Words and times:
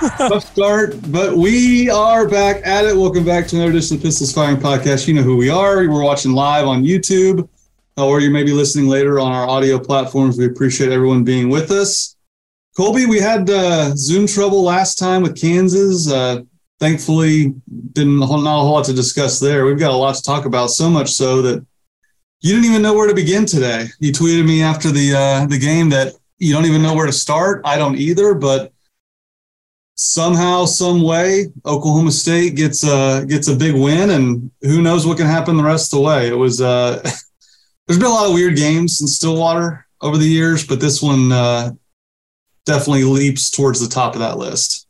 Tough 0.00 0.50
start, 0.52 0.94
but 1.12 1.36
we 1.36 1.90
are 1.90 2.26
back 2.26 2.66
at 2.66 2.86
it. 2.86 2.96
Welcome 2.96 3.22
back 3.22 3.46
to 3.48 3.56
another 3.56 3.72
edition 3.72 3.98
of 3.98 4.02
Pistols 4.02 4.32
Firing 4.32 4.56
Podcast. 4.56 5.06
You 5.06 5.12
know 5.12 5.22
who 5.22 5.36
we 5.36 5.50
are. 5.50 5.76
We're 5.86 6.02
watching 6.02 6.32
live 6.32 6.66
on 6.66 6.84
YouTube, 6.84 7.46
uh, 7.98 8.06
or 8.06 8.20
you 8.20 8.30
may 8.30 8.42
be 8.42 8.52
listening 8.52 8.88
later 8.88 9.20
on 9.20 9.30
our 9.30 9.46
audio 9.46 9.78
platforms. 9.78 10.38
We 10.38 10.46
appreciate 10.46 10.90
everyone 10.90 11.22
being 11.22 11.50
with 11.50 11.70
us. 11.70 12.16
Colby, 12.78 13.04
we 13.04 13.20
had 13.20 13.50
uh, 13.50 13.94
Zoom 13.94 14.26
trouble 14.26 14.62
last 14.62 14.98
time 14.98 15.20
with 15.20 15.38
Kansas. 15.38 16.10
Uh, 16.10 16.44
thankfully, 16.78 17.54
didn't 17.92 18.20
not 18.20 18.30
a 18.30 18.38
whole 18.38 18.72
lot 18.72 18.86
to 18.86 18.94
discuss 18.94 19.38
there. 19.38 19.66
We've 19.66 19.78
got 19.78 19.90
a 19.90 19.96
lot 19.96 20.14
to 20.14 20.22
talk 20.22 20.46
about, 20.46 20.68
so 20.68 20.88
much 20.88 21.10
so 21.10 21.42
that 21.42 21.66
you 22.40 22.54
didn't 22.54 22.70
even 22.70 22.80
know 22.80 22.94
where 22.94 23.08
to 23.08 23.14
begin 23.14 23.44
today. 23.44 23.88
You 23.98 24.12
tweeted 24.12 24.46
me 24.46 24.62
after 24.62 24.90
the 24.90 25.14
uh, 25.14 25.46
the 25.46 25.58
game 25.58 25.90
that 25.90 26.14
you 26.38 26.54
don't 26.54 26.64
even 26.64 26.80
know 26.80 26.94
where 26.94 27.06
to 27.06 27.12
start. 27.12 27.60
I 27.66 27.76
don't 27.76 27.96
either, 27.96 28.32
but 28.32 28.72
somehow, 30.00 30.64
some 30.64 31.02
way, 31.02 31.48
Oklahoma 31.66 32.10
State 32.10 32.56
gets 32.56 32.84
a 32.84 33.24
gets 33.26 33.48
a 33.48 33.56
big 33.56 33.74
win, 33.74 34.10
and 34.10 34.50
who 34.62 34.80
knows 34.80 35.06
what 35.06 35.18
can 35.18 35.26
happen 35.26 35.56
the 35.56 35.62
rest 35.62 35.92
of 35.92 35.98
the 35.98 36.06
way. 36.06 36.28
It 36.28 36.36
was 36.36 36.60
uh, 36.60 37.02
there's 37.86 37.98
been 37.98 38.06
a 38.06 38.14
lot 38.14 38.26
of 38.26 38.32
weird 38.32 38.56
games 38.56 39.00
in 39.00 39.06
Stillwater 39.06 39.86
over 40.00 40.16
the 40.16 40.26
years, 40.26 40.66
but 40.66 40.80
this 40.80 41.02
one 41.02 41.30
uh, 41.30 41.72
definitely 42.64 43.04
leaps 43.04 43.50
towards 43.50 43.80
the 43.80 43.92
top 43.92 44.14
of 44.14 44.20
that 44.20 44.38
list. 44.38 44.86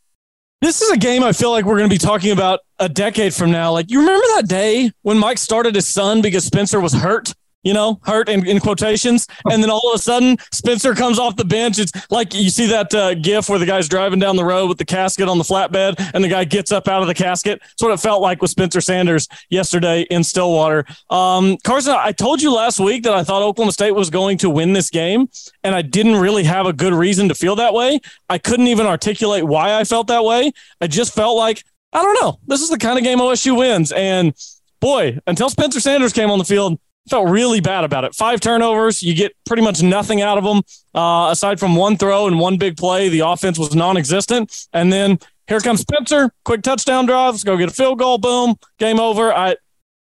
This 0.62 0.82
is 0.82 0.90
a 0.90 0.96
game 0.96 1.24
I 1.24 1.32
feel 1.32 1.50
like 1.50 1.64
we're 1.64 1.78
going 1.78 1.88
to 1.88 1.94
be 1.94 1.98
talking 1.98 2.30
about 2.32 2.60
a 2.78 2.88
decade 2.88 3.34
from 3.34 3.50
now. 3.50 3.72
Like, 3.72 3.90
you 3.90 4.00
remember 4.00 4.26
that 4.36 4.46
day 4.46 4.92
when 5.02 5.18
Mike 5.18 5.38
started 5.38 5.74
his 5.74 5.88
son 5.88 6.20
because 6.20 6.44
Spencer 6.44 6.78
was 6.78 6.92
hurt? 6.92 7.32
You 7.62 7.74
know, 7.74 8.00
hurt 8.04 8.28
in, 8.28 8.46
in, 8.46 8.58
quotations. 8.58 9.26
And 9.50 9.62
then 9.62 9.70
all 9.70 9.92
of 9.92 9.98
a 9.98 10.02
sudden, 10.02 10.38
Spencer 10.52 10.94
comes 10.94 11.18
off 11.18 11.36
the 11.36 11.44
bench. 11.44 11.78
It's 11.78 11.92
like 12.10 12.34
you 12.34 12.50
see 12.50 12.66
that 12.68 12.94
uh, 12.94 13.14
gif 13.14 13.48
where 13.48 13.58
the 13.58 13.66
guy's 13.66 13.88
driving 13.88 14.18
down 14.18 14.36
the 14.36 14.44
road 14.44 14.68
with 14.68 14.78
the 14.78 14.84
casket 14.84 15.28
on 15.28 15.38
the 15.38 15.44
flatbed 15.44 16.10
and 16.14 16.24
the 16.24 16.28
guy 16.28 16.44
gets 16.44 16.72
up 16.72 16.88
out 16.88 17.02
of 17.02 17.08
the 17.08 17.14
casket. 17.14 17.60
That's 17.60 17.82
what 17.82 17.92
it 17.92 18.00
felt 18.00 18.22
like 18.22 18.40
with 18.40 18.50
Spencer 18.50 18.80
Sanders 18.80 19.28
yesterday 19.50 20.02
in 20.02 20.24
Stillwater. 20.24 20.86
Um, 21.10 21.58
Carson, 21.64 21.94
I 21.96 22.12
told 22.12 22.40
you 22.40 22.52
last 22.52 22.80
week 22.80 23.02
that 23.04 23.12
I 23.12 23.24
thought 23.24 23.42
Oklahoma 23.42 23.72
State 23.72 23.92
was 23.92 24.10
going 24.10 24.38
to 24.38 24.50
win 24.50 24.72
this 24.72 24.90
game, 24.90 25.28
and 25.62 25.74
I 25.74 25.82
didn't 25.82 26.16
really 26.16 26.44
have 26.44 26.66
a 26.66 26.72
good 26.72 26.94
reason 26.94 27.28
to 27.28 27.34
feel 27.34 27.56
that 27.56 27.74
way. 27.74 28.00
I 28.28 28.38
couldn't 28.38 28.68
even 28.68 28.86
articulate 28.86 29.44
why 29.44 29.74
I 29.74 29.84
felt 29.84 30.06
that 30.06 30.24
way. 30.24 30.52
I 30.80 30.86
just 30.86 31.14
felt 31.14 31.36
like, 31.36 31.64
I 31.92 32.02
don't 32.02 32.22
know, 32.22 32.38
this 32.46 32.62
is 32.62 32.70
the 32.70 32.78
kind 32.78 32.98
of 32.98 33.04
game 33.04 33.18
OSU 33.18 33.56
wins. 33.56 33.92
And 33.92 34.34
boy, 34.80 35.18
until 35.26 35.50
Spencer 35.50 35.80
Sanders 35.80 36.12
came 36.12 36.30
on 36.30 36.38
the 36.38 36.44
field, 36.44 36.78
felt 37.10 37.28
really 37.28 37.60
bad 37.60 37.84
about 37.84 38.04
it. 38.04 38.14
Five 38.14 38.40
turnovers, 38.40 39.02
you 39.02 39.14
get 39.14 39.32
pretty 39.44 39.62
much 39.62 39.82
nothing 39.82 40.22
out 40.22 40.38
of 40.38 40.44
them 40.44 40.62
uh, 40.94 41.28
aside 41.30 41.60
from 41.60 41.76
one 41.76 41.96
throw 41.96 42.26
and 42.26 42.38
one 42.38 42.56
big 42.56 42.76
play. 42.76 43.08
The 43.08 43.20
offense 43.20 43.58
was 43.58 43.74
non-existent, 43.74 44.68
and 44.72 44.92
then 44.92 45.18
here 45.48 45.60
comes 45.60 45.80
Spencer, 45.80 46.30
quick 46.44 46.62
touchdown 46.62 47.06
drive. 47.06 47.34
Let's 47.34 47.44
go 47.44 47.56
get 47.56 47.68
a 47.68 47.72
field 47.72 47.98
goal. 47.98 48.18
Boom, 48.18 48.56
game 48.78 49.00
over. 49.00 49.32
I. 49.32 49.56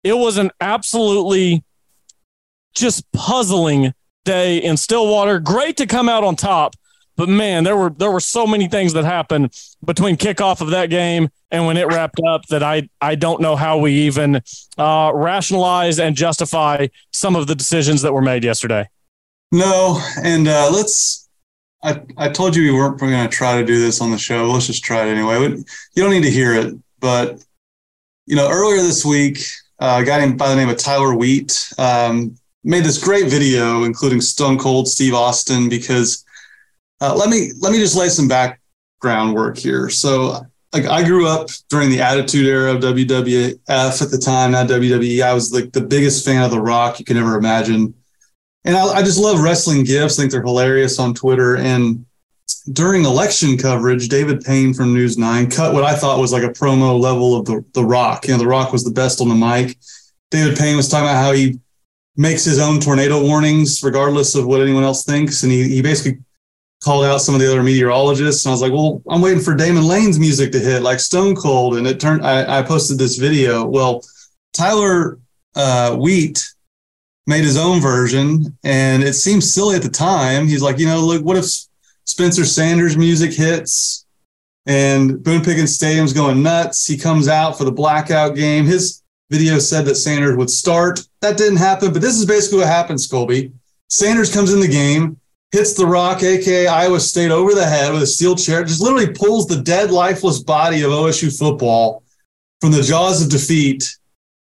It 0.04 0.14
was 0.14 0.36
an 0.36 0.50
absolutely 0.60 1.62
just 2.74 3.04
puzzling 3.12 3.94
day 4.24 4.58
in 4.58 4.76
Stillwater. 4.76 5.38
Great 5.38 5.76
to 5.76 5.86
come 5.86 6.08
out 6.08 6.24
on 6.24 6.34
top, 6.34 6.74
but 7.22 7.28
man, 7.28 7.62
there 7.62 7.76
were 7.76 7.90
there 7.90 8.10
were 8.10 8.18
so 8.18 8.48
many 8.48 8.66
things 8.66 8.94
that 8.94 9.04
happened 9.04 9.56
between 9.84 10.16
kickoff 10.16 10.60
of 10.60 10.70
that 10.70 10.90
game 10.90 11.28
and 11.52 11.64
when 11.66 11.76
it 11.76 11.86
wrapped 11.86 12.18
up 12.26 12.44
that 12.46 12.64
I 12.64 12.88
I 13.00 13.14
don't 13.14 13.40
know 13.40 13.54
how 13.54 13.78
we 13.78 13.92
even 13.92 14.42
uh, 14.76 15.12
rationalize 15.14 16.00
and 16.00 16.16
justify 16.16 16.88
some 17.12 17.36
of 17.36 17.46
the 17.46 17.54
decisions 17.54 18.02
that 18.02 18.12
were 18.12 18.22
made 18.22 18.42
yesterday. 18.42 18.88
No, 19.52 20.02
and 20.20 20.48
uh, 20.48 20.68
let's. 20.72 21.28
I, 21.84 22.00
I 22.16 22.28
told 22.28 22.56
you 22.56 22.72
we 22.72 22.76
weren't 22.76 22.98
going 22.98 23.12
to 23.12 23.28
try 23.28 23.56
to 23.60 23.64
do 23.64 23.78
this 23.78 24.00
on 24.00 24.10
the 24.10 24.18
show. 24.18 24.50
Let's 24.50 24.66
just 24.66 24.82
try 24.82 25.06
it 25.06 25.10
anyway. 25.12 25.38
You 25.94 26.02
don't 26.02 26.10
need 26.10 26.24
to 26.24 26.30
hear 26.30 26.54
it, 26.54 26.74
but 26.98 27.40
you 28.26 28.34
know, 28.34 28.50
earlier 28.50 28.82
this 28.82 29.04
week, 29.04 29.38
uh, 29.78 30.00
a 30.02 30.04
guy 30.04 30.18
named 30.18 30.38
by 30.38 30.48
the 30.48 30.56
name 30.56 30.70
of 30.70 30.76
Tyler 30.76 31.14
Wheat 31.14 31.72
um, 31.78 32.36
made 32.64 32.82
this 32.82 32.98
great 32.98 33.28
video, 33.28 33.84
including 33.84 34.20
Stone 34.20 34.58
Cold 34.58 34.88
Steve 34.88 35.14
Austin, 35.14 35.68
because 35.68 36.24
uh, 37.02 37.14
let 37.16 37.28
me 37.28 37.50
let 37.58 37.72
me 37.72 37.78
just 37.78 37.96
lay 37.96 38.08
some 38.08 38.28
background 38.28 39.34
work 39.34 39.58
here. 39.58 39.90
So, 39.90 40.46
like, 40.72 40.86
I 40.86 41.02
grew 41.02 41.26
up 41.26 41.48
during 41.68 41.90
the 41.90 42.00
Attitude 42.00 42.46
Era 42.46 42.72
of 42.72 42.80
WWF 42.80 43.58
at 44.02 44.10
the 44.10 44.18
time, 44.18 44.52
not 44.52 44.68
WWE. 44.68 45.20
I 45.20 45.34
was 45.34 45.52
like 45.52 45.72
the 45.72 45.80
biggest 45.80 46.24
fan 46.24 46.44
of 46.44 46.52
The 46.52 46.60
Rock 46.60 47.00
you 47.00 47.04
can 47.04 47.16
ever 47.16 47.36
imagine, 47.36 47.92
and 48.64 48.76
I, 48.76 48.84
I 48.84 49.02
just 49.02 49.18
love 49.18 49.40
wrestling 49.40 49.82
gifs. 49.82 50.16
I 50.16 50.22
think 50.22 50.32
they're 50.32 50.42
hilarious 50.42 51.00
on 51.00 51.12
Twitter. 51.12 51.56
And 51.56 52.06
during 52.72 53.04
election 53.04 53.58
coverage, 53.58 54.08
David 54.08 54.42
Payne 54.42 54.72
from 54.72 54.94
News 54.94 55.18
Nine 55.18 55.50
cut 55.50 55.74
what 55.74 55.82
I 55.82 55.96
thought 55.96 56.20
was 56.20 56.32
like 56.32 56.44
a 56.44 56.50
promo 56.50 57.00
level 57.00 57.34
of 57.34 57.46
the 57.46 57.64
The 57.74 57.84
Rock. 57.84 58.28
You 58.28 58.34
know, 58.34 58.38
The 58.38 58.46
Rock 58.46 58.72
was 58.72 58.84
the 58.84 58.92
best 58.92 59.20
on 59.20 59.28
the 59.28 59.34
mic. 59.34 59.76
David 60.30 60.56
Payne 60.56 60.76
was 60.76 60.88
talking 60.88 61.08
about 61.08 61.20
how 61.20 61.32
he 61.32 61.58
makes 62.16 62.44
his 62.44 62.60
own 62.60 62.78
tornado 62.78 63.20
warnings 63.20 63.82
regardless 63.82 64.36
of 64.36 64.46
what 64.46 64.60
anyone 64.60 64.84
else 64.84 65.04
thinks, 65.04 65.42
and 65.42 65.50
he 65.50 65.68
he 65.68 65.82
basically 65.82 66.20
called 66.82 67.04
out 67.04 67.20
some 67.20 67.34
of 67.34 67.40
the 67.40 67.48
other 67.48 67.62
meteorologists 67.62 68.44
and 68.44 68.50
I 68.50 68.54
was 68.54 68.60
like, 68.60 68.72
well, 68.72 69.02
I'm 69.08 69.20
waiting 69.20 69.42
for 69.42 69.54
Damon 69.54 69.84
Lane's 69.84 70.18
music 70.18 70.50
to 70.52 70.58
hit 70.58 70.82
like 70.82 70.98
Stone 70.98 71.36
Cold. 71.36 71.76
And 71.76 71.86
it 71.86 72.00
turned, 72.00 72.26
I, 72.26 72.58
I 72.58 72.62
posted 72.62 72.98
this 72.98 73.16
video. 73.16 73.64
Well, 73.64 74.04
Tyler 74.52 75.18
uh, 75.54 75.94
Wheat 75.96 76.44
made 77.26 77.44
his 77.44 77.56
own 77.56 77.80
version 77.80 78.58
and 78.64 79.04
it 79.04 79.14
seemed 79.14 79.44
silly 79.44 79.76
at 79.76 79.82
the 79.82 79.88
time. 79.88 80.48
He's 80.48 80.62
like, 80.62 80.78
you 80.78 80.86
know, 80.86 81.00
look, 81.00 81.24
what 81.24 81.36
if 81.36 81.44
Spencer 82.04 82.44
Sanders 82.44 82.96
music 82.96 83.32
hits 83.32 84.04
and 84.66 85.22
Boone 85.22 85.44
Pickens 85.44 85.76
Stadium's 85.76 86.12
going 86.12 86.42
nuts? 86.42 86.84
He 86.84 86.96
comes 86.96 87.28
out 87.28 87.56
for 87.56 87.64
the 87.64 87.72
blackout 87.72 88.34
game. 88.34 88.66
His 88.66 89.02
video 89.30 89.60
said 89.60 89.84
that 89.84 89.94
Sanders 89.94 90.36
would 90.36 90.50
start. 90.50 91.00
That 91.20 91.38
didn't 91.38 91.58
happen, 91.58 91.92
but 91.92 92.02
this 92.02 92.18
is 92.18 92.26
basically 92.26 92.58
what 92.58 92.66
happens, 92.66 93.06
Colby. 93.06 93.52
Sanders 93.88 94.34
comes 94.34 94.52
in 94.52 94.58
the 94.58 94.66
game 94.66 95.20
hits 95.52 95.74
the 95.74 95.86
rock, 95.86 96.22
aka 96.22 96.66
Iowa 96.66 96.98
State, 96.98 97.30
over 97.30 97.54
the 97.54 97.64
head 97.64 97.92
with 97.92 98.02
a 98.02 98.06
steel 98.06 98.34
chair, 98.34 98.64
just 98.64 98.80
literally 98.80 99.12
pulls 99.12 99.46
the 99.46 99.60
dead, 99.60 99.90
lifeless 99.90 100.42
body 100.42 100.82
of 100.82 100.90
OSU 100.90 101.38
football 101.38 102.02
from 102.60 102.72
the 102.72 102.82
jaws 102.82 103.22
of 103.22 103.30
defeat 103.30 103.96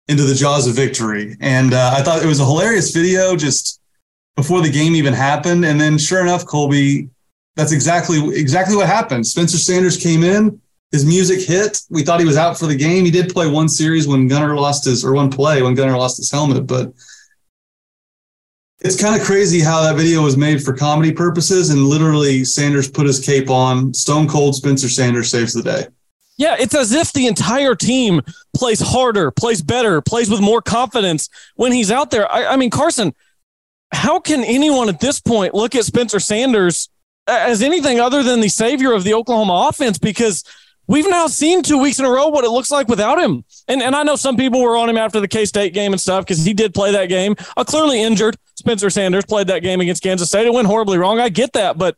into 0.09 0.23
the 0.25 0.35
jaws 0.35 0.67
of 0.67 0.75
victory. 0.75 1.37
And 1.41 1.75
uh, 1.75 1.95
I 1.97 2.03
thought 2.03 2.23
it 2.23 2.27
was 2.27 2.41
a 2.41 2.45
hilarious 2.45 2.93
video 2.93 3.37
just 3.37 3.81
before 4.37 4.63
the 4.63 4.71
game 4.71 4.95
even 4.95 5.13
happened. 5.13 5.65
And 5.65 5.81
then, 5.81 5.99
sure 5.99 6.21
enough, 6.21 6.47
Colby, 6.47 7.09
that's 7.57 7.73
exactly 7.73 8.19
exactly 8.39 8.77
what 8.77 8.87
happened. 8.87 9.27
Spencer 9.27 9.59
Sanders 9.59 9.97
came 9.97 10.23
in. 10.23 10.61
His 10.93 11.05
music 11.05 11.47
hit. 11.47 11.83
We 11.89 12.03
thought 12.03 12.19
he 12.19 12.27
was 12.27 12.37
out 12.37 12.59
for 12.59 12.67
the 12.67 12.75
game. 12.75 13.05
He 13.05 13.13
did 13.13 13.33
play 13.33 13.49
one 13.49 13.69
series 13.69 14.09
when 14.09 14.27
Gunnar 14.27 14.57
lost 14.57 14.85
his, 14.85 15.05
or 15.05 15.13
one 15.13 15.31
play 15.31 15.63
when 15.63 15.75
Gunnar 15.75 15.97
lost 15.97 16.17
his 16.17 16.33
helmet, 16.33 16.67
but 16.67 16.93
it's 18.81 19.01
kind 19.01 19.19
of 19.19 19.27
crazy 19.27 19.61
how 19.61 19.83
that 19.83 19.97
video 19.97 20.23
was 20.23 20.37
made 20.37 20.63
for 20.63 20.73
comedy 20.73 21.13
purposes, 21.13 21.71
and 21.71 21.87
literally 21.87 22.45
Sanders 22.45 22.91
put 22.91 23.07
his 23.07 23.25
cape 23.25 23.51
on. 23.51 23.93
Stone 23.93 24.29
Cold 24.29 24.55
Spencer 24.55 24.89
Sanders 24.89 25.31
saves 25.31 25.53
the 25.53 25.63
day. 25.63 25.87
Yeah, 26.39 26.57
it's 26.59 26.75
as 26.75 26.93
if 26.93 27.13
the 27.13 27.27
entire 27.27 27.75
team 27.75 28.23
plays 28.57 28.81
harder, 28.81 29.31
plays 29.31 29.61
better, 29.61 30.01
plays 30.01 30.31
with 30.31 30.41
more 30.41 30.63
confidence 30.63 31.29
when 31.57 31.73
he's 31.73 31.91
out 31.91 32.11
there. 32.11 32.33
I, 32.33 32.47
I 32.47 32.57
mean, 32.57 32.71
Carson, 32.71 33.15
how 33.93 34.21
can 34.21 34.43
anyone 34.45 34.89
at 34.89 35.01
this 35.01 35.21
point 35.21 35.53
look 35.53 35.75
at 35.75 35.85
Spencer 35.85 36.19
Sanders 36.19 36.89
as 37.27 37.61
anything 37.61 38.01
other 38.01 38.23
than 38.23 38.41
the 38.41 38.49
savior 38.49 38.95
of 38.95 39.05
the 39.05 39.13
Oklahoma 39.13 39.69
offense? 39.69 39.99
Because 39.99 40.43
we've 40.91 41.09
now 41.09 41.29
seen 41.29 41.63
two 41.63 41.79
weeks 41.79 42.01
in 42.01 42.05
a 42.05 42.11
row 42.11 42.27
what 42.29 42.45
it 42.45 42.51
looks 42.51 42.71
like 42.71 42.89
without 42.89 43.19
him. 43.19 43.45
And 43.69 43.81
and 43.81 43.95
I 43.95 44.03
know 44.03 44.17
some 44.17 44.37
people 44.37 44.61
were 44.61 44.77
on 44.77 44.91
him 44.91 44.99
after 44.99 45.21
the 45.21 45.29
K 45.29 45.45
State 45.45 45.73
game 45.73 45.93
and 45.93 46.01
stuff 46.01 46.27
because 46.27 46.45
he 46.45 46.53
did 46.53 46.75
play 46.75 46.91
that 46.93 47.07
game. 47.07 47.37
A 47.57 47.65
clearly 47.65 48.03
injured. 48.03 48.37
Spencer 48.57 48.91
Sanders 48.91 49.25
played 49.25 49.47
that 49.47 49.63
game 49.63 49.81
against 49.81 50.03
Kansas 50.03 50.29
State. 50.29 50.47
It 50.47 50.53
went 50.53 50.67
horribly 50.67 50.99
wrong. 50.99 51.19
I 51.19 51.31
get 51.31 51.55
that, 51.55 51.79
but 51.79 51.97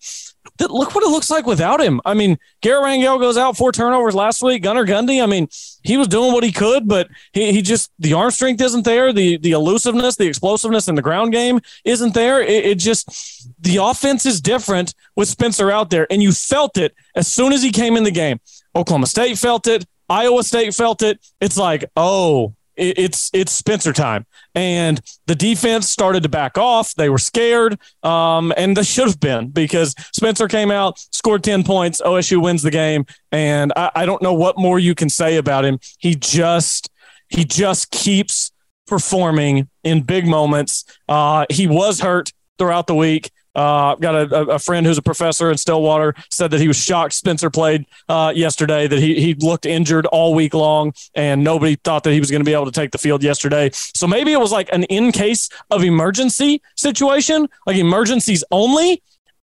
th- 0.59 0.71
look 0.71 0.95
what 0.95 1.03
it 1.03 1.11
looks 1.11 1.29
like 1.29 1.45
without 1.45 1.81
him. 1.81 2.01
I 2.05 2.15
mean, 2.15 2.39
Garret 2.61 2.85
Rangel 2.85 3.19
goes 3.19 3.37
out 3.37 3.57
four 3.57 3.73
turnovers 3.73 4.15
last 4.15 4.43
week. 4.43 4.63
Gunnar 4.63 4.85
Gundy. 4.85 5.21
I 5.21 5.27
mean, 5.27 5.49
he 5.83 5.97
was 5.97 6.07
doing 6.07 6.33
what 6.33 6.45
he 6.45 6.53
could, 6.53 6.87
but 6.87 7.09
he, 7.33 7.53
he 7.53 7.63
just 7.63 7.91
the 7.99 8.13
arm 8.13 8.31
strength 8.31 8.61
isn't 8.61 8.85
there. 8.85 9.13
The 9.13 9.39
the 9.39 9.53
elusiveness, 9.53 10.17
the 10.17 10.29
explosiveness 10.29 10.87
in 10.87 10.95
the 10.95 11.03
ground 11.03 11.33
game 11.33 11.61
isn't 11.85 12.15
there. 12.15 12.41
It, 12.43 12.67
it 12.67 12.79
just 12.79 13.49
the 13.59 13.79
offense 13.79 14.27
is 14.27 14.41
different 14.41 14.95
with 15.17 15.29
Spencer 15.29 15.71
out 15.71 15.91
there, 15.91 16.07
and 16.13 16.23
you 16.23 16.33
felt 16.33 16.77
it 16.77 16.95
as 17.17 17.27
soon 17.27 17.53
as 17.53 17.63
he 17.63 17.73
came 17.73 17.97
in 17.97 18.05
the 18.05 18.11
game. 18.11 18.39
Oklahoma 18.75 19.07
State 19.07 19.39
felt 19.39 19.67
it. 19.67 19.87
Iowa 20.09 20.43
State 20.43 20.75
felt 20.75 21.03
it. 21.03 21.21
It's 21.41 21.57
like, 21.57 21.85
oh, 21.97 22.55
it's 22.77 23.31
it's 23.35 23.53
Spencer 23.53 23.93
time, 23.93 24.27
and 24.55 25.01
the 25.27 25.35
defense 25.35 25.91
started 25.91 26.23
to 26.23 26.29
back 26.29 26.57
off. 26.57 26.95
They 26.95 27.11
were 27.11 27.19
scared, 27.19 27.79
um, 28.03 28.53
and 28.57 28.77
they 28.77 28.83
should 28.83 29.07
have 29.07 29.21
been 29.21 29.49
because 29.49 29.95
Spencer 30.13 30.49
came 30.49 30.71
out, 30.71 30.99
scored 30.99 31.45
ten 31.45 31.65
points. 31.65 32.01
OSU 32.01 32.43
wins 32.43 32.63
the 32.63 32.71
game, 32.71 33.05
and 33.31 33.73
I, 33.77 33.91
I 33.95 34.07
don't 34.07 34.23
know 34.23 34.33
what 34.33 34.59
more 34.59 34.79
you 34.79 34.95
can 34.95 35.11
say 35.11 35.37
about 35.37 35.65
him. 35.65 35.79
He 35.99 36.15
just 36.15 36.91
he 37.29 37.45
just 37.45 37.91
keeps 37.91 38.53
performing 38.87 39.69
in 39.85 40.03
big 40.03 40.27
moments. 40.27 40.85
Uh, 41.09 41.47
he 41.51 41.67
was 41.67 42.01
hurt 42.01 42.33
throughout 42.59 42.87
the 42.87 42.95
week. 42.95 43.31
Uh, 43.55 43.95
got 43.97 44.15
a, 44.15 44.35
a, 44.49 44.59
friend 44.59 44.87
who's 44.87 44.97
a 44.97 45.03
professor 45.03 45.51
in 45.51 45.59
Stillwater 45.59 46.15
said 46.31 46.51
that 46.53 46.61
he 46.61 46.69
was 46.69 46.79
shocked 46.79 47.13
Spencer 47.13 47.51
played 47.51 47.85
uh, 48.09 48.33
yesterday, 48.35 48.87
that 48.87 48.99
he, 48.99 49.21
he 49.21 49.35
looked 49.35 49.67
injured 49.67 50.07
all 50.07 50.35
week 50.35 50.55
long, 50.55 50.95
and 51.15 51.45
nobody 51.45 51.77
thought 51.77 52.03
that 52.05 52.13
he 52.13 52.21
was 52.21 52.31
going 52.31 52.41
to 52.41 52.47
be 52.47 52.55
able 52.55 52.65
to 52.65 52.73
take 52.73 52.93
the 52.93 52.99
field 52.99 53.23
yesterday. 53.23 53.69
So 53.73 54.07
maybe 54.07 54.33
it 54.33 54.41
was 54.41 54.53
like 54.53 54.73
an 54.73 54.85
in 54.85 55.13
case 55.13 55.51
of 55.71 55.85
emergency 55.85 56.63
situation, 56.77 57.47
like 57.67 57.77
emergencies 57.77 58.43
only. 58.51 59.03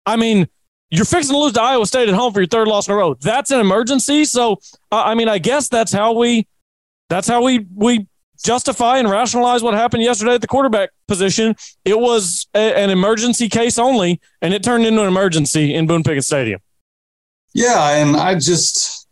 I 0.06 0.16
mean, 0.16 0.48
you're 0.92 1.06
fixing 1.06 1.34
to 1.34 1.40
lose 1.40 1.54
to 1.54 1.62
Iowa 1.62 1.88
State 1.88 2.08
at 2.08 2.16
home 2.16 2.34
for 2.34 2.40
your 2.40 2.48
third 2.48 2.68
loss 2.68 2.88
in 2.88 2.94
a 2.94 2.98
row. 2.98 3.16
That's 3.16 3.50
an 3.50 3.60
emergency. 3.60 4.26
So, 4.26 4.60
uh, 4.92 5.04
I 5.04 5.16
mean, 5.16 5.28
I 5.28 5.40
guess 5.40 5.70
that's 5.70 5.92
how 5.92 6.14
we 6.14 6.48
that's 7.10 7.28
how 7.28 7.44
we 7.44 7.66
we 7.74 8.08
justify 8.44 8.98
and 8.98 9.10
rationalize 9.10 9.64
what 9.64 9.74
happened 9.74 10.04
yesterday 10.04 10.36
at 10.36 10.42
the 10.42 10.48
quarterback 10.48 10.90
position. 11.08 11.56
It 11.86 12.00
was 12.00 12.48
a, 12.54 12.76
an 12.78 12.90
emergency 12.90 13.50
case 13.50 13.78
only, 13.78 14.20
and 14.42 14.54
it 14.54 14.64
turned 14.64 14.86
into 14.86 15.02
an 15.02 15.08
emergency 15.08 15.74
in 15.74 15.88
Boone 15.88 16.04
Pickens 16.04 16.28
Stadium. 16.28 16.60
Yeah, 17.54 17.98
and 17.98 18.16
I 18.16 18.36
just, 18.36 19.08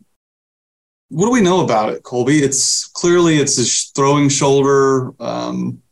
what 1.08 1.26
do 1.26 1.32
we 1.32 1.40
know 1.40 1.64
about 1.64 1.92
it, 1.92 2.02
Colby? 2.02 2.38
It's 2.38 2.86
clearly 2.86 3.36
it's 3.38 3.58
a 3.58 3.94
throwing 3.94 4.28
shoulder. 4.28 5.12
Um, 5.20 5.82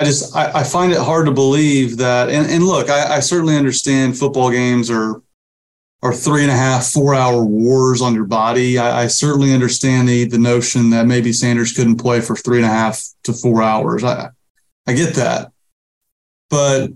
I 0.00 0.04
just 0.04 0.34
I, 0.34 0.60
I, 0.60 0.64
find 0.64 0.92
it 0.92 0.98
hard 0.98 1.26
to 1.26 1.32
believe 1.32 1.98
that. 1.98 2.28
And, 2.28 2.50
and 2.50 2.64
look, 2.64 2.90
I, 2.90 3.16
I 3.16 3.20
certainly 3.20 3.56
understand 3.56 4.18
football 4.18 4.50
games 4.50 4.90
are 4.90 5.22
or 6.04 6.12
three 6.12 6.42
and 6.42 6.50
a 6.50 6.56
half, 6.56 6.86
four 6.86 7.14
hour 7.14 7.42
wars 7.42 8.02
on 8.02 8.14
your 8.14 8.26
body. 8.26 8.78
I, 8.78 9.04
I, 9.04 9.06
certainly 9.06 9.54
understand 9.54 10.06
the 10.06 10.26
the 10.26 10.38
notion 10.38 10.90
that 10.90 11.06
maybe 11.06 11.32
Sanders 11.32 11.72
couldn't 11.72 11.96
play 11.96 12.20
for 12.20 12.36
three 12.36 12.58
and 12.58 12.66
a 12.66 12.68
half 12.68 13.02
to 13.24 13.32
four 13.32 13.62
hours. 13.62 14.04
I 14.04 14.28
I 14.86 14.92
get 14.92 15.14
that, 15.14 15.50
but 16.50 16.90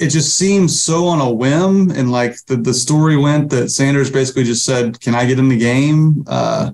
it 0.00 0.08
just 0.08 0.36
seems 0.36 0.80
so 0.80 1.06
on 1.06 1.20
a 1.20 1.32
whim. 1.32 1.92
And 1.92 2.10
like 2.10 2.34
the 2.46 2.56
the 2.56 2.74
story 2.74 3.16
went 3.16 3.50
that 3.50 3.70
Sanders 3.70 4.10
basically 4.10 4.42
just 4.42 4.64
said, 4.64 5.00
"Can 5.00 5.14
I 5.14 5.24
get 5.24 5.38
in 5.38 5.48
the 5.48 5.56
game?" 5.56 6.24
Uh, 6.26 6.72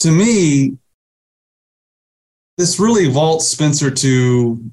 to 0.00 0.12
me, 0.12 0.78
this 2.58 2.78
really 2.78 3.08
vaults 3.10 3.48
Spencer 3.48 3.90
to 3.90 4.70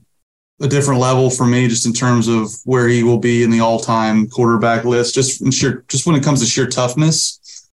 a 0.63 0.67
different 0.67 1.01
level 1.01 1.29
for 1.29 1.45
me, 1.45 1.67
just 1.67 1.85
in 1.85 1.91
terms 1.91 2.29
of 2.29 2.49
where 2.63 2.87
he 2.87 3.03
will 3.03 3.17
be 3.17 3.43
in 3.43 3.51
the 3.51 3.59
all-time 3.59 4.27
quarterback 4.29 4.85
list, 4.85 5.13
just 5.13 5.53
sheer, 5.53 5.83
just 5.89 6.07
when 6.07 6.15
it 6.15 6.23
comes 6.23 6.39
to 6.39 6.45
sheer 6.45 6.67
toughness. 6.67 7.69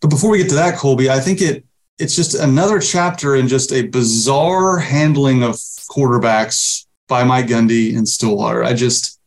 But 0.00 0.08
before 0.08 0.30
we 0.30 0.38
get 0.38 0.48
to 0.50 0.54
that, 0.54 0.78
Colby, 0.78 1.10
I 1.10 1.18
think 1.18 1.42
it 1.42 1.64
it's 1.98 2.14
just 2.14 2.36
another 2.36 2.78
chapter 2.78 3.34
in 3.34 3.48
just 3.48 3.72
a 3.72 3.88
bizarre 3.88 4.78
handling 4.78 5.42
of 5.42 5.56
quarterbacks 5.90 6.86
by 7.08 7.24
Mike 7.24 7.48
Gundy 7.48 7.96
and 7.96 8.08
Stillwater. 8.08 8.62
I 8.62 8.72
just, 8.72 9.18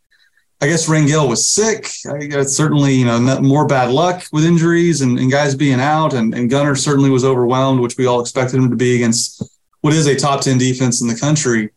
I 0.61 0.67
guess 0.67 0.87
Rangel 0.87 1.27
was 1.27 1.45
sick. 1.45 1.89
I 2.09 2.43
certainly, 2.43 2.93
you 2.93 3.03
know, 3.03 3.41
more 3.41 3.67
bad 3.67 3.91
luck 3.91 4.23
with 4.31 4.45
injuries 4.45 5.01
and, 5.01 5.19
and 5.19 5.29
guys 5.29 5.53
being 5.53 5.81
out, 5.81 6.13
and, 6.13 6.33
and 6.33 6.49
Gunnar 6.49 6.75
certainly 6.75 7.09
was 7.09 7.25
overwhelmed, 7.25 7.81
which 7.81 7.97
we 7.97 8.05
all 8.05 8.21
expected 8.21 8.55
him 8.55 8.69
to 8.69 8.77
be 8.77 8.95
against 8.95 9.43
what 9.81 9.93
is 9.93 10.07
a 10.07 10.15
top 10.15 10.39
10 10.39 10.57
defense 10.57 11.01
in 11.01 11.09
the 11.09 11.15
country 11.15 11.71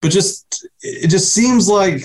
but 0.00 0.10
just 0.10 0.66
it 0.82 1.08
just 1.08 1.32
seems 1.32 1.68
like 1.68 2.04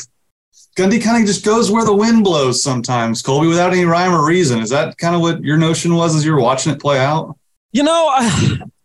Gundy 0.76 1.02
kind 1.02 1.22
of 1.22 1.26
just 1.26 1.46
goes 1.46 1.72
where 1.72 1.86
the 1.86 1.96
wind 1.96 2.24
blows 2.24 2.62
sometimes, 2.62 3.22
Colby, 3.22 3.48
without 3.48 3.72
any 3.72 3.86
rhyme 3.86 4.14
or 4.14 4.26
reason. 4.26 4.60
Is 4.60 4.70
that 4.72 4.98
kind 4.98 5.16
of 5.16 5.22
what 5.22 5.42
your 5.42 5.58
notion 5.58 5.96
was 5.96 6.16
as 6.16 6.26
you 6.26 6.34
were 6.34 6.42
watching 6.42 6.74
it 6.74 6.82
play 6.82 7.00
out? 7.00 7.38
You 7.72 7.84
know, 7.84 8.14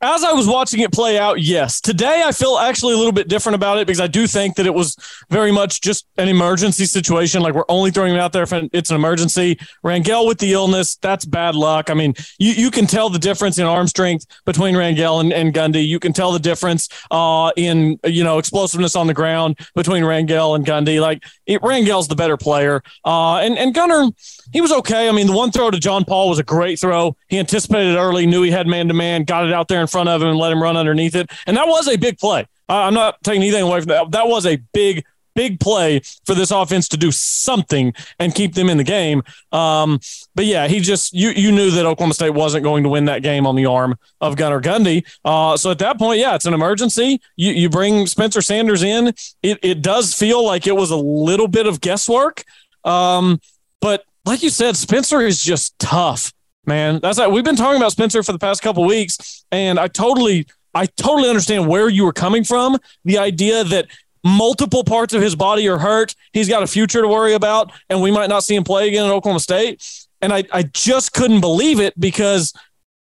as 0.03 0.25
I 0.25 0.33
was 0.33 0.47
watching 0.47 0.81
it 0.81 0.93
play 0.93 1.19
out, 1.19 1.41
yes. 1.41 1.81
Today, 1.81 2.23
I 2.25 2.33
feel 2.33 2.57
actually 2.57 2.95
a 2.95 2.97
little 2.97 3.13
bit 3.13 3.29
different 3.29 3.55
about 3.55 3.79
it 3.79 3.87
because 3.87 4.01
I 4.01 4.07
do 4.07 4.27
think 4.27 4.57
that 4.57 4.65
it 4.65 4.73
was 4.73 4.97
very 5.29 5.53
much 5.53 5.83
just 5.83 6.07
an 6.17 6.29
emergency 6.29 6.87
situation. 6.87 7.43
Like 7.43 7.55
we're 7.55 7.65
only 7.69 7.91
throwing 7.91 8.15
him 8.15 8.21
out 8.21 8.33
there 8.33 8.45
if 8.45 8.53
it's 8.73 8.91
an 8.91 8.97
emergency. 8.97 9.59
Rangel 9.85 10.27
with 10.27 10.39
the 10.39 10.53
illness, 10.53 10.97
that's 10.97 11.27
bad 11.27 11.55
luck. 11.55 11.91
I 11.91 11.95
mean, 11.95 12.15
you, 12.39 12.53
you 12.53 12.71
can 12.71 12.87
tell 12.87 13.11
the 13.11 13.19
difference 13.19 13.59
in 13.59 13.67
arm 13.67 13.87
strength 13.89 14.25
between 14.47 14.75
Rangel 14.75 15.21
and, 15.21 15.33
and 15.33 15.53
Gundy. 15.53 15.87
You 15.87 16.01
can 16.01 16.15
tell 16.15 16.33
the 16.33 16.39
difference 16.39 16.89
uh, 17.11 17.53
in, 17.57 17.99
you 18.05 18.25
know, 18.25 18.39
explosiveness 18.39 18.97
on 18.97 19.07
the 19.07 19.15
ground 19.15 19.59
between 19.75 20.03
Rangel 20.03 20.57
and 20.57 20.65
Gundy. 20.65 21.01
Like 21.01 21.25
it, 21.45 21.61
Rangel's 21.61 22.09
the 22.09 22.17
better 22.17 22.39
player. 22.39 22.83
Uh, 23.05 23.37
and, 23.37 23.59
and 23.59 23.75
Gunnar, 23.75 24.11
he 24.53 24.63
was 24.63 24.73
okay. 24.73 25.11
I 25.11 25.13
mean, 25.13 25.27
the 25.27 25.37
one 25.37 25.53
throw 25.53 25.71
to 25.71 25.79
John 25.79 26.07
Paul 26.07 26.31
was 26.31 26.39
a 26.39 26.43
great 26.43 26.81
throw. 26.81 27.17
He 27.29 27.39
anticipated 27.39 27.97
early, 27.97 28.25
knew 28.25 28.43
he 28.43 28.51
had 28.51 28.67
man 28.67 28.89
to 28.89 28.95
man, 28.95 29.25
got 29.25 29.47
it 29.47 29.53
out 29.53 29.69
there 29.69 29.83
in 29.83 29.87
front 29.91 30.09
of 30.09 30.23
him 30.23 30.29
and 30.29 30.39
let 30.39 30.53
him 30.53 30.63
run 30.63 30.77
underneath 30.77 31.15
it. 31.15 31.31
And 31.47 31.57
that 31.57 31.67
was 31.67 31.89
a 31.89 31.97
big 31.97 32.19
play. 32.19 32.47
I'm 32.69 32.95
not 32.95 33.23
taking 33.23 33.43
anything 33.43 33.63
away 33.63 33.81
from 33.81 33.89
that. 33.89 34.11
That 34.13 34.29
was 34.29 34.47
a 34.47 34.57
big, 34.73 35.05
big 35.35 35.59
play 35.59 36.01
for 36.25 36.35
this 36.35 36.51
offense 36.51 36.89
to 36.89 36.97
do 36.97 37.11
something 37.11 37.93
and 38.19 38.35
keep 38.35 38.55
them 38.55 38.69
in 38.71 38.77
the 38.77 38.85
game. 38.85 39.23
Um, 39.51 39.99
but 40.35 40.45
yeah, 40.45 40.69
he 40.69 40.81
just 40.81 41.13
you 41.13 41.31
you 41.31 41.51
knew 41.51 41.71
that 41.73 41.87
Oklahoma 41.87 42.15
State 42.15 42.31
wasn't 42.31 42.63
going 42.63 42.85
to 42.85 42.89
win 42.89 43.07
that 43.07 43.23
game 43.23 43.47
on 43.47 43.57
the 43.57 43.67
arm 43.67 43.97
of 44.21 44.37
Gunnar 44.37 44.61
Gundy. 44.61 45.05
Uh, 45.25 45.57
so 45.57 45.71
at 45.71 45.79
that 45.81 45.99
point, 45.99 46.21
yeah, 46.21 46.35
it's 46.35 46.47
an 46.47 46.55
emergency. 46.55 47.21
You 47.37 47.53
you 47.53 47.69
bring 47.69 48.07
Spencer 48.07 48.43
Sanders 48.43 48.83
in. 48.83 49.09
It 49.43 49.59
it 49.63 49.83
does 49.83 50.15
feel 50.15 50.45
like 50.45 50.67
it 50.67 50.77
was 50.77 50.91
a 50.91 50.97
little 50.97 51.49
bit 51.49 51.67
of 51.67 51.81
guesswork. 51.81 52.45
Um, 52.85 53.41
but 53.81 54.05
like 54.25 54.43
you 54.43 54.51
said, 54.51 54.77
Spencer 54.77 55.21
is 55.21 55.43
just 55.43 55.79
tough, 55.79 56.33
man. 56.67 57.01
That's 57.01 57.19
like 57.19 57.31
we've 57.31 57.45
been 57.45 57.57
talking 57.57 57.81
about 57.81 57.93
Spencer 57.93 58.23
for 58.23 58.33
the 58.33 58.39
past 58.39 58.63
couple 58.63 58.85
weeks, 58.85 59.45
and 59.51 59.79
I 59.79 59.89
totally, 59.89 60.47
I 60.75 60.87
totally 60.87 61.29
understand 61.29 61.69
where 61.69 61.89
you 61.89 62.05
were 62.05 62.13
coming 62.13 62.45
from. 62.45 62.79
The 63.05 63.19
idea 63.19 63.65
that 63.65 63.89
multiple 64.25 64.85
parts 64.85 65.15
of 65.15 65.23
his 65.23 65.35
body 65.35 65.69
are 65.69 65.79
hurt, 65.79 66.15
he's 66.33 66.49
got 66.49 66.63
a 66.63 66.67
future 66.67 67.03
to 67.03 67.09
worry 67.09 67.35
about, 67.35 67.73
and 67.89 68.01
we 68.01 68.11
might 68.11 68.29
not 68.29 68.45
see 68.45 68.55
him 68.55 68.65
play 68.65 68.89
again 68.89 69.07
at 69.07 69.13
Oklahoma 69.13 69.41
State. 69.41 69.83
And 70.23 70.33
I, 70.33 70.45
I 70.53 70.65
just 70.65 71.15
couldn't 71.15 71.41
believe 71.41 71.81
it 71.81 71.99
because, 71.99 72.53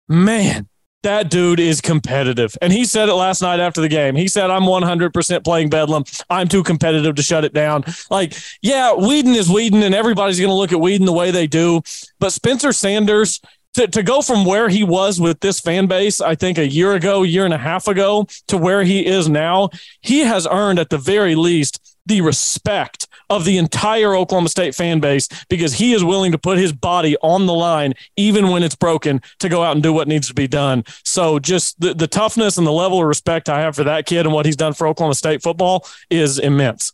man, 0.06 0.68
that 1.02 1.30
dude 1.30 1.60
is 1.60 1.80
competitive. 1.80 2.56
And 2.60 2.72
he 2.72 2.84
said 2.84 3.08
it 3.08 3.14
last 3.14 3.40
night 3.40 3.60
after 3.60 3.80
the 3.80 3.88
game. 3.88 4.16
He 4.16 4.28
said, 4.28 4.50
I'm 4.50 4.62
100% 4.62 5.44
playing 5.44 5.70
Bedlam. 5.70 6.04
I'm 6.28 6.48
too 6.48 6.62
competitive 6.62 7.14
to 7.14 7.22
shut 7.22 7.44
it 7.44 7.52
down. 7.52 7.84
Like, 8.10 8.34
yeah, 8.62 8.92
Weeden 8.96 9.36
is 9.36 9.48
Weeden, 9.48 9.82
and 9.82 9.94
everybody's 9.94 10.38
going 10.38 10.50
to 10.50 10.54
look 10.54 10.72
at 10.72 10.78
Weeden 10.78 11.06
the 11.06 11.12
way 11.12 11.30
they 11.30 11.46
do. 11.46 11.82
But 12.18 12.32
Spencer 12.32 12.72
Sanders, 12.72 13.40
to, 13.74 13.86
to 13.86 14.02
go 14.02 14.22
from 14.22 14.44
where 14.44 14.68
he 14.68 14.82
was 14.82 15.20
with 15.20 15.40
this 15.40 15.60
fan 15.60 15.86
base, 15.86 16.20
I 16.20 16.34
think 16.34 16.58
a 16.58 16.68
year 16.68 16.94
ago, 16.94 17.22
year 17.22 17.44
and 17.44 17.54
a 17.54 17.58
half 17.58 17.88
ago, 17.88 18.26
to 18.48 18.56
where 18.56 18.82
he 18.82 19.06
is 19.06 19.28
now, 19.28 19.70
he 20.00 20.20
has 20.20 20.46
earned 20.50 20.78
at 20.78 20.90
the 20.90 20.98
very 20.98 21.34
least 21.34 21.96
the 22.06 22.20
respect 22.20 23.05
of 23.30 23.44
the 23.44 23.58
entire 23.58 24.14
Oklahoma 24.14 24.48
State 24.48 24.74
fan 24.74 25.00
base 25.00 25.28
because 25.48 25.74
he 25.74 25.92
is 25.92 26.04
willing 26.04 26.32
to 26.32 26.38
put 26.38 26.58
his 26.58 26.72
body 26.72 27.16
on 27.22 27.46
the 27.46 27.54
line, 27.54 27.94
even 28.16 28.48
when 28.48 28.62
it's 28.62 28.76
broken, 28.76 29.20
to 29.40 29.48
go 29.48 29.62
out 29.62 29.74
and 29.74 29.82
do 29.82 29.92
what 29.92 30.08
needs 30.08 30.28
to 30.28 30.34
be 30.34 30.46
done. 30.46 30.84
So 31.04 31.38
just 31.38 31.80
the, 31.80 31.94
the 31.94 32.06
toughness 32.06 32.58
and 32.58 32.66
the 32.66 32.72
level 32.72 33.00
of 33.00 33.06
respect 33.06 33.48
I 33.48 33.60
have 33.60 33.76
for 33.76 33.84
that 33.84 34.06
kid 34.06 34.26
and 34.26 34.34
what 34.34 34.46
he's 34.46 34.56
done 34.56 34.74
for 34.74 34.86
Oklahoma 34.86 35.14
State 35.14 35.42
football 35.42 35.86
is 36.10 36.38
immense. 36.38 36.92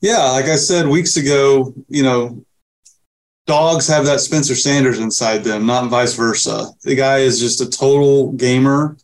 Yeah, 0.00 0.30
like 0.30 0.46
I 0.46 0.56
said 0.56 0.86
weeks 0.86 1.16
ago, 1.16 1.74
you 1.88 2.02
know, 2.02 2.44
dogs 3.46 3.86
have 3.88 4.06
that 4.06 4.20
Spencer 4.20 4.54
Sanders 4.54 4.98
inside 4.98 5.44
them, 5.44 5.66
not 5.66 5.90
vice 5.90 6.14
versa. 6.14 6.70
The 6.82 6.94
guy 6.94 7.18
is 7.18 7.38
just 7.38 7.60
a 7.60 7.68
total 7.68 8.32
gamer. 8.32 8.96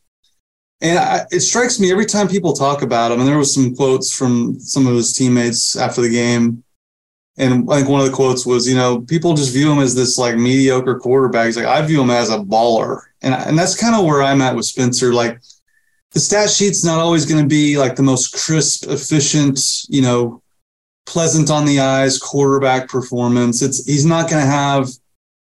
And 0.80 0.98
I, 0.98 1.26
it 1.30 1.40
strikes 1.40 1.80
me 1.80 1.90
every 1.90 2.06
time 2.06 2.28
people 2.28 2.52
talk 2.52 2.82
about 2.82 3.12
him, 3.12 3.20
and 3.20 3.28
there 3.28 3.38
was 3.38 3.54
some 3.54 3.74
quotes 3.74 4.14
from 4.14 4.60
some 4.60 4.86
of 4.86 4.94
his 4.94 5.12
teammates 5.14 5.76
after 5.76 6.02
the 6.02 6.10
game. 6.10 6.62
And 7.38 7.70
I 7.70 7.76
think 7.76 7.88
one 7.88 8.00
of 8.00 8.06
the 8.06 8.12
quotes 8.12 8.46
was, 8.46 8.66
you 8.68 8.74
know, 8.74 9.00
people 9.00 9.34
just 9.34 9.52
view 9.52 9.70
him 9.70 9.78
as 9.78 9.94
this 9.94 10.16
like 10.16 10.36
mediocre 10.36 10.98
quarterback. 10.98 11.46
He's 11.46 11.56
like, 11.56 11.66
I 11.66 11.82
view 11.82 12.00
him 12.00 12.10
as 12.10 12.30
a 12.30 12.38
baller. 12.38 13.02
And, 13.20 13.34
and 13.34 13.58
that's 13.58 13.78
kind 13.78 13.94
of 13.94 14.06
where 14.06 14.22
I'm 14.22 14.40
at 14.40 14.56
with 14.56 14.64
Spencer. 14.64 15.12
Like 15.12 15.40
the 16.12 16.20
stat 16.20 16.48
sheet's 16.48 16.82
not 16.82 16.98
always 16.98 17.26
going 17.26 17.42
to 17.42 17.48
be 17.48 17.76
like 17.76 17.94
the 17.94 18.02
most 18.02 18.32
crisp, 18.32 18.86
efficient, 18.88 19.84
you 19.90 20.00
know, 20.00 20.42
pleasant 21.04 21.50
on 21.50 21.66
the 21.66 21.80
eyes 21.80 22.18
quarterback 22.18 22.88
performance. 22.88 23.60
It's, 23.60 23.84
he's 23.84 24.06
not 24.06 24.30
going 24.30 24.42
to 24.42 24.50
have 24.50 24.88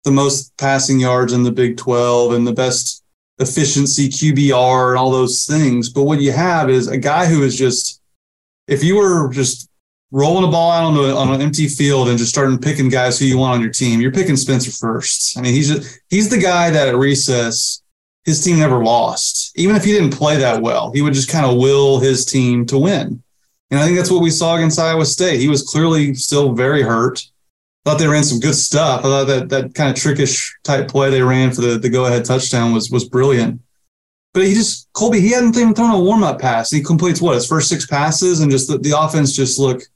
the 0.03 0.11
most 0.11 0.57
passing 0.57 0.99
yards 0.99 1.33
in 1.33 1.45
the 1.45 1.53
Big 1.53 1.77
12 1.77 2.33
and 2.33 2.45
the 2.45 2.53
best 2.53 3.04
efficiency, 3.39 4.09
QBR, 4.09 4.91
and 4.91 4.99
all 4.99 5.11
those 5.11 5.47
things. 5.47 5.89
But 5.89 6.05
what 6.05 6.21
you 6.21 6.33
have 6.33 6.71
is 6.71 6.89
a 6.89 6.99
guy 6.99 7.27
who 7.27 7.43
is 7.43 7.57
just, 7.57 8.01
if 8.69 8.85
you 8.85 8.97
were 8.97 9.31
just 9.33 9.69
rolling 10.11 10.45
a 10.45 10.51
ball 10.51 10.71
out 10.71 10.85
on, 10.85 10.97
a, 10.97 11.15
on 11.15 11.35
an 11.35 11.41
empty 11.41 11.67
field 11.67 12.09
and 12.09 12.19
just 12.19 12.31
starting 12.31 12.59
picking 12.59 12.89
guys 12.89 13.19
who 13.19 13.25
you 13.25 13.39
want 13.39 13.55
on 13.55 13.61
your 13.61 13.71
team, 13.71 14.01
you're 14.01 14.13
picking 14.13 14.37
Spencer 14.37 14.71
first. 14.71 15.37
I 15.37 15.41
mean, 15.41 15.53
he's 15.53 15.69
just, 15.69 16.01
he's 16.09 16.29
the 16.29 16.39
guy 16.39 16.71
that 16.71 16.89
at 16.89 16.97
recess 16.97 17.83
his 18.25 18.43
team 18.43 18.59
never 18.59 18.83
lost. 18.83 19.53
Even 19.57 19.77
if 19.77 19.85
he 19.85 19.93
didn't 19.93 20.17
play 20.17 20.37
that 20.39 20.63
well, 20.63 20.91
he 20.93 21.03
would 21.03 21.15
just 21.15 21.31
kind 21.31 21.47
of 21.47 21.59
will 21.59 21.99
his 22.01 22.25
team 22.25 22.65
to 22.67 22.79
win. 22.79 23.23
And 23.71 23.81
I 23.81 23.85
think 23.85 23.97
that's 23.97 24.11
what 24.11 24.23
we 24.23 24.31
saw 24.31 24.57
against 24.57 24.79
Iowa 24.79 25.05
State. 25.05 25.41
He 25.41 25.49
was 25.49 25.63
clearly 25.63 26.15
still 26.15 26.53
very 26.53 26.83
hurt. 26.83 27.27
Thought 27.85 27.99
they 27.99 28.09
ran 28.09 28.25
some 28.25 28.41
good 28.41 28.55
stuff. 28.55 29.01
I 29.01 29.03
thought 29.03 29.27
that 29.27 29.49
that 29.51 29.75
kind 29.75 29.91
of 29.91 29.97
trickish 29.97 30.57
type 30.65 30.89
play 30.89 31.11
they 31.11 31.23
ran 31.23 31.53
for 31.53 31.61
the, 31.61 31.79
the 31.79 31.91
go 31.91 32.07
ahead 32.07 32.25
touchdown 32.25 32.73
was 32.73 32.91
was 32.91 33.09
brilliant. 33.09 33.61
But 34.33 34.47
he 34.47 34.55
just 34.55 34.89
Colby, 34.95 35.21
he 35.21 35.31
hadn't 35.31 35.57
even 35.57 35.75
thrown 35.75 35.95
a 35.95 36.01
warm 36.01 36.23
up 36.23 36.41
pass. 36.41 36.71
He 36.71 36.83
completes 36.83 37.21
what 37.21 37.35
his 37.35 37.47
first 37.47 37.69
six 37.69 37.87
passes, 37.87 38.41
and 38.41 38.51
just 38.51 38.69
the, 38.69 38.79
the 38.79 38.99
offense 38.99 39.37
just 39.37 39.59
looked 39.59 39.89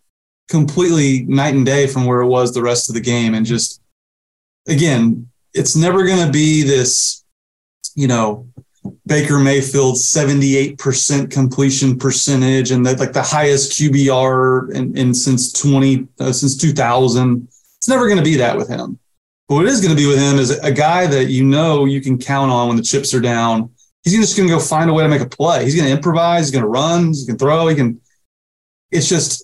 completely 0.49 1.25
night 1.25 1.54
and 1.54 1.64
day 1.64 1.87
from 1.87 2.04
where 2.04 2.21
it 2.21 2.28
was 2.28 2.52
the 2.52 2.62
rest 2.62 2.88
of 2.88 2.95
the 2.95 3.00
game. 3.00 3.35
And 3.35 3.47
just 3.47 3.80
again, 4.66 5.28
it's 5.54 5.76
never 5.76 6.07
going 6.07 6.25
to 6.25 6.33
be 6.33 6.62
this, 6.62 7.25
you 7.95 8.07
know, 8.07 8.47
Baker 9.07 9.38
Mayfield 9.38 9.97
78% 9.97 11.30
completion 11.30 11.99
percentage 11.99 12.71
and 12.71 12.87
that 12.87 13.00
like 13.00 13.12
the 13.12 13.23
highest 13.23 13.73
QBR 13.73 14.75
in, 14.75 14.97
in 14.97 15.14
since 15.14 15.52
20 15.52 16.07
uh, 16.21 16.33
since 16.33 16.57
2000. 16.57 17.49
It's 17.88 17.95
never 17.95 18.07
going 18.07 18.18
to 18.18 18.23
be 18.23 18.37
that 18.37 18.54
with 18.54 18.68
him. 18.68 18.99
But 19.49 19.54
what 19.54 19.64
it 19.64 19.71
is 19.71 19.80
going 19.80 19.97
to 19.97 19.97
be 19.97 20.07
with 20.07 20.18
him 20.18 20.38
is 20.38 20.50
a 20.50 20.71
guy 20.71 21.07
that 21.07 21.30
you 21.30 21.42
know 21.42 21.87
you 21.87 22.02
can 22.02 22.18
count 22.18 22.50
on 22.50 22.68
when 22.68 22.76
the 22.76 22.83
chips 22.83 23.14
are 23.14 23.21
down. 23.21 23.71
He's 24.04 24.14
just 24.14 24.37
going 24.37 24.47
to 24.47 24.54
go 24.54 24.61
find 24.61 24.90
a 24.90 24.92
way 24.92 25.04
to 25.04 25.09
make 25.09 25.23
a 25.23 25.26
play. 25.26 25.64
He's 25.64 25.75
going 25.75 25.88
to 25.88 25.95
improvise. 25.95 26.45
He's 26.45 26.50
going 26.50 26.64
to 26.64 26.68
run. 26.68 27.14
He 27.14 27.25
can 27.25 27.38
throw. 27.38 27.66
He 27.66 27.75
can. 27.75 27.99
It's 28.90 29.09
just 29.09 29.42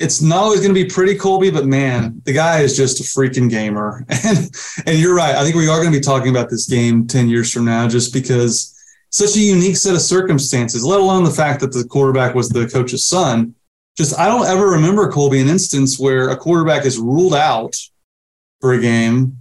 it's 0.00 0.20
not 0.20 0.38
always 0.38 0.62
going 0.62 0.74
to 0.74 0.82
be 0.82 0.90
pretty, 0.90 1.14
Colby, 1.14 1.52
but 1.52 1.64
man, 1.64 2.20
the 2.24 2.32
guy 2.32 2.58
is 2.58 2.76
just 2.76 2.98
a 2.98 3.04
freaking 3.04 3.48
gamer. 3.48 4.04
And 4.24 4.50
and 4.84 4.98
you're 4.98 5.14
right. 5.14 5.36
I 5.36 5.44
think 5.44 5.54
we 5.54 5.68
are 5.68 5.80
going 5.80 5.92
to 5.92 5.98
be 5.98 6.04
talking 6.04 6.30
about 6.30 6.50
this 6.50 6.66
game 6.66 7.06
10 7.06 7.28
years 7.28 7.52
from 7.52 7.66
now, 7.66 7.86
just 7.86 8.12
because 8.12 8.74
such 9.10 9.36
a 9.36 9.40
unique 9.40 9.76
set 9.76 9.94
of 9.94 10.00
circumstances, 10.00 10.84
let 10.84 10.98
alone 10.98 11.22
the 11.22 11.30
fact 11.30 11.60
that 11.60 11.72
the 11.72 11.84
quarterback 11.84 12.34
was 12.34 12.48
the 12.48 12.66
coach's 12.66 13.04
son. 13.04 13.54
Just 13.96 14.18
I 14.18 14.26
don't 14.26 14.46
ever 14.46 14.70
remember, 14.70 15.10
Colby, 15.10 15.40
an 15.40 15.48
instance 15.48 15.98
where 15.98 16.30
a 16.30 16.36
quarterback 16.36 16.84
is 16.84 16.98
ruled 16.98 17.34
out 17.34 17.76
for 18.60 18.72
a 18.72 18.80
game 18.80 19.38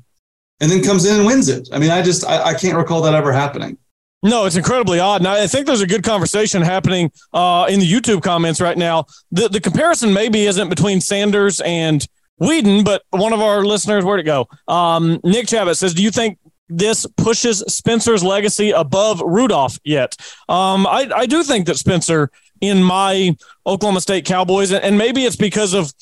and 0.59 0.71
then 0.71 0.83
comes 0.83 1.05
in 1.05 1.17
and 1.17 1.25
wins 1.25 1.49
it. 1.49 1.69
I 1.71 1.79
mean, 1.79 1.89
I 1.89 2.01
just 2.01 2.25
I, 2.25 2.51
I 2.51 2.53
can't 2.53 2.77
recall 2.77 3.01
that 3.01 3.13
ever 3.13 3.31
happening. 3.31 3.77
No, 4.23 4.45
it's 4.45 4.55
incredibly 4.55 4.99
odd. 4.99 5.19
And 5.19 5.27
I 5.27 5.47
think 5.47 5.67
there's 5.67 5.81
a 5.81 5.87
good 5.87 6.03
conversation 6.03 6.61
happening 6.61 7.11
uh, 7.33 7.67
in 7.69 7.81
the 7.81 7.91
YouTube 7.91 8.23
comments 8.23 8.61
right 8.61 8.77
now. 8.77 9.05
The, 9.31 9.49
the 9.49 9.59
comparison 9.59 10.13
maybe 10.13 10.45
isn't 10.45 10.69
between 10.69 11.01
Sanders 11.01 11.59
and 11.59 12.07
Weeden, 12.41 12.85
but 12.85 13.03
one 13.09 13.33
of 13.33 13.41
our 13.41 13.65
listeners, 13.65 14.05
where'd 14.05 14.21
it 14.21 14.23
go? 14.23 14.47
Um, 14.69 15.19
Nick 15.25 15.49
Chabot 15.49 15.75
says, 15.75 15.93
Do 15.93 16.01
you 16.01 16.09
think 16.09 16.39
this 16.69 17.05
pushes 17.17 17.65
Spencer's 17.67 18.23
legacy 18.23 18.71
above 18.71 19.21
Rudolph 19.21 19.77
yet? 19.83 20.15
Um, 20.47 20.87
I, 20.87 21.11
I 21.13 21.25
do 21.25 21.43
think 21.43 21.65
that 21.67 21.77
Spencer, 21.77 22.31
in 22.63 22.81
my 22.81 23.35
Oklahoma 23.65 24.01
State 24.01 24.25
Cowboys, 24.25 24.71
and 24.71 24.97
maybe 24.97 25.25
it's 25.25 25.35
because 25.35 25.73
of 25.73 25.93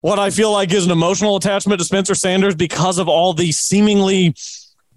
what 0.00 0.18
I 0.18 0.30
feel 0.30 0.50
like 0.50 0.72
is 0.72 0.86
an 0.86 0.90
emotional 0.90 1.36
attachment 1.36 1.78
to 1.78 1.84
Spencer 1.84 2.14
Sanders 2.14 2.54
because 2.54 2.98
of 2.98 3.08
all 3.08 3.34
the 3.34 3.52
seemingly 3.52 4.34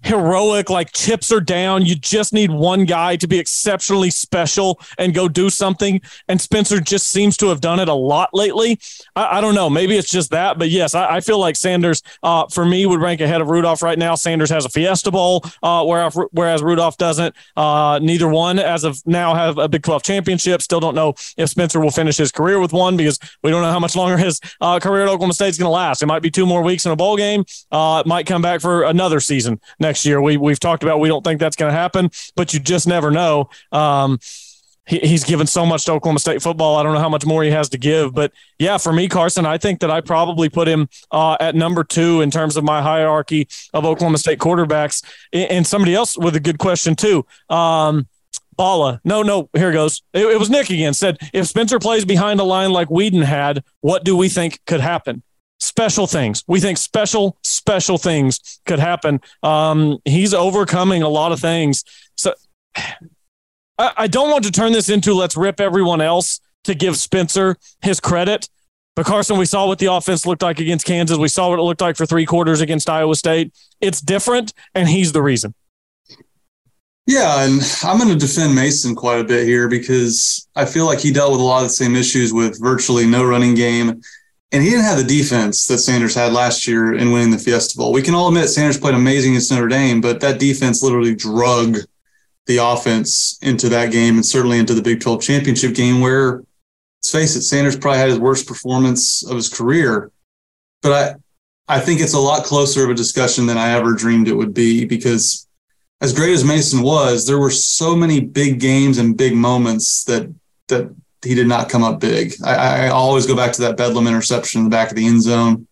heroic, 0.04 0.68
like 0.70 0.92
chips 0.92 1.32
are 1.32 1.40
down. 1.40 1.84
You 1.86 1.94
just 1.94 2.32
need 2.32 2.50
one 2.50 2.84
guy 2.84 3.16
to 3.16 3.26
be 3.26 3.38
exceptionally 3.38 4.10
special 4.10 4.78
and 4.98 5.14
go 5.14 5.28
do 5.28 5.50
something. 5.50 6.00
And 6.28 6.40
Spencer 6.40 6.80
just 6.80 7.08
seems 7.08 7.36
to 7.38 7.48
have 7.48 7.60
done 7.60 7.80
it 7.80 7.88
a 7.88 7.94
lot 7.94 8.30
lately. 8.32 8.78
I, 9.16 9.38
I 9.38 9.40
don't 9.40 9.54
know. 9.54 9.70
Maybe 9.70 9.96
it's 9.96 10.10
just 10.10 10.30
that. 10.30 10.58
But 10.58 10.70
yes, 10.70 10.94
I, 10.94 11.16
I 11.16 11.20
feel 11.20 11.38
like 11.38 11.56
Sanders, 11.56 12.02
uh, 12.22 12.46
for 12.48 12.64
me, 12.64 12.86
would 12.86 13.00
rank 13.00 13.20
ahead 13.20 13.40
of 13.40 13.48
Rudolph 13.48 13.82
right 13.82 13.98
now. 13.98 14.14
Sanders 14.14 14.50
has 14.50 14.64
a 14.64 14.68
Fiesta 14.68 15.10
Bowl, 15.10 15.44
uh, 15.62 15.84
whereas, 15.84 16.62
Rudolph 16.62 16.96
doesn't. 16.98 17.34
Uh, 17.56 17.98
neither 18.02 18.28
one, 18.28 18.58
as 18.58 18.84
of 18.84 19.02
now, 19.06 19.34
have 19.34 19.58
a 19.58 19.68
Big 19.68 19.82
12 19.82 20.02
championship. 20.02 20.62
Still 20.62 20.80
don't 20.80 20.94
know 20.94 21.14
if 21.36 21.48
Spencer 21.48 21.80
will 21.80 21.90
finish 21.90 22.16
his 22.16 22.30
career 22.30 22.60
with 22.60 22.72
one 22.72 22.96
because 22.96 23.18
we 23.42 23.50
don't 23.50 23.62
know 23.62 23.70
how 23.70 23.80
much 23.80 23.96
longer 23.96 24.16
his 24.16 24.40
uh, 24.60 24.78
career 24.78 25.02
at 25.02 25.08
Oklahoma 25.08 25.34
State 25.34 25.48
is 25.48 25.58
going 25.58 25.66
to 25.66 25.70
last. 25.70 26.02
It 26.02 26.06
might 26.06 26.22
be 26.22 26.30
two 26.30 26.46
more 26.46 26.62
weeks 26.62 26.86
in 26.86 26.92
a 26.92 26.96
bowl 26.96 27.16
game. 27.16 27.44
Uh, 27.72 28.02
it 28.04 28.08
might 28.08 28.26
come 28.26 28.42
back 28.42 28.60
for 28.60 28.84
another 28.84 29.20
season 29.20 29.60
next 29.78 29.93
next 29.94 30.04
year. 30.04 30.20
We 30.20 30.36
we've 30.36 30.58
talked 30.58 30.82
about 30.82 30.98
we 30.98 31.08
don't 31.08 31.22
think 31.22 31.38
that's 31.38 31.54
going 31.54 31.70
to 31.70 31.78
happen, 31.78 32.10
but 32.34 32.52
you 32.52 32.58
just 32.58 32.88
never 32.88 33.12
know. 33.12 33.48
Um, 33.70 34.18
he, 34.86 34.98
he's 34.98 35.22
given 35.22 35.46
so 35.46 35.64
much 35.64 35.84
to 35.84 35.92
Oklahoma 35.92 36.18
State 36.18 36.42
football. 36.42 36.76
I 36.76 36.82
don't 36.82 36.94
know 36.94 37.00
how 37.00 37.08
much 37.08 37.24
more 37.24 37.44
he 37.44 37.50
has 37.52 37.68
to 37.68 37.78
give, 37.78 38.12
but 38.12 38.32
yeah, 38.58 38.76
for 38.76 38.92
me, 38.92 39.08
Carson, 39.08 39.46
I 39.46 39.56
think 39.56 39.80
that 39.80 39.90
I 39.90 40.00
probably 40.00 40.48
put 40.48 40.66
him 40.66 40.88
uh, 41.12 41.36
at 41.38 41.54
number 41.54 41.84
two 41.84 42.22
in 42.22 42.30
terms 42.32 42.56
of 42.56 42.64
my 42.64 42.82
hierarchy 42.82 43.46
of 43.72 43.84
Oklahoma 43.84 44.18
State 44.18 44.40
quarterbacks. 44.40 45.04
And 45.32 45.64
somebody 45.64 45.94
else 45.94 46.18
with 46.18 46.34
a 46.34 46.40
good 46.40 46.58
question 46.58 46.96
too. 46.96 47.24
Um, 47.48 48.08
Bala. 48.56 49.00
No, 49.04 49.22
no, 49.22 49.48
here 49.54 49.72
goes. 49.72 50.02
It, 50.12 50.26
it, 50.26 50.38
was 50.38 50.50
Nick 50.50 50.70
again. 50.70 50.94
Said, 50.94 51.18
if 51.32 51.46
Spencer 51.46 51.78
plays 51.78 52.04
behind 52.04 52.40
a 52.40 52.44
line 52.44 52.70
like 52.70 52.88
Weeden 52.88 53.24
had, 53.24 53.64
what 53.80 54.04
do 54.04 54.16
we 54.16 54.28
think 54.28 54.60
could 54.66 54.80
happen? 54.80 55.22
Special 55.64 56.06
things. 56.06 56.44
We 56.46 56.60
think 56.60 56.78
special, 56.78 57.36
special 57.42 57.98
things 57.98 58.60
could 58.66 58.78
happen. 58.78 59.20
Um, 59.42 59.98
he's 60.04 60.34
overcoming 60.34 61.02
a 61.02 61.08
lot 61.08 61.32
of 61.32 61.40
things. 61.40 61.84
So 62.16 62.34
I, 63.78 63.92
I 63.96 64.06
don't 64.06 64.30
want 64.30 64.44
to 64.44 64.52
turn 64.52 64.72
this 64.72 64.88
into 64.88 65.14
let's 65.14 65.36
rip 65.36 65.60
everyone 65.60 66.00
else 66.00 66.40
to 66.64 66.74
give 66.74 66.96
Spencer 66.96 67.56
his 67.82 68.00
credit. 68.00 68.48
But 68.96 69.06
Carson, 69.06 69.38
we 69.38 69.46
saw 69.46 69.66
what 69.66 69.80
the 69.80 69.92
offense 69.92 70.24
looked 70.24 70.42
like 70.42 70.60
against 70.60 70.86
Kansas. 70.86 71.18
We 71.18 71.28
saw 71.28 71.50
what 71.50 71.58
it 71.58 71.62
looked 71.62 71.80
like 71.80 71.96
for 71.96 72.06
three 72.06 72.26
quarters 72.26 72.60
against 72.60 72.88
Iowa 72.88 73.16
State. 73.16 73.52
It's 73.80 74.00
different, 74.00 74.52
and 74.74 74.88
he's 74.88 75.10
the 75.12 75.22
reason. 75.22 75.54
Yeah, 77.06 77.44
and 77.44 77.60
I'm 77.82 77.98
going 77.98 78.16
to 78.16 78.26
defend 78.26 78.54
Mason 78.54 78.94
quite 78.94 79.20
a 79.20 79.24
bit 79.24 79.46
here 79.46 79.68
because 79.68 80.48
I 80.56 80.64
feel 80.64 80.86
like 80.86 81.00
he 81.00 81.12
dealt 81.12 81.32
with 81.32 81.40
a 81.40 81.44
lot 81.44 81.62
of 81.62 81.68
the 81.68 81.74
same 81.74 81.96
issues 81.96 82.32
with 82.32 82.58
virtually 82.60 83.04
no 83.04 83.24
running 83.24 83.54
game 83.54 84.00
and 84.54 84.62
he 84.62 84.70
didn't 84.70 84.84
have 84.84 84.98
the 84.98 85.02
defense 85.02 85.66
that 85.66 85.78
Sanders 85.78 86.14
had 86.14 86.32
last 86.32 86.68
year 86.68 86.94
in 86.94 87.10
winning 87.10 87.32
the 87.32 87.38
Fiesta 87.38 87.76
Bowl. 87.76 87.92
We 87.92 88.02
can 88.02 88.14
all 88.14 88.28
admit 88.28 88.48
Sanders 88.48 88.78
played 88.78 88.94
amazing 88.94 89.32
against 89.32 89.50
Notre 89.50 89.66
Dame, 89.66 90.00
but 90.00 90.20
that 90.20 90.38
defense 90.38 90.80
literally 90.80 91.12
drug 91.12 91.78
the 92.46 92.58
offense 92.58 93.36
into 93.42 93.68
that 93.70 93.90
game 93.90 94.14
and 94.14 94.24
certainly 94.24 94.60
into 94.60 94.72
the 94.74 94.80
Big 94.80 95.00
12 95.00 95.20
championship 95.22 95.74
game 95.74 96.00
where, 96.00 96.44
let's 96.98 97.10
face 97.10 97.34
it, 97.34 97.42
Sanders 97.42 97.76
probably 97.76 97.98
had 97.98 98.10
his 98.10 98.20
worst 98.20 98.46
performance 98.46 99.28
of 99.28 99.34
his 99.34 99.48
career. 99.48 100.12
But 100.82 101.18
I, 101.68 101.76
I 101.76 101.80
think 101.80 102.00
it's 102.00 102.14
a 102.14 102.20
lot 102.20 102.44
closer 102.44 102.84
of 102.84 102.90
a 102.90 102.94
discussion 102.94 103.46
than 103.46 103.58
I 103.58 103.70
ever 103.70 103.92
dreamed 103.92 104.28
it 104.28 104.34
would 104.34 104.54
be 104.54 104.84
because 104.84 105.48
as 106.00 106.12
great 106.12 106.32
as 106.32 106.44
Mason 106.44 106.80
was, 106.80 107.26
there 107.26 107.40
were 107.40 107.50
so 107.50 107.96
many 107.96 108.20
big 108.20 108.60
games 108.60 108.98
and 108.98 109.16
big 109.16 109.34
moments 109.34 110.04
that 110.04 110.32
that 110.68 110.94
he 111.24 111.34
did 111.34 111.46
not 111.46 111.68
come 111.68 111.82
up 111.82 112.00
big. 112.00 112.34
I, 112.44 112.86
I, 112.86 112.88
always 112.88 113.26
go 113.26 113.34
back 113.34 113.52
to 113.54 113.62
that 113.62 113.76
Bedlam 113.76 114.06
interception 114.06 114.60
in 114.60 114.64
the 114.64 114.70
back 114.70 114.90
of 114.90 114.96
the 114.96 115.06
end 115.06 115.22
zone. 115.22 115.66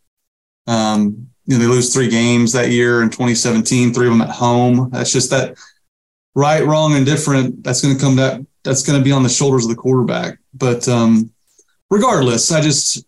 Um, 0.67 1.29
you 1.45 1.57
know, 1.57 1.63
they 1.63 1.69
lose 1.69 1.93
three 1.93 2.09
games 2.09 2.53
that 2.53 2.71
year 2.71 3.03
in 3.03 3.11
2017, 3.11 3.93
three 3.93 4.07
of 4.07 4.13
them 4.13 4.23
at 4.23 4.31
home. 4.31 4.91
That's 4.91 5.13
just 5.13 5.31
that 5.31 5.57
right, 6.35 6.65
wrong, 6.65 6.95
and 6.95 7.05
different. 7.05 7.63
That's 7.63 7.83
going 7.83 7.97
to 7.97 8.01
come 8.01 8.17
that 8.17 8.45
that's 8.65 8.83
going 8.83 8.99
to 8.99 9.05
be 9.05 9.13
on 9.13 9.23
the 9.23 9.29
shoulders 9.29 9.65
of 9.65 9.71
the 9.71 9.77
quarterback. 9.77 10.39
But 10.55 10.89
um, 10.89 11.31
regardless, 11.91 12.53
I 12.53 12.61
just 12.61 13.05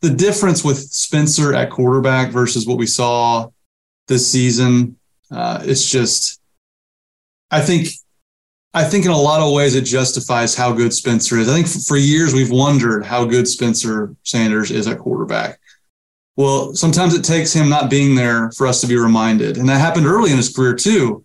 the 0.00 0.10
difference 0.10 0.64
with 0.64 0.78
Spencer 0.78 1.54
at 1.54 1.70
quarterback 1.70 2.30
versus 2.30 2.66
what 2.66 2.78
we 2.78 2.86
saw 2.86 3.50
this 4.06 4.30
season. 4.30 4.96
Uh, 5.30 5.60
it's 5.62 5.90
just, 5.90 6.40
I 7.50 7.60
think 7.60 7.88
I 8.78 8.84
think 8.84 9.04
in 9.04 9.10
a 9.10 9.18
lot 9.18 9.40
of 9.40 9.52
ways 9.52 9.74
it 9.74 9.82
justifies 9.82 10.54
how 10.54 10.70
good 10.72 10.94
Spencer 10.94 11.36
is. 11.36 11.48
I 11.48 11.54
think 11.54 11.66
for 11.66 11.96
years 11.96 12.32
we've 12.32 12.52
wondered 12.52 13.04
how 13.04 13.24
good 13.24 13.48
Spencer 13.48 14.14
Sanders 14.22 14.70
is 14.70 14.86
at 14.86 15.00
quarterback. 15.00 15.58
Well, 16.36 16.76
sometimes 16.76 17.12
it 17.14 17.24
takes 17.24 17.52
him 17.52 17.68
not 17.68 17.90
being 17.90 18.14
there 18.14 18.52
for 18.52 18.68
us 18.68 18.80
to 18.82 18.86
be 18.86 18.96
reminded. 18.96 19.56
And 19.56 19.68
that 19.68 19.80
happened 19.80 20.06
early 20.06 20.30
in 20.30 20.36
his 20.36 20.54
career 20.54 20.76
too. 20.76 21.24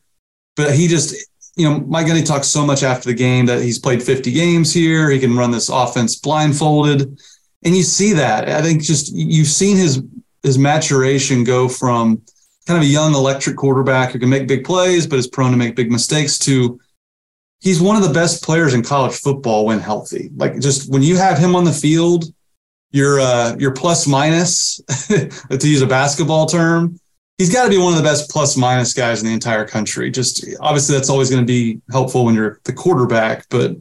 But 0.56 0.74
he 0.74 0.88
just, 0.88 1.14
you 1.56 1.70
know, 1.70 1.82
Mike 1.82 2.08
Gundy 2.08 2.26
talks 2.26 2.48
so 2.48 2.66
much 2.66 2.82
after 2.82 3.10
the 3.10 3.14
game 3.14 3.46
that 3.46 3.62
he's 3.62 3.78
played 3.78 4.02
50 4.02 4.32
games 4.32 4.74
here. 4.74 5.12
He 5.12 5.20
can 5.20 5.38
run 5.38 5.52
this 5.52 5.70
offense 5.70 6.16
blindfolded. 6.16 7.20
And 7.64 7.78
you 7.78 7.84
see 7.84 8.14
that. 8.14 8.50
I 8.50 8.64
think 8.64 8.82
just 8.82 9.14
you've 9.14 9.46
seen 9.46 9.78
his 9.78 10.02
his 10.42 10.58
maturation 10.58 11.44
go 11.44 11.70
from 11.70 12.20
kind 12.66 12.78
of 12.78 12.84
a 12.84 12.92
young 12.92 13.14
electric 13.14 13.58
quarterback 13.58 14.12
who 14.12 14.20
can 14.20 14.30
make 14.30 14.48
big 14.48 14.64
plays, 14.66 15.06
but 15.06 15.20
is 15.20 15.28
prone 15.28 15.52
to 15.52 15.58
make 15.58 15.76
big 15.76 15.92
mistakes 15.92 16.40
to 16.40 16.80
he's 17.64 17.82
one 17.82 17.96
of 17.96 18.04
the 18.04 18.14
best 18.14 18.44
players 18.44 18.74
in 18.74 18.84
college 18.84 19.16
football 19.16 19.66
when 19.66 19.80
healthy. 19.80 20.30
Like 20.36 20.60
just 20.60 20.92
when 20.92 21.02
you 21.02 21.16
have 21.16 21.38
him 21.38 21.56
on 21.56 21.64
the 21.64 21.72
field, 21.72 22.26
your 22.92 23.20
uh, 23.20 23.56
your 23.58 23.72
plus 23.72 24.06
minus 24.06 24.82
to 25.08 25.68
use 25.68 25.82
a 25.82 25.88
basketball 25.88 26.46
term. 26.46 27.00
He's 27.40 27.52
got 27.52 27.64
to 27.64 27.70
be 27.70 27.80
one 27.80 27.94
of 27.94 27.98
the 27.98 28.04
best 28.04 28.30
plus 28.30 28.56
minus 28.56 28.94
guys 28.94 29.22
in 29.22 29.28
the 29.28 29.34
entire 29.34 29.66
country. 29.66 30.12
Just 30.12 30.46
obviously 30.60 30.96
that's 30.96 31.10
always 31.10 31.32
going 31.32 31.42
to 31.42 31.48
be 31.48 31.82
helpful 31.92 32.26
when 32.26 32.36
you're 32.36 32.60
the 32.66 32.74
quarterback, 32.74 33.48
but 33.50 33.76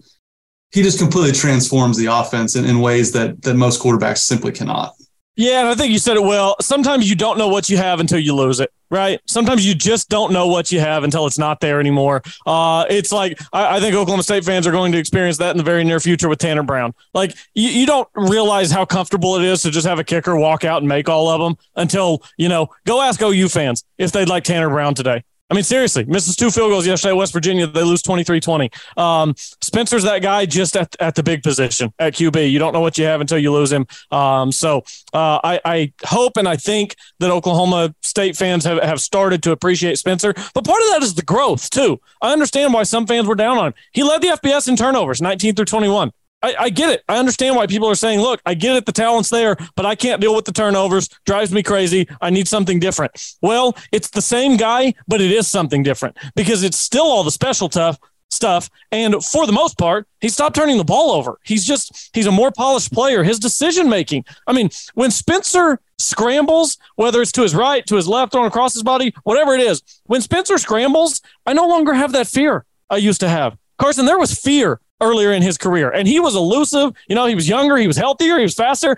he 0.72 0.82
just 0.82 0.98
completely 0.98 1.32
transforms 1.32 1.98
the 1.98 2.06
offense 2.06 2.56
in, 2.56 2.64
in 2.64 2.80
ways 2.80 3.12
that 3.12 3.42
that 3.42 3.54
most 3.54 3.82
quarterbacks 3.82 4.18
simply 4.18 4.52
cannot. 4.52 4.94
Yeah, 5.36 5.60
and 5.60 5.68
I 5.68 5.74
think 5.74 5.92
you 5.92 5.98
said 5.98 6.16
it 6.16 6.22
well. 6.22 6.56
Sometimes 6.60 7.08
you 7.08 7.16
don't 7.16 7.36
know 7.36 7.48
what 7.48 7.68
you 7.68 7.76
have 7.78 8.00
until 8.00 8.18
you 8.18 8.34
lose 8.34 8.60
it 8.60 8.70
right? 8.92 9.20
Sometimes 9.26 9.66
you 9.66 9.74
just 9.74 10.10
don't 10.10 10.32
know 10.32 10.46
what 10.46 10.70
you 10.70 10.78
have 10.78 11.02
until 11.02 11.26
it's 11.26 11.38
not 11.38 11.60
there 11.60 11.80
anymore. 11.80 12.22
Uh, 12.46 12.84
it's 12.90 13.10
like 13.10 13.40
I, 13.52 13.76
I, 13.76 13.80
think 13.80 13.96
Oklahoma 13.96 14.22
State 14.22 14.44
fans 14.44 14.66
are 14.66 14.70
going 14.70 14.92
to 14.92 14.98
experience 14.98 15.38
that 15.38 15.50
in 15.50 15.56
the 15.56 15.64
very 15.64 15.82
near 15.82 15.98
future 15.98 16.28
with 16.28 16.38
Tanner 16.38 16.62
Brown. 16.62 16.94
Like 17.14 17.34
you, 17.54 17.70
you 17.70 17.86
don't 17.86 18.06
realize 18.14 18.70
how 18.70 18.84
comfortable 18.84 19.34
it 19.36 19.44
is 19.44 19.62
to 19.62 19.70
just 19.70 19.86
have 19.86 19.98
a 19.98 20.04
kicker 20.04 20.36
walk 20.36 20.64
out 20.64 20.82
and 20.82 20.88
make 20.88 21.08
all 21.08 21.28
of 21.28 21.40
them 21.40 21.56
until 21.74 22.22
you 22.36 22.50
know. 22.50 22.68
Go 22.84 23.00
ask 23.00 23.20
OU 23.22 23.48
fans 23.48 23.82
if 23.96 24.12
they'd 24.12 24.28
like 24.28 24.44
Tanner 24.44 24.68
Brown 24.68 24.94
today. 24.94 25.24
I 25.52 25.54
mean, 25.54 25.64
seriously, 25.64 26.06
misses 26.06 26.34
two 26.34 26.50
field 26.50 26.70
goals 26.70 26.86
yesterday 26.86 27.10
at 27.10 27.18
West 27.18 27.34
Virginia. 27.34 27.66
They 27.66 27.82
lose 27.82 28.00
23 28.00 28.40
20. 28.40 28.70
Um, 28.96 29.34
Spencer's 29.36 30.02
that 30.04 30.20
guy 30.20 30.46
just 30.46 30.74
at, 30.78 30.96
at 30.98 31.14
the 31.14 31.22
big 31.22 31.42
position 31.42 31.92
at 31.98 32.14
QB. 32.14 32.50
You 32.50 32.58
don't 32.58 32.72
know 32.72 32.80
what 32.80 32.96
you 32.96 33.04
have 33.04 33.20
until 33.20 33.36
you 33.36 33.52
lose 33.52 33.70
him. 33.70 33.86
Um, 34.10 34.50
so 34.50 34.78
uh, 35.12 35.40
I, 35.44 35.60
I 35.62 35.92
hope 36.06 36.38
and 36.38 36.48
I 36.48 36.56
think 36.56 36.96
that 37.18 37.30
Oklahoma 37.30 37.94
State 38.00 38.34
fans 38.34 38.64
have, 38.64 38.82
have 38.82 38.98
started 38.98 39.42
to 39.42 39.52
appreciate 39.52 39.98
Spencer. 39.98 40.32
But 40.54 40.64
part 40.64 40.80
of 40.80 40.88
that 40.92 41.02
is 41.02 41.16
the 41.16 41.22
growth, 41.22 41.68
too. 41.68 42.00
I 42.22 42.32
understand 42.32 42.72
why 42.72 42.84
some 42.84 43.06
fans 43.06 43.26
were 43.26 43.34
down 43.34 43.58
on 43.58 43.66
him. 43.66 43.74
He 43.92 44.02
led 44.02 44.22
the 44.22 44.28
FBS 44.28 44.68
in 44.68 44.76
turnovers, 44.76 45.20
19 45.20 45.54
through 45.54 45.66
21. 45.66 46.12
I, 46.42 46.54
I, 46.58 46.70
get 46.70 46.90
it. 46.90 47.02
I 47.08 47.18
understand 47.18 47.56
why 47.56 47.66
people 47.66 47.88
are 47.88 47.94
saying, 47.94 48.20
look, 48.20 48.40
I 48.44 48.54
get 48.54 48.76
it. 48.76 48.86
The 48.86 48.92
talent's 48.92 49.30
there, 49.30 49.56
but 49.76 49.86
I 49.86 49.94
can't 49.94 50.20
deal 50.20 50.34
with 50.34 50.44
the 50.44 50.52
turnovers. 50.52 51.08
Drives 51.24 51.52
me 51.52 51.62
crazy. 51.62 52.08
I 52.20 52.30
need 52.30 52.48
something 52.48 52.80
different. 52.80 53.12
Well, 53.40 53.76
it's 53.92 54.10
the 54.10 54.22
same 54.22 54.56
guy, 54.56 54.94
but 55.06 55.20
it 55.20 55.30
is 55.30 55.48
something 55.48 55.82
different 55.82 56.16
because 56.34 56.62
it's 56.62 56.78
still 56.78 57.04
all 57.04 57.24
the 57.24 57.30
special 57.30 57.68
tough 57.68 57.98
stuff. 58.30 58.68
And 58.90 59.22
for 59.22 59.46
the 59.46 59.52
most 59.52 59.78
part, 59.78 60.08
he 60.20 60.28
stopped 60.28 60.56
turning 60.56 60.78
the 60.78 60.84
ball 60.84 61.12
over. 61.12 61.38
He's 61.44 61.64
just, 61.64 62.10
he's 62.14 62.26
a 62.26 62.32
more 62.32 62.50
polished 62.50 62.92
player. 62.92 63.22
His 63.22 63.38
decision 63.38 63.88
making. 63.88 64.24
I 64.46 64.52
mean, 64.52 64.70
when 64.94 65.10
Spencer 65.10 65.80
scrambles, 65.98 66.78
whether 66.96 67.22
it's 67.22 67.32
to 67.32 67.42
his 67.42 67.54
right, 67.54 67.86
to 67.86 67.96
his 67.96 68.08
left, 68.08 68.34
or 68.34 68.46
across 68.46 68.74
his 68.74 68.82
body, 68.82 69.14
whatever 69.22 69.54
it 69.54 69.60
is, 69.60 69.82
when 70.06 70.20
Spencer 70.20 70.58
scrambles, 70.58 71.20
I 71.46 71.52
no 71.52 71.68
longer 71.68 71.94
have 71.94 72.12
that 72.12 72.26
fear 72.26 72.64
I 72.90 72.96
used 72.96 73.20
to 73.20 73.28
have. 73.28 73.56
Carson, 73.78 74.06
there 74.06 74.18
was 74.18 74.38
fear 74.38 74.80
earlier 75.02 75.32
in 75.32 75.42
his 75.42 75.58
career. 75.58 75.90
And 75.90 76.08
he 76.08 76.20
was 76.20 76.34
elusive. 76.34 76.92
You 77.08 77.14
know, 77.14 77.26
he 77.26 77.34
was 77.34 77.48
younger, 77.48 77.76
he 77.76 77.86
was 77.86 77.96
healthier, 77.96 78.38
he 78.38 78.44
was 78.44 78.54
faster. 78.54 78.96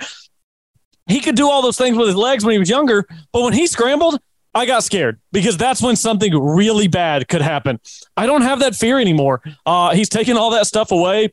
He 1.07 1.21
could 1.21 1.35
do 1.35 1.51
all 1.51 1.63
those 1.63 1.77
things 1.77 1.97
with 1.97 2.07
his 2.07 2.17
legs 2.17 2.45
when 2.45 2.53
he 2.53 2.59
was 2.59 2.71
younger. 2.71 3.07
But 3.33 3.43
when 3.43 3.53
he 3.53 3.67
scrambled, 3.67 4.21
I 4.55 4.67
got 4.67 4.85
scared 4.85 5.21
because 5.33 5.57
that's 5.57 5.83
when 5.83 5.97
something 5.97 6.33
really 6.33 6.87
bad 6.87 7.29
could 7.29 7.43
happen. 7.43 7.81
I 8.17 8.27
don't 8.27 8.43
have 8.43 8.61
that 8.61 8.77
fear 8.77 9.01
anymore. 9.01 9.43
Uh, 9.67 9.95
he's 9.95 10.09
taken 10.09 10.37
all 10.37 10.51
that 10.51 10.67
stuff 10.67 10.93
away. 10.93 11.33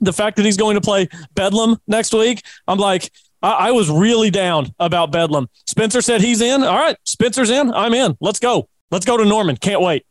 The 0.00 0.12
fact 0.12 0.36
that 0.36 0.44
he's 0.44 0.56
going 0.56 0.74
to 0.74 0.80
play 0.80 1.08
Bedlam 1.34 1.78
next 1.86 2.14
week, 2.14 2.42
I'm 2.66 2.78
like, 2.78 3.10
I, 3.42 3.68
I 3.68 3.70
was 3.72 3.90
really 3.90 4.30
down 4.30 4.74
about 4.80 5.12
Bedlam. 5.12 5.48
Spencer 5.66 6.00
said 6.00 6.20
he's 6.20 6.40
in. 6.40 6.62
All 6.64 6.76
right, 6.78 6.96
Spencer's 7.04 7.50
in. 7.50 7.72
I'm 7.72 7.94
in. 7.94 8.16
Let's 8.20 8.38
go. 8.38 8.68
Let's 8.90 9.04
go 9.04 9.16
to 9.16 9.24
Norman. 9.24 9.56
Can't 9.56 9.80
wait. 9.80 10.06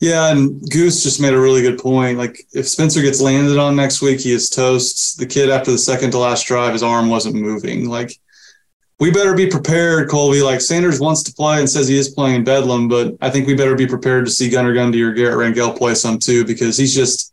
Yeah, 0.00 0.30
and 0.30 0.60
Goose 0.70 1.02
just 1.02 1.20
made 1.20 1.32
a 1.32 1.40
really 1.40 1.62
good 1.62 1.78
point. 1.78 2.18
Like 2.18 2.42
if 2.52 2.68
Spencer 2.68 3.00
gets 3.00 3.20
landed 3.20 3.56
on 3.56 3.76
next 3.76 4.02
week, 4.02 4.20
he 4.20 4.32
is 4.32 4.50
toast. 4.50 5.18
The 5.18 5.26
kid 5.26 5.48
after 5.48 5.70
the 5.70 5.78
second 5.78 6.10
to 6.10 6.18
last 6.18 6.46
drive, 6.46 6.74
his 6.74 6.82
arm 6.82 7.08
wasn't 7.08 7.36
moving. 7.36 7.88
Like 7.88 8.12
we 8.98 9.10
better 9.10 9.34
be 9.34 9.46
prepared, 9.46 10.10
Colby. 10.10 10.42
Like 10.42 10.60
Sanders 10.60 11.00
wants 11.00 11.22
to 11.24 11.32
play 11.32 11.58
and 11.58 11.68
says 11.68 11.88
he 11.88 11.96
is 11.96 12.10
playing 12.10 12.36
in 12.36 12.44
Bedlam, 12.44 12.88
but 12.88 13.16
I 13.22 13.30
think 13.30 13.46
we 13.46 13.54
better 13.54 13.74
be 13.74 13.86
prepared 13.86 14.26
to 14.26 14.30
see 14.30 14.50
Gunnar 14.50 14.74
Gundy 14.74 15.02
or 15.02 15.12
Garret 15.12 15.36
Rangel 15.36 15.76
play 15.76 15.94
some 15.94 16.18
too, 16.18 16.44
because 16.44 16.76
he's 16.76 16.94
just 16.94 17.32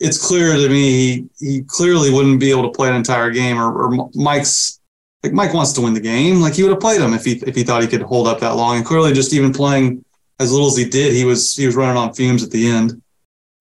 it's 0.00 0.24
clear 0.24 0.56
to 0.56 0.68
me 0.68 0.90
he, 0.90 1.28
he 1.38 1.62
clearly 1.62 2.10
wouldn't 2.10 2.40
be 2.40 2.50
able 2.50 2.64
to 2.64 2.76
play 2.76 2.88
an 2.88 2.96
entire 2.96 3.30
game 3.30 3.60
or, 3.60 3.72
or 3.72 4.10
Mike's 4.14 4.80
like 5.22 5.32
Mike 5.32 5.54
wants 5.54 5.72
to 5.74 5.80
win 5.80 5.94
the 5.94 6.00
game. 6.00 6.40
Like 6.40 6.54
he 6.54 6.64
would 6.64 6.72
have 6.72 6.80
played 6.80 7.00
him 7.00 7.14
if 7.14 7.24
he 7.24 7.40
if 7.46 7.54
he 7.54 7.62
thought 7.62 7.82
he 7.82 7.88
could 7.88 8.02
hold 8.02 8.26
up 8.26 8.40
that 8.40 8.56
long. 8.56 8.76
And 8.76 8.84
clearly 8.84 9.12
just 9.12 9.32
even 9.32 9.52
playing 9.52 10.04
as 10.40 10.52
little 10.52 10.68
as 10.68 10.76
he 10.76 10.84
did, 10.84 11.12
he 11.12 11.24
was 11.24 11.54
he 11.54 11.66
was 11.66 11.76
running 11.76 11.96
on 11.96 12.14
fumes 12.14 12.42
at 12.42 12.50
the 12.50 12.68
end. 12.70 13.00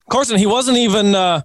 Carson, 0.09 0.37
he 0.37 0.45
wasn't 0.45 0.77
even 0.77 1.15
uh, 1.15 1.41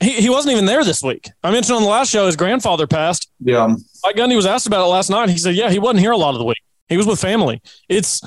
he, 0.00 0.12
he 0.22 0.30
wasn't 0.30 0.52
even 0.52 0.66
there 0.66 0.84
this 0.84 1.02
week. 1.02 1.30
I 1.42 1.50
mentioned 1.50 1.76
on 1.76 1.82
the 1.82 1.88
last 1.88 2.10
show 2.10 2.26
his 2.26 2.36
grandfather 2.36 2.86
passed. 2.86 3.30
Yeah, 3.40 3.74
Mike 4.04 4.16
Gundy 4.16 4.36
was 4.36 4.46
asked 4.46 4.66
about 4.66 4.84
it 4.84 4.88
last 4.88 5.10
night. 5.10 5.30
He 5.30 5.38
said, 5.38 5.54
"Yeah, 5.54 5.70
he 5.70 5.78
wasn't 5.78 6.00
here 6.00 6.12
a 6.12 6.16
lot 6.16 6.34
of 6.34 6.38
the 6.38 6.44
week. 6.44 6.62
He 6.88 6.96
was 6.96 7.06
with 7.06 7.20
family." 7.20 7.62
It's 7.88 8.20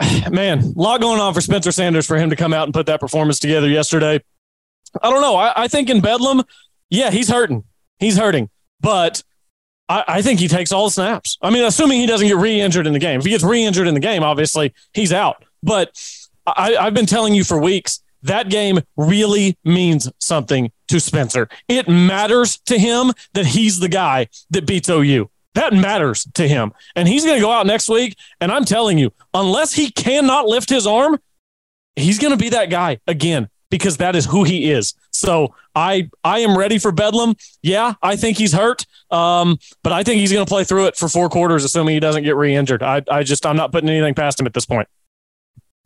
man, 0.30 0.58
a 0.60 0.72
lot 0.76 1.00
going 1.00 1.20
on 1.20 1.34
for 1.34 1.40
Spencer 1.40 1.72
Sanders 1.72 2.06
for 2.06 2.16
him 2.16 2.30
to 2.30 2.36
come 2.36 2.52
out 2.52 2.64
and 2.64 2.74
put 2.74 2.86
that 2.86 3.00
performance 3.00 3.38
together 3.38 3.68
yesterday. 3.68 4.22
I 5.02 5.10
don't 5.10 5.20
know. 5.20 5.36
I, 5.36 5.64
I 5.64 5.68
think 5.68 5.90
in 5.90 6.00
Bedlam, 6.00 6.42
yeah, 6.90 7.10
he's 7.10 7.28
hurting. 7.28 7.64
He's 7.98 8.16
hurting, 8.16 8.48
but 8.80 9.22
I, 9.88 10.04
I, 10.08 10.22
think 10.22 10.40
he 10.40 10.48
takes 10.48 10.72
all 10.72 10.86
the 10.86 10.90
snaps. 10.90 11.38
I 11.42 11.50
mean, 11.50 11.64
assuming 11.64 12.00
he 12.00 12.06
doesn't 12.06 12.26
get 12.26 12.36
re-injured 12.36 12.86
in 12.86 12.92
the 12.92 12.98
game. 12.98 13.20
If 13.20 13.24
he 13.24 13.30
gets 13.30 13.44
re-injured 13.44 13.86
in 13.86 13.94
the 13.94 14.00
game, 14.00 14.22
obviously 14.22 14.74
he's 14.92 15.12
out. 15.12 15.44
But 15.62 15.98
I, 16.46 16.76
I've 16.76 16.94
been 16.94 17.06
telling 17.06 17.34
you 17.34 17.44
for 17.44 17.58
weeks 17.60 18.02
that 18.22 18.50
game 18.50 18.80
really 18.96 19.56
means 19.64 20.10
something 20.18 20.72
to 20.88 21.00
Spencer. 21.00 21.48
It 21.68 21.88
matters 21.88 22.58
to 22.66 22.78
him 22.78 23.12
that 23.34 23.46
he's 23.46 23.78
the 23.78 23.88
guy 23.88 24.28
that 24.50 24.66
beats 24.66 24.88
OU. 24.88 25.30
That 25.54 25.72
matters 25.72 26.26
to 26.34 26.46
him. 26.46 26.72
And 26.94 27.08
he's 27.08 27.24
going 27.24 27.36
to 27.36 27.40
go 27.40 27.50
out 27.50 27.66
next 27.66 27.88
week. 27.88 28.16
And 28.40 28.52
I'm 28.52 28.64
telling 28.64 28.98
you, 28.98 29.12
unless 29.34 29.72
he 29.72 29.90
cannot 29.90 30.46
lift 30.46 30.68
his 30.68 30.86
arm, 30.86 31.18
he's 31.96 32.18
going 32.18 32.32
to 32.32 32.36
be 32.36 32.50
that 32.50 32.70
guy 32.70 33.00
again 33.06 33.48
because 33.70 33.98
that 33.98 34.16
is 34.16 34.24
who 34.24 34.44
he 34.44 34.70
is. 34.70 34.94
So 35.10 35.54
I 35.74 36.10
I 36.24 36.40
am 36.40 36.56
ready 36.56 36.78
for 36.78 36.92
Bedlam. 36.92 37.34
Yeah, 37.62 37.94
I 38.02 38.16
think 38.16 38.38
he's 38.38 38.52
hurt, 38.52 38.86
um, 39.10 39.58
but 39.82 39.92
I 39.92 40.02
think 40.02 40.20
he's 40.20 40.32
going 40.32 40.44
to 40.44 40.48
play 40.48 40.64
through 40.64 40.86
it 40.86 40.96
for 40.96 41.08
four 41.08 41.28
quarters, 41.28 41.64
assuming 41.64 41.94
he 41.94 42.00
doesn't 42.00 42.24
get 42.24 42.36
re-injured. 42.36 42.82
I 42.82 43.02
I 43.10 43.22
just 43.22 43.44
I'm 43.46 43.56
not 43.56 43.72
putting 43.72 43.88
anything 43.88 44.14
past 44.14 44.40
him 44.40 44.46
at 44.46 44.54
this 44.54 44.66
point. 44.66 44.88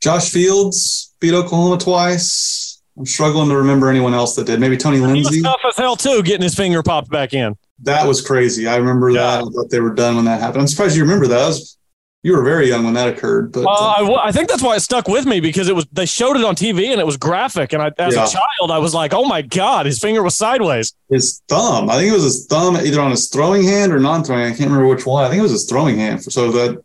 Josh 0.01 0.31
Fields 0.31 1.14
beat 1.21 1.35
Oklahoma 1.35 1.79
twice. 1.79 2.83
I'm 2.99 3.07
struggling 3.07 3.49
to 3.49 3.57
remember 3.57 3.88
anyone 3.88 4.12
else 4.12 4.35
that 4.37 4.47
did. 4.47 4.61
Maybe 4.61 4.77
Tony 4.77 4.99
Lindsay. 4.99 5.37
He 5.37 5.42
was 5.42 5.42
tough 5.42 5.61
as 5.66 5.77
hell 5.77 5.97
too, 5.97 6.23
getting 6.23 6.42
his 6.42 6.55
finger 6.55 6.83
popped 6.83 7.11
back 7.11 7.33
in. 7.33 7.57
That 7.85 8.07
was 8.07 8.21
crazy. 8.21 8.66
I 8.68 8.77
remember 8.77 9.11
yeah. 9.11 9.23
that. 9.23 9.38
I 9.38 9.51
thought 9.51 9.71
they 9.71 9.81
were 9.81 9.95
done 9.95 10.16
when 10.16 10.25
that 10.27 10.40
happened. 10.40 10.62
I'm 10.62 10.68
surprised 10.68 10.97
you 10.97 11.03
remember 11.03 11.27
that. 11.29 11.38
that 11.38 11.47
was 11.47 11.79
you 12.22 12.37
were 12.37 12.44
very 12.44 12.68
young 12.68 12.85
when 12.85 12.94
that 12.94 13.08
occurred, 13.08 13.50
but 13.50 13.64
uh, 13.64 13.68
I, 13.68 14.28
I, 14.28 14.32
think 14.32 14.48
that's 14.48 14.62
why 14.62 14.76
it 14.76 14.80
stuck 14.80 15.08
with 15.08 15.26
me 15.26 15.40
because 15.40 15.68
it 15.68 15.74
was 15.74 15.87
they 15.92 16.06
showed 16.06 16.37
it 16.37 16.44
on 16.44 16.54
TV 16.54 16.92
and 16.92 17.00
it 17.00 17.06
was 17.06 17.16
graphic, 17.16 17.72
and 17.72 17.82
I, 17.82 17.90
as 17.98 18.14
yeah. 18.14 18.24
a 18.24 18.28
child, 18.28 18.70
I 18.70 18.78
was 18.78 18.94
like, 18.94 19.12
"Oh 19.12 19.24
my 19.24 19.42
god, 19.42 19.87
his 19.87 19.98
finger 19.98 20.22
was 20.22 20.37
sideways." 20.37 20.94
His 21.11 21.42
thumb, 21.48 21.90
I 21.90 21.96
think 21.96 22.11
it 22.11 22.14
was 22.14 22.22
his 22.22 22.46
thumb, 22.46 22.76
either 22.76 23.00
on 23.00 23.11
his 23.11 23.28
throwing 23.28 23.64
hand 23.64 23.92
or 23.92 23.98
non-throwing. 23.98 24.44
I 24.44 24.50
can't 24.50 24.70
remember 24.70 24.87
which 24.87 25.04
one. 25.04 25.24
I 25.24 25.28
think 25.28 25.40
it 25.40 25.42
was 25.42 25.50
his 25.50 25.68
throwing 25.68 25.96
hand. 25.96 26.22
So 26.22 26.52
that 26.52 26.85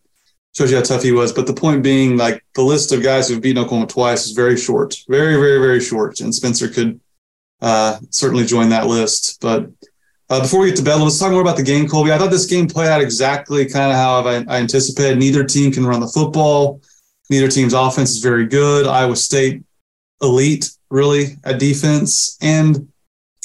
shows 0.56 0.72
you 0.72 0.78
how 0.78 0.84
tough 0.84 1.04
he 1.04 1.12
was. 1.12 1.32
But 1.32 1.46
the 1.46 1.54
point 1.54 1.84
being, 1.84 2.18
like 2.18 2.44
the 2.56 2.64
list 2.64 2.92
of 2.92 3.04
guys 3.04 3.30
who've 3.30 3.42
beaten 3.42 3.64
Oklahoma 3.64 3.88
twice 3.88 4.26
is 4.26 4.32
very 4.32 4.58
short, 4.58 4.96
very, 5.08 5.36
very, 5.36 5.60
very 5.60 5.82
short, 5.82 6.20
and 6.20 6.34
Spencer 6.34 6.68
could 6.68 7.00
uh, 7.62 8.00
certainly 8.10 8.46
join 8.46 8.70
that 8.70 8.88
list, 8.88 9.40
but. 9.40 9.70
Uh, 10.30 10.42
before 10.42 10.60
we 10.60 10.68
get 10.68 10.76
to 10.76 10.84
Bedlam, 10.84 11.04
let's 11.04 11.20
talk 11.20 11.32
more 11.32 11.42
about 11.42 11.56
the 11.56 11.64
game, 11.64 11.88
Colby. 11.88 12.12
I 12.12 12.18
thought 12.18 12.32
this 12.32 12.46
game 12.46 12.68
played 12.68 12.90
out 12.90 13.00
exactly 13.00 13.66
kind 13.66 13.92
of 13.92 13.98
how 13.98 14.28
I, 14.28 14.56
I 14.56 14.60
anticipated. 14.60 15.18
Neither 15.18 15.46
team 15.46 15.72
can 15.72 15.86
run 15.86 16.02
the 16.02 16.08
football. 16.08 16.82
Neither 17.30 17.48
team's 17.48 17.74
offense 17.74 18.12
is 18.12 18.20
very 18.20 18.46
good. 18.46 18.88
Iowa 18.88 19.16
State 19.16 19.64
elite, 20.22 20.70
really, 20.90 21.38
at 21.46 21.60
defense. 21.60 22.38
And 22.42 22.76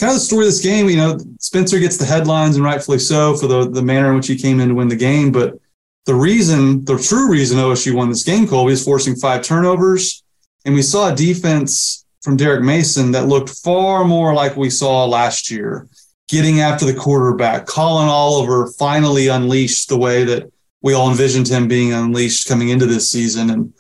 kind 0.01 0.11
of 0.11 0.15
the 0.15 0.21
story 0.21 0.47
of 0.47 0.53
this 0.53 0.63
game, 0.63 0.89
you 0.89 0.97
know, 0.97 1.19
Spencer 1.39 1.79
gets 1.79 1.99
the 1.99 2.05
headlines, 2.05 2.57
and 2.57 2.65
rightfully 2.65 2.99
so, 2.99 3.37
for 3.37 3.47
the, 3.47 3.71
the 3.71 3.83
manner 3.83 4.11
in 4.11 4.17
which 4.17 4.27
he 4.27 4.37
came 4.37 4.59
in 4.59 4.69
to 4.69 4.75
win 4.75 4.89
the 4.89 4.97
game. 4.97 5.31
But 5.31 5.61
the 6.07 6.15
reason, 6.17 6.85
the 6.85 6.99
true 6.99 7.31
reason 7.31 7.59
OSU 7.59 7.95
won 7.95 8.09
this 8.09 8.25
game, 8.25 8.49
Colby, 8.49 8.73
is 8.73 8.85
forcing 8.85 9.15
five 9.15 9.43
turnovers. 9.43 10.25
And 10.65 10.75
we 10.75 10.83
saw 10.83 11.13
a 11.13 11.17
defense 11.17 12.05
from 12.23 12.37
Derek 12.37 12.65
Mason 12.65 13.13
that 13.13 13.27
looked 13.27 13.51
far 13.51 14.05
more 14.05 14.35
like 14.35 14.57
we 14.57 14.71
saw 14.71 15.05
last 15.05 15.49
year 15.49 15.89
getting 16.33 16.61
after 16.61 16.87
the 16.87 16.95
quarterback. 16.95 17.67
Collin 17.67 18.09
Oliver 18.09 18.67
finally 18.79 19.29
unleashed 19.29 19.91
the 19.91 19.99
way 19.99 20.25
that 20.25 20.51
we 20.81 20.95
all 20.95 21.11
envisioned 21.11 21.47
him 21.47 21.69
being 21.69 21.93
unleashed 21.93 22.49
coming 22.49 22.71
into 22.71 22.87
this 22.87 23.11
season. 23.11 23.51
And 23.51 23.75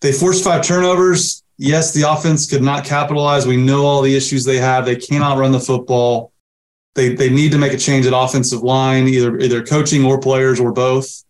they 0.00 0.10
forced 0.10 0.42
five 0.42 0.64
turnovers. 0.64 1.44
Yes, 1.58 1.94
the 1.94 2.02
offense 2.02 2.50
could 2.50 2.60
not 2.60 2.84
capitalize. 2.84 3.46
We 3.46 3.56
know 3.56 3.86
all 3.86 4.02
the 4.02 4.16
issues 4.16 4.44
they 4.44 4.56
have. 4.56 4.84
They 4.84 4.96
cannot 4.96 5.38
run 5.38 5.52
the 5.52 5.60
football. 5.60 6.32
They, 6.96 7.14
they 7.14 7.30
need 7.30 7.52
to 7.52 7.58
make 7.58 7.72
a 7.72 7.78
change 7.78 8.04
at 8.04 8.12
offensive 8.12 8.62
line, 8.62 9.06
either 9.06 9.38
either 9.38 9.64
coaching 9.64 10.04
or 10.04 10.18
players 10.18 10.58
or 10.58 10.72
both. 10.72 11.22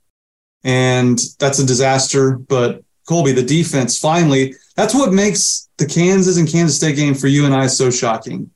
And 0.64 1.20
that's 1.38 1.58
a 1.58 1.66
disaster. 1.66 2.38
But 2.38 2.82
Colby, 3.06 3.32
the 3.32 3.42
defense 3.42 3.98
finally, 3.98 4.54
that's 4.74 4.94
what 4.94 5.12
makes 5.12 5.68
the 5.76 5.86
Kansas 5.86 6.38
and 6.38 6.50
Kansas 6.50 6.78
State 6.78 6.96
game 6.96 7.14
for 7.14 7.26
you 7.26 7.44
and 7.44 7.54
I 7.54 7.66
so 7.66 7.90
shocking 7.90 8.50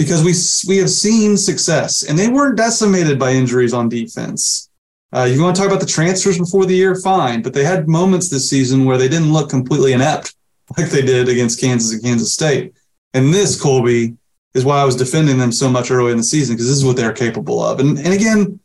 because 0.00 0.24
we 0.24 0.32
we 0.66 0.78
have 0.78 0.88
seen 0.88 1.36
success, 1.36 2.04
and 2.04 2.18
they 2.18 2.26
weren't 2.26 2.56
decimated 2.56 3.18
by 3.18 3.32
injuries 3.32 3.74
on 3.74 3.86
defense. 3.86 4.70
Uh, 5.12 5.24
you 5.24 5.42
want 5.42 5.54
to 5.54 5.60
talk 5.60 5.70
about 5.70 5.80
the 5.80 5.86
transfers 5.86 6.38
before 6.38 6.64
the 6.64 6.74
year, 6.74 6.94
fine, 6.94 7.42
but 7.42 7.52
they 7.52 7.64
had 7.64 7.86
moments 7.86 8.30
this 8.30 8.48
season 8.48 8.86
where 8.86 8.96
they 8.96 9.10
didn't 9.10 9.30
look 9.30 9.50
completely 9.50 9.92
inept 9.92 10.34
like 10.78 10.88
they 10.88 11.02
did 11.02 11.28
against 11.28 11.60
Kansas 11.60 11.92
and 11.92 12.02
Kansas 12.02 12.32
State. 12.32 12.72
And 13.12 13.34
this, 13.34 13.60
Colby, 13.60 14.16
is 14.54 14.64
why 14.64 14.80
I 14.80 14.86
was 14.86 14.96
defending 14.96 15.36
them 15.36 15.52
so 15.52 15.68
much 15.68 15.90
early 15.90 16.12
in 16.12 16.16
the 16.16 16.22
season 16.22 16.54
because 16.56 16.66
this 16.66 16.78
is 16.78 16.84
what 16.84 16.96
they're 16.96 17.12
capable 17.12 17.62
of. 17.62 17.78
And 17.78 17.98
and 17.98 18.14
again, 18.14 18.58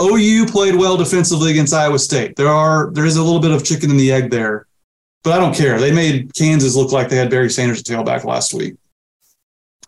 OU 0.00 0.46
played 0.46 0.76
well 0.76 0.96
defensively 0.96 1.50
against 1.50 1.74
Iowa 1.74 1.98
State. 1.98 2.36
There 2.36 2.48
are 2.48 2.90
there 2.94 3.04
is 3.04 3.16
a 3.16 3.22
little 3.22 3.40
bit 3.40 3.50
of 3.50 3.66
chicken 3.66 3.90
in 3.90 3.98
the 3.98 4.12
egg 4.12 4.30
there, 4.30 4.66
but 5.24 5.34
I 5.34 5.38
don't 5.38 5.54
care. 5.54 5.78
They 5.78 5.92
made 5.92 6.32
Kansas 6.32 6.74
look 6.74 6.90
like 6.90 7.10
they 7.10 7.16
had 7.16 7.28
Barry 7.28 7.50
Sanders 7.50 7.80
at 7.80 7.84
tailback 7.84 8.24
last 8.24 8.54
week. 8.54 8.76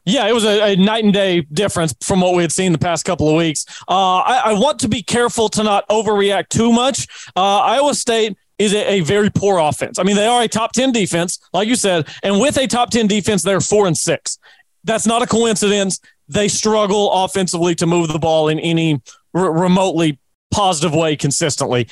Yeah, 0.06 0.28
it 0.28 0.32
was 0.32 0.44
a, 0.44 0.72
a, 0.72 0.76
night 0.76 1.02
and 1.02 1.12
day 1.12 1.40
difference 1.40 1.92
from 2.02 2.20
what 2.20 2.34
we 2.34 2.42
had 2.42 2.52
seen 2.52 2.70
the 2.70 2.78
past 2.78 3.04
couple 3.04 3.28
of 3.28 3.34
weeks. 3.34 3.66
Uh, 3.88 4.18
I, 4.18 4.42
I, 4.46 4.52
want 4.52 4.78
to 4.80 4.88
be 4.88 5.02
careful 5.02 5.48
to 5.50 5.64
not 5.64 5.86
overreact 5.88 6.48
too 6.48 6.72
much. 6.72 7.08
Uh, 7.34 7.58
Iowa 7.58 7.92
State 7.92 8.36
is 8.56 8.72
a, 8.72 8.92
a, 8.92 9.00
very 9.00 9.30
poor 9.30 9.58
offense. 9.58 9.98
I 9.98 10.04
mean, 10.04 10.14
they 10.14 10.26
are 10.26 10.42
a 10.42 10.48
top 10.48 10.72
10 10.72 10.92
defense, 10.92 11.40
like 11.52 11.66
you 11.66 11.74
said, 11.74 12.08
and 12.22 12.40
with 12.40 12.56
a 12.56 12.68
top 12.68 12.90
10 12.90 13.08
defense, 13.08 13.42
they're 13.42 13.60
four 13.60 13.88
and 13.88 13.98
six. 13.98 14.38
That's 14.84 15.08
not 15.08 15.22
a 15.22 15.26
coincidence. 15.26 16.00
They 16.28 16.46
struggle 16.46 17.12
offensively 17.12 17.74
to 17.74 17.86
move 17.86 18.08
the 18.08 18.20
ball 18.20 18.48
in 18.48 18.60
any 18.60 19.02
r- 19.34 19.52
remotely 19.52 20.20
positive 20.52 20.94
way 20.94 21.16
consistently. 21.16 21.88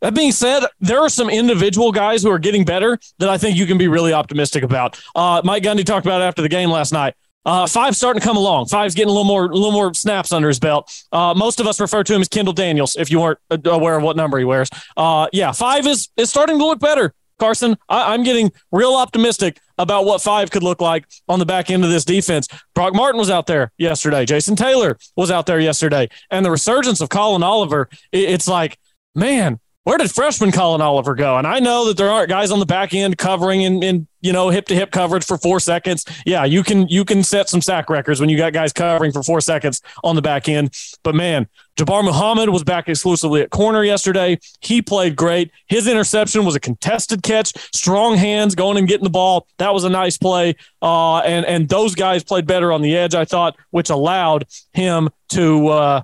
That 0.00 0.14
being 0.14 0.32
said, 0.32 0.64
there 0.80 0.98
are 0.98 1.08
some 1.08 1.30
individual 1.30 1.92
guys 1.92 2.24
who 2.24 2.30
are 2.32 2.40
getting 2.40 2.64
better 2.64 2.98
that 3.20 3.28
I 3.28 3.38
think 3.38 3.56
you 3.56 3.66
can 3.66 3.78
be 3.78 3.86
really 3.86 4.12
optimistic 4.12 4.64
about. 4.64 5.00
Uh, 5.14 5.40
Mike 5.44 5.62
Gundy 5.62 5.86
talked 5.86 6.04
about 6.04 6.22
after 6.22 6.42
the 6.42 6.48
game 6.48 6.70
last 6.70 6.92
night. 6.92 7.14
Uh, 7.44 7.66
five 7.66 7.96
starting 7.96 8.20
to 8.20 8.26
come 8.26 8.36
along. 8.36 8.66
Five's 8.66 8.94
getting 8.94 9.08
a 9.08 9.12
little 9.12 9.24
more, 9.24 9.46
a 9.46 9.54
little 9.54 9.72
more 9.72 9.92
snaps 9.94 10.32
under 10.32 10.48
his 10.48 10.60
belt. 10.60 10.92
Uh, 11.10 11.34
most 11.34 11.60
of 11.60 11.66
us 11.66 11.80
refer 11.80 12.04
to 12.04 12.14
him 12.14 12.20
as 12.20 12.28
Kendall 12.28 12.54
Daniels. 12.54 12.96
If 12.96 13.10
you 13.10 13.20
weren't 13.20 13.38
aware 13.64 13.96
of 13.96 14.02
what 14.02 14.16
number 14.16 14.38
he 14.38 14.44
wears, 14.44 14.68
uh, 14.96 15.28
yeah, 15.32 15.52
five 15.52 15.86
is 15.86 16.08
is 16.16 16.30
starting 16.30 16.58
to 16.58 16.64
look 16.64 16.78
better. 16.78 17.14
Carson, 17.38 17.76
I, 17.88 18.14
am 18.14 18.22
getting 18.22 18.52
real 18.70 18.94
optimistic 18.94 19.58
about 19.76 20.04
what 20.04 20.22
five 20.22 20.52
could 20.52 20.62
look 20.62 20.80
like 20.80 21.06
on 21.28 21.40
the 21.40 21.46
back 21.46 21.70
end 21.70 21.82
of 21.82 21.90
this 21.90 22.04
defense. 22.04 22.46
Brock 22.72 22.94
Martin 22.94 23.18
was 23.18 23.30
out 23.30 23.48
there 23.48 23.72
yesterday. 23.78 24.24
Jason 24.24 24.54
Taylor 24.54 24.96
was 25.16 25.30
out 25.32 25.46
there 25.46 25.58
yesterday, 25.58 26.08
and 26.30 26.46
the 26.46 26.50
resurgence 26.52 27.00
of 27.00 27.08
Collin 27.08 27.42
Oliver. 27.42 27.88
It, 28.12 28.30
it's 28.30 28.46
like, 28.46 28.78
man, 29.16 29.58
where 29.84 29.98
did 29.98 30.10
freshman 30.12 30.52
Collin 30.52 30.80
Oliver 30.80 31.14
go? 31.14 31.38
And 31.38 31.46
I 31.46 31.58
know 31.58 31.86
that 31.86 31.96
there 31.96 32.08
aren't 32.08 32.28
guys 32.28 32.52
on 32.52 32.60
the 32.60 32.66
back 32.66 32.94
end 32.94 33.18
covering 33.18 33.62
in, 33.62 33.82
in 33.82 34.06
you 34.20 34.32
know 34.32 34.48
hip 34.48 34.66
to 34.66 34.74
hip 34.76 34.92
coverage 34.92 35.24
for 35.24 35.36
four 35.36 35.58
seconds. 35.58 36.04
Yeah, 36.24 36.44
you 36.44 36.62
can 36.62 36.86
you 36.86 37.04
can 37.04 37.24
set 37.24 37.48
some 37.48 37.60
sack 37.60 37.90
records 37.90 38.20
when 38.20 38.28
you 38.28 38.36
got 38.36 38.52
guys 38.52 38.72
covering 38.72 39.10
for 39.10 39.24
four 39.24 39.40
seconds 39.40 39.82
on 40.04 40.14
the 40.14 40.22
back 40.22 40.48
end. 40.48 40.72
But 41.02 41.16
man, 41.16 41.48
Jabbar 41.76 42.04
Muhammad 42.04 42.50
was 42.50 42.62
back 42.62 42.88
exclusively 42.88 43.42
at 43.42 43.50
corner 43.50 43.82
yesterday. 43.82 44.38
He 44.60 44.82
played 44.82 45.16
great. 45.16 45.50
His 45.66 45.88
interception 45.88 46.44
was 46.44 46.54
a 46.54 46.60
contested 46.60 47.24
catch, 47.24 47.52
strong 47.74 48.16
hands 48.16 48.54
going 48.54 48.78
and 48.78 48.86
getting 48.86 49.04
the 49.04 49.10
ball. 49.10 49.48
That 49.58 49.74
was 49.74 49.82
a 49.82 49.90
nice 49.90 50.16
play. 50.16 50.54
Uh, 50.80 51.18
and 51.18 51.44
and 51.44 51.68
those 51.68 51.96
guys 51.96 52.22
played 52.22 52.46
better 52.46 52.72
on 52.72 52.82
the 52.82 52.96
edge, 52.96 53.16
I 53.16 53.24
thought, 53.24 53.56
which 53.70 53.90
allowed 53.90 54.46
him 54.72 55.10
to. 55.30 55.68
Uh, 55.68 56.02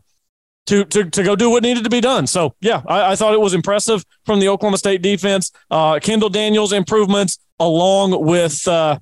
to, 0.68 0.84
to, 0.84 1.04
to 1.04 1.22
go 1.22 1.34
do 1.34 1.48
what 1.48 1.62
needed 1.62 1.82
to 1.84 1.90
be 1.90 2.00
done. 2.00 2.26
So, 2.26 2.54
yeah, 2.60 2.82
I, 2.86 3.12
I 3.12 3.16
thought 3.16 3.32
it 3.32 3.40
was 3.40 3.54
impressive 3.54 4.04
from 4.26 4.38
the 4.38 4.48
Oklahoma 4.48 4.76
State 4.76 5.00
defense. 5.00 5.50
Uh, 5.70 5.98
Kendall 5.98 6.28
Daniels' 6.28 6.72
improvements, 6.72 7.38
along 7.58 8.24
with 8.24 8.68
uh, 8.68 8.98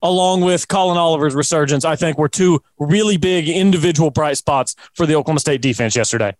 along 0.00 0.42
with 0.42 0.68
Collin 0.68 0.96
Oliver's 0.96 1.34
resurgence, 1.34 1.84
I 1.84 1.96
think 1.96 2.18
were 2.18 2.28
two 2.28 2.62
really 2.78 3.16
big 3.16 3.48
individual 3.48 4.10
bright 4.10 4.36
spots 4.36 4.76
for 4.94 5.06
the 5.06 5.16
Oklahoma 5.16 5.40
State 5.40 5.60
defense 5.60 5.96
yesterday. 5.96 6.36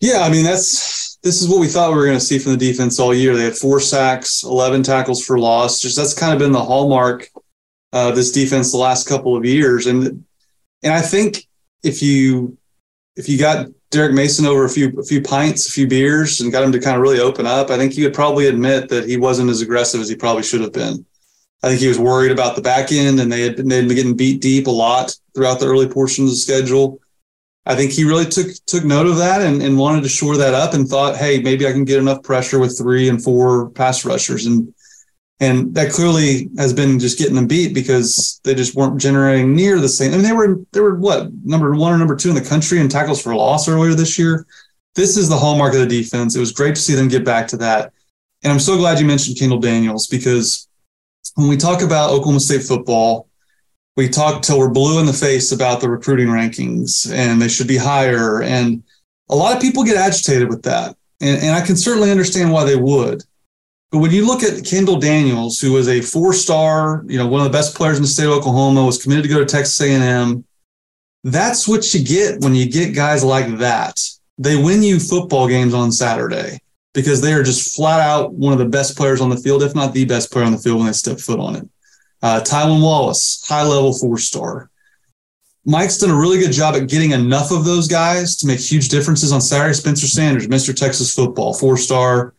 Yeah, 0.00 0.20
I 0.20 0.30
mean 0.30 0.44
that's 0.44 1.16
this 1.24 1.42
is 1.42 1.48
what 1.48 1.58
we 1.58 1.66
thought 1.66 1.90
we 1.90 1.96
were 1.96 2.06
going 2.06 2.18
to 2.18 2.24
see 2.24 2.38
from 2.38 2.52
the 2.52 2.58
defense 2.58 3.00
all 3.00 3.12
year. 3.12 3.34
They 3.34 3.44
had 3.44 3.56
four 3.56 3.80
sacks, 3.80 4.44
eleven 4.44 4.84
tackles 4.84 5.24
for 5.24 5.38
loss. 5.38 5.80
Just 5.80 5.96
that's 5.96 6.14
kind 6.14 6.32
of 6.32 6.38
been 6.38 6.52
the 6.52 6.62
hallmark 6.62 7.28
of 7.92 8.14
this 8.14 8.30
defense 8.30 8.70
the 8.70 8.78
last 8.78 9.08
couple 9.08 9.36
of 9.36 9.44
years, 9.44 9.86
and 9.86 10.24
and 10.84 10.92
I 10.92 11.00
think 11.00 11.48
if 11.82 12.02
you 12.02 12.56
if 13.18 13.28
you 13.28 13.36
got 13.36 13.66
Derek 13.90 14.14
Mason 14.14 14.46
over 14.46 14.64
a 14.64 14.68
few 14.70 14.96
a 14.98 15.02
few 15.02 15.20
pints, 15.20 15.68
a 15.68 15.72
few 15.72 15.88
beers, 15.88 16.40
and 16.40 16.52
got 16.52 16.62
him 16.62 16.72
to 16.72 16.80
kind 16.80 16.96
of 16.96 17.02
really 17.02 17.20
open 17.20 17.46
up, 17.46 17.68
I 17.68 17.76
think 17.76 17.92
he 17.92 18.04
would 18.04 18.14
probably 18.14 18.46
admit 18.46 18.88
that 18.88 19.08
he 19.08 19.16
wasn't 19.16 19.50
as 19.50 19.60
aggressive 19.60 20.00
as 20.00 20.08
he 20.08 20.14
probably 20.14 20.44
should 20.44 20.60
have 20.60 20.72
been. 20.72 21.04
I 21.62 21.68
think 21.68 21.80
he 21.80 21.88
was 21.88 21.98
worried 21.98 22.30
about 22.30 22.54
the 22.54 22.62
back 22.62 22.92
end, 22.92 23.18
and 23.18 23.30
they 23.30 23.42
had 23.42 23.56
been, 23.56 23.68
they 23.68 23.76
had 23.76 23.88
been 23.88 23.96
getting 23.96 24.16
beat 24.16 24.40
deep 24.40 24.68
a 24.68 24.70
lot 24.70 25.14
throughout 25.34 25.58
the 25.58 25.66
early 25.66 25.88
portions 25.88 26.30
of 26.30 26.34
the 26.34 26.36
schedule. 26.36 27.00
I 27.66 27.74
think 27.74 27.90
he 27.90 28.04
really 28.04 28.24
took 28.24 28.46
took 28.66 28.84
note 28.84 29.08
of 29.08 29.16
that 29.16 29.42
and, 29.42 29.60
and 29.62 29.76
wanted 29.76 30.02
to 30.04 30.08
shore 30.08 30.36
that 30.36 30.54
up 30.54 30.74
and 30.74 30.88
thought, 30.88 31.16
hey, 31.16 31.40
maybe 31.40 31.66
I 31.66 31.72
can 31.72 31.84
get 31.84 31.98
enough 31.98 32.22
pressure 32.22 32.60
with 32.60 32.78
three 32.78 33.08
and 33.08 33.22
four 33.22 33.70
pass 33.70 34.04
rushers. 34.04 34.46
And 34.46 34.72
and 35.40 35.74
that 35.74 35.92
clearly 35.92 36.50
has 36.58 36.72
been 36.72 36.98
just 36.98 37.18
getting 37.18 37.36
them 37.36 37.46
beat 37.46 37.72
because 37.72 38.40
they 38.42 38.54
just 38.54 38.74
weren't 38.74 39.00
generating 39.00 39.54
near 39.54 39.78
the 39.78 39.88
same. 39.88 40.12
I 40.12 40.16
mean, 40.16 40.24
they 40.24 40.32
were 40.32 40.60
they 40.72 40.80
were 40.80 40.96
what 40.96 41.32
number 41.44 41.74
one 41.74 41.92
or 41.92 41.98
number 41.98 42.16
two 42.16 42.30
in 42.30 42.34
the 42.34 42.40
country 42.40 42.80
in 42.80 42.88
tackles 42.88 43.22
for 43.22 43.34
loss 43.34 43.68
earlier 43.68 43.94
this 43.94 44.18
year. 44.18 44.46
This 44.94 45.16
is 45.16 45.28
the 45.28 45.36
hallmark 45.36 45.74
of 45.74 45.80
the 45.80 45.86
defense. 45.86 46.34
It 46.34 46.40
was 46.40 46.50
great 46.50 46.74
to 46.74 46.80
see 46.80 46.94
them 46.94 47.08
get 47.08 47.24
back 47.24 47.46
to 47.48 47.56
that, 47.58 47.92
and 48.42 48.52
I'm 48.52 48.58
so 48.58 48.76
glad 48.76 48.98
you 48.98 49.06
mentioned 49.06 49.38
Kendall 49.38 49.60
Daniels 49.60 50.08
because 50.08 50.68
when 51.36 51.48
we 51.48 51.56
talk 51.56 51.82
about 51.82 52.10
Oklahoma 52.10 52.40
State 52.40 52.64
football, 52.64 53.28
we 53.96 54.08
talk 54.08 54.42
till 54.42 54.58
we're 54.58 54.70
blue 54.70 54.98
in 54.98 55.06
the 55.06 55.12
face 55.12 55.52
about 55.52 55.80
the 55.80 55.88
recruiting 55.88 56.28
rankings 56.28 57.12
and 57.12 57.40
they 57.40 57.48
should 57.48 57.68
be 57.68 57.76
higher, 57.76 58.42
and 58.42 58.82
a 59.30 59.36
lot 59.36 59.54
of 59.54 59.62
people 59.62 59.84
get 59.84 59.96
agitated 59.96 60.48
with 60.48 60.64
that, 60.64 60.96
and, 61.20 61.40
and 61.40 61.54
I 61.54 61.64
can 61.64 61.76
certainly 61.76 62.10
understand 62.10 62.50
why 62.50 62.64
they 62.64 62.76
would. 62.76 63.22
But 63.90 63.98
when 63.98 64.10
you 64.10 64.26
look 64.26 64.42
at 64.42 64.64
Kendall 64.64 64.98
Daniels, 64.98 65.58
who 65.58 65.72
was 65.72 65.88
a 65.88 66.02
four-star, 66.02 67.04
you 67.06 67.16
know, 67.16 67.26
one 67.26 67.40
of 67.40 67.50
the 67.50 67.56
best 67.56 67.74
players 67.74 67.96
in 67.96 68.02
the 68.02 68.08
state 68.08 68.26
of 68.26 68.32
Oklahoma, 68.32 68.84
was 68.84 69.02
committed 69.02 69.24
to 69.24 69.30
go 69.30 69.38
to 69.38 69.46
Texas 69.46 69.80
A&M. 69.80 70.44
That's 71.24 71.66
what 71.66 71.94
you 71.94 72.04
get 72.04 72.40
when 72.40 72.54
you 72.54 72.70
get 72.70 72.94
guys 72.94 73.24
like 73.24 73.58
that. 73.58 73.98
They 74.36 74.56
win 74.62 74.82
you 74.82 75.00
football 75.00 75.48
games 75.48 75.72
on 75.72 75.90
Saturday 75.90 76.58
because 76.92 77.20
they 77.20 77.32
are 77.32 77.42
just 77.42 77.74
flat 77.74 78.00
out 78.00 78.32
one 78.34 78.52
of 78.52 78.58
the 78.58 78.64
best 78.66 78.96
players 78.96 79.20
on 79.20 79.30
the 79.30 79.36
field, 79.36 79.62
if 79.62 79.74
not 79.74 79.94
the 79.94 80.04
best 80.04 80.30
player 80.30 80.44
on 80.44 80.52
the 80.52 80.58
field 80.58 80.78
when 80.78 80.86
they 80.86 80.92
step 80.92 81.18
foot 81.18 81.40
on 81.40 81.56
it. 81.56 81.68
Uh, 82.22 82.40
Tylan 82.40 82.82
Wallace, 82.82 83.46
high 83.48 83.62
level 83.62 83.96
four 83.96 84.18
star. 84.18 84.70
Mike's 85.64 85.98
done 85.98 86.10
a 86.10 86.16
really 86.16 86.38
good 86.38 86.52
job 86.52 86.74
at 86.74 86.88
getting 86.88 87.12
enough 87.12 87.50
of 87.50 87.64
those 87.64 87.88
guys 87.88 88.36
to 88.36 88.46
make 88.46 88.58
huge 88.58 88.88
differences 88.88 89.32
on 89.32 89.40
Saturday. 89.40 89.74
Spencer 89.74 90.06
Sanders, 90.06 90.48
Mr. 90.48 90.74
Texas 90.74 91.14
football, 91.14 91.52
four 91.54 91.76
star, 91.76 92.34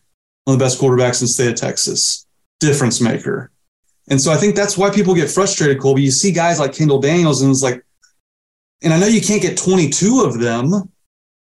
one 0.50 0.54
of 0.54 0.58
the 0.58 0.64
best 0.64 0.80
quarterbacks 0.80 1.20
in 1.20 1.26
the 1.26 1.28
state 1.28 1.48
of 1.48 1.54
Texas, 1.54 2.26
difference 2.58 3.00
maker. 3.00 3.52
And 4.08 4.20
so 4.20 4.32
I 4.32 4.36
think 4.36 4.56
that's 4.56 4.76
why 4.76 4.90
people 4.90 5.14
get 5.14 5.30
frustrated, 5.30 5.80
Colby. 5.80 6.02
You 6.02 6.10
see 6.10 6.32
guys 6.32 6.58
like 6.58 6.74
Kendall 6.74 7.00
Daniels, 7.00 7.42
and 7.42 7.52
it's 7.52 7.62
like, 7.62 7.84
and 8.82 8.92
I 8.92 8.98
know 8.98 9.06
you 9.06 9.20
can't 9.20 9.40
get 9.40 9.56
22 9.56 10.22
of 10.22 10.40
them, 10.40 10.90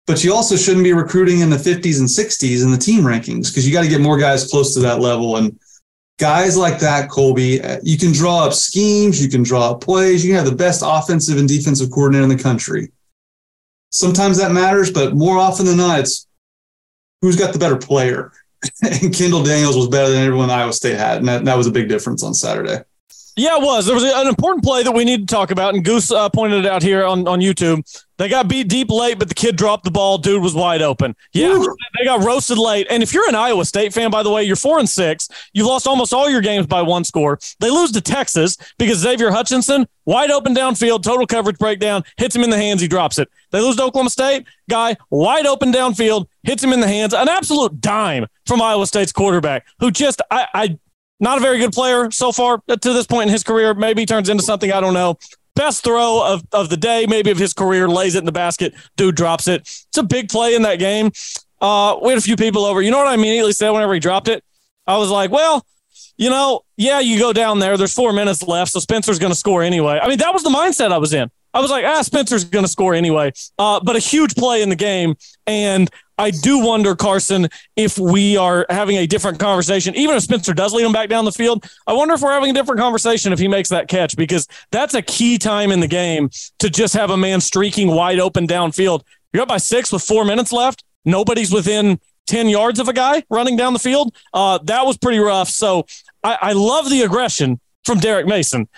but 0.08 0.24
you 0.24 0.34
also 0.34 0.56
shouldn't 0.56 0.82
be 0.82 0.92
recruiting 0.92 1.40
in 1.40 1.50
the 1.50 1.56
50s 1.56 2.00
and 2.00 2.08
60s 2.08 2.64
in 2.64 2.72
the 2.72 2.76
team 2.76 3.02
rankings 3.04 3.48
because 3.48 3.64
you 3.64 3.72
got 3.72 3.82
to 3.82 3.88
get 3.88 4.00
more 4.00 4.18
guys 4.18 4.50
close 4.50 4.74
to 4.74 4.80
that 4.80 4.98
level. 4.98 5.36
And 5.36 5.56
guys 6.18 6.56
like 6.56 6.80
that, 6.80 7.08
Colby, 7.08 7.60
you 7.84 7.98
can 7.98 8.10
draw 8.10 8.46
up 8.46 8.52
schemes, 8.52 9.22
you 9.22 9.30
can 9.30 9.44
draw 9.44 9.70
up 9.70 9.80
plays, 9.80 10.24
you 10.24 10.32
can 10.32 10.44
have 10.44 10.50
the 10.50 10.56
best 10.56 10.82
offensive 10.84 11.38
and 11.38 11.48
defensive 11.48 11.92
coordinator 11.92 12.24
in 12.24 12.30
the 12.30 12.42
country. 12.42 12.90
Sometimes 13.90 14.38
that 14.38 14.50
matters, 14.50 14.90
but 14.90 15.14
more 15.14 15.38
often 15.38 15.66
than 15.66 15.76
not, 15.76 16.00
it's 16.00 16.26
who's 17.22 17.36
got 17.36 17.52
the 17.52 17.60
better 17.60 17.76
player. 17.76 18.32
And 18.82 19.14
Kendall 19.14 19.42
Daniels 19.42 19.76
was 19.76 19.88
better 19.88 20.10
than 20.10 20.24
everyone 20.24 20.50
Iowa 20.50 20.72
State 20.72 20.96
had, 20.96 21.18
and 21.18 21.28
that, 21.28 21.44
that 21.44 21.56
was 21.56 21.66
a 21.66 21.72
big 21.72 21.88
difference 21.88 22.22
on 22.22 22.34
Saturday. 22.34 22.82
Yeah, 23.38 23.56
it 23.56 23.62
was. 23.62 23.86
There 23.86 23.94
was 23.94 24.02
an 24.02 24.26
important 24.26 24.64
play 24.64 24.82
that 24.82 24.90
we 24.90 25.04
need 25.04 25.28
to 25.28 25.32
talk 25.32 25.52
about, 25.52 25.72
and 25.72 25.84
Goose 25.84 26.10
uh, 26.10 26.28
pointed 26.28 26.64
it 26.64 26.68
out 26.68 26.82
here 26.82 27.04
on, 27.04 27.28
on 27.28 27.38
YouTube. 27.38 27.84
They 28.16 28.28
got 28.28 28.48
beat 28.48 28.66
deep 28.66 28.90
late, 28.90 29.16
but 29.16 29.28
the 29.28 29.34
kid 29.34 29.54
dropped 29.54 29.84
the 29.84 29.92
ball. 29.92 30.18
Dude 30.18 30.42
was 30.42 30.56
wide 30.56 30.82
open. 30.82 31.14
Yeah, 31.32 31.50
Ooh. 31.50 31.76
they 31.96 32.04
got 32.04 32.24
roasted 32.24 32.58
late. 32.58 32.88
And 32.90 33.00
if 33.00 33.14
you're 33.14 33.28
an 33.28 33.36
Iowa 33.36 33.64
State 33.64 33.94
fan, 33.94 34.10
by 34.10 34.24
the 34.24 34.30
way, 34.30 34.42
you're 34.42 34.56
four 34.56 34.80
and 34.80 34.88
six. 34.88 35.28
You've 35.52 35.68
lost 35.68 35.86
almost 35.86 36.12
all 36.12 36.28
your 36.28 36.40
games 36.40 36.66
by 36.66 36.82
one 36.82 37.04
score. 37.04 37.38
They 37.60 37.70
lose 37.70 37.92
to 37.92 38.00
Texas 38.00 38.56
because 38.76 38.98
Xavier 38.98 39.30
Hutchinson, 39.30 39.86
wide 40.04 40.32
open 40.32 40.52
downfield, 40.52 41.04
total 41.04 41.24
coverage 41.24 41.58
breakdown, 41.58 42.02
hits 42.16 42.34
him 42.34 42.42
in 42.42 42.50
the 42.50 42.56
hands. 42.56 42.80
He 42.80 42.88
drops 42.88 43.20
it. 43.20 43.28
They 43.52 43.60
lose 43.60 43.76
to 43.76 43.84
Oklahoma 43.84 44.10
State. 44.10 44.48
Guy, 44.68 44.96
wide 45.10 45.46
open 45.46 45.72
downfield, 45.72 46.26
hits 46.48 46.64
him 46.64 46.72
in 46.72 46.80
the 46.80 46.88
hands. 46.88 47.12
An 47.12 47.28
absolute 47.28 47.80
dime 47.80 48.26
from 48.46 48.62
Iowa 48.62 48.86
State's 48.86 49.12
quarterback 49.12 49.66
who 49.80 49.90
just, 49.90 50.22
I, 50.30 50.46
I 50.54 50.78
not 51.20 51.36
a 51.38 51.40
very 51.40 51.58
good 51.58 51.72
player 51.72 52.10
so 52.10 52.32
far 52.32 52.62
to 52.68 52.92
this 52.92 53.06
point 53.06 53.28
in 53.28 53.32
his 53.32 53.42
career. 53.42 53.74
Maybe 53.74 54.06
turns 54.06 54.28
into 54.28 54.42
something 54.42 54.72
I 54.72 54.80
don't 54.80 54.94
know. 54.94 55.18
Best 55.54 55.84
throw 55.84 56.22
of, 56.24 56.44
of 56.52 56.70
the 56.70 56.76
day, 56.76 57.04
maybe 57.06 57.30
of 57.30 57.38
his 57.38 57.52
career, 57.52 57.88
lays 57.88 58.14
it 58.14 58.20
in 58.20 58.24
the 58.24 58.32
basket. 58.32 58.74
Dude 58.96 59.16
drops 59.16 59.48
it. 59.48 59.62
It's 59.62 59.98
a 59.98 60.02
big 60.02 60.28
play 60.28 60.54
in 60.54 60.62
that 60.62 60.78
game. 60.78 61.10
Uh, 61.60 61.96
we 62.00 62.10
had 62.10 62.18
a 62.18 62.22
few 62.22 62.36
people 62.36 62.64
over. 62.64 62.80
You 62.80 62.92
know 62.92 62.98
what 62.98 63.08
I 63.08 63.14
immediately 63.14 63.52
said 63.52 63.70
whenever 63.70 63.92
he 63.92 64.00
dropped 64.00 64.28
it? 64.28 64.44
I 64.86 64.96
was 64.96 65.10
like, 65.10 65.30
well, 65.30 65.66
you 66.16 66.30
know, 66.30 66.62
yeah, 66.76 67.00
you 67.00 67.18
go 67.18 67.32
down 67.32 67.58
there. 67.58 67.76
There's 67.76 67.92
four 67.92 68.12
minutes 68.12 68.42
left, 68.42 68.70
so 68.70 68.80
Spencer's 68.80 69.18
going 69.18 69.32
to 69.32 69.38
score 69.38 69.62
anyway. 69.62 69.98
I 70.00 70.08
mean, 70.08 70.18
that 70.18 70.32
was 70.32 70.44
the 70.44 70.50
mindset 70.50 70.92
I 70.92 70.98
was 70.98 71.12
in. 71.12 71.28
I 71.52 71.60
was 71.60 71.70
like, 71.70 71.84
ah, 71.84 72.02
Spencer's 72.02 72.44
going 72.44 72.64
to 72.64 72.70
score 72.70 72.94
anyway. 72.94 73.32
Uh, 73.58 73.80
but 73.82 73.96
a 73.96 73.98
huge 73.98 74.34
play 74.36 74.62
in 74.62 74.68
the 74.68 74.76
game. 74.76 75.16
And 75.46 75.90
I 76.18 76.30
do 76.30 76.58
wonder, 76.58 76.96
Carson, 76.96 77.48
if 77.76 77.98
we 77.98 78.36
are 78.36 78.66
having 78.68 78.96
a 78.96 79.06
different 79.06 79.38
conversation, 79.38 79.94
even 79.94 80.16
if 80.16 80.24
Spencer 80.24 80.52
does 80.52 80.74
lead 80.74 80.84
him 80.84 80.92
back 80.92 81.08
down 81.08 81.24
the 81.24 81.32
field. 81.32 81.64
I 81.86 81.92
wonder 81.92 82.14
if 82.14 82.20
we're 82.20 82.32
having 82.32 82.50
a 82.50 82.54
different 82.54 82.80
conversation 82.80 83.32
if 83.32 83.38
he 83.38 83.46
makes 83.46 83.68
that 83.68 83.88
catch 83.88 84.16
because 84.16 84.48
that's 84.72 84.94
a 84.94 85.02
key 85.02 85.38
time 85.38 85.70
in 85.70 85.80
the 85.80 85.86
game 85.86 86.28
to 86.58 86.68
just 86.68 86.94
have 86.94 87.10
a 87.10 87.16
man 87.16 87.40
streaking 87.40 87.88
wide 87.88 88.18
open 88.18 88.46
downfield. 88.46 89.02
You're 89.32 89.42
up 89.42 89.48
by 89.48 89.58
six 89.58 89.92
with 89.92 90.02
four 90.02 90.24
minutes 90.24 90.52
left. 90.52 90.82
Nobody's 91.04 91.52
within 91.52 92.00
10 92.26 92.48
yards 92.48 92.80
of 92.80 92.88
a 92.88 92.92
guy 92.92 93.22
running 93.30 93.56
down 93.56 93.72
the 93.72 93.78
field. 93.78 94.14
Uh, 94.34 94.58
that 94.64 94.84
was 94.84 94.96
pretty 94.98 95.18
rough. 95.18 95.48
So 95.48 95.86
I, 96.24 96.38
I 96.40 96.52
love 96.52 96.90
the 96.90 97.02
aggression 97.02 97.60
from 97.84 97.98
Derek 97.98 98.26
Mason. 98.26 98.68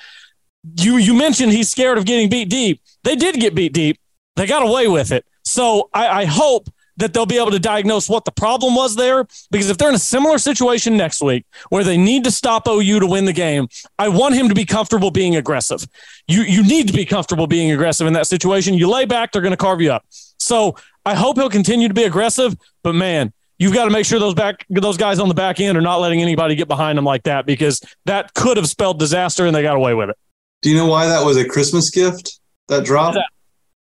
You 0.76 0.98
you 0.98 1.14
mentioned 1.14 1.52
he's 1.52 1.70
scared 1.70 1.96
of 1.96 2.04
getting 2.04 2.28
beat 2.28 2.50
deep. 2.50 2.82
They 3.02 3.16
did 3.16 3.36
get 3.36 3.54
beat 3.54 3.72
deep. 3.72 3.98
They 4.36 4.46
got 4.46 4.62
away 4.62 4.88
with 4.88 5.10
it. 5.10 5.24
So 5.42 5.88
I, 5.94 6.08
I 6.08 6.24
hope 6.26 6.68
that 7.00 7.12
they'll 7.12 7.26
be 7.26 7.38
able 7.38 7.50
to 7.50 7.58
diagnose 7.58 8.08
what 8.08 8.24
the 8.24 8.32
problem 8.32 8.74
was 8.74 8.96
there. 8.96 9.26
Because 9.50 9.68
if 9.70 9.78
they're 9.78 9.88
in 9.88 9.94
a 9.94 9.98
similar 9.98 10.38
situation 10.38 10.96
next 10.96 11.22
week 11.22 11.44
where 11.68 11.84
they 11.84 11.96
need 11.96 12.24
to 12.24 12.30
stop 12.30 12.66
OU 12.68 13.00
to 13.00 13.06
win 13.06 13.24
the 13.24 13.32
game, 13.32 13.68
I 13.98 14.08
want 14.08 14.34
him 14.34 14.48
to 14.48 14.54
be 14.54 14.64
comfortable 14.64 15.10
being 15.10 15.36
aggressive. 15.36 15.86
You 16.28 16.42
you 16.42 16.62
need 16.62 16.86
to 16.86 16.92
be 16.92 17.04
comfortable 17.04 17.46
being 17.46 17.70
aggressive 17.72 18.06
in 18.06 18.12
that 18.14 18.26
situation. 18.26 18.74
You 18.74 18.88
lay 18.88 19.04
back, 19.04 19.32
they're 19.32 19.42
going 19.42 19.52
to 19.52 19.56
carve 19.56 19.80
you 19.80 19.92
up. 19.92 20.04
So 20.38 20.76
I 21.04 21.14
hope 21.14 21.36
he'll 21.36 21.50
continue 21.50 21.88
to 21.88 21.94
be 21.94 22.04
aggressive. 22.04 22.56
But 22.82 22.94
man, 22.94 23.32
you've 23.58 23.74
got 23.74 23.84
to 23.84 23.90
make 23.90 24.06
sure 24.06 24.18
those 24.18 24.34
back 24.34 24.64
those 24.68 24.96
guys 24.96 25.18
on 25.18 25.28
the 25.28 25.34
back 25.34 25.60
end 25.60 25.76
are 25.78 25.82
not 25.82 26.00
letting 26.00 26.22
anybody 26.22 26.54
get 26.54 26.68
behind 26.68 26.98
them 26.98 27.04
like 27.04 27.24
that 27.24 27.46
because 27.46 27.80
that 28.06 28.34
could 28.34 28.56
have 28.56 28.68
spelled 28.68 28.98
disaster 28.98 29.46
and 29.46 29.54
they 29.54 29.62
got 29.62 29.76
away 29.76 29.94
with 29.94 30.10
it. 30.10 30.16
Do 30.62 30.70
you 30.70 30.76
know 30.76 30.86
why 30.86 31.06
that 31.06 31.24
was 31.24 31.36
a 31.36 31.44
Christmas 31.44 31.90
gift? 31.90 32.40
That 32.68 32.84
drop. 32.84 33.16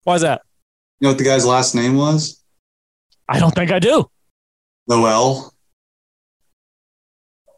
Why 0.04 0.16
is 0.16 0.22
that? 0.22 0.42
You 1.00 1.06
know 1.06 1.12
what 1.12 1.18
the 1.18 1.24
guy's 1.24 1.46
last 1.46 1.76
name 1.76 1.96
was? 1.96 2.42
I 3.28 3.40
don't 3.40 3.54
think 3.54 3.72
I 3.72 3.80
do. 3.80 4.10
Noel. 4.88 5.54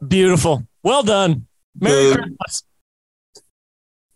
Beautiful. 0.06 0.66
Well 0.82 1.02
done. 1.02 1.46
Merry 1.78 2.10
The- 2.10 2.16
Christmas. 2.16 2.62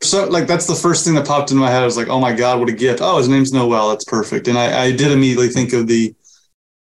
So 0.02 0.26
like 0.28 0.48
that's 0.48 0.66
the 0.66 0.74
first 0.74 1.04
thing 1.04 1.14
that 1.14 1.26
popped 1.26 1.52
into 1.52 1.60
my 1.60 1.70
head. 1.70 1.82
I 1.82 1.84
was 1.84 1.96
like, 1.96 2.08
oh 2.08 2.18
my 2.18 2.32
god, 2.32 2.58
what 2.58 2.68
a 2.68 2.72
gift! 2.72 2.98
Oh, 3.00 3.18
his 3.18 3.28
name's 3.28 3.52
Noel. 3.52 3.90
That's 3.90 4.04
perfect. 4.04 4.48
And 4.48 4.58
I, 4.58 4.86
I 4.86 4.90
did 4.90 5.12
immediately 5.12 5.48
think 5.48 5.72
of 5.72 5.86
the 5.86 6.12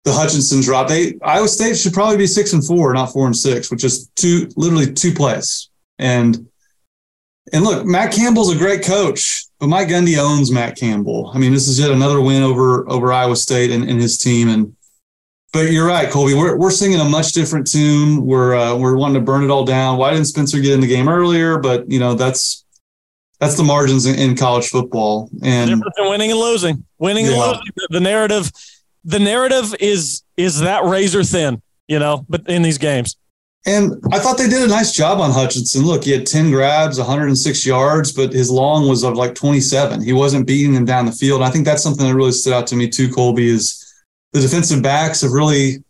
the 0.04 0.12
Hutchinson 0.12 0.62
drop. 0.62 0.89
They 0.89 1.13
Iowa 1.23 1.47
State 1.47 1.78
should 1.78 1.93
probably 1.93 2.17
be 2.17 2.28
six 2.28 2.51
and 2.51 2.65
four, 2.65 2.93
not 2.93 3.13
four 3.13 3.25
and 3.25 3.36
six, 3.36 3.71
which 3.71 3.86
is 3.86 4.10
two 4.17 4.49
literally 4.58 4.91
two 4.91 5.13
plays. 5.13 5.69
And 5.97 6.49
and 7.54 7.63
look, 7.63 7.86
Matt 7.86 8.12
Campbell's 8.13 8.54
a 8.54 8.58
great 8.58 8.84
coach, 8.84 9.45
but 9.65 9.69
Mike 9.69 9.88
Gundy 9.88 10.17
owns 10.17 10.51
Matt 10.51 10.78
Campbell. 10.78 11.32
I 11.34 11.39
mean, 11.39 11.51
this 11.51 11.67
is 11.67 11.80
yet 11.80 11.89
another 11.91 12.21
win 12.21 12.43
over 12.43 12.88
over 12.89 13.12
Iowa 13.12 13.36
State 13.36 13.71
and, 13.71 13.89
and 13.89 13.99
his 13.99 14.17
team. 14.17 14.47
And 14.49 14.75
but 15.54 15.71
you're 15.71 15.88
right, 15.88 16.10
Colby. 16.12 16.34
We're 16.36 16.56
we're 16.58 16.69
singing 16.71 16.99
a 16.99 17.06
much 17.06 17.32
different 17.32 17.65
tune. 17.69 18.25
We're 18.25 18.56
uh, 18.56 18.75
we're 18.75 18.95
wanting 18.95 19.15
to 19.15 19.21
burn 19.21 19.43
it 19.43 19.49
all 19.49 19.65
down. 19.65 19.97
Why 19.97 20.12
didn't 20.12 20.25
Spencer 20.25 20.60
get 20.60 20.73
in 20.73 20.82
the 20.82 20.88
game 20.88 21.10
earlier? 21.10 21.58
But 21.58 21.89
you 21.91 21.99
know 21.99 22.13
that's 22.13 22.63
that's 23.39 23.56
the 23.58 23.63
margins 23.63 24.06
in, 24.06 24.15
in 24.19 24.36
college 24.36 24.67
football. 24.69 25.30
And 25.43 25.84
winning 25.97 26.32
and 26.32 26.39
losing. 26.39 26.86
Winning 26.99 27.28
and 27.28 27.36
losing. 27.36 27.62
The- 27.75 27.88
The 27.91 27.99
narrative, 27.99 28.51
the 29.04 29.19
narrative 29.19 29.75
is 29.80 30.23
is 30.38 30.60
that 30.60 30.84
razor 30.86 31.23
thin, 31.23 31.62
you 31.88 31.99
know, 31.99 32.25
but 32.30 32.47
in 32.49 32.62
these 32.62 32.78
games. 32.78 33.17
And 33.67 33.93
I 34.12 34.19
thought 34.19 34.38
they 34.38 34.47
did 34.47 34.62
a 34.62 34.67
nice 34.67 34.91
job 34.91 35.19
on 35.19 35.32
Hutchinson. 35.32 35.86
Look, 35.86 36.04
he 36.04 36.12
had 36.12 36.28
10 36.28 36.51
grabs, 36.51 36.99
106 36.99 37.65
yards, 37.65 38.12
but 38.12 38.32
his 38.32 38.51
long 38.51 38.88
was 38.88 39.04
of 39.04 39.15
like 39.15 39.34
27. 39.34 40.04
He 40.04 40.13
wasn't 40.13 40.45
beating 40.45 40.73
them 40.73 40.86
down 40.86 41.08
the 41.08 41.12
field. 41.12 41.41
And 41.41 41.47
I 41.47 41.51
think 41.51 41.65
that's 41.65 41.82
something 41.82 42.06
that 42.06 42.13
really 42.13 42.32
stood 42.32 42.54
out 42.54 42.67
to 42.67 42.75
me 42.75 42.88
too, 42.88 43.12
Colby, 43.12 43.49
is 43.49 43.82
the 44.34 44.39
defensive 44.41 44.84
backs 44.84 45.21
have 45.21 45.32
really 45.32 45.84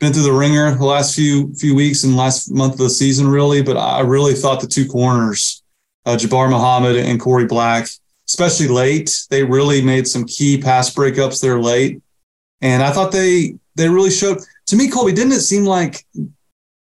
been 0.00 0.12
through 0.12 0.24
the 0.24 0.32
ringer 0.32 0.74
the 0.74 0.84
last 0.84 1.14
few 1.14 1.54
few 1.54 1.74
weeks 1.74 2.04
and 2.04 2.16
last 2.16 2.52
month 2.52 2.74
of 2.74 2.78
the 2.80 2.90
season, 2.90 3.26
really. 3.26 3.62
But 3.62 3.78
I 3.78 4.00
really 4.00 4.34
thought 4.34 4.60
the 4.60 4.66
two 4.66 4.86
corners, 4.86 5.62
uh, 6.04 6.16
Jabbar 6.16 6.50
Muhammad 6.50 6.96
and 6.96 7.18
Korie 7.18 7.48
Black, 7.48 7.88
especially 8.28 8.68
late, 8.68 9.24
they 9.30 9.42
really 9.42 9.80
made 9.80 10.06
some 10.06 10.26
key 10.26 10.60
pass 10.60 10.92
breakups 10.92 11.40
there 11.40 11.58
late. 11.58 12.02
And 12.60 12.82
I 12.82 12.90
thought 12.90 13.12
they 13.12 13.56
they 13.76 13.88
really 13.88 14.10
showed 14.10 14.40
to 14.66 14.76
me, 14.76 14.90
Colby, 14.90 15.12
didn't 15.12 15.32
it 15.32 15.40
seem 15.40 15.64
like 15.64 16.04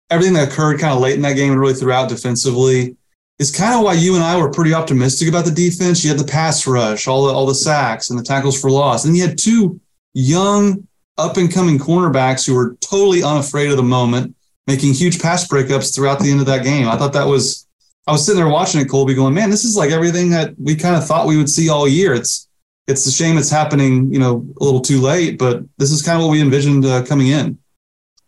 everything 0.10 0.34
that 0.34 0.48
occurred 0.48 0.80
kind 0.80 0.93
of 0.93 1.00
late 1.00 1.15
in 1.15 1.22
that 1.22 1.36
game 1.36 1.52
and 1.52 1.60
really 1.60 1.74
throughout 1.74 2.10
defensively 2.10 2.96
is 3.39 3.52
kind 3.52 3.76
of 3.76 3.84
why 3.84 3.93
you 3.93 4.15
and 4.15 4.24
I 4.24 4.38
were 4.38 4.52
pretty 4.52 4.74
optimistic 4.74 5.28
about 5.28 5.46
the 5.46 5.52
defense. 5.52 6.04
You 6.04 6.10
had 6.10 6.20
the 6.20 6.26
pass 6.26 6.65
rush, 6.65 7.08
all 7.08 7.28
the 7.28 7.34
all 7.34 7.46
the 7.46 7.56
sacks 7.56 8.10
and 8.10 8.17
the 8.17 8.24
tackles 8.24 8.60
for 8.60 8.72
loss, 8.72 9.06
and 9.06 9.15
you 9.15 9.28
had 9.28 9.38
two 9.38 9.80
young 10.13 10.88
up 11.17 11.38
and 11.38 11.52
coming 11.52 11.78
cornerbacks 11.78 12.46
who 12.46 12.56
were 12.56 12.76
totally 12.82 13.24
unafraid 13.24 13.72
of 13.72 13.78
the 13.78 13.84
moment, 13.84 14.36
making 14.65 14.93
huge 14.93 15.22
pass 15.22 15.48
breakups 15.48 15.93
throughout 15.93 16.20
the 16.20 16.32
end 16.32 16.39
of 16.39 16.46
that 16.48 16.63
game. 16.63 16.88
I 16.88 16.98
thought 16.98 17.13
that 17.13 17.28
was. 17.28 17.65
I 18.06 18.13
was 18.13 18.26
sitting 18.26 18.41
there 18.41 18.50
watching 18.50 18.80
it, 18.80 18.89
Colby, 18.89 19.13
going, 19.13 19.34
"Man, 19.34 19.50
this 19.50 19.65
is 19.65 19.76
like 19.76 19.91
everything 19.91 20.30
that 20.30 20.56
we 20.58 20.76
kind 20.76 20.96
of 20.96 21.06
thought 21.06 21.28
we 21.28 21.38
would 21.38 21.50
see 21.50 21.67
all 21.70 21.88
year." 21.88 22.13
It's 22.13 22.48
it's 22.88 23.06
a 23.06 23.12
shame 23.12 23.38
it's 23.38 23.50
happening, 23.50 24.13
you 24.13 24.20
know, 24.20 24.48
a 24.62 24.63
little 24.63 24.80
too 24.80 25.02
late, 25.02 25.38
but 25.38 25.62
this 25.78 25.91
is 25.91 26.02
kind 26.02 26.17
of 26.17 26.26
what 26.26 26.32
we 26.32 26.41
envisioned 26.41 26.86
uh, 26.86 27.04
coming 27.04 27.28
in. 27.28 27.58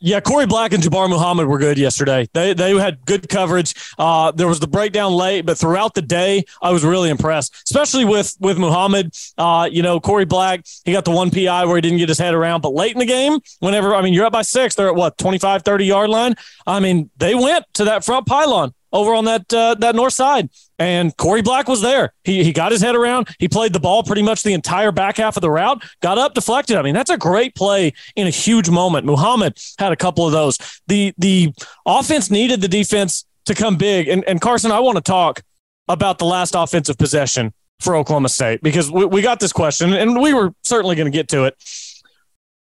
Yeah, 0.02 0.22
Korie 0.22 0.48
Black 0.48 0.72
and 0.72 0.82
Jabbar 0.82 1.10
Muhammad 1.10 1.48
were 1.48 1.58
good 1.58 1.78
yesterday. 1.78 2.26
They 2.34 2.54
they 2.54 2.74
had 2.78 3.04
good 3.06 3.28
coverage. 3.28 3.74
Uh, 3.98 4.32
there 4.32 4.48
was 4.48 4.62
the 4.62 4.68
breakdown 4.68 5.12
late, 5.12 5.46
but 5.46 5.58
throughout 5.58 5.94
the 5.94 6.02
day, 6.02 6.46
I 6.62 6.72
was 6.72 6.86
really 6.86 7.10
impressed, 7.10 7.54
especially 7.66 8.06
with 8.06 8.34
with 8.40 8.58
Muhammad. 8.58 9.14
Uh, 9.38 9.68
you 9.70 9.82
know, 9.82 10.00
Korie 10.00 10.28
Black, 10.28 10.66
he 10.86 10.94
got 10.94 11.04
the 11.04 11.12
one 11.12 11.32
PI 11.32 11.66
where 11.66 11.76
he 11.76 11.82
didn't 11.82 11.98
get 11.98 12.08
his 12.08 12.18
head 12.18 12.34
around, 12.34 12.62
but 12.62 12.74
late 12.74 12.94
in 12.94 13.00
the 13.00 13.06
game, 13.06 13.40
whenever 13.60 13.94
I 13.94 14.02
mean, 14.02 14.14
you're 14.14 14.26
up 14.26 14.32
by 14.32 14.42
six, 14.42 14.74
they're 14.76 14.88
at 14.88 14.96
what 14.96 15.18
25, 15.18 15.64
30 15.64 15.86
yard 15.86 16.10
line. 16.10 16.36
I 16.66 16.80
mean, 16.80 17.10
they 17.18 17.36
went 17.36 17.66
to 17.74 17.84
that 17.86 18.06
front 18.06 18.26
pylon 18.26 18.74
over 18.92 19.14
on 19.14 19.26
that 19.26 19.54
uh, 19.54 19.76
that 19.76 19.96
north 19.96 20.14
side, 20.14 20.50
and 20.78 21.16
Korie 21.18 21.44
Black 21.44 21.68
was 21.68 21.82
there. 21.82 22.14
He 22.24 22.44
he 22.44 22.52
got 22.52 22.72
his 22.72 22.82
head 22.82 22.96
around. 22.96 23.30
He 23.40 23.48
played 23.48 23.74
the 23.74 23.80
ball 23.80 24.04
pretty 24.04 24.22
much 24.22 24.44
the 24.44 24.54
entire 24.54 24.92
back 24.92 25.18
half 25.18 25.38
of 25.38 25.42
the 25.42 25.52
route. 25.52 25.84
Got 26.02 26.18
up, 26.18 26.34
deflected. 26.34 26.78
I 26.78 26.82
mean, 26.82 26.96
that's 26.96 27.10
a 27.10 27.18
great 27.18 27.56
play 27.56 27.94
in 28.16 28.28
a 28.28 28.32
huge 28.32 28.70
moment. 28.70 29.06
Muhammad 29.06 29.58
had 29.78 29.92
a 29.92 29.96
couple 29.96 30.26
of 30.26 30.32
those. 30.32 30.58
The 30.88 31.14
the 31.18 31.54
offense 31.86 32.32
needed 32.32 32.62
the 32.62 32.68
defense 32.68 33.26
to 33.46 33.56
come 33.56 33.78
big. 33.78 34.08
And 34.08 34.24
and 34.26 34.42
Carson, 34.42 34.72
I 34.72 34.80
want 34.80 34.98
to 34.98 35.04
talk 35.04 35.42
about 35.88 36.20
the 36.20 36.26
last 36.26 36.56
offensive 36.56 36.98
possession 36.98 37.54
for 37.80 37.96
Oklahoma 37.96 38.30
State 38.30 38.62
because 38.62 38.92
we, 38.92 39.06
we 39.06 39.22
got 39.22 39.40
this 39.40 39.54
question 39.54 39.94
and 39.94 40.22
we 40.22 40.34
were 40.34 40.54
certainly 40.64 40.96
going 40.96 41.12
to 41.12 41.16
get 41.16 41.30
to 41.30 41.46
it. 41.46 41.56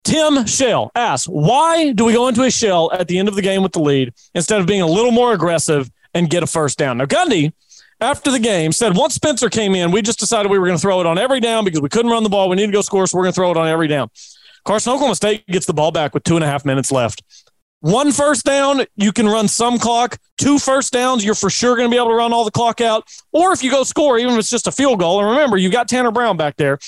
Tim 0.04 0.46
Shell 0.46 0.90
asks, 0.94 1.28
why 1.28 1.92
do 1.92 2.04
we 2.04 2.12
go 2.12 2.26
into 2.28 2.42
a 2.42 2.50
shell 2.50 2.90
at 2.92 3.06
the 3.06 3.18
end 3.18 3.28
of 3.28 3.36
the 3.36 3.42
game 3.42 3.62
with 3.62 3.72
the 3.72 3.80
lead 3.80 4.12
instead 4.34 4.60
of 4.60 4.66
being 4.66 4.82
a 4.82 4.86
little 4.86 5.12
more 5.12 5.32
aggressive 5.32 5.90
and 6.14 6.28
get 6.30 6.42
a 6.42 6.46
first 6.46 6.78
down? 6.78 6.98
Now, 6.98 7.06
Gundy, 7.06 7.52
after 8.00 8.30
the 8.30 8.38
game, 8.38 8.72
said 8.72 8.96
once 8.96 9.14
Spencer 9.14 9.48
came 9.48 9.74
in, 9.74 9.90
we 9.90 10.02
just 10.02 10.18
decided 10.18 10.50
we 10.50 10.58
were 10.58 10.66
going 10.66 10.78
to 10.78 10.82
throw 10.82 11.00
it 11.00 11.06
on 11.06 11.18
every 11.18 11.40
down 11.40 11.64
because 11.64 11.80
we 11.80 11.88
couldn't 11.88 12.10
run 12.10 12.22
the 12.22 12.28
ball. 12.28 12.48
We 12.48 12.56
need 12.56 12.66
to 12.66 12.72
go 12.72 12.82
score, 12.82 13.06
so 13.06 13.16
we're 13.16 13.24
going 13.24 13.32
to 13.32 13.36
throw 13.36 13.50
it 13.50 13.56
on 13.56 13.68
every 13.68 13.88
down. 13.88 14.10
Carson, 14.64 14.92
Oklahoma 14.92 15.14
State 15.14 15.46
gets 15.46 15.66
the 15.66 15.74
ball 15.74 15.92
back 15.92 16.14
with 16.14 16.24
two 16.24 16.36
and 16.36 16.44
a 16.44 16.46
half 16.46 16.64
minutes 16.64 16.92
left. 16.92 17.22
One 17.80 18.12
first 18.12 18.44
down, 18.44 18.84
you 18.94 19.12
can 19.12 19.26
run 19.26 19.48
some 19.48 19.78
clock. 19.78 20.18
Two 20.38 20.60
first 20.60 20.92
downs, 20.92 21.24
you're 21.24 21.34
for 21.34 21.50
sure 21.50 21.74
going 21.74 21.88
to 21.88 21.92
be 21.92 21.96
able 21.96 22.10
to 22.10 22.14
run 22.14 22.32
all 22.32 22.44
the 22.44 22.52
clock 22.52 22.80
out. 22.80 23.08
Or 23.32 23.52
if 23.52 23.64
you 23.64 23.72
go 23.72 23.82
score, 23.82 24.18
even 24.18 24.34
if 24.34 24.38
it's 24.38 24.50
just 24.50 24.68
a 24.68 24.72
field 24.72 25.00
goal, 25.00 25.18
and 25.18 25.28
remember, 25.28 25.56
you 25.56 25.68
got 25.68 25.88
Tanner 25.88 26.12
Brown 26.12 26.36
back 26.36 26.56
there. 26.56 26.78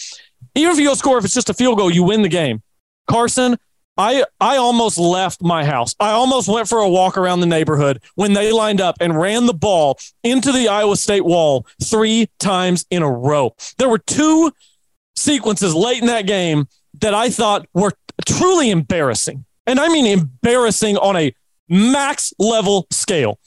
Even 0.54 0.72
if 0.72 0.78
you 0.78 0.86
go 0.86 0.94
score, 0.94 1.18
if 1.18 1.24
it's 1.24 1.34
just 1.34 1.50
a 1.50 1.54
field 1.54 1.78
goal, 1.78 1.90
you 1.90 2.04
win 2.04 2.22
the 2.22 2.28
game. 2.28 2.62
Carson, 3.08 3.56
I 3.96 4.24
I 4.40 4.56
almost 4.56 4.98
left 4.98 5.42
my 5.42 5.64
house. 5.64 5.94
I 6.00 6.10
almost 6.10 6.48
went 6.48 6.68
for 6.68 6.78
a 6.78 6.88
walk 6.88 7.16
around 7.16 7.40
the 7.40 7.46
neighborhood 7.46 8.02
when 8.16 8.32
they 8.32 8.52
lined 8.52 8.80
up 8.80 8.96
and 9.00 9.18
ran 9.18 9.46
the 9.46 9.54
ball 9.54 9.98
into 10.22 10.50
the 10.52 10.68
Iowa 10.68 10.96
State 10.96 11.24
wall 11.24 11.66
three 11.82 12.28
times 12.38 12.86
in 12.90 13.02
a 13.02 13.10
row. 13.10 13.54
There 13.78 13.88
were 13.88 13.98
two 13.98 14.52
sequences 15.16 15.74
late 15.74 16.00
in 16.00 16.06
that 16.06 16.26
game 16.26 16.66
that 17.00 17.14
I 17.14 17.30
thought 17.30 17.66
were 17.72 17.92
truly 18.26 18.70
embarrassing. 18.70 19.44
And 19.66 19.80
I 19.80 19.88
mean 19.88 20.06
embarrassing 20.06 20.96
on 20.98 21.16
a 21.16 21.34
max 21.68 22.32
level 22.38 22.86
scale. 22.90 23.38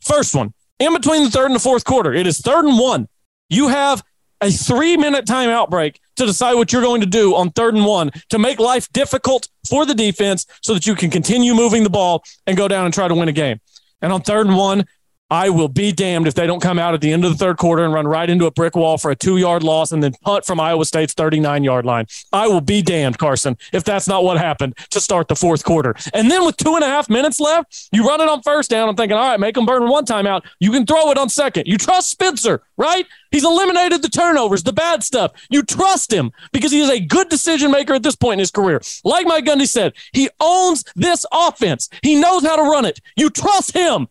First 0.00 0.34
one, 0.34 0.52
in 0.78 0.94
between 0.94 1.24
the 1.24 1.30
third 1.30 1.46
and 1.46 1.54
the 1.54 1.60
fourth 1.60 1.84
quarter, 1.84 2.12
it 2.12 2.26
is 2.26 2.38
third 2.38 2.64
and 2.64 2.78
one. 2.78 3.08
You 3.48 3.68
have 3.68 4.04
a 4.40 4.50
three 4.50 4.96
minute 4.96 5.24
timeout 5.24 5.70
break 5.70 6.00
to 6.16 6.26
decide 6.26 6.54
what 6.54 6.72
you're 6.72 6.82
going 6.82 7.00
to 7.00 7.06
do 7.06 7.34
on 7.34 7.50
third 7.50 7.74
and 7.74 7.84
one 7.84 8.10
to 8.30 8.38
make 8.38 8.58
life 8.58 8.90
difficult 8.92 9.48
for 9.68 9.86
the 9.86 9.94
defense 9.94 10.46
so 10.62 10.74
that 10.74 10.86
you 10.86 10.94
can 10.94 11.10
continue 11.10 11.54
moving 11.54 11.82
the 11.82 11.90
ball 11.90 12.22
and 12.46 12.56
go 12.56 12.68
down 12.68 12.84
and 12.84 12.94
try 12.94 13.08
to 13.08 13.14
win 13.14 13.28
a 13.28 13.32
game. 13.32 13.60
And 14.02 14.12
on 14.12 14.22
third 14.22 14.46
and 14.46 14.56
one, 14.56 14.86
I 15.28 15.50
will 15.50 15.68
be 15.68 15.90
damned 15.90 16.28
if 16.28 16.34
they 16.34 16.46
don't 16.46 16.62
come 16.62 16.78
out 16.78 16.94
at 16.94 17.00
the 17.00 17.12
end 17.12 17.24
of 17.24 17.32
the 17.32 17.36
third 17.36 17.56
quarter 17.56 17.84
and 17.84 17.92
run 17.92 18.06
right 18.06 18.30
into 18.30 18.46
a 18.46 18.50
brick 18.52 18.76
wall 18.76 18.96
for 18.96 19.10
a 19.10 19.16
two 19.16 19.38
yard 19.38 19.64
loss 19.64 19.90
and 19.90 20.00
then 20.00 20.12
punt 20.22 20.44
from 20.44 20.60
Iowa 20.60 20.84
State's 20.84 21.14
39 21.14 21.64
yard 21.64 21.84
line. 21.84 22.06
I 22.32 22.46
will 22.46 22.60
be 22.60 22.80
damned, 22.80 23.18
Carson, 23.18 23.56
if 23.72 23.82
that's 23.82 24.06
not 24.06 24.22
what 24.22 24.38
happened 24.38 24.76
to 24.90 25.00
start 25.00 25.26
the 25.26 25.34
fourth 25.34 25.64
quarter. 25.64 25.96
And 26.14 26.30
then 26.30 26.44
with 26.46 26.56
two 26.56 26.76
and 26.76 26.84
a 26.84 26.86
half 26.86 27.10
minutes 27.10 27.40
left, 27.40 27.88
you 27.90 28.06
run 28.06 28.20
it 28.20 28.28
on 28.28 28.42
first 28.42 28.70
down. 28.70 28.88
I'm 28.88 28.94
thinking, 28.94 29.16
all 29.16 29.28
right, 29.28 29.40
make 29.40 29.56
them 29.56 29.66
burn 29.66 29.88
one 29.88 30.04
timeout. 30.04 30.42
You 30.60 30.70
can 30.70 30.86
throw 30.86 31.10
it 31.10 31.18
on 31.18 31.28
second. 31.28 31.66
You 31.66 31.76
trust 31.76 32.08
Spencer, 32.08 32.62
right? 32.76 33.04
He's 33.32 33.44
eliminated 33.44 34.02
the 34.02 34.08
turnovers, 34.08 34.62
the 34.62 34.72
bad 34.72 35.02
stuff. 35.02 35.32
You 35.50 35.64
trust 35.64 36.12
him 36.12 36.30
because 36.52 36.70
he 36.70 36.80
is 36.80 36.88
a 36.88 37.00
good 37.00 37.28
decision 37.30 37.72
maker 37.72 37.94
at 37.94 38.04
this 38.04 38.14
point 38.14 38.34
in 38.34 38.38
his 38.40 38.52
career. 38.52 38.80
Like 39.02 39.26
Mike 39.26 39.44
Gundy 39.44 39.66
said, 39.66 39.94
he 40.12 40.28
owns 40.38 40.84
this 40.94 41.26
offense. 41.32 41.88
He 42.02 42.14
knows 42.14 42.44
how 42.44 42.54
to 42.54 42.62
run 42.62 42.84
it. 42.84 43.00
You 43.16 43.28
trust 43.28 43.72
him. 43.72 44.06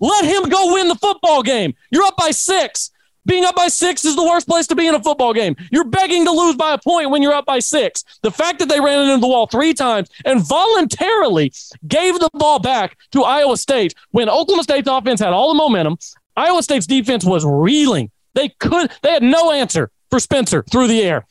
Let 0.00 0.24
him 0.24 0.48
go 0.48 0.74
win 0.74 0.88
the 0.88 0.94
football 0.94 1.42
game. 1.42 1.74
You're 1.90 2.04
up 2.04 2.16
by 2.16 2.30
six. 2.30 2.90
Being 3.28 3.44
up 3.44 3.54
by 3.54 3.68
six 3.68 4.06
is 4.06 4.16
the 4.16 4.24
worst 4.24 4.48
place 4.48 4.66
to 4.68 4.74
be 4.74 4.86
in 4.86 4.94
a 4.94 5.02
football 5.02 5.34
game. 5.34 5.54
You're 5.70 5.84
begging 5.84 6.24
to 6.24 6.30
lose 6.30 6.56
by 6.56 6.72
a 6.72 6.78
point 6.78 7.10
when 7.10 7.22
you're 7.22 7.34
up 7.34 7.44
by 7.44 7.58
six. 7.58 8.02
The 8.22 8.30
fact 8.30 8.58
that 8.58 8.70
they 8.70 8.80
ran 8.80 9.00
it 9.00 9.12
into 9.12 9.20
the 9.20 9.28
wall 9.28 9.46
three 9.46 9.74
times 9.74 10.08
and 10.24 10.40
voluntarily 10.40 11.52
gave 11.86 12.18
the 12.18 12.30
ball 12.32 12.58
back 12.58 12.96
to 13.12 13.24
Iowa 13.24 13.58
State 13.58 13.94
when 14.12 14.30
Oklahoma 14.30 14.62
State's 14.62 14.88
offense 14.88 15.20
had 15.20 15.34
all 15.34 15.48
the 15.48 15.58
momentum, 15.58 15.98
Iowa 16.36 16.62
State's 16.62 16.86
defense 16.86 17.22
was 17.22 17.44
reeling. 17.44 18.10
They 18.32 18.48
could, 18.60 18.90
they 19.02 19.12
had 19.12 19.22
no 19.22 19.52
answer 19.52 19.90
for 20.08 20.20
Spencer 20.20 20.62
through 20.62 20.86
the 20.86 21.02
air. 21.02 21.26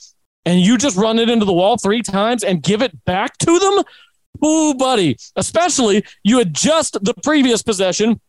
And 0.45 0.61
you 0.61 0.77
just 0.77 0.97
run 0.97 1.17
it 1.17 1.29
into 1.29 1.45
the 1.45 1.53
wall 1.53 1.77
three 1.77 2.03
times 2.03 2.43
and 2.43 2.61
give 2.61 2.83
it 2.83 3.05
back 3.05 3.37
to 3.39 3.57
them? 3.57 3.83
Ooh, 4.45 4.75
buddy. 4.75 5.17
Especially 5.35 6.05
you 6.23 6.37
had 6.37 6.53
just 6.53 7.03
the 7.03 7.15
previous 7.23 7.63
possession 7.63 8.21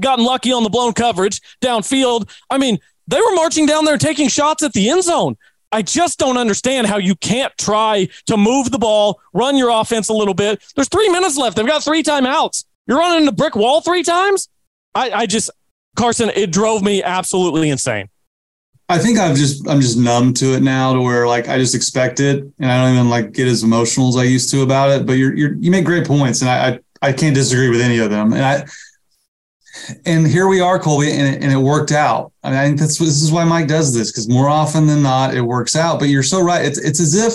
gotten 0.00 0.24
lucky 0.24 0.52
on 0.52 0.62
the 0.62 0.70
blown 0.70 0.92
coverage 0.92 1.40
downfield. 1.60 2.30
I 2.50 2.58
mean, 2.58 2.78
they 3.06 3.20
were 3.20 3.34
marching 3.34 3.66
down 3.66 3.84
there 3.84 3.98
taking 3.98 4.28
shots 4.28 4.62
at 4.62 4.72
the 4.72 4.88
end 4.90 5.04
zone. 5.04 5.36
I 5.72 5.82
just 5.82 6.18
don't 6.18 6.36
understand 6.36 6.86
how 6.86 6.98
you 6.98 7.14
can't 7.16 7.52
try 7.58 8.08
to 8.26 8.36
move 8.36 8.70
the 8.70 8.78
ball, 8.78 9.20
run 9.32 9.56
your 9.56 9.70
offense 9.70 10.08
a 10.08 10.14
little 10.14 10.34
bit. 10.34 10.64
There's 10.74 10.88
three 10.88 11.08
minutes 11.08 11.36
left. 11.36 11.56
They've 11.56 11.66
got 11.66 11.82
three 11.82 12.02
timeouts. 12.02 12.64
You're 12.86 12.98
running 12.98 13.26
the 13.26 13.32
brick 13.32 13.56
wall 13.56 13.80
three 13.80 14.02
times. 14.02 14.48
I, 14.94 15.10
I 15.10 15.26
just, 15.26 15.50
Carson, 15.96 16.30
it 16.34 16.52
drove 16.52 16.82
me 16.82 17.02
absolutely 17.02 17.70
insane. 17.70 18.08
I 18.88 18.98
think 18.98 19.18
I'm 19.18 19.34
just 19.34 19.68
I'm 19.68 19.80
just 19.80 19.98
numb 19.98 20.32
to 20.34 20.54
it 20.54 20.62
now 20.62 20.94
to 20.94 21.00
where 21.00 21.26
like 21.26 21.48
I 21.48 21.58
just 21.58 21.74
expect 21.74 22.20
it 22.20 22.44
and 22.60 22.70
I 22.70 22.84
don't 22.84 22.94
even 22.94 23.10
like 23.10 23.32
get 23.32 23.48
as 23.48 23.64
emotional 23.64 24.08
as 24.08 24.16
I 24.16 24.22
used 24.22 24.48
to 24.52 24.62
about 24.62 24.90
it. 24.90 25.06
But 25.06 25.14
you're, 25.14 25.34
you're 25.34 25.54
you 25.56 25.72
make 25.72 25.84
great 25.84 26.06
points 26.06 26.40
and 26.40 26.48
I, 26.48 26.68
I 26.68 26.80
I 27.02 27.12
can't 27.12 27.34
disagree 27.34 27.68
with 27.68 27.80
any 27.80 27.98
of 27.98 28.10
them. 28.10 28.32
And 28.32 28.44
I 28.44 28.64
and 30.04 30.26
here 30.26 30.48
we 30.48 30.60
are, 30.60 30.78
Colby, 30.78 31.10
and 31.12 31.36
it, 31.36 31.42
and 31.42 31.52
it 31.52 31.58
worked 31.58 31.92
out. 31.92 32.32
I 32.42 32.50
mean, 32.50 32.58
I 32.58 32.66
think 32.66 32.78
that's 32.78 32.98
this 32.98 33.22
is 33.22 33.32
why 33.32 33.44
Mike 33.44 33.68
does 33.68 33.94
this 33.94 34.10
because 34.10 34.28
more 34.28 34.48
often 34.48 34.86
than 34.86 35.02
not, 35.02 35.34
it 35.34 35.42
works 35.42 35.76
out. 35.76 35.98
But 35.98 36.08
you're 36.08 36.22
so 36.22 36.40
right. 36.40 36.64
It's 36.64 36.78
it's 36.78 37.00
as 37.00 37.14
if 37.14 37.34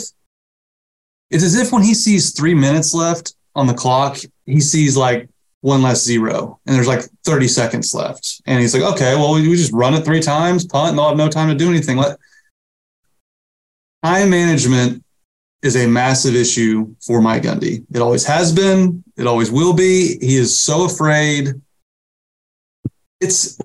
it's 1.29 1.43
as 1.43 1.55
if 1.55 1.71
when 1.71 1.83
he 1.83 1.93
sees 1.93 2.31
three 2.31 2.53
minutes 2.53 2.93
left 2.93 3.35
on 3.55 3.67
the 3.67 3.73
clock, 3.73 4.17
he 4.45 4.59
sees 4.59 4.97
like 4.97 5.29
one 5.61 5.81
less 5.81 6.03
zero, 6.03 6.59
and 6.65 6.75
there's 6.75 6.87
like 6.87 7.03
30 7.23 7.47
seconds 7.47 7.93
left, 7.93 8.41
and 8.45 8.59
he's 8.59 8.73
like, 8.73 8.93
okay, 8.93 9.15
well, 9.15 9.33
we, 9.33 9.47
we 9.47 9.55
just 9.55 9.73
run 9.73 9.93
it 9.93 10.03
three 10.03 10.19
times, 10.19 10.65
punt, 10.65 10.89
and 10.89 10.97
they'll 10.97 11.09
have 11.09 11.17
no 11.17 11.29
time 11.29 11.49
to 11.49 11.55
do 11.55 11.69
anything. 11.69 11.97
Let 11.97 12.17
time 14.03 14.29
management 14.29 15.03
is 15.61 15.75
a 15.75 15.87
massive 15.87 16.35
issue 16.35 16.95
for 17.05 17.21
Mike 17.21 17.43
Gundy. 17.43 17.85
It 17.93 18.01
always 18.01 18.25
has 18.25 18.51
been. 18.51 19.03
It 19.15 19.27
always 19.27 19.51
will 19.51 19.73
be. 19.73 20.17
He 20.19 20.35
is 20.35 20.59
so 20.59 20.85
afraid 20.85 21.53
it's 23.21 23.57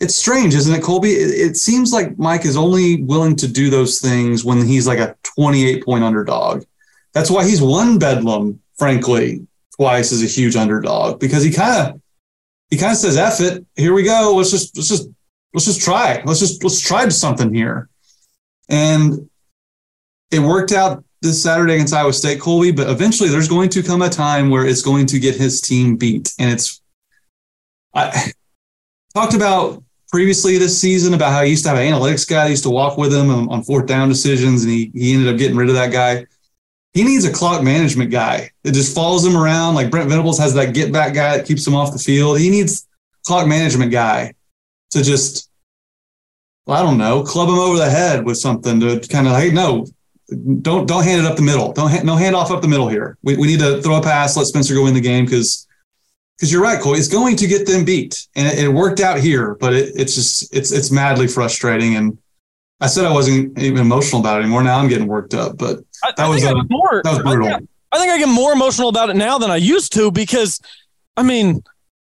it's 0.00 0.16
strange, 0.16 0.54
isn't 0.54 0.74
it, 0.74 0.82
Colby? 0.82 1.10
It, 1.10 1.50
it, 1.50 1.56
seems 1.56 1.92
like 1.92 2.18
Mike 2.18 2.44
is 2.44 2.56
only 2.56 3.02
willing 3.02 3.34
to 3.36 3.48
do 3.48 3.70
those 3.70 3.98
things 3.98 4.44
when 4.44 4.66
he's 4.66 4.86
like 4.86 4.98
a 4.98 5.16
28 5.22 5.84
point 5.84 6.04
underdog. 6.04 6.64
That's 7.12 7.30
why 7.30 7.46
he's 7.46 7.62
won 7.62 7.98
Bedlam, 7.98 8.60
frankly, 8.78 9.46
twice 9.74 10.12
as 10.12 10.22
a 10.22 10.26
huge 10.26 10.54
underdog 10.54 11.18
because 11.18 11.42
he 11.42 11.50
kind 11.50 11.94
of 11.94 12.00
he 12.70 12.76
kind 12.76 12.92
of 12.92 12.98
says, 12.98 13.16
"F 13.16 13.40
it, 13.40 13.64
here 13.76 13.94
we 13.94 14.02
go. 14.02 14.34
Let's 14.36 14.50
just 14.50 14.76
let's 14.76 14.88
just 14.88 15.08
let's 15.54 15.66
just 15.66 15.80
try. 15.80 16.22
Let's 16.24 16.40
just 16.40 16.62
let's 16.62 16.80
try 16.80 17.08
something 17.08 17.54
here." 17.54 17.88
And 18.68 19.30
it 20.30 20.40
worked 20.40 20.72
out 20.72 21.04
this 21.22 21.42
Saturday 21.42 21.74
against 21.74 21.94
Iowa 21.94 22.12
State, 22.12 22.40
Colby. 22.40 22.72
But 22.72 22.90
eventually, 22.90 23.30
there's 23.30 23.48
going 23.48 23.70
to 23.70 23.82
come 23.82 24.02
a 24.02 24.10
time 24.10 24.50
where 24.50 24.66
it's 24.66 24.82
going 24.82 25.06
to 25.06 25.18
get 25.18 25.36
his 25.36 25.60
team 25.60 25.96
beat, 25.96 26.34
and 26.38 26.50
it's 26.50 26.82
I 27.94 28.32
talked 29.16 29.34
about 29.34 29.82
previously 30.10 30.58
this 30.58 30.78
season 30.78 31.14
about 31.14 31.32
how 31.32 31.42
he 31.42 31.48
used 31.48 31.64
to 31.64 31.70
have 31.70 31.78
an 31.78 31.90
analytics 31.90 32.28
guy 32.28 32.44
that 32.44 32.50
used 32.50 32.64
to 32.64 32.70
walk 32.70 32.98
with 32.98 33.14
him 33.14 33.30
on, 33.30 33.48
on 33.48 33.62
fourth 33.62 33.86
down 33.86 34.10
decisions, 34.10 34.62
and 34.62 34.70
he, 34.70 34.90
he 34.94 35.14
ended 35.14 35.32
up 35.32 35.38
getting 35.38 35.56
rid 35.56 35.70
of 35.70 35.74
that 35.74 35.90
guy. 35.90 36.26
He 36.92 37.02
needs 37.02 37.24
a 37.24 37.32
clock 37.32 37.62
management 37.62 38.10
guy 38.10 38.50
that 38.62 38.72
just 38.72 38.94
follows 38.94 39.24
him 39.24 39.34
around. 39.34 39.74
Like 39.74 39.90
Brent 39.90 40.10
Venables 40.10 40.38
has 40.38 40.52
that 40.54 40.74
get 40.74 40.92
back 40.92 41.14
guy 41.14 41.38
that 41.38 41.46
keeps 41.46 41.66
him 41.66 41.74
off 41.74 41.92
the 41.92 41.98
field. 41.98 42.38
He 42.38 42.50
needs 42.50 42.86
clock 43.26 43.46
management 43.46 43.90
guy 43.90 44.34
to 44.90 45.02
just, 45.02 45.50
well, 46.66 46.78
I 46.78 46.82
don't 46.82 46.98
know, 46.98 47.22
club 47.22 47.48
him 47.48 47.58
over 47.58 47.78
the 47.78 47.90
head 47.90 48.24
with 48.24 48.36
something 48.36 48.80
to 48.80 49.00
kind 49.08 49.26
of, 49.26 49.36
hey, 49.36 49.50
no, 49.50 49.86
don't 50.60 50.86
don't 50.86 51.04
hand 51.04 51.24
it 51.24 51.30
up 51.30 51.36
the 51.36 51.42
middle. 51.42 51.72
Don't 51.72 51.90
ha- 51.90 52.02
no 52.02 52.16
handoff 52.16 52.50
up 52.50 52.60
the 52.60 52.68
middle 52.68 52.88
here. 52.88 53.16
We, 53.22 53.36
we 53.36 53.46
need 53.46 53.60
to 53.60 53.80
throw 53.80 53.96
a 53.96 54.02
pass, 54.02 54.36
let 54.36 54.46
Spencer 54.46 54.74
go 54.74 54.86
in 54.86 54.94
the 54.94 55.00
game 55.00 55.24
because 55.24 55.65
because 56.36 56.52
you're 56.52 56.62
right, 56.62 56.80
Cole. 56.80 56.94
It's 56.94 57.08
going 57.08 57.36
to 57.36 57.46
get 57.46 57.66
them 57.66 57.84
beat, 57.84 58.26
and 58.36 58.46
it, 58.46 58.64
it 58.64 58.68
worked 58.68 59.00
out 59.00 59.18
here. 59.18 59.54
But 59.54 59.74
it, 59.74 59.92
it's 59.96 60.14
just 60.14 60.54
it's 60.54 60.72
it's 60.72 60.90
madly 60.90 61.26
frustrating. 61.26 61.96
And 61.96 62.18
I 62.80 62.86
said 62.88 63.06
I 63.06 63.12
wasn't 63.12 63.58
even 63.58 63.80
emotional 63.80 64.20
about 64.20 64.40
it 64.40 64.42
anymore. 64.42 64.62
Now 64.62 64.78
I'm 64.78 64.88
getting 64.88 65.06
worked 65.06 65.34
up. 65.34 65.56
But 65.56 65.78
that 66.02 66.18
I, 66.18 66.28
was 66.28 66.44
uh, 66.44 66.54
more, 66.68 67.00
that 67.04 67.10
was 67.10 67.22
brutal. 67.22 67.48
I 67.48 67.58
think, 67.58 67.68
I 67.92 67.98
think 67.98 68.12
I 68.12 68.18
get 68.18 68.28
more 68.28 68.52
emotional 68.52 68.88
about 68.88 69.08
it 69.08 69.16
now 69.16 69.38
than 69.38 69.50
I 69.50 69.56
used 69.56 69.94
to 69.94 70.10
because, 70.10 70.60
I 71.16 71.22
mean, 71.22 71.62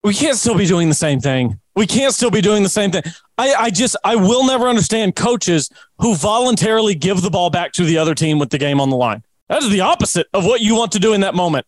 we 0.03 0.15
can't 0.15 0.37
still 0.37 0.57
be 0.57 0.67
doing 0.67 0.89
the 0.89 0.95
same 0.95 1.21
thing. 1.21 1.61
We 1.75 1.87
can't 1.87 2.15
still 2.15 2.31
be 2.31 2.41
doing 2.41 2.63
the 2.63 2.71
same 2.71 2.91
thing. 2.91 3.03
I, 3.37 3.55
I 3.55 3.71
just 3.71 3.97
I 4.03 4.17
will 4.17 4.47
never 4.47 4.67
understand 4.67 5.15
coaches 5.15 5.69
who 5.99 6.15
voluntarily 6.15 6.95
give 6.95 7.21
the 7.21 7.29
ball 7.29 7.51
back 7.51 7.73
to 7.73 7.85
the 7.85 7.99
other 7.99 8.15
team 8.15 8.39
with 8.39 8.49
the 8.49 8.57
game 8.57 8.81
on 8.81 8.89
the 8.89 8.97
line. 8.97 9.23
That 9.49 9.63
is 9.63 9.71
the 9.71 9.81
opposite 9.81 10.27
of 10.33 10.47
what 10.47 10.63
you 10.63 10.75
want 10.75 10.93
to 10.93 10.99
do 10.99 11.13
in 11.13 11.21
that 11.21 11.35
moment. 11.35 11.67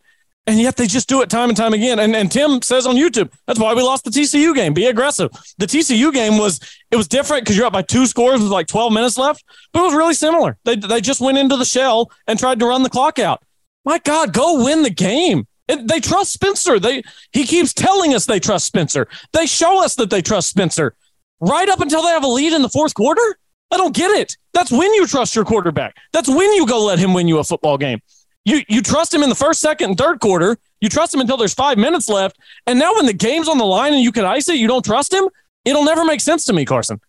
And 0.49 0.59
yet 0.59 0.77
they 0.77 0.87
just 0.87 1.07
do 1.07 1.21
it 1.21 1.29
time 1.29 1.49
and 1.49 1.55
time 1.55 1.73
again. 1.73 1.99
And, 1.99 2.15
and 2.15 2.31
Tim 2.31 2.63
says 2.63 2.87
on 2.87 2.95
YouTube, 2.95 3.31
that's 3.45 3.59
why 3.59 3.75
we 3.75 3.83
lost 3.83 4.03
the 4.03 4.09
TCU 4.09 4.55
game. 4.55 4.73
Be 4.73 4.87
aggressive. 4.87 5.29
The 5.59 5.67
TCU 5.67 6.11
game 6.11 6.39
was 6.39 6.59
it 6.89 6.95
was 6.95 7.07
different 7.07 7.43
because 7.43 7.55
you're 7.55 7.67
up 7.67 7.73
by 7.73 7.83
two 7.83 8.07
scores 8.07 8.41
with 8.41 8.51
like 8.51 8.65
12 8.65 8.91
minutes 8.91 9.15
left, 9.15 9.43
but 9.71 9.81
it 9.81 9.83
was 9.83 9.93
really 9.93 10.15
similar. 10.15 10.57
They 10.65 10.75
they 10.75 11.01
just 11.01 11.21
went 11.21 11.37
into 11.37 11.55
the 11.55 11.65
shell 11.65 12.09
and 12.25 12.39
tried 12.39 12.57
to 12.61 12.65
run 12.65 12.81
the 12.81 12.89
clock 12.89 13.19
out. 13.19 13.43
My 13.85 13.99
God, 13.99 14.33
go 14.33 14.63
win 14.63 14.81
the 14.81 14.89
game. 14.89 15.45
It, 15.67 15.87
they 15.87 15.99
trust 15.99 16.33
Spencer. 16.33 16.79
They 16.79 17.03
he 17.31 17.45
keeps 17.45 17.71
telling 17.71 18.15
us 18.15 18.25
they 18.25 18.39
trust 18.39 18.65
Spencer. 18.65 19.07
They 19.33 19.45
show 19.45 19.83
us 19.83 19.93
that 19.95 20.09
they 20.09 20.23
trust 20.23 20.49
Spencer. 20.49 20.95
Right 21.39 21.69
up 21.69 21.79
until 21.79 22.01
they 22.01 22.09
have 22.09 22.23
a 22.23 22.27
lead 22.27 22.53
in 22.53 22.63
the 22.63 22.69
fourth 22.69 22.95
quarter. 22.95 23.37
I 23.69 23.77
don't 23.77 23.95
get 23.95 24.09
it. 24.09 24.35
That's 24.53 24.71
when 24.71 24.91
you 24.95 25.05
trust 25.05 25.35
your 25.35 25.45
quarterback. 25.45 25.95
That's 26.11 26.27
when 26.27 26.51
you 26.53 26.65
go 26.65 26.83
let 26.85 26.97
him 26.97 27.13
win 27.13 27.27
you 27.27 27.37
a 27.37 27.43
football 27.43 27.77
game. 27.77 28.01
You 28.45 28.61
you 28.67 28.81
trust 28.81 29.13
him 29.13 29.23
in 29.23 29.29
the 29.29 29.35
first, 29.35 29.59
second, 29.59 29.91
and 29.91 29.97
third 29.97 30.19
quarter. 30.19 30.57
You 30.81 30.89
trust 30.89 31.13
him 31.13 31.19
until 31.19 31.37
there's 31.37 31.53
five 31.53 31.77
minutes 31.77 32.09
left. 32.09 32.37
And 32.65 32.79
now 32.79 32.95
when 32.95 33.05
the 33.05 33.13
game's 33.13 33.47
on 33.47 33.57
the 33.57 33.65
line 33.65 33.93
and 33.93 34.01
you 34.01 34.11
can 34.11 34.25
ice 34.25 34.49
it, 34.49 34.55
you 34.55 34.67
don't 34.67 34.83
trust 34.83 35.13
him. 35.13 35.29
It'll 35.65 35.83
never 35.83 36.05
make 36.05 36.21
sense 36.21 36.45
to 36.45 36.53
me, 36.53 36.65
Carson. 36.65 37.01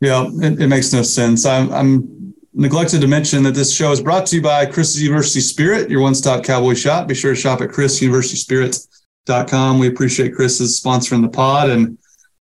Yeah, 0.00 0.28
it, 0.42 0.60
it 0.60 0.66
makes 0.68 0.92
no 0.92 1.02
sense. 1.02 1.46
I'm, 1.46 1.72
I'm 1.72 2.34
neglected 2.52 3.00
to 3.00 3.08
mention 3.08 3.42
that 3.44 3.54
this 3.54 3.74
show 3.74 3.92
is 3.92 4.00
brought 4.00 4.26
to 4.26 4.36
you 4.36 4.42
by 4.42 4.66
Chris 4.66 4.96
University 4.98 5.40
Spirit, 5.40 5.90
your 5.90 6.02
one-stop 6.02 6.44
cowboy 6.44 6.74
shop. 6.74 7.08
Be 7.08 7.14
sure 7.14 7.34
to 7.34 7.40
shop 7.40 7.62
at 7.62 7.70
chrisuniversityspirit.com. 7.70 9.78
We 9.78 9.88
appreciate 9.88 10.34
Chris's 10.34 10.78
sponsoring 10.80 11.22
the 11.22 11.28
pod 11.28 11.70
and 11.70 11.98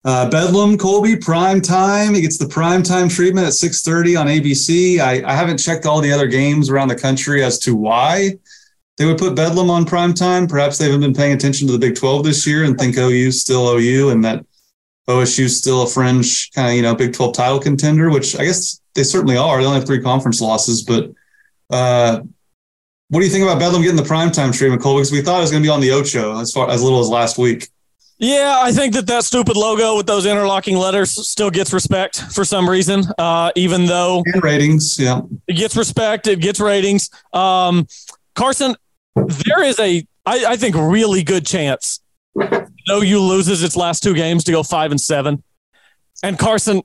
uh, 0.04 0.30
Bedlam, 0.30 0.78
Colby, 0.78 1.16
prime 1.16 1.60
time. 1.60 2.14
He 2.14 2.20
gets 2.20 2.38
the 2.38 2.48
prime 2.48 2.82
time 2.82 3.08
treatment 3.08 3.46
at 3.46 3.52
6:30 3.52 4.20
on 4.20 4.26
ABC. 4.26 5.00
I, 5.00 5.22
I 5.28 5.34
haven't 5.34 5.58
checked 5.58 5.86
all 5.86 6.00
the 6.00 6.12
other 6.12 6.26
games 6.26 6.70
around 6.70 6.88
the 6.88 6.96
country 6.96 7.42
as 7.42 7.58
to 7.60 7.74
why 7.74 8.38
they 8.96 9.04
would 9.06 9.18
put 9.18 9.34
Bedlam 9.34 9.70
on 9.70 9.84
prime 9.84 10.14
time. 10.14 10.46
Perhaps 10.46 10.78
they 10.78 10.84
haven't 10.84 11.00
been 11.00 11.14
paying 11.14 11.32
attention 11.32 11.66
to 11.66 11.72
the 11.72 11.78
Big 11.78 11.96
12 11.96 12.24
this 12.24 12.46
year 12.46 12.64
and 12.64 12.78
think 12.78 12.96
OU's 12.96 13.40
still 13.40 13.68
OU 13.68 14.10
and 14.10 14.24
that 14.24 14.44
OSU's 15.08 15.56
still 15.56 15.82
a 15.82 15.86
fringe 15.86 16.50
kind 16.52 16.68
of 16.68 16.76
you 16.76 16.82
know 16.82 16.94
Big 16.94 17.12
12 17.12 17.34
title 17.34 17.58
contender, 17.58 18.10
which 18.10 18.36
I 18.36 18.44
guess 18.44 18.80
they 18.94 19.02
certainly 19.02 19.36
are. 19.36 19.58
They 19.58 19.66
only 19.66 19.78
have 19.78 19.86
three 19.86 20.02
conference 20.02 20.40
losses, 20.40 20.82
but 20.82 21.10
uh, 21.70 22.20
what 23.08 23.20
do 23.20 23.26
you 23.26 23.32
think 23.32 23.44
about 23.44 23.58
Bedlam 23.58 23.82
getting 23.82 23.96
the 23.96 24.02
prime 24.02 24.30
primetime 24.30 24.56
treatment, 24.56 24.82
Colby? 24.82 25.00
Because 25.00 25.12
we 25.12 25.22
thought 25.22 25.38
it 25.38 25.42
was 25.42 25.50
going 25.50 25.62
to 25.62 25.66
be 25.66 25.70
on 25.70 25.80
the 25.80 25.92
Ocho 25.92 26.38
as 26.38 26.52
far 26.52 26.70
as 26.70 26.82
little 26.82 27.00
as 27.00 27.08
last 27.08 27.38
week. 27.38 27.68
Yeah, 28.20 28.56
I 28.58 28.72
think 28.72 28.94
that 28.94 29.06
that 29.06 29.22
stupid 29.22 29.56
logo 29.56 29.96
with 29.96 30.06
those 30.06 30.26
interlocking 30.26 30.76
letters 30.76 31.12
still 31.28 31.50
gets 31.50 31.72
respect 31.72 32.20
for 32.32 32.44
some 32.44 32.68
reason, 32.68 33.04
uh, 33.16 33.52
even 33.54 33.86
though 33.86 34.24
and 34.26 34.42
ratings. 34.42 34.98
Yeah, 34.98 35.20
it 35.46 35.54
gets 35.54 35.76
respect, 35.76 36.26
it 36.26 36.40
gets 36.40 36.58
ratings. 36.58 37.10
Um, 37.32 37.86
Carson, 38.34 38.74
there 39.14 39.62
is 39.62 39.78
a, 39.78 40.04
I, 40.26 40.44
I 40.48 40.56
think, 40.56 40.74
really 40.74 41.22
good 41.22 41.46
chance 41.46 42.00
OU 42.90 43.20
loses 43.20 43.62
its 43.62 43.76
last 43.76 44.02
two 44.02 44.14
games 44.14 44.44
to 44.44 44.52
go 44.52 44.62
five 44.62 44.90
and 44.90 45.00
seven. 45.00 45.42
And 46.22 46.38
Carson, 46.38 46.82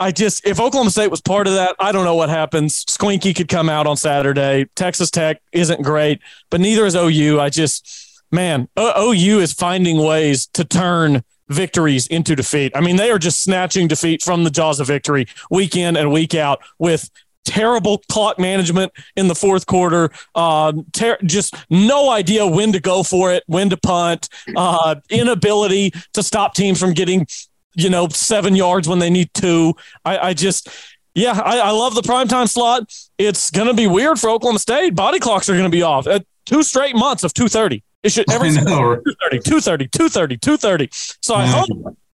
I 0.00 0.10
just, 0.10 0.46
if 0.46 0.58
Oklahoma 0.60 0.90
State 0.90 1.10
was 1.10 1.20
part 1.20 1.46
of 1.46 1.54
that, 1.54 1.76
I 1.78 1.92
don't 1.92 2.04
know 2.04 2.14
what 2.14 2.28
happens. 2.28 2.84
Squinky 2.86 3.34
could 3.34 3.48
come 3.48 3.68
out 3.68 3.86
on 3.86 3.96
Saturday. 3.96 4.66
Texas 4.74 5.10
Tech 5.10 5.40
isn't 5.52 5.82
great, 5.82 6.20
but 6.50 6.60
neither 6.60 6.86
is 6.86 6.96
OU. 6.96 7.40
I 7.40 7.50
just, 7.50 8.11
man, 8.32 8.68
OU 8.78 9.40
is 9.40 9.52
finding 9.52 9.98
ways 9.98 10.46
to 10.48 10.64
turn 10.64 11.22
victories 11.48 12.06
into 12.06 12.34
defeat. 12.34 12.72
I 12.74 12.80
mean, 12.80 12.96
they 12.96 13.10
are 13.10 13.18
just 13.18 13.42
snatching 13.42 13.88
defeat 13.88 14.22
from 14.22 14.44
the 14.44 14.50
jaws 14.50 14.80
of 14.80 14.86
victory 14.86 15.26
week 15.50 15.76
in 15.76 15.96
and 15.96 16.10
week 16.10 16.34
out 16.34 16.62
with 16.78 17.10
terrible 17.44 17.98
clock 18.10 18.38
management 18.38 18.92
in 19.16 19.28
the 19.28 19.34
fourth 19.34 19.66
quarter. 19.66 20.10
Uh, 20.34 20.72
ter- 20.92 21.18
just 21.24 21.54
no 21.68 22.08
idea 22.10 22.46
when 22.46 22.72
to 22.72 22.80
go 22.80 23.02
for 23.02 23.32
it, 23.32 23.42
when 23.46 23.68
to 23.70 23.76
punt, 23.76 24.28
uh, 24.56 24.94
inability 25.10 25.92
to 26.14 26.22
stop 26.22 26.54
teams 26.54 26.80
from 26.80 26.92
getting 26.92 27.26
you 27.74 27.90
know, 27.90 28.08
seven 28.08 28.54
yards 28.54 28.88
when 28.88 28.98
they 28.98 29.10
need 29.10 29.32
two. 29.34 29.74
I, 30.04 30.18
I 30.18 30.34
just, 30.34 30.68
yeah, 31.14 31.38
I, 31.42 31.58
I 31.58 31.70
love 31.70 31.94
the 31.94 32.02
primetime 32.02 32.48
slot. 32.48 32.92
It's 33.18 33.50
going 33.50 33.68
to 33.68 33.74
be 33.74 33.86
weird 33.86 34.18
for 34.18 34.30
Oklahoma 34.30 34.58
State. 34.58 34.94
Body 34.94 35.18
clocks 35.18 35.48
are 35.48 35.54
going 35.54 35.64
to 35.64 35.70
be 35.70 35.82
off. 35.82 36.06
Uh, 36.06 36.20
two 36.46 36.62
straight 36.62 36.94
months 36.94 37.24
of 37.24 37.32
230. 37.34 37.82
It 38.02 38.10
should 38.10 38.30
every 38.30 38.48
I 38.48 38.62
know. 38.62 38.96
230, 38.96 39.38
230, 39.38 39.88
230, 39.88 40.36
230. 40.38 40.88
So 41.20 41.34
I 41.34 41.46
hope 41.46 41.68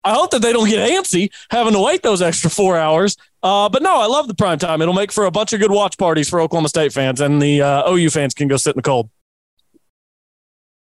I 0.04 0.12
hope 0.14 0.30
that 0.30 0.42
they 0.42 0.52
don't 0.52 0.68
get 0.68 0.88
antsy 0.88 1.30
having 1.50 1.72
to 1.72 1.80
wait 1.80 2.02
those 2.02 2.22
extra 2.22 2.50
four 2.50 2.78
hours. 2.78 3.16
Uh, 3.42 3.68
but 3.68 3.82
no, 3.82 4.00
I 4.00 4.06
love 4.06 4.28
the 4.28 4.34
prime 4.34 4.58
time. 4.58 4.80
It'll 4.82 4.94
make 4.94 5.12
for 5.12 5.24
a 5.24 5.30
bunch 5.30 5.52
of 5.52 5.60
good 5.60 5.70
watch 5.70 5.98
parties 5.98 6.28
for 6.28 6.40
Oklahoma 6.40 6.68
State 6.68 6.92
fans, 6.92 7.20
and 7.20 7.40
the 7.40 7.62
uh, 7.62 7.90
OU 7.90 8.10
fans 8.10 8.34
can 8.34 8.48
go 8.48 8.56
sit 8.56 8.74
in 8.74 8.78
the 8.78 8.82
cold. 8.82 9.10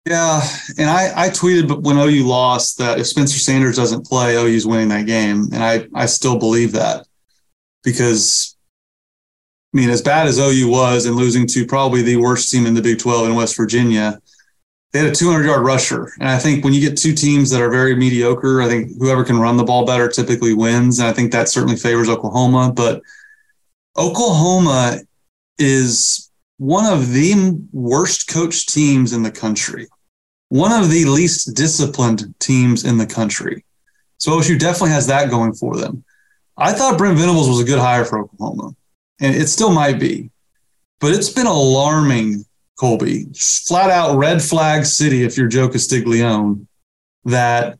Yeah, 0.06 0.41
and 0.78 0.89
I, 0.89 1.26
I 1.26 1.30
tweeted 1.30 1.84
when 1.84 1.97
OU 1.97 2.26
lost 2.26 2.78
that 2.80 3.00
if 3.00 3.08
Spencer 3.08 3.38
Sanders 3.38 3.76
doesn't 3.76 4.06
play, 4.06 4.36
OU's 4.36 4.66
winning 4.66 4.89
that 4.89 5.06
game, 5.06 5.47
and 5.54 5.64
I 5.64 5.88
I 5.93 6.06
still 6.06 6.38
believe 6.38 6.72
that 6.72 7.06
because 7.84 8.56
I 9.74 9.78
mean, 9.78 9.89
as 9.89 10.02
bad 10.02 10.28
as 10.28 10.39
OU 10.39 10.68
was 10.68 11.06
and 11.06 11.16
losing 11.16 11.45
to 11.47 11.66
probably 11.66 12.02
the 12.02 12.16
worst 12.16 12.52
team 12.52 12.66
in 12.66 12.74
the 12.74 12.82
Big 12.82 12.97
12 13.00 13.28
in 13.28 13.36
West 13.36 13.56
Virginia, 13.56 14.20
they 14.92 15.00
had 15.00 15.10
a 15.10 15.16
200 15.16 15.46
yard 15.46 15.64
rusher. 15.64 16.12
And 16.20 16.30
I 16.30 16.38
think 16.40 16.64
when 16.64 16.74
you 16.74 16.82
get 16.82 16.98
two 16.98 17.14
teams 17.14 17.50
that 17.52 17.62
are 17.62 17.70
very 17.70 17.96
mediocre, 17.96 18.62
I 18.62 18.68
think 18.68 18.98
whoever 18.98 19.24
can 19.24 19.40
run 19.40 19.58
the 19.58 19.64
ball 19.64 19.86
better 19.86 20.08
typically 20.08 20.54
wins. 20.54 21.00
And 21.00 21.08
I 21.08 21.14
think 21.14 21.32
that 21.32 21.50
certainly 21.50 21.76
favors 21.76 22.10
Oklahoma. 22.10 22.72
But 22.74 23.02
Oklahoma 23.98 25.00
is 25.60 26.32
one 26.58 26.92
of 26.92 27.12
the 27.12 27.58
worst 27.72 28.28
coached 28.28 28.70
teams 28.70 29.14
in 29.14 29.24
the 29.24 29.32
country, 29.32 29.88
one 30.50 30.72
of 30.72 30.90
the 30.90 31.06
least 31.06 31.56
disciplined 31.56 32.34
teams 32.40 32.84
in 32.84 32.98
the 32.98 33.06
country. 33.06 33.64
So 34.18 34.32
OSU 34.32 34.60
definitely 34.60 34.92
has 34.92 35.08
that 35.08 35.30
going 35.30 35.54
for 35.54 35.78
them. 35.78 36.04
I 36.58 36.74
thought 36.74 36.98
Brent 36.98 37.18
Venables 37.18 37.48
was 37.48 37.62
a 37.62 37.66
good 37.66 37.80
hire 37.80 38.04
for 38.04 38.20
Oklahoma, 38.20 38.76
and 39.22 39.34
it 39.34 39.48
still 39.48 39.72
might 39.72 39.98
be, 39.98 40.30
but 41.00 41.14
it's 41.14 41.30
been 41.30 41.48
alarming 41.48 42.44
Colby, 42.80 43.26
flat 43.36 43.90
out 43.90 44.18
red 44.18 44.42
flag 44.42 44.86
city 44.86 45.24
if 45.24 45.38
you're 45.38 45.50
Joe 45.50 45.68
Castiglione, 45.68 46.66
that 47.26 47.78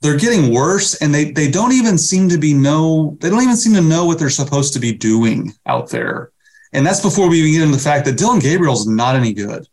they're 0.00 0.18
getting 0.18 0.52
worse 0.52 0.94
and 1.02 1.14
they 1.14 1.32
they 1.32 1.50
don't 1.50 1.72
even 1.72 1.98
seem 1.98 2.28
to 2.30 2.38
be 2.38 2.54
know 2.54 3.16
they 3.20 3.28
don't 3.28 3.42
even 3.42 3.56
seem 3.56 3.74
to 3.74 3.80
know 3.80 4.06
what 4.06 4.18
they're 4.18 4.30
supposed 4.30 4.72
to 4.72 4.80
be 4.80 4.92
doing 4.92 5.52
out 5.66 5.90
there. 5.90 6.30
And 6.72 6.86
that's 6.86 7.00
before 7.00 7.28
we 7.28 7.40
even 7.40 7.52
get 7.52 7.62
into 7.62 7.76
the 7.76 7.82
fact 7.82 8.06
that 8.06 8.16
Dillon 8.16 8.38
Gabriel's 8.38 8.86
not 8.86 9.16
any 9.16 9.32
good. 9.32 9.66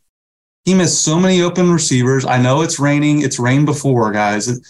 He 0.65 0.73
missed 0.73 1.03
so 1.03 1.19
many 1.19 1.41
open 1.41 1.71
receivers. 1.71 2.25
I 2.25 2.41
know 2.41 2.61
it's 2.61 2.79
raining. 2.79 3.21
It's 3.21 3.39
rained 3.39 3.65
before, 3.65 4.11
guys. 4.11 4.61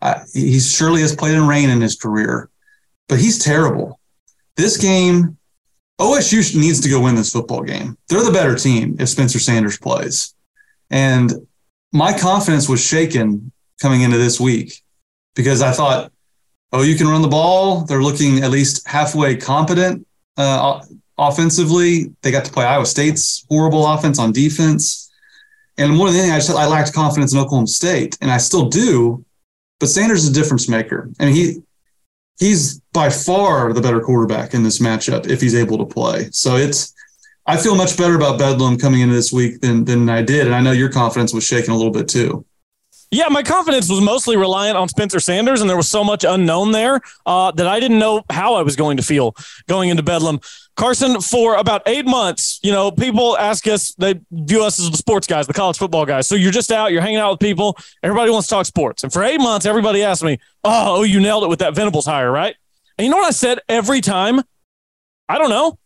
Uh, 0.00 0.20
he 0.34 0.60
surely 0.60 1.00
has 1.00 1.16
played 1.16 1.34
in 1.34 1.46
rain 1.46 1.70
in 1.70 1.80
his 1.80 1.96
career, 1.96 2.50
but 3.08 3.18
he's 3.18 3.42
terrible. 3.42 3.98
This 4.56 4.76
game, 4.76 5.37
OSU 6.00 6.54
needs 6.54 6.80
to 6.80 6.88
go 6.88 7.00
win 7.00 7.16
this 7.16 7.32
football 7.32 7.62
game. 7.62 7.96
They're 8.08 8.24
the 8.24 8.30
better 8.30 8.54
team 8.54 8.96
if 9.00 9.08
Spencer 9.08 9.40
Sanders 9.40 9.78
plays. 9.78 10.34
And 10.90 11.32
my 11.92 12.16
confidence 12.16 12.68
was 12.68 12.84
shaken 12.84 13.52
coming 13.80 14.02
into 14.02 14.18
this 14.18 14.38
week 14.38 14.82
because 15.34 15.60
I 15.60 15.72
thought, 15.72 16.12
oh, 16.72 16.82
you 16.82 16.96
can 16.96 17.08
run 17.08 17.22
the 17.22 17.28
ball. 17.28 17.84
They're 17.84 18.02
looking 18.02 18.42
at 18.42 18.50
least 18.50 18.86
halfway 18.86 19.36
competent 19.36 20.06
uh, 20.36 20.84
offensively. 21.16 22.14
They 22.22 22.30
got 22.30 22.44
to 22.44 22.52
play 22.52 22.64
Iowa 22.64 22.86
State's 22.86 23.44
horrible 23.48 23.86
offense 23.86 24.18
on 24.18 24.32
defense. 24.32 25.10
And 25.78 25.96
more 25.96 26.08
than 26.08 26.16
anything, 26.16 26.32
I 26.32 26.38
just 26.38 26.50
I 26.50 26.66
lacked 26.66 26.92
confidence 26.92 27.32
in 27.32 27.38
Oklahoma 27.38 27.68
State, 27.68 28.18
and 28.20 28.30
I 28.30 28.38
still 28.38 28.68
do. 28.68 29.24
But 29.78 29.88
Sanders 29.88 30.24
is 30.24 30.30
a 30.30 30.32
difference 30.32 30.68
maker. 30.68 31.08
Mean, 31.20 31.32
he 31.32 31.62
he's 32.38 32.80
by 32.92 33.10
far 33.10 33.72
the 33.72 33.80
better 33.80 34.00
quarterback 34.00 34.54
in 34.54 34.62
this 34.62 34.78
matchup 34.78 35.26
if 35.28 35.40
he's 35.40 35.54
able 35.54 35.78
to 35.78 35.86
play. 35.86 36.28
So 36.32 36.56
it's 36.56 36.94
I 37.46 37.56
feel 37.56 37.74
much 37.74 37.96
better 37.96 38.14
about 38.14 38.38
Bedlam 38.38 38.78
coming 38.78 39.00
into 39.00 39.14
this 39.14 39.32
week 39.32 39.60
than 39.60 39.84
than 39.84 40.08
I 40.08 40.22
did, 40.22 40.46
and 40.46 40.54
I 40.54 40.60
know 40.60 40.72
your 40.72 40.90
confidence 40.90 41.32
was 41.32 41.44
shaken 41.44 41.72
a 41.72 41.76
little 41.76 41.92
bit 41.92 42.08
too. 42.08 42.44
Yeah, 43.10 43.28
my 43.30 43.42
confidence 43.42 43.88
was 43.88 44.02
mostly 44.02 44.36
reliant 44.36 44.76
on 44.76 44.88
Spencer 44.88 45.18
Sanders, 45.18 45.62
and 45.62 45.70
there 45.70 45.78
was 45.78 45.88
so 45.88 46.04
much 46.04 46.24
unknown 46.24 46.72
there 46.72 47.00
uh, 47.24 47.50
that 47.52 47.66
I 47.66 47.80
didn't 47.80 47.98
know 47.98 48.22
how 48.28 48.54
I 48.54 48.62
was 48.62 48.76
going 48.76 48.98
to 48.98 49.02
feel 49.02 49.34
going 49.66 49.88
into 49.88 50.02
Bedlam. 50.02 50.40
Carson, 50.76 51.20
for 51.22 51.56
about 51.56 51.82
eight 51.86 52.04
months, 52.04 52.60
you 52.62 52.70
know, 52.70 52.90
people 52.90 53.36
ask 53.38 53.66
us, 53.66 53.94
they 53.94 54.20
view 54.30 54.62
us 54.62 54.78
as 54.78 54.90
the 54.90 54.96
sports 54.98 55.26
guys, 55.26 55.46
the 55.46 55.54
college 55.54 55.78
football 55.78 56.04
guys. 56.04 56.28
So 56.28 56.34
you're 56.34 56.52
just 56.52 56.70
out, 56.70 56.92
you're 56.92 57.00
hanging 57.00 57.18
out 57.18 57.32
with 57.32 57.40
people, 57.40 57.78
everybody 58.02 58.30
wants 58.30 58.46
to 58.48 58.54
talk 58.54 58.66
sports. 58.66 59.02
And 59.02 59.12
for 59.12 59.24
eight 59.24 59.40
months, 59.40 59.64
everybody 59.64 60.02
asked 60.02 60.22
me, 60.22 60.38
oh, 60.62 61.02
you 61.02 61.18
nailed 61.18 61.44
it 61.44 61.48
with 61.48 61.60
that 61.60 61.74
Venables 61.74 62.04
hire, 62.04 62.30
right? 62.30 62.54
And 62.98 63.06
you 63.06 63.10
know 63.10 63.16
what 63.16 63.26
I 63.26 63.30
said 63.30 63.60
every 63.68 64.02
time? 64.02 64.42
I 65.28 65.38
don't 65.38 65.50
know. 65.50 65.78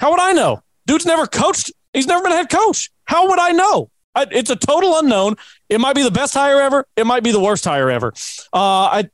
How 0.00 0.10
would 0.10 0.20
I 0.20 0.32
know? 0.32 0.62
Dude's 0.86 1.06
never 1.06 1.26
coached. 1.26 1.72
He's 1.92 2.06
never 2.06 2.22
been 2.22 2.32
a 2.32 2.36
head 2.36 2.50
coach. 2.50 2.90
How 3.04 3.28
would 3.28 3.38
I 3.38 3.52
know? 3.52 3.90
It's 4.30 4.50
a 4.50 4.56
total 4.56 4.98
unknown. 4.98 5.36
It 5.68 5.80
might 5.80 5.94
be 5.94 6.02
the 6.02 6.10
best 6.10 6.34
hire 6.34 6.60
ever. 6.60 6.86
It 6.96 7.06
might 7.06 7.22
be 7.22 7.32
the 7.32 7.40
worst 7.40 7.64
hire 7.64 7.90
ever. 7.90 8.12
Uh, 8.52 8.58
I 9.02 9.10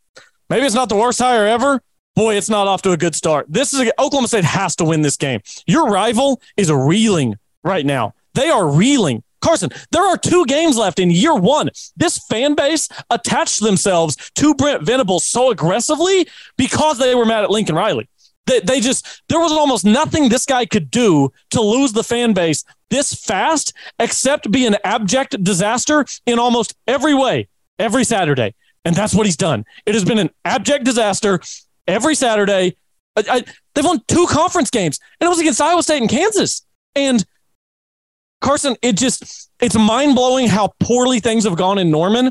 maybe 0.49 0.67
it's 0.67 0.75
not 0.75 0.89
the 0.89 0.97
worst 0.97 1.19
hire 1.19 1.47
ever. 1.47 1.83
Boy, 2.17 2.37
it's 2.37 2.49
not 2.49 2.69
off 2.69 2.83
to 2.83 2.93
a 2.93 2.97
good 2.97 3.15
start. 3.15 3.47
This 3.49 3.75
is 3.75 3.81
a, 3.81 4.01
Oklahoma 4.01 4.29
State 4.29 4.45
has 4.45 4.77
to 4.77 4.85
win 4.85 5.03
this 5.03 5.17
game. 5.17 5.41
Your 5.67 5.89
rival 5.89 6.41
is 6.57 6.71
reeling 6.71 7.37
right 7.65 7.85
now. 7.85 8.15
They 8.35 8.51
are 8.51 8.69
reeling. 8.69 9.23
Carson, 9.41 9.69
there 9.91 10.07
are 10.07 10.17
two 10.17 10.47
games 10.47 10.77
left 10.77 10.99
in 10.99 11.11
year 11.11 11.35
one. 11.35 11.69
This 11.97 12.19
fan 12.19 12.55
base 12.55 12.89
attached 13.11 13.61
themselves 13.61 14.17
to 14.37 14.55
Brent 14.55 14.83
Venables 14.83 15.25
so 15.25 15.51
aggressively 15.51 16.27
because 16.57 16.99
they 16.99 17.15
were 17.15 17.27
mad 17.27 17.45
at 17.45 17.51
Lincoln 17.51 17.75
Riley. 17.75 18.09
They, 18.47 18.61
they 18.61 18.81
just, 18.81 19.23
there 19.29 19.41
was 19.41 19.53
almost 19.53 19.85
nothing 19.85 20.29
this 20.29 20.45
guy 20.45 20.67
could 20.67 20.91
do 20.91 21.33
to 21.51 21.61
lose 21.61 21.93
the 21.93 22.05
fan 22.05 22.35
base 22.35 22.65
this 22.91 23.15
fast, 23.15 23.73
except 23.99 24.51
be 24.51 24.67
an 24.67 24.77
abject 24.85 25.43
disaster 25.43 26.05
in 26.27 26.39
almost 26.39 26.75
every 26.87 27.15
way, 27.15 27.49
every 27.79 28.05
Saturday. 28.05 28.55
And 28.85 28.95
that's 28.95 29.15
what 29.15 29.27
he's 29.27 29.37
done. 29.37 29.65
It 29.87 29.95
has 29.95 30.05
been 30.05 30.19
an 30.19 30.31
abject 30.45 30.85
disaster 30.85 31.41
every 31.87 32.15
Saturday. 32.15 32.77
I, 33.17 33.25
I, 33.29 33.45
they've 33.75 33.85
won 33.85 34.03
two 34.09 34.27
conference 34.27 34.71
games, 34.71 35.01
and 35.21 35.27
it 35.27 35.31
was 35.31 35.41
against 35.41 35.61
Iowa 35.61 35.83
State 35.83 36.03
and 36.03 36.11
Kansas. 36.11 36.67
And 36.95 37.25
Carson, 38.41 38.77
it 38.83 38.97
just, 38.97 39.51
it's 39.61 39.75
mind 39.75 40.15
blowing 40.15 40.49
how 40.49 40.75
poorly 40.81 41.19
things 41.21 41.45
have 41.45 41.57
gone 41.57 41.79
in 41.79 41.91
Norman. 41.91 42.31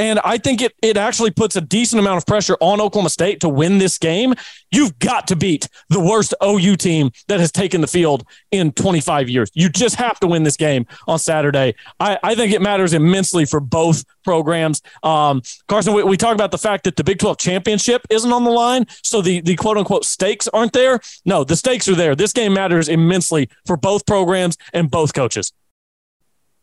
And 0.00 0.18
I 0.24 0.38
think 0.38 0.62
it 0.62 0.72
it 0.80 0.96
actually 0.96 1.30
puts 1.30 1.56
a 1.56 1.60
decent 1.60 2.00
amount 2.00 2.16
of 2.16 2.24
pressure 2.24 2.56
on 2.62 2.80
Oklahoma 2.80 3.10
State 3.10 3.40
to 3.40 3.50
win 3.50 3.76
this 3.76 3.98
game. 3.98 4.32
You've 4.72 4.98
got 4.98 5.28
to 5.28 5.36
beat 5.36 5.68
the 5.90 6.00
worst 6.00 6.32
OU 6.42 6.76
team 6.76 7.10
that 7.28 7.38
has 7.38 7.52
taken 7.52 7.82
the 7.82 7.86
field 7.86 8.24
in 8.50 8.72
25 8.72 9.28
years. 9.28 9.50
You 9.52 9.68
just 9.68 9.96
have 9.96 10.18
to 10.20 10.26
win 10.26 10.42
this 10.42 10.56
game 10.56 10.86
on 11.06 11.18
Saturday. 11.18 11.74
I, 12.00 12.18
I 12.22 12.34
think 12.34 12.54
it 12.54 12.62
matters 12.62 12.94
immensely 12.94 13.44
for 13.44 13.60
both 13.60 14.06
programs. 14.24 14.80
Um, 15.02 15.42
Carson, 15.68 15.92
we, 15.92 16.02
we 16.02 16.16
talk 16.16 16.34
about 16.34 16.50
the 16.50 16.56
fact 16.56 16.84
that 16.84 16.96
the 16.96 17.04
Big 17.04 17.18
12 17.18 17.36
championship 17.36 18.00
isn't 18.08 18.32
on 18.32 18.44
the 18.44 18.50
line. 18.50 18.86
So 19.02 19.20
the, 19.20 19.42
the 19.42 19.54
quote 19.54 19.76
unquote 19.76 20.06
stakes 20.06 20.48
aren't 20.48 20.72
there. 20.72 21.00
No, 21.26 21.44
the 21.44 21.56
stakes 21.56 21.88
are 21.90 21.94
there. 21.94 22.16
This 22.16 22.32
game 22.32 22.54
matters 22.54 22.88
immensely 22.88 23.50
for 23.66 23.76
both 23.76 24.06
programs 24.06 24.56
and 24.72 24.90
both 24.90 25.12
coaches. 25.12 25.52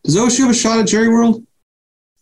Does 0.02 0.16
OSU 0.16 0.40
have 0.40 0.50
a 0.50 0.54
shot 0.54 0.80
at 0.80 0.88
Jerry 0.88 1.08
World? 1.08 1.44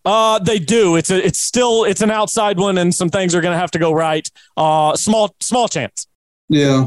Uh, 0.07 0.39
they 0.39 0.61
do. 0.61 0.95
It's 0.95 1.11
a, 1.11 1.27
it's 1.27 1.41
still 1.41 1.83
it's 1.83 2.01
an 2.01 2.13
outside 2.13 2.59
one, 2.59 2.79
and 2.79 2.95
some 2.95 3.11
things 3.11 3.35
are 3.35 3.41
going 3.41 3.53
to 3.53 3.59
have 3.59 3.73
to 3.73 3.81
go 3.81 3.93
right. 3.93 4.27
Uh, 4.57 4.95
small 4.95 5.35
small 5.41 5.67
chance. 5.67 6.07
Yeah, 6.49 6.87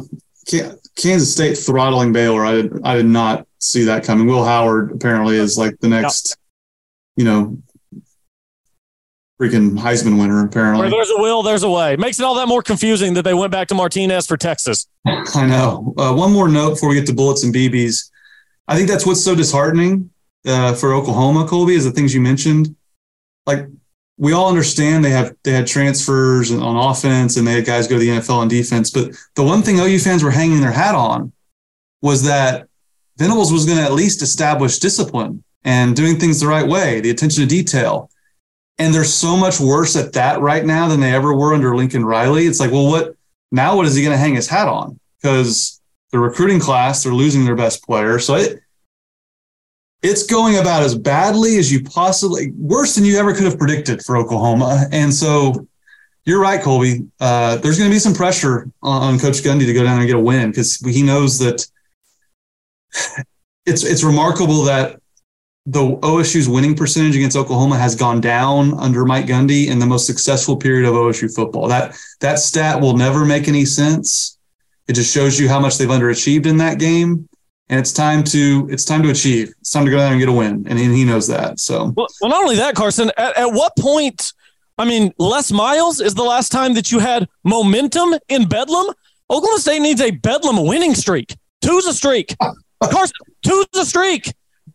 Kansas 0.95 1.31
State 1.31 1.57
throttling 1.57 2.13
Baylor. 2.13 2.45
I 2.45 2.53
did, 2.53 2.81
I 2.85 2.95
did 2.95 3.07
not 3.07 3.45
see 3.59 3.83
that 3.83 4.05
coming. 4.05 4.25
Will 4.25 4.45
Howard 4.45 4.93
apparently 4.93 5.35
is 5.35 5.57
like 5.57 5.77
the 5.81 5.89
next, 5.89 6.37
you 7.17 7.25
know, 7.25 7.57
freaking 9.39 9.77
Heisman 9.77 10.17
winner. 10.17 10.45
Apparently, 10.45 10.83
Where 10.83 10.89
there's 10.89 11.09
a 11.09 11.17
will, 11.17 11.43
there's 11.43 11.63
a 11.63 11.69
way. 11.69 11.97
Makes 11.97 12.21
it 12.21 12.23
all 12.23 12.35
that 12.35 12.47
more 12.47 12.63
confusing 12.63 13.15
that 13.15 13.23
they 13.23 13.33
went 13.33 13.51
back 13.51 13.67
to 13.67 13.75
Martinez 13.75 14.27
for 14.27 14.37
Texas. 14.37 14.87
I 15.05 15.45
know. 15.45 15.93
Uh, 15.97 16.13
one 16.13 16.31
more 16.31 16.47
note 16.47 16.71
before 16.71 16.87
we 16.87 16.95
get 16.95 17.05
to 17.07 17.13
bullets 17.13 17.43
and 17.43 17.53
BBs. 17.53 18.09
I 18.69 18.77
think 18.77 18.87
that's 18.87 19.05
what's 19.05 19.21
so 19.21 19.35
disheartening 19.35 20.09
uh, 20.45 20.73
for 20.73 20.93
Oklahoma, 20.93 21.45
Colby, 21.45 21.73
is 21.73 21.83
the 21.83 21.91
things 21.91 22.13
you 22.13 22.21
mentioned 22.21 22.75
like 23.49 23.67
we 24.17 24.33
all 24.33 24.49
understand 24.49 25.03
they 25.03 25.11
have 25.11 25.33
they 25.43 25.53
had 25.53 25.65
transfers 25.65 26.51
on 26.51 26.75
offense 26.75 27.37
and 27.37 27.47
they 27.47 27.53
had 27.53 27.65
guys 27.65 27.87
go 27.87 27.95
to 27.95 27.99
the 27.99 28.09
NFL 28.09 28.35
on 28.35 28.47
defense. 28.47 28.91
But 28.91 29.15
the 29.35 29.43
one 29.43 29.61
thing 29.61 29.79
OU 29.79 29.99
fans 29.99 30.23
were 30.23 30.31
hanging 30.31 30.61
their 30.61 30.71
hat 30.71 30.93
on 30.93 31.31
was 32.01 32.23
that 32.23 32.67
Venables 33.17 33.51
was 33.51 33.65
going 33.65 33.77
to 33.77 33.83
at 33.83 33.93
least 33.93 34.21
establish 34.21 34.79
discipline 34.79 35.43
and 35.63 35.95
doing 35.95 36.17
things 36.17 36.39
the 36.39 36.47
right 36.47 36.67
way, 36.67 36.99
the 36.99 37.09
attention 37.09 37.43
to 37.43 37.49
detail. 37.49 38.09
And 38.77 38.93
they're 38.93 39.03
so 39.03 39.35
much 39.35 39.59
worse 39.59 39.95
at 39.95 40.13
that 40.13 40.39
right 40.39 40.65
now 40.65 40.87
than 40.87 40.99
they 40.99 41.13
ever 41.13 41.33
were 41.33 41.53
under 41.53 41.75
Lincoln 41.75 42.05
Riley. 42.05 42.45
It's 42.45 42.59
like, 42.59 42.71
well, 42.71 42.87
what 42.87 43.15
now? 43.51 43.75
What 43.75 43.85
is 43.85 43.95
he 43.95 44.03
going 44.03 44.13
to 44.13 44.17
hang 44.17 44.35
his 44.35 44.47
hat 44.47 44.67
on? 44.67 44.99
Because 45.21 45.81
the 46.11 46.19
recruiting 46.19 46.59
class, 46.59 47.03
they're 47.03 47.13
losing 47.13 47.45
their 47.45 47.55
best 47.55 47.83
player. 47.83 48.19
So 48.19 48.35
it, 48.35 48.59
it's 50.01 50.23
going 50.23 50.57
about 50.57 50.83
as 50.83 50.97
badly 50.97 51.57
as 51.57 51.71
you 51.71 51.83
possibly 51.83 52.51
worse 52.57 52.95
than 52.95 53.03
you 53.03 53.17
ever 53.17 53.33
could 53.33 53.43
have 53.43 53.57
predicted 53.57 54.01
for 54.03 54.15
Oklahoma. 54.15 54.87
And 54.91 55.13
so 55.13 55.67
you're 56.25 56.39
right, 56.39 56.61
Colby. 56.61 57.07
Uh, 57.19 57.57
there's 57.57 57.77
going 57.77 57.89
to 57.89 57.95
be 57.95 57.99
some 57.99 58.13
pressure 58.13 58.69
on, 58.81 59.01
on, 59.01 59.19
Coach 59.19 59.37
Gundy 59.37 59.65
to 59.65 59.73
go 59.73 59.83
down 59.83 59.99
and 59.99 60.07
get 60.07 60.15
a 60.15 60.19
win 60.19 60.51
because 60.51 60.77
he 60.77 61.01
knows 61.01 61.39
that 61.39 61.65
it's 63.65 63.83
it's 63.83 64.03
remarkable 64.03 64.63
that 64.63 65.01
the 65.65 65.81
OSU's 65.81 66.47
winning 66.47 66.75
percentage 66.75 67.15
against 67.15 67.35
Oklahoma 67.35 67.77
has 67.77 67.95
gone 67.95 68.21
down 68.21 68.73
under 68.79 69.05
Mike 69.05 69.25
Gundy 69.25 69.67
in 69.67 69.79
the 69.79 69.85
most 69.85 70.07
successful 70.07 70.55
period 70.55 70.87
of 70.87 70.95
OSU 70.95 71.33
football. 71.33 71.67
That 71.67 71.95
that 72.21 72.39
stat 72.39 72.79
will 72.79 72.95
never 72.95 73.25
make 73.25 73.47
any 73.47 73.65
sense. 73.65 74.37
It 74.87 74.93
just 74.93 75.13
shows 75.13 75.39
you 75.39 75.49
how 75.49 75.59
much 75.59 75.77
they've 75.77 75.89
underachieved 75.89 76.45
in 76.45 76.57
that 76.57 76.79
game 76.79 77.29
and 77.69 77.79
it's 77.79 77.93
time 77.93 78.23
to 78.25 78.67
it's 78.71 78.85
time 78.85 79.03
to 79.03 79.09
achieve. 79.09 79.53
It's 79.61 79.69
time 79.69 79.85
to 79.85 79.91
go 79.91 79.97
down 79.97 80.11
and 80.13 80.19
get 80.19 80.29
a 80.29 80.33
win, 80.33 80.65
and 80.67 80.79
he 80.79 81.05
knows 81.05 81.27
that. 81.27 81.59
So, 81.59 81.93
well, 81.95 82.07
well 82.21 82.29
not 82.31 82.41
only 82.41 82.55
that, 82.57 82.75
Carson. 82.75 83.11
At, 83.17 83.37
at 83.37 83.53
what 83.53 83.75
point? 83.77 84.33
I 84.77 84.85
mean, 84.85 85.13
Les 85.17 85.51
Miles 85.51 85.99
is 85.99 86.15
the 86.15 86.23
last 86.23 86.51
time 86.51 86.73
that 86.75 86.91
you 86.91 86.99
had 86.99 87.27
momentum 87.43 88.15
in 88.29 88.47
Bedlam. 88.47 88.87
Oklahoma 89.29 89.59
State 89.59 89.81
needs 89.81 90.01
a 90.01 90.11
Bedlam 90.11 90.65
winning 90.65 90.95
streak. 90.95 91.35
Two's 91.61 91.85
a 91.85 91.93
streak. 91.93 92.35
Carson, 92.81 93.13
two's 93.43 93.67
a 93.75 93.85
streak 93.85 94.33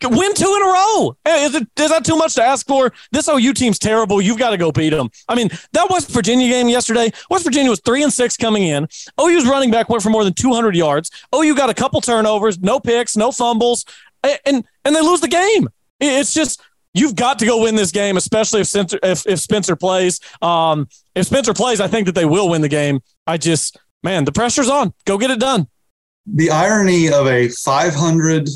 win 0.08 0.34
two 0.34 0.54
in 0.56 0.62
a 0.62 0.66
row. 0.66 1.16
Is, 1.26 1.54
it, 1.54 1.68
is 1.78 1.90
that 1.90 2.04
too 2.04 2.16
much 2.16 2.34
to 2.34 2.42
ask 2.42 2.66
for? 2.66 2.92
This 3.12 3.28
OU 3.28 3.52
team's 3.54 3.78
terrible. 3.78 4.20
You've 4.20 4.38
got 4.38 4.50
to 4.50 4.56
go 4.56 4.72
beat 4.72 4.90
them. 4.90 5.10
I 5.28 5.34
mean, 5.34 5.50
that 5.72 5.88
West 5.90 6.10
Virginia 6.10 6.48
game 6.48 6.68
yesterday, 6.68 7.12
West 7.30 7.44
Virginia 7.44 7.70
was 7.70 7.80
three 7.80 8.02
and 8.02 8.12
six 8.12 8.36
coming 8.36 8.64
in. 8.64 8.86
OU's 9.20 9.46
running 9.46 9.70
back 9.70 9.88
went 9.88 10.02
for 10.02 10.10
more 10.10 10.24
than 10.24 10.34
200 10.34 10.74
yards. 10.76 11.10
OU 11.34 11.54
got 11.56 11.70
a 11.70 11.74
couple 11.74 12.00
turnovers, 12.00 12.58
no 12.60 12.80
picks, 12.80 13.16
no 13.16 13.32
fumbles, 13.32 13.84
and 14.22 14.64
and 14.84 14.96
they 14.96 15.00
lose 15.00 15.20
the 15.20 15.28
game. 15.28 15.68
It's 16.00 16.34
just 16.34 16.60
you've 16.92 17.16
got 17.16 17.38
to 17.40 17.46
go 17.46 17.62
win 17.62 17.74
this 17.74 17.90
game, 17.90 18.16
especially 18.16 18.60
if 18.60 18.68
Spencer 18.68 18.98
if, 19.02 19.26
if 19.26 19.40
Spencer 19.40 19.76
plays. 19.76 20.20
Um, 20.42 20.88
if 21.14 21.26
Spencer 21.26 21.54
plays, 21.54 21.80
I 21.80 21.88
think 21.88 22.06
that 22.06 22.14
they 22.14 22.24
will 22.24 22.48
win 22.48 22.62
the 22.62 22.68
game. 22.68 23.00
I 23.26 23.36
just 23.36 23.78
man, 24.02 24.24
the 24.24 24.32
pressure's 24.32 24.68
on. 24.68 24.94
Go 25.04 25.18
get 25.18 25.30
it 25.30 25.40
done. 25.40 25.68
The 26.26 26.50
irony 26.50 27.12
of 27.12 27.26
a 27.26 27.48
500 27.48 28.48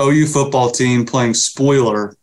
OU 0.00 0.26
football 0.26 0.70
team 0.70 1.04
playing 1.04 1.34
spoiler 1.34 2.16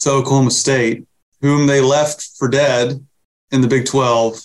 to 0.00 0.10
Oklahoma 0.10 0.50
State, 0.50 1.06
whom 1.40 1.66
they 1.66 1.80
left 1.80 2.30
for 2.36 2.48
dead 2.48 3.04
in 3.50 3.60
the 3.60 3.68
Big 3.68 3.86
12. 3.86 4.40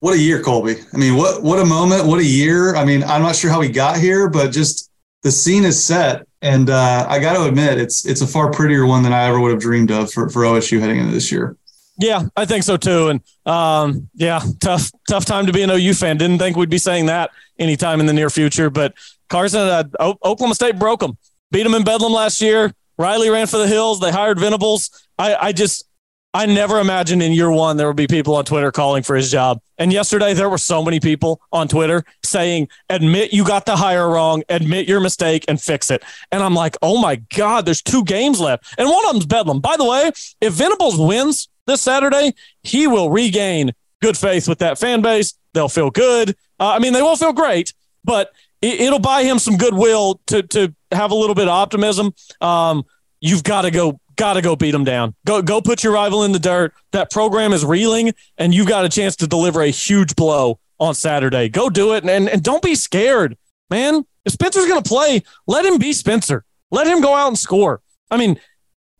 What 0.00 0.14
a 0.14 0.18
year, 0.18 0.42
Colby. 0.42 0.76
I 0.92 0.96
mean, 0.96 1.16
what 1.16 1.42
what 1.42 1.58
a 1.58 1.64
moment, 1.64 2.06
what 2.06 2.20
a 2.20 2.24
year. 2.24 2.74
I 2.74 2.86
mean, 2.86 3.04
I'm 3.04 3.20
not 3.20 3.36
sure 3.36 3.50
how 3.50 3.60
we 3.60 3.68
got 3.68 3.98
here, 3.98 4.30
but 4.30 4.50
just 4.50 4.90
the 5.22 5.30
scene 5.30 5.64
is 5.64 5.82
set. 5.82 6.26
And 6.40 6.70
uh, 6.70 7.06
I 7.06 7.18
got 7.18 7.34
to 7.34 7.44
admit, 7.44 7.78
it's 7.78 8.06
it's 8.06 8.22
a 8.22 8.26
far 8.26 8.50
prettier 8.50 8.86
one 8.86 9.02
than 9.02 9.12
I 9.12 9.24
ever 9.24 9.38
would 9.38 9.50
have 9.50 9.60
dreamed 9.60 9.90
of 9.90 10.10
for, 10.10 10.30
for 10.30 10.42
OSU 10.42 10.80
heading 10.80 10.98
into 10.98 11.12
this 11.12 11.30
year. 11.30 11.56
Yeah, 11.98 12.22
I 12.34 12.46
think 12.46 12.64
so 12.64 12.78
too. 12.78 13.08
And 13.08 13.20
um, 13.44 14.08
yeah, 14.14 14.40
tough 14.60 14.90
tough 15.06 15.26
time 15.26 15.44
to 15.46 15.52
be 15.52 15.60
an 15.60 15.70
OU 15.70 15.92
fan. 15.92 16.16
Didn't 16.16 16.38
think 16.38 16.56
we'd 16.56 16.70
be 16.70 16.78
saying 16.78 17.06
that 17.06 17.30
anytime 17.58 18.00
in 18.00 18.06
the 18.06 18.14
near 18.14 18.30
future, 18.30 18.70
but 18.70 18.94
Carson, 19.30 19.60
uh, 19.60 19.84
o- 19.98 20.18
Oklahoma 20.22 20.54
State 20.54 20.78
broke 20.78 21.00
them, 21.00 21.16
beat 21.50 21.62
them 21.62 21.74
in 21.74 21.84
Bedlam 21.84 22.12
last 22.12 22.42
year. 22.42 22.74
Riley 22.98 23.30
ran 23.30 23.46
for 23.46 23.56
the 23.56 23.66
hills. 23.66 24.00
They 24.00 24.10
hired 24.10 24.38
Venables. 24.38 24.90
I, 25.18 25.34
I 25.34 25.52
just, 25.52 25.86
I 26.34 26.46
never 26.46 26.78
imagined 26.78 27.22
in 27.22 27.32
year 27.32 27.50
one 27.50 27.76
there 27.76 27.86
would 27.86 27.96
be 27.96 28.06
people 28.06 28.36
on 28.36 28.44
Twitter 28.44 28.70
calling 28.70 29.02
for 29.02 29.16
his 29.16 29.30
job. 29.30 29.60
And 29.78 29.92
yesterday 29.92 30.34
there 30.34 30.50
were 30.50 30.58
so 30.58 30.84
many 30.84 31.00
people 31.00 31.40
on 31.50 31.66
Twitter 31.66 32.04
saying, 32.22 32.68
admit 32.88 33.32
you 33.32 33.44
got 33.44 33.64
the 33.64 33.74
hire 33.74 34.08
wrong, 34.08 34.42
admit 34.48 34.86
your 34.86 35.00
mistake 35.00 35.44
and 35.48 35.60
fix 35.60 35.90
it. 35.90 36.04
And 36.30 36.42
I'm 36.42 36.54
like, 36.54 36.76
oh 36.82 37.00
my 37.00 37.16
God, 37.34 37.64
there's 37.64 37.82
two 37.82 38.04
games 38.04 38.38
left. 38.38 38.74
And 38.76 38.88
one 38.88 39.04
of 39.06 39.12
them's 39.12 39.26
Bedlam. 39.26 39.60
By 39.60 39.76
the 39.76 39.84
way, 39.84 40.12
if 40.40 40.52
Venables 40.52 40.98
wins 40.98 41.48
this 41.66 41.80
Saturday, 41.80 42.34
he 42.62 42.86
will 42.86 43.10
regain 43.10 43.72
good 44.02 44.16
faith 44.16 44.46
with 44.48 44.58
that 44.58 44.78
fan 44.78 45.02
base. 45.02 45.34
They'll 45.54 45.68
feel 45.68 45.90
good. 45.90 46.30
Uh, 46.60 46.68
I 46.68 46.78
mean, 46.78 46.92
they 46.92 47.02
won't 47.02 47.18
feel 47.18 47.32
great, 47.32 47.72
but 48.04 48.30
it, 48.62 48.90
will 48.90 48.98
buy 48.98 49.22
him 49.22 49.38
some 49.38 49.56
goodwill 49.56 50.20
to 50.26 50.42
to 50.42 50.74
have 50.92 51.10
a 51.10 51.14
little 51.14 51.34
bit 51.34 51.44
of 51.44 51.52
optimism. 51.52 52.12
Um, 52.40 52.84
you've 53.20 53.44
got 53.44 53.62
to 53.62 53.70
go 53.70 54.00
got 54.16 54.34
to 54.34 54.42
go 54.42 54.56
beat 54.56 54.72
them 54.72 54.84
down. 54.84 55.14
Go 55.26 55.42
go 55.42 55.60
put 55.60 55.82
your 55.82 55.92
rival 55.92 56.24
in 56.24 56.32
the 56.32 56.38
dirt. 56.38 56.74
That 56.92 57.10
program 57.10 57.52
is 57.52 57.64
reeling, 57.64 58.12
and 58.38 58.54
you've 58.54 58.68
got 58.68 58.84
a 58.84 58.88
chance 58.88 59.16
to 59.16 59.26
deliver 59.26 59.62
a 59.62 59.70
huge 59.70 60.16
blow 60.16 60.58
on 60.78 60.94
Saturday. 60.94 61.48
Go 61.48 61.70
do 61.70 61.94
it, 61.94 62.02
and 62.02 62.10
and, 62.10 62.28
and 62.28 62.42
don't 62.42 62.62
be 62.62 62.74
scared, 62.74 63.36
man. 63.70 64.04
If 64.24 64.32
Spencer's 64.32 64.66
going 64.66 64.82
to 64.82 64.88
play, 64.88 65.22
let 65.46 65.64
him 65.64 65.78
be 65.78 65.92
Spencer. 65.92 66.44
Let 66.70 66.86
him 66.86 67.00
go 67.00 67.14
out 67.14 67.28
and 67.28 67.38
score. 67.38 67.80
I 68.10 68.16
mean, 68.16 68.38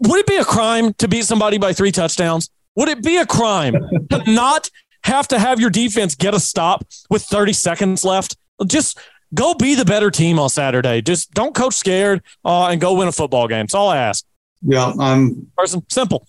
would 0.00 0.20
it 0.20 0.26
be 0.26 0.36
a 0.36 0.44
crime 0.44 0.94
to 0.94 1.08
beat 1.08 1.24
somebody 1.24 1.58
by 1.58 1.72
three 1.72 1.92
touchdowns? 1.92 2.50
Would 2.76 2.88
it 2.88 3.02
be 3.02 3.18
a 3.18 3.26
crime 3.26 3.74
to 4.10 4.22
not 4.30 4.70
have 5.04 5.28
to 5.28 5.38
have 5.38 5.60
your 5.60 5.70
defense 5.70 6.14
get 6.14 6.34
a 6.34 6.40
stop 6.40 6.86
with 7.10 7.22
30 7.22 7.52
seconds 7.52 8.04
left? 8.04 8.36
Just 8.66 8.98
go 9.34 9.54
be 9.54 9.74
the 9.74 9.84
better 9.84 10.10
team 10.10 10.38
on 10.38 10.48
Saturday. 10.48 11.02
Just 11.02 11.32
don't 11.32 11.54
coach 11.54 11.74
scared 11.74 12.22
uh, 12.44 12.66
and 12.66 12.80
go 12.80 12.94
win 12.94 13.08
a 13.08 13.12
football 13.12 13.48
game. 13.48 13.64
That's 13.64 13.74
all 13.74 13.88
I 13.88 13.98
ask. 13.98 14.24
Yeah, 14.62 14.92
I'm 14.98 15.50
person 15.56 15.82
simple. 15.88 16.26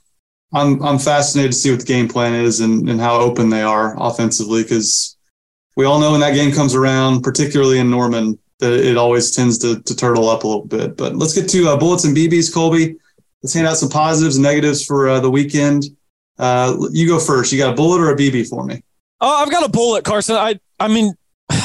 I'm 0.53 0.83
I'm 0.83 0.99
fascinated 0.99 1.53
to 1.53 1.57
see 1.57 1.71
what 1.71 1.79
the 1.79 1.85
game 1.85 2.07
plan 2.07 2.33
is 2.33 2.59
and, 2.59 2.89
and 2.89 2.99
how 2.99 3.19
open 3.19 3.49
they 3.49 3.61
are 3.61 3.95
offensively 3.97 4.63
because 4.63 5.17
we 5.75 5.85
all 5.85 5.99
know 5.99 6.11
when 6.11 6.19
that 6.19 6.33
game 6.33 6.51
comes 6.51 6.75
around, 6.75 7.21
particularly 7.21 7.79
in 7.79 7.89
Norman, 7.89 8.37
that 8.59 8.73
it 8.73 8.97
always 8.97 9.33
tends 9.33 9.57
to, 9.59 9.81
to 9.81 9.95
turtle 9.95 10.29
up 10.29 10.43
a 10.43 10.47
little 10.47 10.65
bit. 10.65 10.97
But 10.97 11.15
let's 11.15 11.33
get 11.33 11.49
to 11.49 11.69
uh, 11.69 11.77
bullets 11.77 12.03
and 12.03 12.15
BBs, 12.15 12.53
Colby. 12.53 12.97
Let's 13.41 13.53
hand 13.53 13.67
out 13.67 13.77
some 13.77 13.89
positives 13.89 14.35
and 14.35 14.43
negatives 14.43 14.85
for 14.85 15.09
uh, 15.09 15.19
the 15.19 15.31
weekend. 15.31 15.85
Uh, 16.37 16.77
you 16.91 17.07
go 17.07 17.19
first. 17.19 17.51
You 17.51 17.57
got 17.57 17.73
a 17.73 17.75
bullet 17.75 18.01
or 18.01 18.11
a 18.11 18.15
BB 18.15 18.49
for 18.49 18.65
me? 18.65 18.83
Oh, 19.19 19.43
I've 19.43 19.51
got 19.51 19.65
a 19.65 19.69
bullet, 19.69 20.03
Carson. 20.03 20.35
I 20.35 20.59
I 20.79 20.87
mean, 20.87 21.13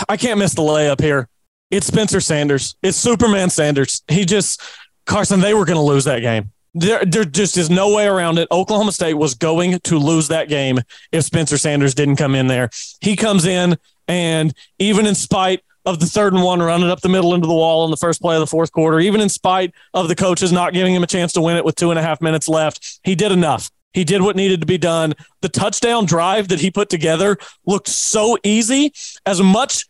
I 0.09 0.16
can't 0.16 0.38
miss 0.38 0.54
the 0.54 0.62
layup 0.62 1.00
here. 1.00 1.28
It's 1.70 1.86
Spencer 1.86 2.20
Sanders. 2.20 2.76
It's 2.82 2.96
Superman 2.96 3.50
Sanders. 3.50 4.02
He 4.09 4.24
just, 4.24 4.62
Carson, 5.04 5.40
they 5.40 5.54
were 5.54 5.64
going 5.64 5.76
to 5.76 5.82
lose 5.82 6.04
that 6.04 6.20
game. 6.20 6.52
There, 6.74 7.04
there 7.04 7.24
just 7.24 7.57
is 7.57 7.70
no 7.70 7.94
way 7.94 8.07
around 8.07 8.38
it. 8.38 8.48
Oklahoma 8.50 8.92
State 8.92 9.14
was 9.14 9.34
going 9.34 9.78
to 9.80 9.98
lose 9.98 10.28
that 10.28 10.48
game 10.48 10.80
if 11.11 11.24
Spencer 11.24 11.59
Sanders 11.59 11.94
didn't 11.94 12.16
come 12.16 12.34
in 12.34 12.46
there. 12.46 12.70
He 13.00 13.16
comes 13.16 13.46
in, 13.46 13.76
and 14.07 14.54
even 14.78 15.07
in 15.07 15.14
spite 15.14 15.62
of 15.86 16.00
the 16.00 16.07
third 16.07 16.34
and 16.34 16.42
one 16.42 16.61
running 16.61 16.90
up 16.90 17.00
the 17.00 17.09
middle 17.09 17.34
into 17.34 17.46
the 17.46 17.54
wall 17.54 17.84
in 17.84 17.90
the 17.90 17.96
first 17.96 18.20
play 18.20 18.36
of 18.36 18.40
the 18.40 18.46
fourth 18.46 18.72
quarter, 18.72 19.00
even 19.00 19.20
in 19.20 19.28
spite 19.28 19.72
of 19.94 20.09
the 20.09 20.14
coaches 20.14 20.52
not 20.52 20.72
giving 20.72 20.94
him 20.94 21.02
a 21.02 21.07
chance 21.07 21.32
to 21.32 21.40
win 21.40 21.57
it 21.57 21.64
with 21.64 21.76
two 21.76 21.90
and 21.90 21.98
a 21.98 22.02
half 22.02 22.20
minutes 22.20 22.48
left, 22.48 23.00
he 23.04 23.14
did 23.14 23.32
enough. 23.32 23.70
He 23.92 24.04
did 24.04 24.20
what 24.20 24.36
needed 24.36 24.61
to 24.61 24.66
be 24.66 24.76
done. 24.76 25.14
The 25.40 25.48
touchdown 25.48 26.04
drive 26.04 26.48
that 26.48 26.61
he 26.61 26.70
put 26.70 26.90
together 26.90 27.38
looked 27.64 27.88
so 27.88 28.36
easy. 28.42 28.92
As 29.24 29.40
much 29.40 29.86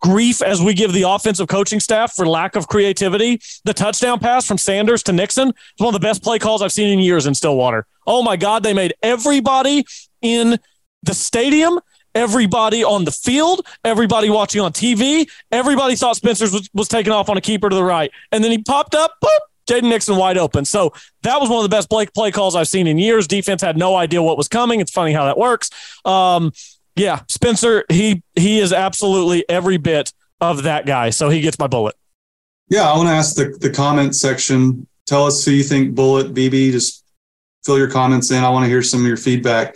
grief 0.00 0.42
as 0.42 0.60
we 0.62 0.74
give 0.74 0.92
the 0.92 1.02
offensive 1.02 1.48
coaching 1.48 1.80
staff 1.80 2.14
for 2.14 2.26
lack 2.26 2.56
of 2.56 2.68
creativity, 2.68 3.40
the 3.64 3.74
touchdown 3.74 4.18
pass 4.18 4.46
from 4.46 4.58
Sanders 4.58 5.02
to 5.04 5.12
Nixon 5.12 5.48
is 5.48 5.54
one 5.78 5.94
of 5.94 6.00
the 6.00 6.06
best 6.06 6.22
play 6.22 6.38
calls 6.38 6.62
I've 6.62 6.72
seen 6.72 6.90
in 6.90 6.98
years 6.98 7.26
in 7.26 7.34
Stillwater. 7.34 7.86
Oh 8.06 8.22
my 8.22 8.36
God, 8.36 8.62
they 8.62 8.74
made 8.74 8.94
everybody 9.02 9.84
in 10.22 10.58
the 11.02 11.14
stadium 11.14 11.80
everybody 12.14 12.82
on 12.82 13.04
the 13.04 13.12
field, 13.12 13.66
everybody 13.84 14.30
watching 14.30 14.60
on 14.60 14.72
TV, 14.72 15.30
everybody 15.52 15.96
thought 15.96 16.16
Spencer's 16.16 16.52
was, 16.52 16.68
was 16.74 16.88
taking 16.88 17.12
off 17.12 17.28
on 17.28 17.36
a 17.36 17.40
keeper 17.40 17.68
to 17.68 17.76
the 17.76 17.84
right. 17.84 18.10
And 18.32 18.42
then 18.42 18.50
he 18.50 18.58
popped 18.58 18.94
up, 18.94 19.12
boop, 19.22 19.28
Jaden 19.68 19.88
Nixon 19.88 20.16
wide 20.16 20.36
open. 20.36 20.64
So 20.64 20.92
that 21.22 21.40
was 21.40 21.48
one 21.48 21.58
of 21.58 21.70
the 21.70 21.74
best 21.74 21.88
play, 21.88 22.06
play 22.06 22.30
calls 22.32 22.56
I've 22.56 22.68
seen 22.68 22.86
in 22.86 22.98
years. 22.98 23.26
Defense 23.26 23.62
had 23.62 23.76
no 23.76 23.94
idea 23.94 24.22
what 24.22 24.36
was 24.36 24.48
coming. 24.48 24.80
It's 24.80 24.90
funny 24.90 25.12
how 25.12 25.24
that 25.26 25.38
works. 25.38 25.70
Um, 26.04 26.52
yeah, 26.96 27.22
Spencer, 27.28 27.84
he 27.88 28.22
he 28.36 28.58
is 28.58 28.72
absolutely 28.72 29.48
every 29.48 29.76
bit 29.76 30.12
of 30.40 30.64
that 30.64 30.86
guy. 30.86 31.10
So 31.10 31.28
he 31.28 31.40
gets 31.40 31.58
my 31.58 31.66
bullet. 31.66 31.94
Yeah, 32.68 32.90
I 32.90 32.96
want 32.96 33.08
to 33.08 33.14
ask 33.14 33.34
the, 33.34 33.56
the 33.60 33.70
comment 33.70 34.14
section. 34.14 34.86
Tell 35.06 35.26
us 35.26 35.44
who 35.44 35.50
you 35.50 35.64
think 35.64 35.94
bullet, 35.94 36.34
BB. 36.34 36.72
Just 36.72 37.04
fill 37.64 37.78
your 37.78 37.90
comments 37.90 38.30
in. 38.30 38.44
I 38.44 38.48
want 38.50 38.64
to 38.64 38.68
hear 38.68 38.82
some 38.82 39.00
of 39.00 39.06
your 39.06 39.16
feedback. 39.16 39.74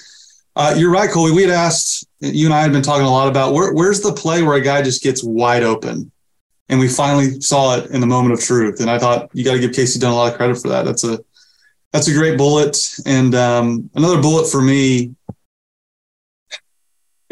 Uh, 0.57 0.75
you're 0.77 0.93
right, 0.93 1.11
Colby. 1.11 1.33
We 1.33 1.43
had 1.43 1.51
asked, 1.51 2.07
you 2.21 2.47
and 2.47 2.55
I 2.55 2.63
had 2.63 2.73
been 2.73 2.83
talking 2.83 3.05
a 3.05 3.11
lot 3.11 3.27
about 3.27 3.53
where, 3.53 3.75
where's 3.75 4.01
the 4.01 4.13
play 4.13 4.43
where 4.43 4.55
a 4.55 4.61
guy 4.61 4.83
just 4.83 5.03
gets 5.03 5.25
wide 5.25 5.65
open? 5.65 6.13
and 6.69 6.81
we 6.81 6.89
finally 6.89 7.41
saw 7.41 7.77
it 7.77 7.91
in 7.91 8.01
the 8.01 8.07
moment 8.07 8.33
of 8.33 8.41
truth. 8.41 8.81
And 8.81 8.91
I 8.91 8.99
thought 8.99 9.31
you 9.33 9.45
got 9.45 9.55
to 9.55 9.59
give 9.59 9.73
Kasey 9.73 10.01
Dunn 10.01 10.13
a 10.13 10.15
lot 10.15 10.33
of 10.33 10.37
credit 10.37 10.57
for 10.57 10.69
that. 10.69 10.85
That's 10.85 11.05
a 11.05 11.19
that's 11.93 12.09
a 12.09 12.13
great 12.13 12.39
bullet. 12.39 12.77
And 13.07 13.35
um, 13.35 13.91
another 13.95 14.21
bullet 14.21 14.51
for 14.51 14.61
me. 14.61 15.15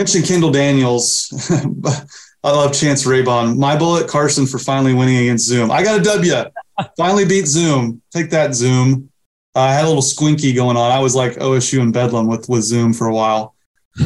Mentioned 0.02 0.24
Kendal 0.24 0.50
Daniels. 0.50 1.32
I 2.42 2.50
love 2.50 2.72
Chance 2.72 3.06
Raybon. 3.06 3.56
My 3.56 3.76
bullet, 3.76 4.08
Carson, 4.08 4.46
for 4.48 4.58
finally 4.58 4.94
winning 4.94 5.18
against 5.18 5.46
Zoom. 5.46 5.70
I 5.70 5.84
got 5.84 6.00
a 6.00 6.02
W. 6.02 6.34
finally 6.96 7.24
beat 7.24 7.46
Zoom. 7.46 8.02
Take 8.10 8.28
that, 8.30 8.52
Zoom. 8.52 9.10
Uh, 9.54 9.60
I 9.60 9.72
had 9.72 9.84
a 9.84 9.86
little 9.86 10.02
squinky 10.02 10.56
going 10.56 10.76
on. 10.76 10.90
I 10.90 10.98
was 10.98 11.14
like 11.14 11.34
OSU 11.34 11.80
and 11.80 11.92
Bedlam 11.92 12.26
with, 12.26 12.48
with 12.48 12.64
Zoom 12.64 12.92
for 12.92 13.06
a 13.06 13.14
while. 13.14 13.54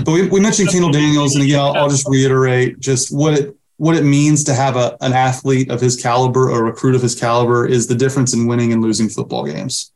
But 0.04 0.08
we, 0.08 0.28
we 0.28 0.38
mentioned 0.38 0.68
Kendal 0.68 0.92
Daniels, 0.92 1.34
and 1.34 1.42
again, 1.42 1.60
I'll, 1.60 1.72
I'll 1.72 1.88
just 1.88 2.06
reiterate 2.06 2.78
just 2.78 3.10
what 3.10 3.32
it 3.32 3.56
what 3.78 3.96
it 3.96 4.04
means 4.04 4.44
to 4.44 4.52
have 4.52 4.76
a, 4.76 4.98
an 5.00 5.14
athlete 5.14 5.70
of 5.70 5.80
his 5.80 5.96
caliber, 5.96 6.50
a 6.50 6.62
recruit 6.62 6.94
of 6.94 7.00
his 7.00 7.18
caliber, 7.18 7.66
is 7.66 7.86
the 7.86 7.94
difference 7.94 8.34
in 8.34 8.46
winning 8.46 8.70
and 8.74 8.82
losing 8.82 9.08
football 9.08 9.46
games. 9.46 9.92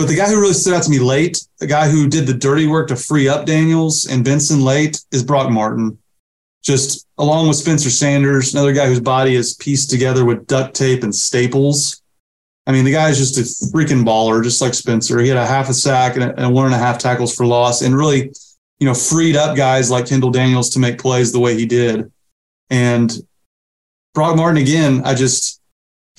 But 0.00 0.08
the 0.08 0.16
guy 0.16 0.30
who 0.30 0.40
really 0.40 0.54
stood 0.54 0.72
out 0.72 0.82
to 0.84 0.90
me 0.90 0.98
late, 0.98 1.46
the 1.58 1.66
guy 1.66 1.86
who 1.90 2.08
did 2.08 2.26
the 2.26 2.32
dirty 2.32 2.66
work 2.66 2.88
to 2.88 2.96
free 2.96 3.28
up 3.28 3.44
Daniels 3.44 4.06
and 4.06 4.24
Benson 4.24 4.64
late, 4.64 4.98
is 5.12 5.22
Brock 5.22 5.50
Martin. 5.50 5.98
Just 6.62 7.06
along 7.18 7.48
with 7.48 7.58
Spencer 7.58 7.90
Sanders, 7.90 8.54
another 8.54 8.72
guy 8.72 8.86
whose 8.86 9.00
body 9.00 9.34
is 9.34 9.52
pieced 9.56 9.90
together 9.90 10.24
with 10.24 10.46
duct 10.46 10.74
tape 10.74 11.02
and 11.02 11.14
staples. 11.14 12.00
I 12.66 12.72
mean, 12.72 12.86
the 12.86 12.92
guy 12.92 13.10
is 13.10 13.18
just 13.18 13.36
a 13.36 13.76
freaking 13.76 14.02
baller, 14.02 14.42
just 14.42 14.62
like 14.62 14.72
Spencer. 14.72 15.20
He 15.20 15.28
had 15.28 15.36
a 15.36 15.46
half 15.46 15.68
a 15.68 15.74
sack 15.74 16.14
and, 16.14 16.24
a, 16.24 16.44
and 16.44 16.54
one 16.54 16.64
and 16.64 16.74
a 16.74 16.78
half 16.78 16.96
tackles 16.96 17.36
for 17.36 17.44
loss, 17.44 17.82
and 17.82 17.94
really, 17.94 18.32
you 18.78 18.86
know, 18.86 18.94
freed 18.94 19.36
up 19.36 19.54
guys 19.54 19.90
like 19.90 20.06
Kendal 20.06 20.30
Daniels 20.30 20.70
to 20.70 20.78
make 20.78 20.98
plays 20.98 21.30
the 21.30 21.40
way 21.40 21.58
he 21.58 21.66
did. 21.66 22.10
And 22.70 23.12
Brock 24.14 24.34
Martin 24.34 24.62
again, 24.62 25.02
I 25.04 25.14
just 25.14 25.59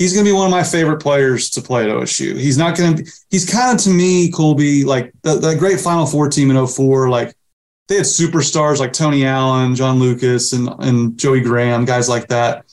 he's 0.01 0.13
going 0.13 0.25
to 0.25 0.31
be 0.31 0.35
one 0.35 0.47
of 0.47 0.51
my 0.51 0.63
favorite 0.63 0.99
players 0.99 1.51
to 1.51 1.61
play 1.61 1.83
at 1.83 1.95
OSU. 1.95 2.35
He's 2.35 2.57
not 2.57 2.75
going 2.75 2.97
to. 2.97 3.11
He's 3.29 3.47
kind 3.47 3.77
of 3.77 3.83
to 3.83 3.89
me, 3.91 4.31
Colby, 4.31 4.83
like 4.83 5.13
the, 5.21 5.35
the 5.35 5.55
great 5.55 5.79
Final 5.79 6.07
Four 6.07 6.27
team 6.27 6.49
in 6.49 6.67
04, 6.67 7.07
like 7.09 7.35
they 7.87 7.97
had 7.97 8.05
superstars 8.05 8.79
like 8.79 8.93
Tony 8.93 9.25
Allen, 9.25 9.75
John 9.75 9.99
Lucas, 9.99 10.53
and 10.53 10.69
and 10.79 11.17
Joey 11.19 11.41
Graham, 11.41 11.85
guys 11.85 12.09
like 12.09 12.27
that. 12.29 12.65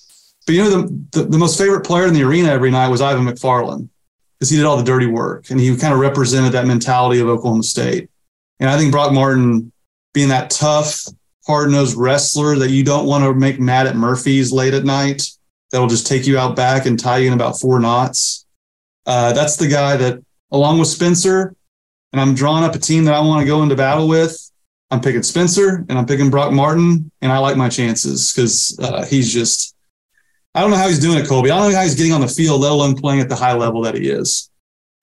But 0.47 0.55
you 0.55 0.63
know, 0.63 0.71
the, 0.71 1.07
the, 1.13 1.23
the 1.25 1.39
most 1.39 1.59
favorite 1.59 1.85
player 1.85 2.07
in 2.07 2.15
the 2.15 2.23
arena 2.23 2.49
every 2.49 2.71
night 2.71 2.89
was 2.89 3.03
Ivan 3.03 3.27
McFarlin 3.27 3.91
because 4.39 4.49
he 4.49 4.57
did 4.57 4.65
all 4.65 4.79
the 4.79 4.85
dirty 4.85 5.07
work 5.07 5.51
and 5.51 5.61
he 5.61 5.77
kind 5.77 5.93
of 5.93 6.01
represented 6.01 6.53
that 6.53 6.67
mentality 6.67 7.21
of 7.21 7.29
Oklahoma 7.29 7.63
State. 7.63 8.09
And 8.59 8.71
I 8.71 8.79
think 8.79 8.91
Brock 8.91 9.13
Martin 9.13 9.71
being 10.15 10.31
that 10.31 10.49
tough, 10.49 11.05
hard 11.47 11.71
nosed 11.71 11.97
wrestler 11.97 12.57
that 12.57 12.71
you 12.71 12.83
don't 12.83 13.07
want 13.07 13.25
to 13.25 13.35
make 13.35 13.61
mad 13.61 13.87
at 13.87 13.97
Murphy's 13.97 14.51
late 14.51 14.73
at 14.73 14.85
night, 14.85 15.23
that'll 15.71 15.89
just 15.89 16.07
take 16.07 16.27
you 16.27 16.39
out 16.39 16.57
back 16.57 16.87
and 16.87 16.99
tie 16.99 17.19
you 17.19 17.29
in 17.29 17.33
about 17.33 17.61
four 17.61 17.81
knots. 17.81 18.47
Uh, 19.07 19.33
that's 19.33 19.57
the 19.57 19.69
guy 19.69 19.97
that, 19.97 20.23
along 20.51 20.79
with 20.79 20.89
Spencer, 20.89 21.55
and 22.13 22.21
I'm 22.21 22.35
drawing 22.35 22.65
up 22.65 22.75
a 22.75 22.79
team 22.79 23.05
that 23.05 23.15
I 23.15 23.21
want 23.21 23.41
to 23.41 23.47
go 23.47 23.63
into 23.63 23.77
battle 23.77 24.09
with. 24.09 24.51
I'm 24.91 25.01
picking 25.01 25.23
Spencer 25.23 25.85
and 25.89 25.99
I'm 25.99 26.07
picking 26.07 26.31
Brock 26.31 26.53
Martin, 26.53 27.11
and 27.21 27.33
I 27.33 27.39
like 27.39 27.57
my 27.57 27.69
chances 27.69 28.33
because 28.33 28.79
uh, 28.81 29.05
he's 29.05 29.33
just. 29.33 29.75
I 30.55 30.63
don't 30.63 30.71
know 30.71 30.77
how 30.77 30.89
he's 30.89 30.99
doing 30.99 31.19
it, 31.19 31.29
Colby. 31.29 31.51
I 31.51 31.59
don't 31.59 31.71
know 31.71 31.77
how 31.77 31.85
he's 31.85 31.95
getting 31.95 32.13
on 32.13 32.23
the 32.23 32.29
field, 32.29 32.63
let 32.63 32.73
alone 32.73 32.97
playing 32.97 33.21
at 33.21 33.29
the 33.29 33.37
high 33.37 33.53
level 33.53 33.83
that 33.83 33.95
he 33.95 34.09
is. 34.09 34.51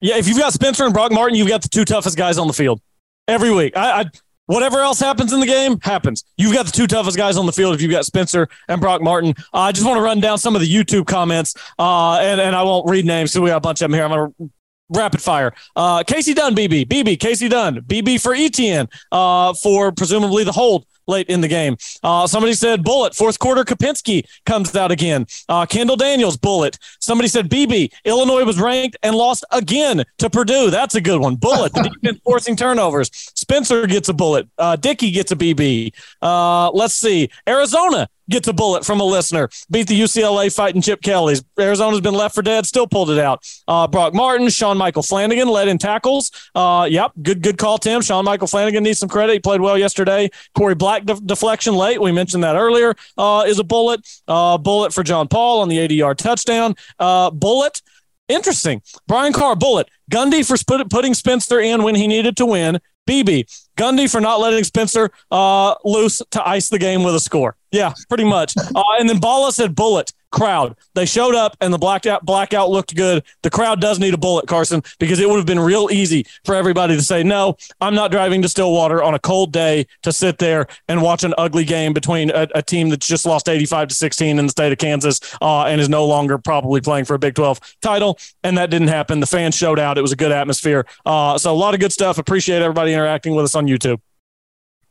Yeah, 0.00 0.16
if 0.16 0.28
you've 0.28 0.38
got 0.38 0.52
Spencer 0.52 0.84
and 0.84 0.92
Brock 0.92 1.12
Martin, 1.12 1.36
you've 1.36 1.48
got 1.48 1.62
the 1.62 1.68
two 1.68 1.84
toughest 1.84 2.16
guys 2.16 2.36
on 2.36 2.46
the 2.46 2.52
field 2.52 2.80
every 3.28 3.50
week. 3.50 3.76
I, 3.76 4.00
I 4.00 4.04
whatever 4.46 4.80
else 4.80 4.98
happens 4.98 5.32
in 5.32 5.40
the 5.40 5.46
game 5.46 5.78
happens. 5.80 6.24
You've 6.36 6.54
got 6.54 6.66
the 6.66 6.72
two 6.72 6.86
toughest 6.86 7.16
guys 7.16 7.36
on 7.36 7.46
the 7.46 7.52
field 7.52 7.74
if 7.74 7.82
you've 7.82 7.90
got 7.90 8.06
Spencer 8.06 8.48
and 8.68 8.80
Brock 8.80 9.02
Martin. 9.02 9.34
Uh, 9.52 9.60
I 9.60 9.72
just 9.72 9.86
want 9.86 9.98
to 9.98 10.02
run 10.02 10.20
down 10.20 10.38
some 10.38 10.54
of 10.54 10.60
the 10.62 10.72
YouTube 10.72 11.06
comments, 11.06 11.54
uh, 11.78 12.18
and 12.18 12.40
and 12.40 12.56
I 12.56 12.62
won't 12.62 12.88
read 12.88 13.04
names 13.04 13.32
because 13.32 13.42
we 13.42 13.50
got 13.50 13.58
a 13.58 13.60
bunch 13.60 13.80
of 13.82 13.90
them 13.90 13.94
here. 13.94 14.04
I'm 14.04 14.10
gonna 14.10 14.50
rapid 14.88 15.20
fire. 15.20 15.52
Uh, 15.74 16.02
Kasey 16.02 16.34
Dunn, 16.34 16.54
BB, 16.54 16.86
BB, 16.86 17.18
Kasey 17.18 17.50
Dunn, 17.50 17.80
BB 17.80 18.20
for 18.20 18.34
ETN, 18.34 18.88
uh, 19.12 19.52
for 19.54 19.92
presumably 19.92 20.44
the 20.44 20.52
hold 20.52 20.86
late 21.06 21.28
in 21.28 21.40
the 21.40 21.48
game. 21.48 21.76
Uh, 22.02 22.26
somebody 22.26 22.54
said 22.54 22.84
bullet. 22.84 23.14
Fourth 23.14 23.38
quarter, 23.38 23.64
Kapinski 23.64 24.26
comes 24.44 24.74
out 24.74 24.90
again. 24.90 25.26
Uh, 25.48 25.66
Kendal 25.66 25.96
Daniels, 25.96 26.36
bullet. 26.36 26.78
Somebody 27.00 27.28
said 27.28 27.48
BB. 27.48 27.92
Illinois 28.04 28.44
was 28.44 28.60
ranked 28.60 28.96
and 29.02 29.14
lost 29.14 29.44
again 29.50 30.04
to 30.18 30.30
Purdue. 30.30 30.70
That's 30.70 30.94
a 30.94 31.00
good 31.00 31.20
one. 31.20 31.36
Bullet. 31.36 31.72
The 31.72 31.82
defense 32.02 32.20
forcing 32.24 32.56
turnovers. 32.56 33.10
Spencer 33.12 33.86
gets 33.86 34.08
a 34.08 34.14
bullet. 34.14 34.48
Uh, 34.58 34.76
Dickey 34.76 35.10
gets 35.10 35.32
a 35.32 35.36
BB. 35.36 35.92
Uh, 36.22 36.70
let's 36.70 36.94
see. 36.94 37.30
Arizona 37.48 38.08
gets 38.28 38.48
a 38.48 38.52
bullet 38.52 38.84
from 38.84 39.00
a 39.00 39.04
listener. 39.04 39.48
Beat 39.70 39.88
the 39.88 39.98
UCLA 39.98 40.54
fighting 40.54 40.82
Chip 40.82 41.02
Kelly's. 41.02 41.44
Arizona's 41.58 42.00
been 42.00 42.14
left 42.14 42.34
for 42.34 42.42
dead, 42.42 42.66
still 42.66 42.86
pulled 42.86 43.10
it 43.10 43.18
out. 43.18 43.44
Uh, 43.68 43.86
Brock 43.86 44.14
Martin, 44.14 44.48
Sean 44.48 44.76
Michael 44.76 45.02
Flanagan 45.02 45.48
led 45.48 45.68
in 45.68 45.78
tackles. 45.78 46.30
Uh, 46.54 46.86
yep, 46.90 47.12
good 47.22 47.42
good 47.42 47.58
call, 47.58 47.78
Tim. 47.78 48.00
Sean 48.02 48.24
Michael 48.24 48.46
Flanagan 48.46 48.82
needs 48.82 48.98
some 48.98 49.08
credit. 49.08 49.32
He 49.34 49.38
played 49.40 49.60
well 49.60 49.78
yesterday. 49.78 50.30
Korie 50.56 50.76
Black 50.76 50.95
de- 51.04 51.20
deflection 51.20 51.74
late. 51.74 52.00
We 52.00 52.12
mentioned 52.12 52.44
that 52.44 52.56
earlier. 52.56 52.94
Uh, 53.18 53.44
is 53.46 53.58
a 53.58 53.64
bullet. 53.64 54.00
Uh, 54.26 54.56
bullet 54.56 54.92
for 54.94 55.02
John 55.02 55.28
Paul 55.28 55.60
on 55.60 55.68
the 55.68 55.78
80 55.78 55.94
yard 55.96 56.18
touchdown. 56.18 56.74
Uh, 56.98 57.30
bullet. 57.30 57.82
Interesting. 58.28 58.82
Brian 59.06 59.32
Carr, 59.32 59.54
bullet. 59.56 59.88
Gundy 60.10 60.46
for 60.46 60.56
sp- 60.58 60.88
putting 60.90 61.14
Spencer 61.14 61.60
in 61.60 61.82
when 61.82 61.94
he 61.94 62.06
needed 62.06 62.36
to 62.38 62.46
win. 62.46 62.80
BB, 63.08 63.44
Gundy 63.76 64.10
for 64.10 64.20
not 64.20 64.40
letting 64.40 64.64
Spencer 64.64 65.10
uh, 65.30 65.76
loose 65.84 66.20
to 66.32 66.48
ice 66.48 66.68
the 66.68 66.78
game 66.78 67.04
with 67.04 67.14
a 67.14 67.20
score. 67.20 67.56
Yeah, 67.70 67.92
pretty 68.08 68.24
much. 68.24 68.56
Uh, 68.56 68.82
and 68.98 69.08
then 69.08 69.20
Bala 69.20 69.52
said 69.52 69.74
bullet 69.76 70.12
crowd. 70.30 70.76
They 70.94 71.06
showed 71.06 71.34
up 71.34 71.56
and 71.60 71.72
the 71.72 71.78
blackout 71.78 72.24
blackout 72.24 72.70
looked 72.70 72.94
good. 72.94 73.24
The 73.42 73.50
crowd 73.50 73.80
does 73.80 73.98
need 73.98 74.14
a 74.14 74.18
bullet, 74.18 74.46
Carson, 74.46 74.82
because 74.98 75.20
it 75.20 75.28
would 75.28 75.36
have 75.36 75.46
been 75.46 75.60
real 75.60 75.88
easy 75.90 76.26
for 76.44 76.54
everybody 76.54 76.96
to 76.96 77.02
say, 77.02 77.22
no, 77.22 77.56
I'm 77.80 77.94
not 77.94 78.10
driving 78.10 78.42
to 78.42 78.48
Stillwater 78.48 79.02
on 79.02 79.14
a 79.14 79.18
cold 79.18 79.52
day 79.52 79.86
to 80.02 80.12
sit 80.12 80.38
there 80.38 80.66
and 80.88 81.02
watch 81.02 81.24
an 81.24 81.34
ugly 81.38 81.64
game 81.64 81.92
between 81.92 82.30
a, 82.30 82.48
a 82.54 82.62
team 82.62 82.88
that's 82.88 83.06
just 83.06 83.26
lost 83.26 83.48
85 83.48 83.88
to 83.88 83.94
16 83.94 84.38
in 84.38 84.46
the 84.46 84.50
state 84.50 84.72
of 84.72 84.78
Kansas 84.78 85.20
uh, 85.40 85.64
and 85.64 85.80
is 85.80 85.88
no 85.88 86.06
longer 86.06 86.38
probably 86.38 86.80
playing 86.80 87.04
for 87.04 87.14
a 87.14 87.18
Big 87.18 87.34
12 87.34 87.60
title. 87.80 88.18
And 88.42 88.58
that 88.58 88.70
didn't 88.70 88.88
happen. 88.88 89.20
The 89.20 89.26
fans 89.26 89.54
showed 89.54 89.78
out. 89.78 89.98
It 89.98 90.02
was 90.02 90.12
a 90.12 90.16
good 90.16 90.32
atmosphere. 90.32 90.86
Uh, 91.04 91.38
so 91.38 91.52
a 91.52 91.54
lot 91.54 91.74
of 91.74 91.80
good 91.80 91.92
stuff. 91.92 92.18
Appreciate 92.18 92.62
everybody 92.62 92.92
interacting 92.92 93.34
with 93.34 93.44
us 93.44 93.54
on 93.54 93.66
YouTube. 93.66 94.00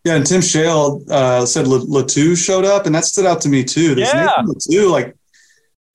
Yeah, 0.06 0.16
and 0.16 0.26
Tim 0.26 0.42
Shale 0.42 1.02
uh, 1.10 1.48
said 1.48 1.66
Latu 1.66 2.38
showed 2.38 2.64
up, 2.64 2.86
and 2.86 2.94
that 2.94 3.06
stood 3.06 3.26
out 3.26 3.42
to 3.42 3.50
me 3.50 3.64
too. 3.64 3.96
This 3.96 4.14
yeah. 4.14 4.36
Latu, 4.38 4.92
like 4.92 5.16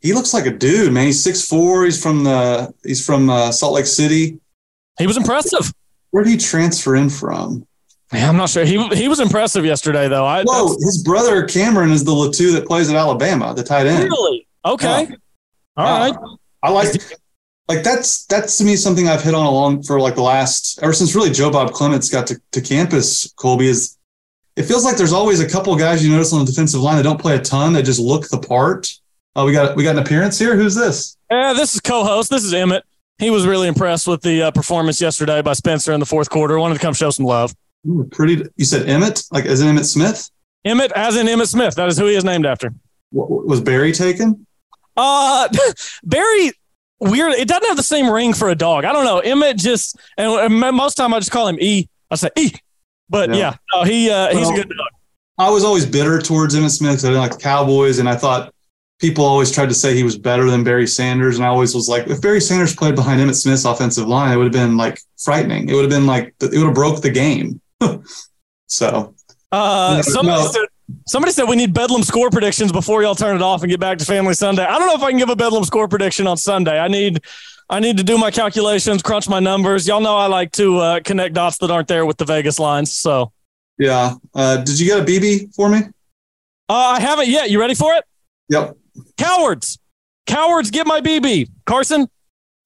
he 0.01 0.13
looks 0.13 0.33
like 0.33 0.47
a 0.47 0.51
dude, 0.51 0.93
man. 0.93 1.07
He's 1.07 1.23
six 1.23 1.47
four. 1.47 1.85
He's 1.85 2.03
from 2.03 2.25
the 2.25 2.73
he's 2.85 3.05
from 3.05 3.31
uh, 3.31 3.53
Salt 3.53 3.75
Lake 3.75 3.87
City. 3.87 4.39
He 4.99 5.07
was 5.07 5.17
impressive. 5.17 5.73
Where 6.11 6.25
did 6.25 6.31
he 6.31 6.37
transfer 6.37 6.97
in 6.97 7.11
from? 7.11 7.67
Yeah, 8.13 8.29
I'm 8.29 8.37
not 8.37 8.49
sure. 8.49 8.65
He 8.65 8.85
he 8.89 9.09
was 9.09 9.21
impressive 9.21 9.65
yesterday, 9.65 10.09
though. 10.09 10.27
I, 10.27 10.43
Whoa, 10.43 10.75
his 10.81 11.03
brother 11.05 11.45
Cameron 11.45 11.91
is 11.91 12.05
the 12.05 12.13
Latu 12.13 12.53
that 12.55 12.67
plays 12.67 12.91
at 12.91 12.97
Alabama, 12.97 13.55
the 13.55 13.63
tight 13.63 13.87
end. 13.87 14.05
Really? 14.05 14.47
Okay. 14.65 15.07
Yeah. 15.09 15.17
All 15.77 15.99
right. 15.99 16.17
I 16.63 16.71
like 16.71 17.01
like 17.69 17.85
that's 17.85 18.27
that's 18.27 18.59
to 18.59 18.65
me 18.65 18.77
something 18.77 19.09
I've 19.09 19.23
hit 19.23 19.35
on 19.35 19.47
along 19.47 19.85
for 19.85 20.01
like 20.01 20.17
the 20.17 20.23
last 20.23 20.81
ever 20.83 20.93
since 20.93 21.15
really 21.15 21.31
Joe 21.31 21.51
Bob 21.51 21.73
Clements 21.73 22.09
got 22.09 22.27
to, 22.27 22.41
to 22.53 22.61
campus. 22.61 23.33
Colby 23.35 23.69
is 23.69 23.97
it 24.57 24.65
feels 24.65 24.85
like 24.85 24.97
there's 24.97 25.13
always 25.13 25.41
a 25.41 25.49
couple 25.49 25.75
guys 25.77 26.05
you 26.05 26.11
notice 26.11 26.33
on 26.33 26.41
the 26.41 26.51
defensive 26.51 26.81
line 26.81 26.97
that 26.97 27.05
don't 27.05 27.21
play 27.21 27.37
a 27.37 27.41
ton 27.41 27.73
that 27.75 27.85
just 27.85 28.01
look 28.01 28.29
the 28.29 28.39
part. 28.39 28.93
Oh, 29.37 29.47
we 29.47 29.53
got 29.53 29.77
we 29.77 29.85
got 29.85 29.97
an 29.97 30.03
appearance 30.03 30.39
here. 30.39 30.57
Who's 30.57 30.75
this? 30.75 31.17
Yeah, 31.31 31.53
this 31.53 31.75
is 31.75 31.81
co-host. 31.81 32.31
This 32.31 32.45
is 32.45 32.53
Emmett. 32.53 32.85
He 33.19 33.31
was 33.31 33.47
really 33.47 33.69
impressed 33.69 34.09
with 34.09 34.23
the 34.23 34.43
uh, 34.43 34.51
performance 34.51 35.01
yesterday 35.01 35.41
by 35.43 35.53
Spencer 35.53 35.93
in 35.93 36.01
the 36.01 36.07
fourth 36.07 36.31
quarter. 36.31 36.59
Wanted 36.59 36.75
to 36.75 36.81
come 36.81 36.95
show 36.95 37.11
some 37.11 37.27
love. 37.27 37.55
Ooh, 37.87 38.09
pretty. 38.11 38.45
You 38.57 38.65
said 38.65 38.89
Emmett, 38.89 39.23
like 39.31 39.47
as 39.47 39.61
in 39.61 39.69
Emmitt 39.69 39.85
Smith. 39.85 40.31
Emmett, 40.65 40.91
as 40.93 41.17
in 41.17 41.27
Emmitt 41.27 41.49
Smith. 41.49 41.77
That 41.77 41.89
is 41.89 41.97
who 41.97 42.07
he 42.07 42.17
is 42.17 42.25
named 42.25 42.45
after. 42.45 42.75
Was 43.13 43.61
Barry 43.61 43.93
taken? 43.93 44.47
Uh, 44.97 45.49
Barry. 46.05 46.53
Weird. 46.99 47.33
It 47.33 47.49
doesn't 47.49 47.67
have 47.67 47.79
the 47.79 47.83
same 47.83 48.11
ring 48.11 48.35
for 48.35 48.51
a 48.51 48.55
dog. 48.55 48.85
I 48.85 48.93
don't 48.93 49.05
know. 49.05 49.21
Emmett 49.21 49.57
just 49.57 49.97
and 50.19 50.55
most 50.59 50.97
time 50.97 51.15
I 51.15 51.19
just 51.19 51.31
call 51.31 51.47
him 51.47 51.57
E. 51.61 51.89
I 52.11 52.17
say 52.17 52.31
E. 52.37 52.53
But 53.09 53.31
yeah, 53.31 53.37
yeah 53.37 53.57
no, 53.75 53.85
he 53.85 54.11
uh, 54.11 54.29
he's 54.29 54.47
well, 54.47 54.53
a 54.53 54.57
good 54.57 54.69
dog. 54.69 54.89
I 55.39 55.51
was 55.51 55.65
always 55.65 55.87
bitter 55.87 56.21
towards 56.21 56.55
Emmitt 56.55 56.71
Smith 56.71 56.93
because 56.93 57.05
I 57.05 57.09
didn't 57.09 57.23
like 57.23 57.33
the 57.33 57.39
Cowboys, 57.39 57.99
and 58.01 58.09
I 58.09 58.17
thought 58.17 58.53
people 59.01 59.25
always 59.25 59.51
tried 59.51 59.71
to 59.71 59.75
say 59.75 59.95
he 59.95 60.05
was 60.05 60.17
better 60.17 60.49
than 60.49 60.63
Barry 60.63 60.87
Sanders, 60.87 61.37
and 61.37 61.45
I 61.45 61.49
always 61.49 61.75
was 61.75 61.89
like, 61.89 62.07
if 62.07 62.21
Barry 62.21 62.41
Sanders 62.41 62.77
played 62.77 62.95
behind 62.95 63.21
Emmitt 63.21 63.35
Smith's 63.35 63.65
offensive 63.65 64.07
line, 64.07 64.33
it 64.33 64.37
would 64.37 64.45
have 64.45 64.53
been 64.53 64.77
like 64.77 65.01
frightening. 65.19 65.69
It 65.69 65.75
would 65.75 65.83
have 65.83 65.91
been 65.91 66.07
like 66.07 66.35
it 66.41 66.53
would 66.53 66.67
have 66.67 66.75
broke 66.75 67.03
the 67.03 67.11
game. 67.11 67.61
so, 68.67 69.15
uh, 69.51 70.03
somebody, 70.03 70.43
no. 70.43 70.51
said, 70.51 70.67
somebody 71.07 71.33
said 71.33 71.45
we 71.45 71.57
need 71.57 71.75
Bedlam 71.75 72.03
score 72.03 72.31
predictions 72.31 72.71
before 72.71 73.03
y'all 73.03 73.15
turn 73.15 73.35
it 73.35 73.43
off 73.43 73.63
and 73.63 73.71
get 73.71 73.81
back 73.81 73.99
to 73.99 74.05
Family 74.05 74.35
Sunday. 74.35 74.65
I 74.65 74.79
don't 74.79 74.87
know 74.87 74.95
if 74.95 75.03
I 75.03 75.11
can 75.11 75.19
give 75.19 75.31
a 75.31 75.37
Bedlam 75.37 75.65
score 75.65 75.89
prediction 75.89 76.27
on 76.27 76.37
Sunday. 76.37 76.79
I 76.79 76.89
need. 76.89 77.21
I 77.73 77.79
need 77.79 77.99
to 77.99 78.03
do 78.03 78.19
my 78.19 78.33
calculations, 78.33 79.01
crunch 79.01 79.29
my 79.29 79.39
numbers. 79.39 79.87
Y'all 79.87 80.01
know 80.01 80.17
I 80.17 80.27
like 80.27 80.51
to 80.55 80.79
uh, 80.79 81.01
connect 81.05 81.35
dots 81.35 81.59
that 81.59 81.71
aren't 81.71 81.87
there 81.87 82.05
with 82.05 82.17
the 82.17 82.25
Vegas 82.25 82.59
lines. 82.59 82.97
So, 82.97 83.31
yeah. 83.79 84.15
Uh, 84.35 84.57
did 84.57 84.81
you 84.81 84.87
get 84.87 84.99
a 84.99 85.05
BB 85.05 85.55
for 85.55 85.69
me? 85.69 85.79
Uh, 86.69 86.75
I 86.75 87.01
haven't 87.01 87.29
yet. 87.29 87.49
You 87.49 87.61
ready 87.61 87.77
for 87.77 87.95
it? 87.95 88.03
Yep. 88.49 88.77
Cowards. 89.17 89.79
Cowards 90.27 90.71
get 90.71 90.87
my 90.87 91.01
BB. 91.01 91.51
Carson, 91.67 92.09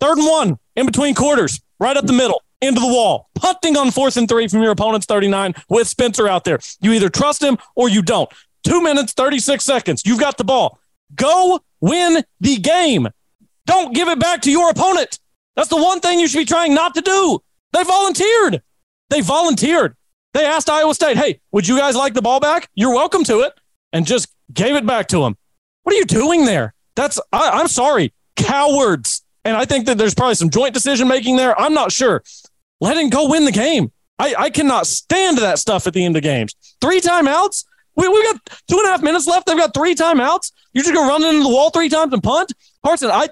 third 0.00 0.18
and 0.18 0.26
one 0.26 0.58
in 0.76 0.86
between 0.86 1.14
quarters, 1.14 1.60
right 1.78 1.96
up 1.96 2.06
the 2.06 2.12
middle, 2.12 2.42
into 2.60 2.80
the 2.80 2.86
wall. 2.86 3.28
Punting 3.34 3.76
on 3.76 3.90
fourth 3.90 4.16
and 4.16 4.28
three 4.28 4.48
from 4.48 4.62
your 4.62 4.72
opponent's 4.72 5.06
39 5.06 5.54
with 5.68 5.88
Spencer 5.88 6.28
out 6.28 6.44
there. 6.44 6.58
You 6.80 6.92
either 6.92 7.08
trust 7.08 7.42
him 7.42 7.58
or 7.74 7.88
you 7.88 8.02
don't. 8.02 8.30
Two 8.64 8.82
minutes, 8.82 9.12
36 9.12 9.64
seconds. 9.64 10.02
You've 10.04 10.20
got 10.20 10.38
the 10.38 10.44
ball. 10.44 10.78
Go 11.14 11.60
win 11.80 12.24
the 12.40 12.56
game. 12.56 13.08
Don't 13.66 13.94
give 13.94 14.08
it 14.08 14.18
back 14.18 14.42
to 14.42 14.50
your 14.50 14.70
opponent. 14.70 15.18
That's 15.56 15.68
the 15.68 15.76
one 15.76 16.00
thing 16.00 16.18
you 16.18 16.28
should 16.28 16.38
be 16.38 16.44
trying 16.44 16.74
not 16.74 16.94
to 16.94 17.00
do. 17.00 17.40
They 17.72 17.84
volunteered. 17.84 18.62
They 19.10 19.20
volunteered. 19.20 19.96
They 20.32 20.44
asked 20.44 20.68
Iowa 20.68 20.94
State, 20.94 21.16
hey, 21.16 21.40
would 21.52 21.68
you 21.68 21.78
guys 21.78 21.94
like 21.94 22.14
the 22.14 22.22
ball 22.22 22.40
back? 22.40 22.68
You're 22.74 22.94
welcome 22.94 23.24
to 23.24 23.40
it. 23.40 23.52
And 23.92 24.06
just 24.06 24.28
gave 24.52 24.74
it 24.74 24.84
back 24.84 25.06
to 25.08 25.20
them. 25.20 25.36
What 25.84 25.94
are 25.94 25.98
you 25.98 26.04
doing 26.04 26.44
there? 26.44 26.74
That's, 26.96 27.20
I, 27.32 27.50
I'm 27.50 27.68
sorry, 27.68 28.12
cowards. 28.36 29.22
And 29.44 29.56
I 29.56 29.64
think 29.64 29.86
that 29.86 29.98
there's 29.98 30.14
probably 30.14 30.34
some 30.34 30.50
joint 30.50 30.74
decision 30.74 31.06
making 31.06 31.36
there. 31.36 31.58
I'm 31.58 31.74
not 31.74 31.92
sure. 31.92 32.22
Let 32.80 32.96
him 32.96 33.10
go 33.10 33.28
win 33.28 33.44
the 33.44 33.52
game. 33.52 33.92
I, 34.18 34.34
I 34.36 34.50
cannot 34.50 34.86
stand 34.86 35.38
that 35.38 35.58
stuff 35.58 35.86
at 35.86 35.92
the 35.92 36.04
end 36.04 36.16
of 36.16 36.22
games. 36.22 36.54
Three 36.80 37.00
timeouts. 37.00 37.64
We, 37.96 38.08
we 38.08 38.22
got 38.24 38.40
two 38.68 38.78
and 38.78 38.86
a 38.86 38.90
half 38.90 39.02
minutes 39.02 39.26
left. 39.26 39.46
They've 39.46 39.56
got 39.56 39.74
three 39.74 39.94
timeouts. 39.94 40.52
You're 40.72 40.84
just 40.84 40.94
gonna 40.94 41.08
run 41.08 41.22
into 41.22 41.42
the 41.42 41.48
wall 41.48 41.70
three 41.70 41.88
times 41.88 42.12
and 42.12 42.22
punt. 42.22 42.52
Carson, 42.84 43.10
I 43.10 43.28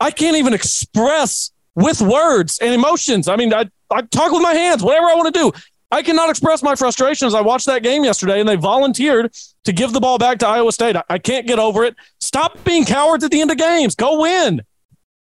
I 0.00 0.10
can't 0.10 0.36
even 0.36 0.52
express 0.54 1.52
with 1.74 2.00
words 2.00 2.58
and 2.60 2.74
emotions. 2.74 3.28
I 3.28 3.36
mean, 3.36 3.54
I, 3.54 3.70
I 3.90 4.02
talk 4.02 4.32
with 4.32 4.42
my 4.42 4.54
hands, 4.54 4.82
whatever 4.82 5.06
I 5.06 5.14
want 5.14 5.32
to 5.32 5.40
do. 5.40 5.52
I 5.90 6.02
cannot 6.02 6.30
express 6.30 6.62
my 6.62 6.74
frustration 6.74 7.26
as 7.26 7.34
I 7.34 7.40
watched 7.40 7.66
that 7.66 7.82
game 7.82 8.04
yesterday 8.04 8.40
and 8.40 8.48
they 8.48 8.56
volunteered 8.56 9.32
to 9.64 9.72
give 9.72 9.92
the 9.92 10.00
ball 10.00 10.18
back 10.18 10.38
to 10.38 10.46
Iowa 10.46 10.72
State. 10.72 10.96
I, 10.96 11.02
I 11.08 11.18
can't 11.18 11.46
get 11.46 11.58
over 11.58 11.84
it. 11.84 11.94
Stop 12.18 12.62
being 12.64 12.84
cowards 12.84 13.22
at 13.22 13.30
the 13.30 13.40
end 13.40 13.50
of 13.50 13.56
games. 13.56 13.94
Go 13.94 14.20
win. 14.20 14.62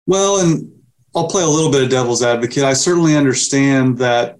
Well, 0.05 0.39
and 0.39 0.71
I'll 1.15 1.27
play 1.27 1.43
a 1.43 1.47
little 1.47 1.71
bit 1.71 1.83
of 1.83 1.89
devil's 1.89 2.23
advocate. 2.23 2.63
I 2.63 2.73
certainly 2.73 3.15
understand 3.15 3.97
that 3.97 4.39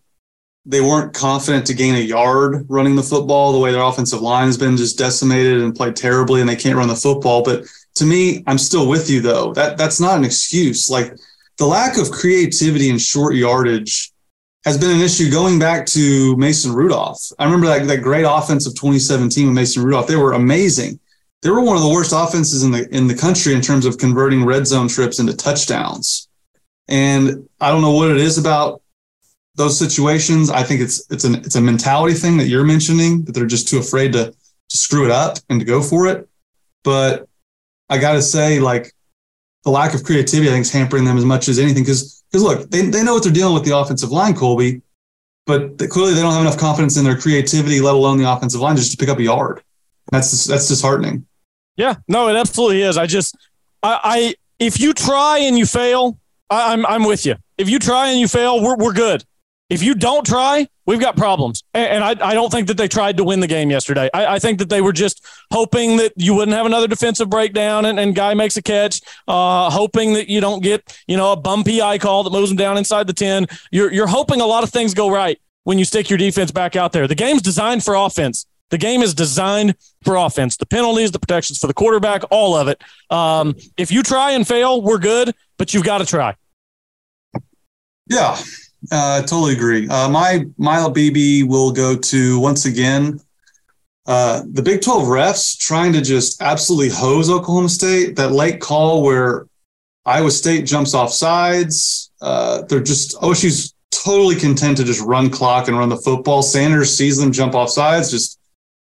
they 0.66 0.80
weren't 0.80 1.14
confident 1.14 1.68
to 1.68 1.74
gain 1.74 1.96
a 1.96 2.00
yard 2.00 2.66
running 2.70 2.96
the 2.96 3.04
football 3.04 3.52
the 3.52 3.60
way 3.60 3.74
their 3.74 3.84
offensive 3.84 4.22
line 4.22 4.46
has 4.46 4.58
been 4.58 4.78
just 4.78 4.98
decimated 4.98 5.62
and 5.62 5.76
played 5.76 5.96
terribly 5.96 6.40
and 6.40 6.50
they 6.50 6.56
can't 6.56 6.78
run 6.78 6.88
the 6.88 6.96
football. 6.96 7.44
But 7.44 7.66
to 7.96 8.06
me, 8.06 8.44
I'm 8.48 8.58
still 8.58 8.88
with 8.88 9.10
you 9.10 9.20
though. 9.20 9.54
That 9.54 9.78
that's 9.78 10.00
not 10.00 10.18
an 10.18 10.24
excuse. 10.24 10.90
Like 10.90 11.14
the 11.58 11.66
lack 11.66 11.98
of 11.98 12.12
creativity 12.12 12.90
and 12.90 13.02
short 13.02 13.36
yardage 13.36 14.12
has 14.66 14.78
been 14.78 14.91
an 14.91 15.01
issue 15.01 15.30
going 15.30 15.59
back 15.59 15.86
to 15.88 16.36
Mason 16.38 16.74
Rudolph. 16.74 17.32
I 17.38 17.45
remember 17.45 17.68
that, 17.68 17.86
that 17.88 18.01
great 18.01 18.24
offense 18.24 18.66
of 18.66 18.74
2017 18.76 19.47
with 19.47 19.55
Mason 19.55 19.84
Rudolph. 19.84 20.07
They 20.07 20.16
were 20.16 20.34
amazing. 20.34 20.99
They 21.41 21.49
were 21.49 21.61
one 21.61 21.76
of 21.76 21.84
the 21.84 21.89
worst 21.89 22.14
offenses 22.16 22.64
in 22.64 22.72
the 22.72 22.88
in 22.95 23.07
the 23.07 23.16
country 23.16 23.53
in 23.53 23.61
terms 23.61 23.86
of 23.86 23.97
converting 23.97 24.45
red 24.45 24.66
zone 24.66 24.88
trips 24.88 25.20
into 25.20 25.36
touchdowns. 25.36 26.30
And 26.88 27.49
I 27.59 27.70
don't 27.70 27.82
know 27.82 27.91
what 27.91 28.11
it 28.11 28.18
is 28.18 28.38
about 28.38 28.82
those 29.55 29.78
situations. 29.78 30.49
I 30.49 30.64
think 30.64 30.80
it's 30.80 31.05
it's 31.11 31.26
an 31.26 31.36
it's 31.36 31.55
a 31.55 31.61
mentality 31.61 32.14
thing 32.14 32.38
that 32.38 32.47
you're 32.47 32.64
mentioning 32.64 33.26
that 33.26 33.34
they're 33.34 33.45
just 33.45 33.68
too 33.68 33.78
afraid 33.78 34.14
to 34.14 34.34
to 34.70 34.78
screw 34.78 35.03
it 35.03 35.11
up 35.11 35.38
and 35.49 35.59
to 35.59 35.66
go 35.66 35.82
for 35.82 36.07
it. 36.07 36.30
But 36.86 37.28
I 37.89 37.97
got 37.97 38.14
to 38.14 38.22
say, 38.22 38.59
like 38.59 38.93
the 39.66 39.72
lack 39.72 39.93
of 39.93 40.03
creativity, 40.03 40.49
I 40.49 40.53
think, 40.53 40.66
is 40.66 40.72
hampering 40.72 41.03
them 41.03 41.18
as 41.18 41.26
much 41.26 41.49
as 41.49 41.59
anything. 41.59 41.84
Because 41.84 42.23
because 42.34 42.44
look, 42.44 42.70
they 42.72 42.82
they 42.88 43.04
know 43.04 43.14
what 43.14 43.24
they're 43.24 43.32
dealing 43.32 43.54
with 43.54 43.64
the 43.64 43.78
offensive 43.78 44.12
line, 44.12 44.34
Colby, 44.34 44.82
but 45.46 45.78
they, 45.78 45.86
clearly 45.86 46.16
they 46.16 46.22
don't 46.22 46.34
have 46.34 46.42
enough 46.42 46.58
confidence 46.58 46.98
in 46.98 47.06
their 47.06 47.16
creativity, 47.16 47.80
let 47.80 47.94
alone 47.94 48.18
the 48.18 48.30
offensive 48.30 48.60
line, 48.60 48.76
just 48.76 48.92
to 48.92 48.98
pick 48.98 49.08
up 49.08 49.20
a 49.20 49.24
yard. 49.24 49.62
That's 50.12 50.46
that's 50.46 50.68
disheartening. 50.68 51.28
Yeah, 51.78 51.96
no, 52.08 52.30
it 52.30 52.36
absolutely 52.36 52.82
is. 52.82 52.98
I 52.98 53.06
just 53.06 53.38
I, 53.84 54.00
I 54.04 54.36
if 54.58 54.80
you 54.80 54.94
try 54.94 55.40
and 55.40 55.58
you 55.58 55.68
fail, 55.68 56.18
I, 56.50 56.74
I'm 56.74 56.88
I'm 56.88 57.04
with 57.04 57.24
you. 57.24 57.36
If 57.60 57.70
you 57.70 57.78
try 57.78 58.10
and 58.10 58.20
you 58.20 58.28
fail, 58.28 58.64
we're 58.64 58.78
we're 58.78 58.94
good. 58.94 59.24
If 59.74 59.82
you 59.82 59.96
don't 59.96 60.24
try, 60.24 60.68
we've 60.86 61.00
got 61.00 61.18
problems. 61.18 61.64
And, 61.74 62.04
I, 62.04 62.12
I 62.12 62.36
don't 62.36 62.52
think 62.52 62.68
that 62.68 62.78
they 62.78 62.88
tried 62.88 63.18
to 63.18 63.24
win 63.24 63.40
the 63.40 63.48
game 63.48 63.72
yesterday. 63.72 64.08
I, 64.14 64.36
I, 64.36 64.40
think 64.40 64.60
that 64.60 64.70
they 64.70 64.82
were 64.82 64.94
just 64.94 65.26
hoping 65.50 65.98
that 65.98 66.14
you 66.16 66.36
wouldn't 66.36 66.56
have 66.56 66.68
another 66.68 66.88
defensive 66.88 67.28
breakdown 67.28 67.86
and, 67.86 68.00
and 68.00 68.14
guy 68.14 68.36
makes 68.36 68.56
a 68.56 68.62
catch, 68.62 69.02
uh, 69.28 69.72
hoping 69.72 70.14
that 70.14 70.30
you 70.30 70.42
don't 70.42 70.62
get, 70.62 70.96
you 71.08 71.18
know, 71.18 71.32
a 71.32 71.36
bumpy 71.36 71.82
eye 71.82 71.98
call 71.98 72.22
that 72.22 72.30
moves 72.30 72.52
them 72.52 72.58
down 72.58 72.78
inside 72.78 73.08
the 73.08 73.14
10. 73.14 73.48
You're, 73.72 73.92
you're 73.92 74.06
hoping 74.06 74.42
a 74.42 74.46
lot 74.46 74.64
of 74.64 74.70
things 74.70 74.94
go 74.94 75.10
right 75.10 75.42
when 75.64 75.80
you 75.80 75.86
stick 75.86 76.08
your 76.08 76.20
defense 76.20 76.52
back 76.52 76.76
out 76.76 76.92
there. 76.92 77.08
The 77.08 77.16
game's 77.16 77.42
designed 77.42 77.84
for 77.84 77.96
offense. 77.96 78.46
The 78.70 78.78
game 78.78 79.02
is 79.02 79.16
designed 79.16 79.74
for 80.04 80.18
offense. 80.18 80.56
The 80.56 80.68
penalties, 80.68 81.10
the 81.10 81.20
protections 81.20 81.58
for 81.58 81.66
the 81.66 81.74
quarterback, 81.74 82.22
all 82.30 82.56
of 82.56 82.68
it. 82.68 82.80
Um, 83.10 83.56
if 83.76 83.92
you 83.92 84.04
try 84.04 84.34
and 84.34 84.48
fail, 84.48 84.84
we're 84.84 85.00
good, 85.00 85.34
but 85.58 85.74
you've 85.74 85.84
got 85.84 85.98
to 85.98 86.06
try. 86.06 86.36
Yeah, 88.08 88.38
uh, 88.92 89.22
totally 89.22 89.54
agree. 89.54 89.88
Uh, 89.88 90.10
my 90.10 90.46
my 90.58 90.78
BB 90.78 91.48
will 91.48 91.72
go 91.72 91.96
to 91.96 92.40
once 92.40 92.66
again 92.66 93.20
uh, 94.06 94.44
the 94.52 94.62
Big 94.62 94.82
12 94.82 95.08
refs 95.08 95.58
trying 95.58 95.94
to 95.94 96.02
just 96.02 96.42
absolutely 96.42 96.90
hose 96.90 97.30
Oklahoma 97.30 97.70
State. 97.70 98.16
That 98.16 98.32
late 98.32 98.60
call 98.60 99.02
where 99.04 99.48
Iowa 100.06 100.32
State 100.32 100.66
jumps 100.66 100.94
off 100.94 101.12
sides. 101.12 102.12
Uh, 102.22 102.64
they're 102.64 102.84
just 102.84 103.16
OSU's 103.22 103.74
totally 103.92 104.36
content 104.36 104.78
to 104.78 104.84
just 104.84 105.02
run 105.02 105.30
clock 105.30 105.68
and 105.68 105.78
run 105.78 105.90
the 105.90 105.98
football. 105.98 106.42
Sanders 106.42 106.96
sees 106.96 107.18
them 107.18 107.32
jump 107.32 107.56
off 107.56 107.70
sides, 107.70 108.12
just 108.12 108.40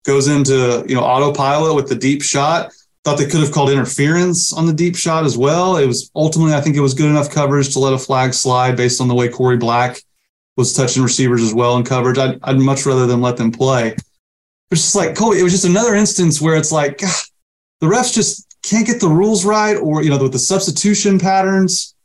goes 0.06 0.28
into 0.28 0.84
you 0.88 0.96
know 0.96 1.04
autopilot 1.04 1.76
with 1.76 1.88
the 1.88 1.96
deep 1.96 2.24
shot. 2.24 2.72
Thought 3.06 3.20
they 3.20 3.28
could 3.28 3.42
have 3.42 3.52
called 3.52 3.70
interference 3.70 4.52
on 4.52 4.66
the 4.66 4.74
deep 4.74 4.96
shot 4.96 5.24
as 5.24 5.38
well. 5.38 5.78
It 5.78 5.86
was 5.86 6.12
ultimately, 6.16 6.54
I 6.54 6.62
think 6.62 6.76
it 6.76 6.82
was 6.82 6.94
good 6.94 7.10
enough 7.10 7.30
coverage 7.30 7.72
to 7.74 7.80
let 7.80 7.94
a 7.94 8.00
flag 8.00 8.34
slide 8.34 8.76
based 8.76 9.00
on 9.00 9.08
the 9.08 9.16
way 9.16 9.30
Korie 9.30 9.60
Black 9.60 10.02
was 10.58 10.74
touching 10.74 11.04
receivers 11.04 11.44
as 11.44 11.54
well 11.54 11.78
in 11.78 11.84
coverage. 11.84 12.18
I'd, 12.18 12.40
I'd 12.44 12.58
much 12.58 12.86
rather 12.86 13.06
than 13.06 13.22
let 13.22 13.38
them 13.38 13.52
play. 13.52 13.96
It's 14.72 14.82
just 14.82 14.96
like 14.96 15.16
Kobe. 15.16 15.40
It 15.40 15.44
was 15.44 15.54
just 15.54 15.66
another 15.66 15.94
instance 15.94 16.42
where 16.42 16.56
it's 16.56 16.72
like 16.72 16.98
God, 16.98 17.14
the 17.82 17.88
refs 17.88 18.14
just 18.14 18.58
can't 18.64 18.88
get 18.88 19.00
the 19.00 19.08
rules 19.08 19.46
right, 19.46 19.76
or 19.76 20.02
you 20.02 20.10
know, 20.10 20.22
with 20.22 20.32
the 20.32 20.40
substitution 20.40 21.20
patterns, 21.20 21.96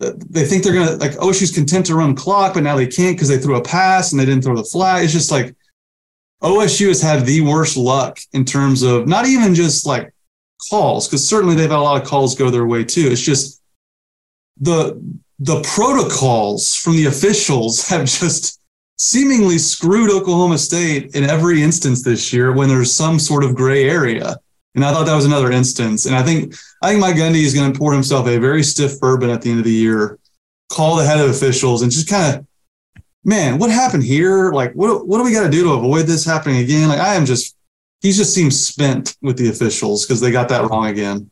uh, 0.00 0.12
they 0.30 0.44
think 0.44 0.62
they're 0.62 0.72
gonna 0.72 0.96
like 0.96 1.12
OSU's 1.12 1.52
content 1.52 1.86
to 1.86 1.96
run 1.96 2.14
clock, 2.14 2.54
but 2.54 2.62
now 2.62 2.76
they 2.76 2.86
can't 2.86 3.16
because 3.16 3.28
they 3.28 3.38
threw 3.38 3.56
a 3.56 3.62
pass 3.62 4.12
and 4.12 4.20
they 4.20 4.24
didn't 4.24 4.44
throw 4.44 4.56
the 4.56 4.64
flag. 4.64 5.02
It's 5.02 5.12
just 5.12 5.32
like 5.32 5.56
OSU 6.42 6.88
has 6.88 7.02
had 7.02 7.26
the 7.26 7.40
worst 7.40 7.76
luck 7.76 8.18
in 8.32 8.44
terms 8.44 8.82
of 8.82 9.08
not 9.08 9.26
even 9.26 9.54
just 9.54 9.86
like 9.86 10.13
calls, 10.70 11.06
because 11.06 11.26
certainly 11.26 11.54
they've 11.54 11.70
had 11.70 11.78
a 11.78 11.82
lot 11.82 12.00
of 12.00 12.06
calls 12.06 12.34
go 12.34 12.50
their 12.50 12.66
way 12.66 12.84
too. 12.84 13.08
It's 13.10 13.20
just 13.20 13.62
the 14.60 15.00
the 15.38 15.60
protocols 15.62 16.74
from 16.74 16.96
the 16.96 17.06
officials 17.06 17.88
have 17.88 18.06
just 18.06 18.60
seemingly 18.96 19.58
screwed 19.58 20.10
Oklahoma 20.10 20.58
State 20.58 21.14
in 21.14 21.24
every 21.24 21.62
instance 21.62 22.02
this 22.02 22.32
year 22.32 22.52
when 22.52 22.68
there's 22.68 22.92
some 22.92 23.18
sort 23.18 23.44
of 23.44 23.54
gray 23.54 23.88
area. 23.88 24.36
And 24.74 24.84
I 24.84 24.92
thought 24.92 25.06
that 25.06 25.14
was 25.14 25.24
another 25.24 25.52
instance. 25.52 26.06
And 26.06 26.16
I 26.16 26.22
think 26.22 26.54
I 26.82 26.90
think 26.90 27.00
Mike 27.00 27.16
Gundy 27.16 27.44
is 27.44 27.54
going 27.54 27.72
to 27.72 27.78
pour 27.78 27.92
himself 27.92 28.26
a 28.26 28.38
very 28.38 28.62
stiff 28.62 28.98
bourbon 29.00 29.30
at 29.30 29.42
the 29.42 29.50
end 29.50 29.60
of 29.60 29.64
the 29.64 29.72
year, 29.72 30.18
call 30.70 30.96
the 30.96 31.04
head 31.04 31.20
of 31.20 31.30
officials, 31.30 31.82
and 31.82 31.92
just 31.92 32.08
kind 32.08 32.36
of, 32.36 32.46
man, 33.24 33.58
what 33.58 33.70
happened 33.70 34.02
here? 34.02 34.50
Like, 34.52 34.72
what 34.72 35.06
what 35.06 35.18
do 35.18 35.24
we 35.24 35.32
got 35.32 35.44
to 35.44 35.50
do 35.50 35.62
to 35.64 35.74
avoid 35.74 36.06
this 36.06 36.24
happening 36.24 36.58
again? 36.58 36.88
Like, 36.88 36.98
I 36.98 37.14
am 37.14 37.24
just 37.24 37.56
he 38.04 38.12
just 38.12 38.34
seems 38.34 38.60
spent 38.60 39.16
with 39.22 39.38
the 39.38 39.48
officials 39.48 40.04
because 40.04 40.20
they 40.20 40.30
got 40.30 40.50
that 40.50 40.68
wrong 40.68 40.86
again. 40.86 41.30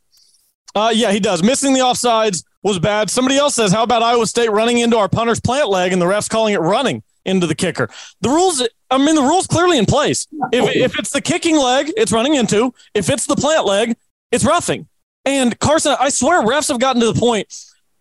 Uh, 0.74 0.90
yeah, 0.92 1.12
he 1.12 1.20
does. 1.20 1.42
Missing 1.42 1.74
the 1.74 1.80
offsides 1.80 2.44
was 2.62 2.78
bad. 2.78 3.10
Somebody 3.10 3.36
else 3.36 3.54
says, 3.54 3.72
"How 3.72 3.82
about 3.82 4.02
Iowa 4.02 4.26
State 4.26 4.50
running 4.50 4.78
into 4.78 4.96
our 4.96 5.06
punter's 5.06 5.38
plant 5.38 5.68
leg 5.68 5.92
and 5.92 6.00
the 6.00 6.06
refs 6.06 6.30
calling 6.30 6.54
it 6.54 6.60
running 6.60 7.02
into 7.26 7.46
the 7.46 7.54
kicker?" 7.54 7.90
The 8.22 8.30
rules. 8.30 8.66
I 8.90 8.96
mean, 8.96 9.14
the 9.14 9.22
rules 9.22 9.46
clearly 9.46 9.76
in 9.76 9.84
place. 9.84 10.26
If 10.50 10.74
if 10.74 10.98
it's 10.98 11.10
the 11.10 11.20
kicking 11.20 11.56
leg, 11.56 11.92
it's 11.94 12.10
running 12.10 12.36
into. 12.36 12.72
If 12.94 13.10
it's 13.10 13.26
the 13.26 13.36
plant 13.36 13.66
leg, 13.66 13.94
it's 14.30 14.44
roughing. 14.44 14.88
And 15.26 15.58
Carson, 15.58 15.94
I 16.00 16.08
swear, 16.08 16.42
refs 16.42 16.68
have 16.68 16.80
gotten 16.80 17.02
to 17.02 17.12
the 17.12 17.20
point 17.20 17.48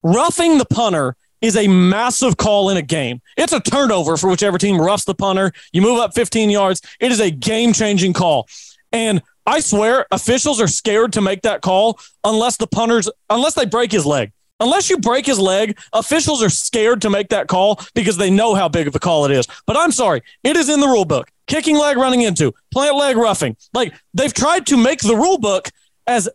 roughing 0.02 0.60
the 0.60 0.66
punter 0.66 1.18
is 1.42 1.56
a 1.58 1.68
massive 1.68 2.38
call 2.38 2.70
in 2.70 2.78
a 2.78 2.82
game. 2.82 3.22
It's 3.38 3.54
a 3.54 3.60
turnover 3.60 4.18
for 4.18 4.30
whichever 4.30 4.58
team 4.58 4.80
roughs 4.80 5.06
the 5.06 5.16
punter. 5.16 5.52
You 5.74 5.82
move 5.82 6.00
up 6.00 6.14
15 6.14 6.50
yards. 6.50 6.82
It 7.00 7.12
is 7.12 7.20
a 7.20 7.32
game 7.32 7.74
changing 7.74 8.14
call. 8.14 8.48
And 8.92 9.22
I 9.46 9.60
swear 9.60 10.06
officials 10.12 10.62
are 10.62 10.68
scared 10.68 11.14
to 11.14 11.22
make 11.22 11.42
that 11.42 11.62
call 11.62 12.00
unless 12.24 12.58
the 12.58 12.68
punters, 12.68 13.10
unless 13.30 13.56
they 13.56 13.66
break 13.66 13.92
his 13.92 14.06
leg. 14.06 14.32
Unless 14.60 14.92
you 14.92 15.00
break 15.00 15.26
his 15.26 15.40
leg, 15.40 15.78
officials 15.92 16.44
are 16.44 16.50
scared 16.50 17.02
to 17.02 17.10
make 17.10 17.30
that 17.30 17.48
call 17.48 17.80
because 17.96 18.18
they 18.18 18.30
know 18.30 18.54
how 18.54 18.70
big 18.70 18.88
of 18.88 18.96
a 18.96 19.00
call 19.00 19.26
it 19.26 19.32
is. 19.32 19.48
But 19.66 19.76
I'm 19.76 19.92
sorry, 19.92 20.22
it 20.44 20.56
is 20.56 20.70
in 20.70 20.80
the 20.80 20.88
rule 20.88 21.06
book. 21.06 21.32
Kicking 21.48 21.76
leg 21.76 21.98
running 21.98 22.22
into, 22.22 22.54
plant 22.72 22.96
leg 22.96 23.18
roughing. 23.18 23.58
Like 23.74 23.94
they've 24.14 24.34
tried 24.34 24.68
to 24.68 24.78
make 24.78 25.02
the 25.02 25.16
rule 25.16 25.40
book 25.40 25.70
as 26.06 26.30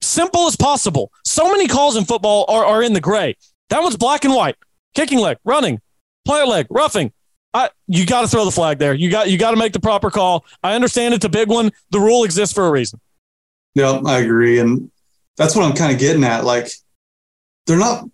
simple 0.00 0.46
as 0.46 0.56
possible. 0.56 1.12
So 1.24 1.50
many 1.50 1.68
calls 1.68 1.96
in 1.96 2.06
football 2.06 2.46
are, 2.48 2.64
are 2.64 2.82
in 2.82 2.94
the 2.94 3.00
gray. 3.00 3.36
That 3.70 3.82
one's 3.82 3.96
black 3.96 4.24
and 4.24 4.34
white. 4.34 4.56
Kicking 4.94 5.18
leg, 5.18 5.38
running, 5.44 5.80
player 6.24 6.46
leg, 6.46 6.66
roughing. 6.70 7.12
I, 7.52 7.70
you 7.86 8.04
got 8.04 8.22
to 8.22 8.28
throw 8.28 8.44
the 8.44 8.50
flag 8.50 8.78
there. 8.78 8.94
You 8.94 9.10
got 9.10 9.30
you 9.30 9.38
got 9.38 9.52
to 9.52 9.56
make 9.56 9.72
the 9.72 9.80
proper 9.80 10.10
call. 10.10 10.44
I 10.62 10.74
understand 10.74 11.14
it's 11.14 11.24
a 11.24 11.30
big 11.30 11.48
one. 11.48 11.72
The 11.90 12.00
rule 12.00 12.24
exists 12.24 12.54
for 12.54 12.66
a 12.66 12.70
reason. 12.70 13.00
Yeah, 13.74 14.00
I 14.04 14.18
agree, 14.18 14.58
and 14.58 14.90
that's 15.36 15.56
what 15.56 15.64
I'm 15.64 15.74
kind 15.74 15.92
of 15.92 15.98
getting 15.98 16.24
at. 16.24 16.44
Like, 16.44 16.68
they're 17.66 17.78
not 17.78 18.04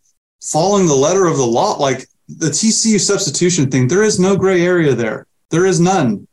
following 0.43 0.87
the 0.87 0.95
letter 0.95 1.27
of 1.27 1.37
the 1.37 1.47
law. 1.47 1.77
Like 1.77 2.07
the 2.29 2.49
TCU 2.49 3.01
substitution 3.01 3.71
thing, 3.71 3.89
there 3.89 4.03
is 4.03 4.19
no 4.19 4.37
gray 4.37 4.65
area 4.65 4.95
there. 4.95 5.27
There 5.51 5.67
is 5.67 5.81
none, 5.81 6.27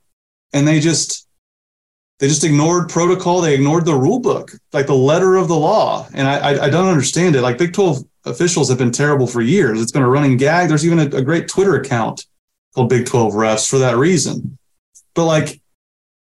and 0.54 0.68
they 0.68 0.80
just 0.80 1.28
they 2.20 2.28
just 2.28 2.44
ignored 2.44 2.90
protocol. 2.90 3.42
They 3.42 3.56
ignored 3.56 3.86
the 3.86 3.96
rule 3.96 4.20
book, 4.20 4.52
like 4.74 4.88
the 4.88 4.94
letter 4.94 5.36
of 5.36 5.48
the 5.48 5.56
law. 5.56 6.08
And 6.14 6.28
I, 6.28 6.38
I, 6.38 6.66
I 6.66 6.70
don't 6.70 6.88
understand 6.88 7.36
it. 7.36 7.42
Like 7.42 7.58
Big 7.58 7.74
12 7.74 8.04
officials 8.30 8.70
have 8.70 8.78
been 8.78 8.92
terrible 8.92 9.28
for 9.28 9.42
years. 9.42 9.82
It's 9.82 9.92
been 9.92 10.04
a 10.04 10.10
running 10.10 10.38
gag. 10.38 10.70
There's 10.70 10.86
even 10.86 11.00
a, 11.00 11.18
a 11.18 11.22
great 11.22 11.48
Twitter 11.48 11.76
account 11.76 12.26
called 12.74 12.90
Big 12.90 13.06
12 13.06 13.34
refs 13.34 13.70
for 13.70 13.80
that 13.80 13.98
reason. 13.98 14.58
But 15.16 15.26
like, 15.26 15.62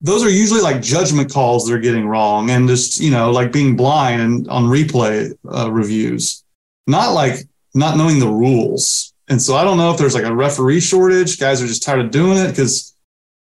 those 0.01 0.23
are 0.23 0.29
usually 0.29 0.61
like 0.61 0.81
judgment 0.81 1.31
calls 1.31 1.67
they're 1.67 1.79
getting 1.79 2.07
wrong 2.07 2.49
and 2.49 2.67
just, 2.67 2.99
you 2.99 3.11
know, 3.11 3.31
like 3.31 3.51
being 3.51 3.75
blind 3.75 4.21
and 4.21 4.47
on 4.49 4.65
replay 4.65 5.33
uh, 5.49 5.71
reviews. 5.71 6.43
not 6.87 7.13
like 7.13 7.39
not 7.73 7.97
knowing 7.97 8.19
the 8.19 8.27
rules. 8.27 9.13
And 9.27 9.41
so 9.41 9.55
I 9.55 9.63
don't 9.63 9.77
know 9.77 9.91
if 9.91 9.97
there's 9.97 10.15
like 10.15 10.23
a 10.23 10.33
referee 10.33 10.79
shortage. 10.79 11.39
Guys 11.39 11.61
are 11.61 11.67
just 11.67 11.83
tired 11.83 11.99
of 11.99 12.11
doing 12.11 12.37
it 12.37 12.49
because 12.49 12.95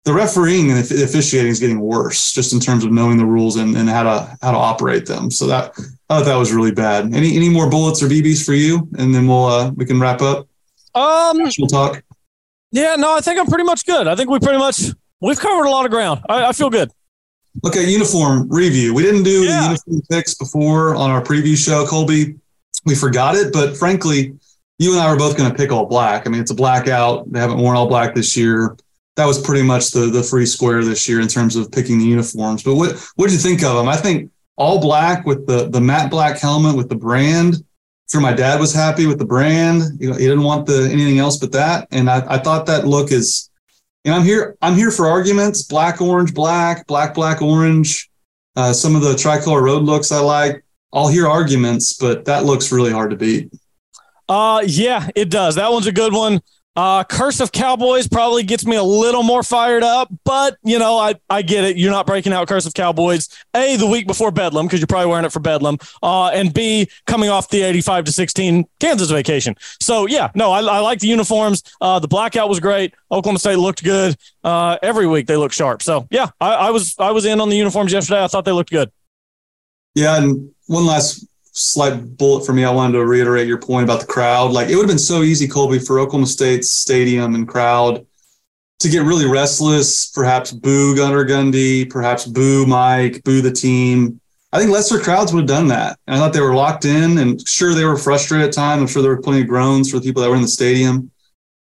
the 0.05 0.13
refereeing 0.13 0.71
and 0.71 0.79
officiating 0.79 1.51
is 1.51 1.61
getting 1.61 1.81
worse 1.81 2.33
just 2.33 2.53
in 2.53 2.61
terms 2.61 2.85
of 2.85 2.93
knowing 2.93 3.19
the 3.19 3.27
rules 3.27 3.57
and, 3.57 3.77
and 3.77 3.89
how 3.89 4.03
to 4.03 4.39
how 4.43 4.53
to 4.53 4.59
operate 4.59 5.07
them. 5.07 5.31
So 5.31 5.47
that 5.47 5.79
Thought 6.13 6.27
that 6.27 6.37
was 6.37 6.53
really 6.53 6.73
bad. 6.73 7.15
Any 7.15 7.37
any 7.37 7.49
more 7.49 7.71
bullets 7.71 8.03
or 8.03 8.07
BBs 8.07 8.45
for 8.45 8.53
you? 8.53 8.87
And 8.99 9.15
then 9.15 9.27
we'll 9.27 9.47
uh, 9.47 9.71
we 9.71 9.87
can 9.87 9.99
wrap 9.99 10.21
up. 10.21 10.47
Um, 10.95 11.39
we'll 11.59 11.69
talk. 11.69 12.03
Yeah, 12.71 12.97
no, 12.97 13.17
I 13.17 13.23
think 13.23 13.41
I'm 13.41 13.47
pretty 13.47 13.65
much 13.65 13.87
good. 13.87 14.07
I 14.07 14.15
think 14.15 14.29
we 14.29 14.39
pretty 14.39 14.59
much 14.59 14.83
we've 15.23 15.41
covered 15.41 15.65
a 15.65 15.71
lot 15.71 15.87
of 15.87 15.91
ground. 15.91 16.21
I, 16.29 16.45
I 16.45 16.53
feel 16.53 16.69
good. 16.69 16.91
Okay, 17.65 17.91
uniform 17.91 18.47
review. 18.51 18.93
We 18.93 19.03
didn't 19.03 19.23
do 19.23 19.45
yeah. 19.45 19.61
the 19.61 19.65
uniform 19.69 20.03
picks 20.11 20.35
before 20.35 20.95
on 20.97 21.09
our 21.09 21.23
preview 21.23 21.57
show, 21.57 21.87
Colby. 21.87 22.37
We 22.85 22.95
forgot 22.95 23.35
it, 23.35 23.51
but 23.51 23.75
frankly, 23.79 24.35
you 24.79 24.93
and 24.93 25.01
I 25.01 25.11
were 25.11 25.19
both 25.19 25.39
going 25.39 25.51
to 25.51 25.57
pick 25.57 25.73
all 25.73 25.87
black. 25.87 26.27
I 26.27 26.31
mean, 26.31 26.43
it's 26.43 26.51
a 26.51 26.55
blackout. 26.55 27.33
They 27.33 27.41
haven't 27.41 27.57
worn 27.57 27.75
all 27.75 27.89
black 27.89 28.15
this 28.15 28.37
year. 28.37 28.77
That 29.17 29.25
was 29.25 29.41
pretty 29.41 29.63
much 29.63 29.93
the 29.93 30.11
the 30.11 30.23
free 30.23 30.45
square 30.45 30.85
this 30.85 31.09
year 31.09 31.23
in 31.23 31.29
terms 31.29 31.57
of 31.57 31.73
picking 31.73 31.99
the 31.99 32.05
uniforms. 32.05 32.63
But 32.63 32.75
what 32.75 33.03
what 33.17 33.31
did 33.31 33.33
you 33.33 33.39
think 33.39 33.63
of 33.63 33.77
them? 33.77 33.89
I 33.89 33.97
think 33.97 34.31
all 34.63 34.81
black 34.81 35.27
with 35.27 35.47
the 35.47 35.69
the 35.69 35.81
matte 35.81 36.11
black 36.11 36.39
helmet 36.39 36.77
with 36.77 36.89
the 36.89 36.95
brand. 36.95 37.65
Sure 38.09 38.21
my 38.21 38.33
dad 38.33 38.61
was 38.61 38.73
happy 38.73 39.07
with 39.07 39.19
the 39.19 39.25
brand. 39.25 39.83
You 39.99 40.11
know, 40.11 40.17
he 40.17 40.27
didn't 40.27 40.45
want 40.45 40.67
the 40.67 40.89
anything 40.93 41.19
else 41.19 41.39
but 41.39 41.51
that. 41.53 41.89
And 41.91 42.09
I, 42.09 42.35
I 42.35 42.39
thought 42.39 42.67
that 42.67 42.87
look 42.87 43.11
is 43.11 43.51
and 44.05 44.15
I'm 44.15 44.23
here. 44.23 44.57
I'm 44.63 44.75
here 44.75 44.91
for 44.91 45.07
arguments: 45.09 45.63
black, 45.63 46.01
orange, 46.01 46.35
black, 46.35 46.87
black, 46.87 47.15
black, 47.15 47.43
orange. 47.43 48.11
Uh, 48.55 48.73
some 48.73 48.95
of 48.95 49.03
the 49.03 49.17
tricolor 49.17 49.63
road 49.63 49.83
looks 49.83 50.13
I 50.13 50.21
like. 50.21 50.65
I'll 50.93 51.09
hear 51.09 51.27
arguments, 51.27 51.95
but 51.95 52.25
that 52.27 52.45
looks 52.45 52.71
really 52.71 52.93
hard 52.93 53.11
to 53.11 53.17
beat. 53.17 53.53
Uh, 54.29 54.63
yeah, 54.67 55.09
it 55.15 55.31
does. 55.31 55.55
That 55.55 55.73
one's 55.73 55.87
a 55.87 55.93
good 55.93 56.13
one. 56.13 56.41
Uh, 56.75 57.05
Cursive 57.05 57.53
Cowboys 57.53 58.09
probably 58.09 58.43
gets 58.43 58.65
me 58.65 58.77
a 58.77 58.83
little 58.83 59.23
more 59.23 59.43
fired 59.43 59.83
up, 59.83 60.11
but 60.25 60.57
you 60.65 60.79
know, 60.79 60.97
I, 60.97 61.15
I 61.29 61.43
get 61.43 61.65
it. 61.65 61.77
You're 61.77 61.91
not 61.91 62.07
breaking 62.07 62.33
out 62.33 62.49
Cursive 62.49 62.73
Cowboys. 62.73 63.29
A, 63.55 63.77
the 63.77 63.87
week 63.87 64.07
before 64.07 64.31
Bedlam, 64.31 64.67
because 64.67 64.81
you're 64.81 64.87
probably 64.87 65.09
wearing 65.09 65.27
it 65.27 65.33
for 65.33 65.41
Bedlam. 65.41 65.77
Uh, 66.03 66.29
and 66.29 66.55
B, 66.55 66.89
coming 67.07 67.29
off 67.29 67.51
the 67.51 67.61
85 67.63 68.05
to 68.07 68.13
16 68.13 68.65
Kansas 68.81 69.11
vacation. 69.11 69.55
So 69.81 70.07
yeah, 70.07 70.31
no, 70.35 70.51
I, 70.51 70.61
I 70.61 70.79
like 70.79 71.01
the 71.01 71.09
uniforms. 71.09 71.63
Uh, 71.81 71.99
the 71.99 72.09
blackout 72.09 72.49
was 72.49 72.59
great. 72.59 72.95
Oklahoma 73.11 73.39
State 73.39 73.57
looked 73.57 73.85
good. 73.85 74.17
Uh, 74.43 74.79
every 74.83 75.07
week 75.07 75.27
they 75.27 75.37
look 75.37 75.53
sharp. 75.53 75.83
So 75.83 76.09
yeah, 76.11 76.31
I, 76.41 76.55
I 76.55 76.71
was, 76.71 76.95
I 76.99 77.11
was 77.11 77.27
in 77.27 77.41
on 77.41 77.51
the 77.51 77.57
uniforms 77.57 77.93
yesterday. 77.93 78.25
I 78.25 78.29
thought 78.29 78.47
they 78.47 78.53
looked 78.53 78.71
good. 78.71 78.91
Yeah. 79.95 80.17
And 80.17 80.51
one 80.69 80.87
last 80.87 81.27
slight 81.53 82.17
bullet 82.17 82.45
for 82.45 82.53
me. 82.53 82.65
I 82.65 82.71
wanted 82.71 82.95
to 82.95 83.07
reiterate 83.07 83.47
your 83.47 83.59
point 83.59 83.85
about 83.85 84.01
the 84.01 84.07
crowd. 84.07 84.53
Like 84.53 84.69
it 84.69 84.77
would 84.77 84.83
have 84.83 84.91
been 84.91 84.99
so 84.99 85.23
easy, 85.23 85.47
Colby, 85.47 85.79
for 85.79 86.01
Oklahoma 86.01 86.27
State's 86.27 86.71
stadium 86.71 87.35
and 87.35 87.47
crowd 87.47 88.07
to 88.81 88.89
get 88.89 89.05
really 89.05 89.27
restless, 89.27 90.07
perhaps 90.07 90.51
boo 90.51 90.97
Gunnar 90.97 91.25
Gundy, 91.25 91.89
perhaps 91.89 92.27
boo 92.27 92.67
Mike, 92.67 93.23
boo 93.23 93.41
the 93.41 93.53
team. 93.53 94.21
I 94.53 94.59
think 94.59 94.71
lesser 94.71 94.99
crowds 94.99 95.33
would 95.33 95.43
have 95.43 95.49
done 95.49 95.69
that. 95.69 95.99
And 96.07 96.17
I 96.17 96.19
thought 96.19 96.33
they 96.33 96.41
were 96.41 96.55
locked 96.55 96.85
in 96.85 97.19
and 97.19 97.47
sure 97.47 97.75
they 97.75 97.85
were 97.85 97.97
frustrated 97.97 98.49
at 98.49 98.53
times. 98.53 98.83
I'm 98.83 98.89
sure 98.89 99.01
there 99.01 99.15
were 99.15 99.23
plenty 99.23 99.43
of 99.43 99.49
groans 99.49 99.91
for 99.91 99.99
the 99.99 100.03
people 100.05 100.21
that 100.23 100.29
were 100.29 100.37
in 100.37 100.43
the 100.43 100.49
stadium. 100.49 101.11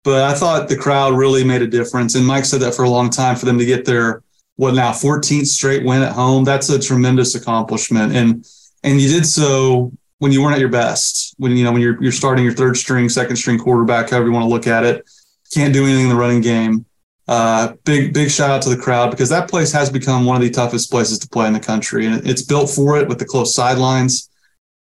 But 0.03 0.23
I 0.23 0.33
thought 0.33 0.69
the 0.69 0.77
crowd 0.77 1.17
really 1.17 1.43
made 1.43 1.61
a 1.61 1.67
difference. 1.67 2.15
And 2.15 2.25
Mike 2.25 2.45
said 2.45 2.61
that 2.61 2.75
for 2.75 2.83
a 2.83 2.89
long 2.89 3.09
time 3.09 3.35
for 3.35 3.45
them 3.45 3.57
to 3.57 3.65
get 3.65 3.83
their 3.83 4.23
what 4.55 4.73
now 4.73 4.91
14th 4.91 5.47
straight 5.47 5.83
win 5.83 6.01
at 6.01 6.13
home. 6.13 6.43
That's 6.43 6.69
a 6.69 6.79
tremendous 6.79 7.35
accomplishment. 7.35 8.15
And 8.15 8.45
and 8.87 9.01
you 9.01 9.09
did 9.09 9.25
so 9.25 9.91
when 10.19 10.31
you 10.31 10.41
weren't 10.41 10.55
at 10.55 10.59
your 10.59 10.69
best. 10.69 11.35
When 11.37 11.55
you 11.55 11.63
know 11.63 11.71
when 11.71 11.81
you're 11.81 12.01
you're 12.01 12.11
starting 12.11 12.43
your 12.43 12.53
third 12.53 12.77
string, 12.77 13.09
second 13.09 13.35
string 13.35 13.59
quarterback, 13.59 14.09
however 14.09 14.27
you 14.27 14.31
want 14.31 14.43
to 14.43 14.49
look 14.49 14.67
at 14.67 14.83
it, 14.83 15.07
can't 15.53 15.73
do 15.73 15.83
anything 15.85 16.03
in 16.03 16.09
the 16.09 16.15
running 16.15 16.41
game. 16.41 16.85
Uh, 17.27 17.73
big 17.83 18.13
big 18.13 18.31
shout 18.31 18.49
out 18.49 18.61
to 18.61 18.69
the 18.69 18.77
crowd 18.77 19.11
because 19.11 19.29
that 19.29 19.49
place 19.49 19.71
has 19.71 19.89
become 19.89 20.25
one 20.25 20.37
of 20.37 20.41
the 20.41 20.49
toughest 20.49 20.89
places 20.89 21.19
to 21.19 21.29
play 21.29 21.47
in 21.47 21.53
the 21.53 21.59
country, 21.59 22.05
and 22.05 22.25
it's 22.27 22.41
built 22.41 22.69
for 22.69 22.97
it 22.97 23.07
with 23.07 23.19
the 23.19 23.25
close 23.25 23.53
sidelines. 23.53 24.29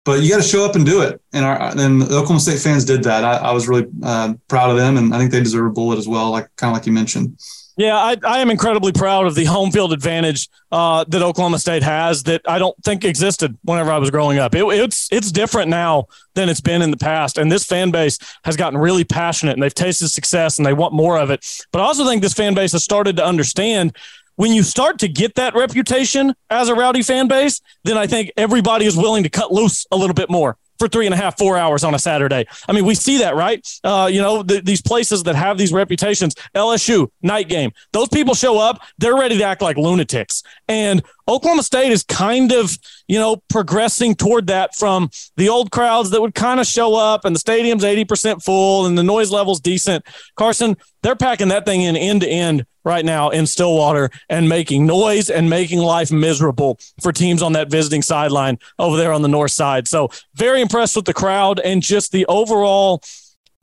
But 0.05 0.21
you 0.21 0.29
got 0.29 0.37
to 0.37 0.47
show 0.47 0.63
up 0.63 0.75
and 0.75 0.85
do 0.85 1.01
it, 1.01 1.19
and 1.33 1.43
our 1.43 1.59
and 1.59 2.01
the 2.01 2.15
Oklahoma 2.15 2.39
State 2.39 2.59
fans 2.59 2.85
did 2.85 3.03
that. 3.03 3.23
I, 3.23 3.49
I 3.49 3.51
was 3.51 3.67
really 3.67 3.87
uh, 4.03 4.35
proud 4.47 4.69
of 4.69 4.77
them, 4.77 4.97
and 4.97 5.13
I 5.13 5.17
think 5.17 5.31
they 5.31 5.41
deserve 5.41 5.65
a 5.65 5.73
bullet 5.73 5.97
as 5.97 6.07
well, 6.07 6.29
like 6.31 6.47
kind 6.55 6.71
of 6.71 6.77
like 6.77 6.85
you 6.85 6.93
mentioned. 6.93 7.37
Yeah, 7.77 7.95
I, 7.95 8.17
I 8.25 8.39
am 8.39 8.49
incredibly 8.49 8.91
proud 8.91 9.27
of 9.27 9.35
the 9.35 9.45
home 9.45 9.71
field 9.71 9.93
advantage 9.93 10.49
uh, 10.71 11.05
that 11.09 11.21
Oklahoma 11.21 11.59
State 11.59 11.83
has 11.83 12.23
that 12.23 12.41
I 12.47 12.57
don't 12.57 12.75
think 12.83 13.05
existed 13.05 13.55
whenever 13.63 13.91
I 13.91 13.99
was 13.99 14.09
growing 14.09 14.39
up. 14.39 14.55
It, 14.55 14.65
it's 14.65 15.07
it's 15.11 15.31
different 15.31 15.69
now 15.69 16.07
than 16.33 16.49
it's 16.49 16.59
been 16.59 16.81
in 16.81 16.89
the 16.89 16.97
past, 16.97 17.37
and 17.37 17.51
this 17.51 17.63
fan 17.63 17.91
base 17.91 18.17
has 18.45 18.57
gotten 18.57 18.79
really 18.79 19.03
passionate 19.03 19.53
and 19.53 19.61
they've 19.61 19.73
tasted 19.73 20.09
success 20.09 20.57
and 20.57 20.65
they 20.65 20.73
want 20.73 20.95
more 20.95 21.19
of 21.19 21.29
it. 21.29 21.45
But 21.71 21.81
I 21.81 21.85
also 21.85 22.03
think 22.03 22.23
this 22.23 22.33
fan 22.33 22.55
base 22.55 22.71
has 22.71 22.83
started 22.83 23.15
to 23.17 23.25
understand 23.25 23.95
when 24.37 24.53
you 24.53 24.63
start 24.63 24.97
to 24.99 25.07
get 25.07 25.35
that 25.35 25.53
reputation 25.53 26.33
as 26.49 26.69
a 26.69 26.75
rowdy 26.75 27.03
fan 27.03 27.27
base, 27.27 27.61
then 27.83 27.97
I 27.97 28.07
think 28.07 28.31
everybody 28.37 28.85
is 28.85 28.97
willing 28.97 29.21
to 29.23 29.29
cut 29.29 29.51
loose 29.51 29.85
a 29.91 29.97
little 29.97 30.13
bit 30.15 30.31
more 30.31 30.57
for 30.79 30.87
three 30.87 31.05
and 31.05 31.13
a 31.13 31.17
half, 31.17 31.37
four 31.37 31.57
hours 31.57 31.83
on 31.83 31.93
a 31.93 31.99
Saturday. 31.99 32.45
I 32.67 32.71
mean, 32.71 32.85
we 32.85 32.95
see 32.95 33.19
that, 33.19 33.35
right? 33.35 33.65
Uh, 33.83 34.09
you 34.11 34.21
know, 34.21 34.43
the, 34.43 34.61
these 34.61 34.81
places 34.81 35.23
that 35.23 35.35
have 35.35 35.57
these 35.57 35.73
reputations, 35.73 36.35
LSU, 36.55 37.09
night 37.21 37.49
game, 37.49 37.71
those 37.93 38.09
people 38.09 38.33
show 38.33 38.57
up, 38.59 38.81
they're 38.97 39.15
ready 39.15 39.37
to 39.37 39.43
act 39.43 39.61
like 39.61 39.77
lunatics. 39.77 40.43
And 40.67 41.03
Oklahoma 41.27 41.63
State 41.63 41.91
is 41.91 42.03
kind 42.03 42.51
of, 42.51 42.77
you 43.07 43.19
know, 43.19 43.37
progressing 43.49 44.15
toward 44.15 44.47
that 44.47 44.75
from 44.75 45.09
the 45.35 45.49
old 45.49 45.71
crowds 45.71 46.09
that 46.11 46.21
would 46.21 46.35
kind 46.35 46.59
of 46.59 46.65
show 46.65 46.95
up 46.95 47.25
and 47.25 47.35
the 47.35 47.39
stadium's 47.39 47.83
80% 47.83 48.43
full 48.43 48.85
and 48.85 48.97
the 48.97 49.03
noise 49.03 49.29
level's 49.31 49.59
decent. 49.59 50.05
Carson, 50.35 50.77
they're 51.03 51.15
packing 51.15 51.49
that 51.49 51.65
thing 51.65 51.81
in 51.81 51.97
end 51.97 52.21
to 52.21 52.27
end 52.27 52.65
right 52.85 53.03
now 53.03 53.29
in 53.29 53.45
Stillwater 53.45 54.09
and 54.29 54.47
making 54.47 54.85
noise 54.85 55.29
and 55.29 55.49
making 55.49 55.79
life 55.79 56.11
miserable 56.11 56.79
for 57.01 57.11
teams 57.11 57.41
on 57.41 57.51
that 57.53 57.69
visiting 57.69 58.01
sideline 58.01 58.57
over 58.79 58.95
there 58.95 59.11
on 59.11 59.21
the 59.21 59.27
north 59.27 59.51
side. 59.51 59.87
So, 59.87 60.09
very 60.35 60.61
impressed 60.61 60.95
with 60.95 61.05
the 61.05 61.13
crowd 61.13 61.59
and 61.59 61.81
just 61.81 62.13
the 62.13 62.25
overall, 62.27 63.03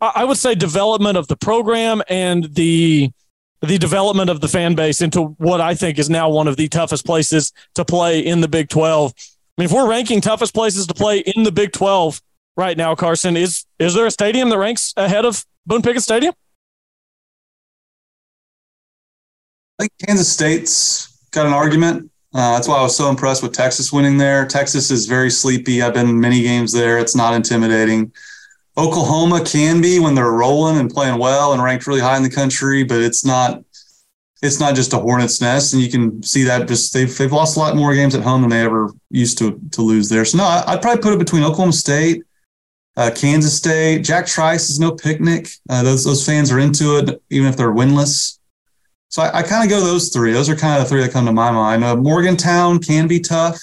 I 0.01 0.25
would 0.25 0.37
say, 0.37 0.55
development 0.55 1.17
of 1.17 1.29
the 1.29 1.37
program 1.37 2.03
and 2.09 2.45
the 2.55 3.11
the 3.61 3.79
development 3.79 4.31
of 4.31 4.41
the 4.41 4.49
fan 4.49 4.75
base 4.75 5.01
into 5.01 5.23
what 5.39 5.61
I 5.61 5.75
think 5.75 5.99
is 5.99 6.11
now 6.11 6.29
one 6.29 6.49
of 6.49 6.57
the 6.57 6.69
toughest 6.69 7.07
places 7.07 7.53
to 7.75 7.85
play 7.85 8.21
in 8.21 8.41
the 8.41 8.49
Big 8.49 8.69
12. 8.69 9.13
I 9.17 9.61
mean, 9.61 9.67
if 9.67 9.73
we're 9.73 9.89
ranking 9.89 10.21
toughest 10.21 10.55
places 10.55 10.87
to 10.87 10.95
play 10.95 11.19
in 11.19 11.45
the 11.45 11.53
Big 11.53 11.73
12 11.73 12.21
right 12.57 12.77
now, 12.77 12.95
Carson, 12.95 13.37
is 13.37 13.65
is 13.79 13.95
there 13.95 14.07
a 14.07 14.11
stadium 14.11 14.49
that 14.51 14.59
ranks 14.59 14.93
ahead 14.97 15.25
of 15.25 15.45
Boone 15.67 15.83
Pickens 15.83 16.05
Stadium? 16.05 16.35
I 19.79 19.85
think 19.85 19.93
Kansas 20.07 20.31
State's 20.31 21.29
got 21.31 21.47
an 21.47 21.53
argument. 21.53 22.11
Uh, 22.33 22.55
that's 22.55 22.67
why 22.67 22.77
I 22.77 22.83
was 22.83 22.97
so 22.97 23.09
impressed 23.11 23.43
with 23.43 23.53
Texas 23.53 23.93
winning 23.93 24.19
there. 24.19 24.45
Texas 24.45 24.91
is 24.91 25.07
very 25.07 25.31
sleepy. 25.31 25.83
I've 25.83 25.95
been 25.95 26.19
many 26.19 26.43
games 26.43 26.73
there. 26.73 26.99
It's 26.99 27.15
not 27.15 27.35
intimidating. 27.35 28.13
Oklahoma 28.77 29.45
can 29.45 29.81
be 29.81 30.01
when 30.01 30.15
they're 30.15 30.33
rolling 30.33 30.79
and 30.79 30.91
playing 30.91 31.19
well 31.19 31.53
and 31.53 31.63
ranked 31.63 31.87
really 31.87 32.01
high 32.01 32.17
in 32.17 32.23
the 32.23 32.31
country, 32.31 32.83
but 32.83 33.01
it's 33.01 33.25
not 33.25 33.63
it's 34.43 34.61
not 34.61 34.75
just 34.75 34.93
a 34.93 34.99
hornet's 34.99 35.41
nest, 35.41 35.73
and 35.73 35.83
you 35.83 35.91
can 35.91 36.23
see 36.23 36.43
that 36.45 36.69
just 36.69 36.93
they've 36.93 37.17
they've 37.17 37.33
lost 37.33 37.57
a 37.57 37.61
lot 37.61 37.77
more 37.77 37.95
games 37.95 38.15
at 38.15 38.23
home 38.23 38.43
than 38.43 38.51
they 38.51 38.63
ever 38.63 38.93
used 39.11 39.39
to 39.39 39.61
to 39.73 39.83
lose 39.83 40.09
there. 40.09 40.25
So 40.25 40.39
no, 40.39 40.45
I, 40.45 40.75
would 40.75 40.83
probably 40.83 41.03
put 41.03 41.15
it 41.15 41.19
between 41.19 41.45
Oklahoma 41.45 41.73
State, 41.73 42.25
uh, 42.97 43.11
Kansas 43.15 43.57
State. 43.57 44.03
Jack 44.03 44.27
Trice 44.27 44.71
is 44.71 44.79
no 44.79 44.93
picnic. 44.93 45.49
Uh, 45.69 45.83
those 45.83 46.05
those 46.05 46.27
fans 46.27 46.51
are 46.51 46.59
into 46.59 46.99
it, 46.99 47.23
even 47.31 47.49
if 47.49 47.57
they're 47.57 47.73
winless. 47.73 48.39
So 49.09 49.23
I, 49.23 49.39
I 49.39 49.43
kind 49.43 49.65
of 49.65 49.71
go 49.71 49.83
those 49.83 50.11
three. 50.11 50.33
Those 50.33 50.51
are 50.51 50.57
kind 50.57 50.77
of 50.77 50.85
the 50.85 50.89
three 50.91 51.01
that 51.01 51.13
come 51.13 51.27
to 51.27 51.33
my 51.33 51.51
mind. 51.51 51.85
Uh, 51.85 51.97
Morgantown 51.97 52.81
can 52.81 53.07
be 53.07 53.21
tough. 53.21 53.61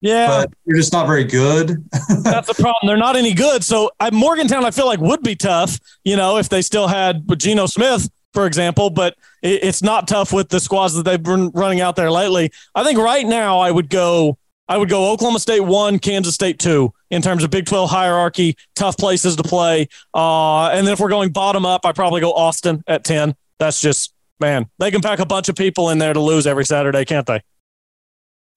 Yeah, 0.00 0.28
but 0.28 0.52
you're 0.64 0.78
just 0.78 0.92
not 0.92 1.06
very 1.06 1.24
good. 1.24 1.84
That's 2.22 2.48
the 2.48 2.54
problem. 2.54 2.86
They're 2.86 2.96
not 2.96 3.16
any 3.16 3.34
good. 3.34 3.62
So 3.62 3.90
I, 4.00 4.10
Morgantown, 4.10 4.64
I 4.64 4.70
feel 4.70 4.86
like 4.86 5.00
would 5.00 5.22
be 5.22 5.36
tough. 5.36 5.78
You 6.04 6.16
know, 6.16 6.38
if 6.38 6.48
they 6.48 6.62
still 6.62 6.88
had 6.88 7.26
Geno 7.38 7.66
Smith, 7.66 8.08
for 8.32 8.46
example, 8.46 8.88
but 8.90 9.16
it, 9.42 9.62
it's 9.64 9.82
not 9.82 10.08
tough 10.08 10.32
with 10.32 10.48
the 10.48 10.60
squads 10.60 10.94
that 10.94 11.02
they've 11.04 11.22
been 11.22 11.50
running 11.50 11.80
out 11.80 11.96
there 11.96 12.10
lately. 12.10 12.50
I 12.74 12.82
think 12.82 12.98
right 12.98 13.26
now 13.26 13.58
I 13.58 13.70
would 13.70 13.90
go. 13.90 14.36
I 14.68 14.76
would 14.76 14.88
go 14.88 15.10
Oklahoma 15.10 15.40
State 15.40 15.62
one, 15.62 15.98
Kansas 15.98 16.34
State 16.34 16.60
two 16.60 16.94
in 17.10 17.22
terms 17.22 17.42
of 17.42 17.50
Big 17.50 17.66
12 17.66 17.90
hierarchy, 17.90 18.56
tough 18.76 18.96
places 18.96 19.34
to 19.34 19.42
play. 19.42 19.88
Uh, 20.14 20.68
and 20.68 20.86
then 20.86 20.92
if 20.92 21.00
we're 21.00 21.08
going 21.08 21.32
bottom 21.32 21.66
up, 21.66 21.84
I 21.84 21.90
probably 21.90 22.20
go 22.20 22.32
Austin 22.32 22.84
at 22.86 23.02
10. 23.02 23.34
That's 23.58 23.80
just, 23.80 24.14
man, 24.38 24.70
they 24.78 24.92
can 24.92 25.00
pack 25.00 25.18
a 25.18 25.26
bunch 25.26 25.48
of 25.48 25.56
people 25.56 25.90
in 25.90 25.98
there 25.98 26.12
to 26.12 26.20
lose 26.20 26.46
every 26.46 26.64
Saturday, 26.64 27.04
can't 27.04 27.26
they? 27.26 27.42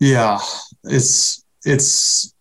Yeah, 0.04 0.38
it's 0.84 1.46
it's 1.64 2.34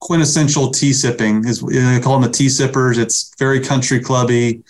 quintessential 0.00 0.70
tea 0.70 0.92
sipping. 0.92 1.44
Is 1.48 1.60
they 1.60 1.98
call 1.98 2.20
them 2.20 2.30
the 2.30 2.36
tea 2.36 2.48
sippers. 2.48 2.96
It's 2.96 3.34
very 3.40 3.58
country 3.58 3.98
clubby. 3.98 4.62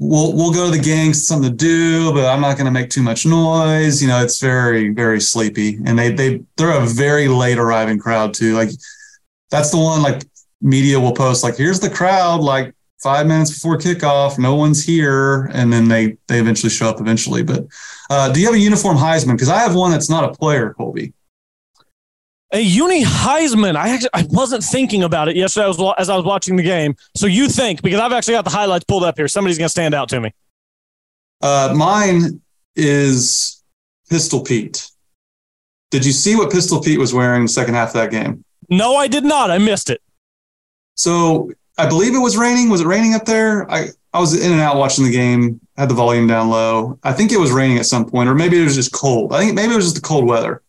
We'll 0.00 0.32
we'll 0.32 0.52
go 0.52 0.68
to 0.68 0.76
the 0.76 0.82
gangs, 0.82 1.24
something 1.24 1.50
to 1.50 1.56
do, 1.56 2.12
but 2.12 2.26
I'm 2.26 2.40
not 2.40 2.56
going 2.56 2.64
to 2.64 2.72
make 2.72 2.90
too 2.90 3.02
much 3.02 3.24
noise. 3.24 4.02
You 4.02 4.08
know, 4.08 4.24
it's 4.24 4.40
very 4.40 4.88
very 4.88 5.20
sleepy, 5.20 5.78
and 5.86 5.96
they 5.96 6.10
they 6.10 6.42
they're 6.56 6.76
a 6.76 6.84
very 6.84 7.28
late 7.28 7.58
arriving 7.58 8.00
crowd 8.00 8.34
too. 8.34 8.54
Like 8.54 8.70
that's 9.52 9.70
the 9.70 9.78
one. 9.78 10.02
Like 10.02 10.24
media 10.60 10.98
will 10.98 11.14
post 11.14 11.44
like, 11.44 11.56
"Here's 11.56 11.78
the 11.78 11.90
crowd," 11.90 12.40
like 12.40 12.74
five 13.02 13.26
minutes 13.26 13.50
before 13.50 13.76
kickoff, 13.76 14.38
no 14.38 14.54
one's 14.54 14.84
here, 14.84 15.46
and 15.52 15.72
then 15.72 15.88
they 15.88 16.16
they 16.28 16.38
eventually 16.38 16.70
show 16.70 16.88
up 16.88 17.00
eventually. 17.00 17.42
But 17.42 17.66
uh, 18.08 18.32
do 18.32 18.40
you 18.40 18.46
have 18.46 18.54
a 18.54 18.58
uniform 18.58 18.96
Heisman? 18.96 19.32
Because 19.32 19.48
I 19.48 19.58
have 19.58 19.74
one 19.74 19.90
that's 19.90 20.08
not 20.08 20.24
a 20.24 20.32
player, 20.32 20.74
Colby. 20.74 21.12
A 22.52 22.60
uni 22.60 23.02
Heisman. 23.02 23.76
I 23.76 23.88
actually 23.88 24.10
I 24.14 24.26
wasn't 24.30 24.62
thinking 24.62 25.02
about 25.02 25.28
it 25.28 25.36
yesterday 25.36 25.68
as, 25.68 25.78
as 25.98 26.08
I 26.08 26.16
was 26.16 26.24
watching 26.24 26.56
the 26.56 26.62
game. 26.62 26.94
So 27.16 27.26
you 27.26 27.48
think 27.48 27.82
because 27.82 28.00
I've 28.00 28.12
actually 28.12 28.34
got 28.34 28.44
the 28.44 28.50
highlights 28.50 28.84
pulled 28.84 29.04
up 29.04 29.16
here. 29.16 29.28
Somebody's 29.28 29.58
going 29.58 29.66
to 29.66 29.70
stand 29.70 29.94
out 29.94 30.08
to 30.10 30.20
me. 30.20 30.32
Uh, 31.40 31.74
mine 31.76 32.40
is 32.76 33.62
Pistol 34.08 34.42
Pete. 34.42 34.88
Did 35.90 36.06
you 36.06 36.12
see 36.12 36.36
what 36.36 36.50
Pistol 36.52 36.80
Pete 36.80 36.98
was 36.98 37.12
wearing 37.12 37.42
the 37.42 37.48
second 37.48 37.74
half 37.74 37.88
of 37.88 37.94
that 37.94 38.10
game? 38.10 38.44
No, 38.68 38.96
I 38.96 39.08
did 39.08 39.24
not. 39.24 39.50
I 39.50 39.58
missed 39.58 39.90
it. 39.90 40.00
So 40.94 41.50
I 41.78 41.88
believe 41.88 42.14
it 42.14 42.18
was 42.18 42.36
raining. 42.36 42.68
Was 42.68 42.82
it 42.82 42.86
raining 42.86 43.14
up 43.14 43.24
there? 43.24 43.70
I, 43.70 43.88
I 44.12 44.20
was 44.20 44.34
in 44.34 44.52
and 44.52 44.60
out 44.60 44.76
watching 44.76 45.04
the 45.04 45.10
game, 45.10 45.60
had 45.76 45.88
the 45.88 45.94
volume 45.94 46.26
down 46.26 46.50
low. 46.50 46.98
I 47.02 47.12
think 47.12 47.32
it 47.32 47.40
was 47.40 47.50
raining 47.50 47.78
at 47.78 47.86
some 47.86 48.08
point, 48.08 48.28
or 48.28 48.34
maybe 48.34 48.60
it 48.60 48.64
was 48.64 48.74
just 48.74 48.92
cold. 48.92 49.32
I 49.32 49.40
think 49.40 49.54
maybe 49.54 49.72
it 49.72 49.76
was 49.76 49.86
just 49.86 49.96
the 49.96 50.02
cold 50.02 50.26
weather. 50.26 50.62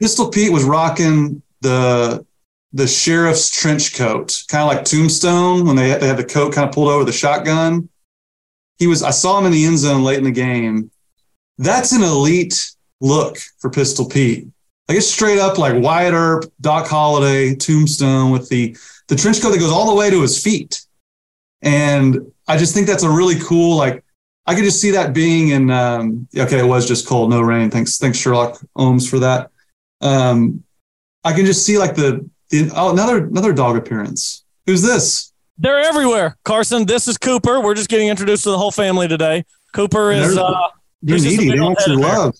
Pistol 0.00 0.30
Pete 0.30 0.52
was 0.52 0.64
rocking 0.64 1.42
the 1.60 2.26
the 2.72 2.86
sheriff's 2.86 3.50
trench 3.50 3.94
coat, 3.94 4.42
kind 4.48 4.62
of 4.62 4.74
like 4.74 4.84
Tombstone 4.84 5.66
when 5.66 5.76
they 5.76 5.96
they 5.98 6.06
had 6.06 6.16
the 6.16 6.24
coat 6.24 6.54
kind 6.54 6.66
of 6.66 6.74
pulled 6.74 6.88
over 6.88 7.04
the 7.04 7.12
shotgun. 7.12 7.88
He 8.78 8.86
was. 8.86 9.02
I 9.02 9.10
saw 9.10 9.38
him 9.38 9.46
in 9.46 9.52
the 9.52 9.64
end 9.64 9.78
zone 9.78 10.02
late 10.02 10.18
in 10.18 10.24
the 10.24 10.30
game. 10.30 10.90
That's 11.58 11.92
an 11.92 12.02
elite 12.02 12.72
look 13.00 13.36
for 13.58 13.68
Pistol 13.70 14.08
Pete. 14.08 14.48
Like 14.88 14.98
it's 14.98 15.06
straight 15.06 15.38
up 15.38 15.58
like 15.58 15.80
Wyatt 15.82 16.14
Earp, 16.14 16.44
Doc 16.60 16.88
Holliday, 16.88 17.54
Tombstone 17.54 18.30
with 18.30 18.48
the 18.48 18.76
the 19.08 19.16
trench 19.16 19.40
coat 19.40 19.50
that 19.50 19.58
goes 19.58 19.72
all 19.72 19.86
the 19.86 19.94
way 19.94 20.10
to 20.10 20.20
his 20.22 20.42
feet. 20.42 20.80
And 21.62 22.32
I 22.48 22.56
just 22.56 22.74
think 22.74 22.86
that's 22.86 23.04
a 23.04 23.10
really 23.10 23.38
cool, 23.40 23.76
like, 23.76 24.04
I 24.46 24.54
could 24.54 24.64
just 24.64 24.80
see 24.80 24.90
that 24.90 25.12
being 25.12 25.50
in, 25.50 25.70
um, 25.70 26.26
okay, 26.36 26.58
it 26.58 26.66
was 26.66 26.86
just 26.86 27.06
cold, 27.06 27.30
no 27.30 27.40
rain. 27.40 27.70
Thanks, 27.70 27.98
thanks, 27.98 28.18
Sherlock 28.18 28.60
Holmes, 28.74 29.08
for 29.08 29.20
that. 29.20 29.50
Um, 30.00 30.64
I 31.24 31.32
can 31.32 31.46
just 31.46 31.64
see 31.64 31.78
like 31.78 31.94
the, 31.94 32.28
the 32.50 32.70
oh, 32.74 32.90
another 32.90 33.26
another 33.26 33.52
dog 33.52 33.76
appearance. 33.76 34.44
Who's 34.66 34.82
this? 34.82 35.32
They're 35.58 35.78
everywhere, 35.78 36.36
Carson. 36.44 36.86
This 36.86 37.06
is 37.06 37.16
Cooper. 37.16 37.60
We're 37.60 37.74
just 37.74 37.88
getting 37.88 38.08
introduced 38.08 38.44
to 38.44 38.50
the 38.50 38.58
whole 38.58 38.72
family 38.72 39.06
today. 39.06 39.44
Cooper 39.72 40.10
is 40.10 40.36
uh, 40.36 40.68
they're 41.02 41.18
needy. 41.18 41.50
They 41.50 41.60
want 41.60 41.78
your 41.86 41.96
love. 41.96 42.36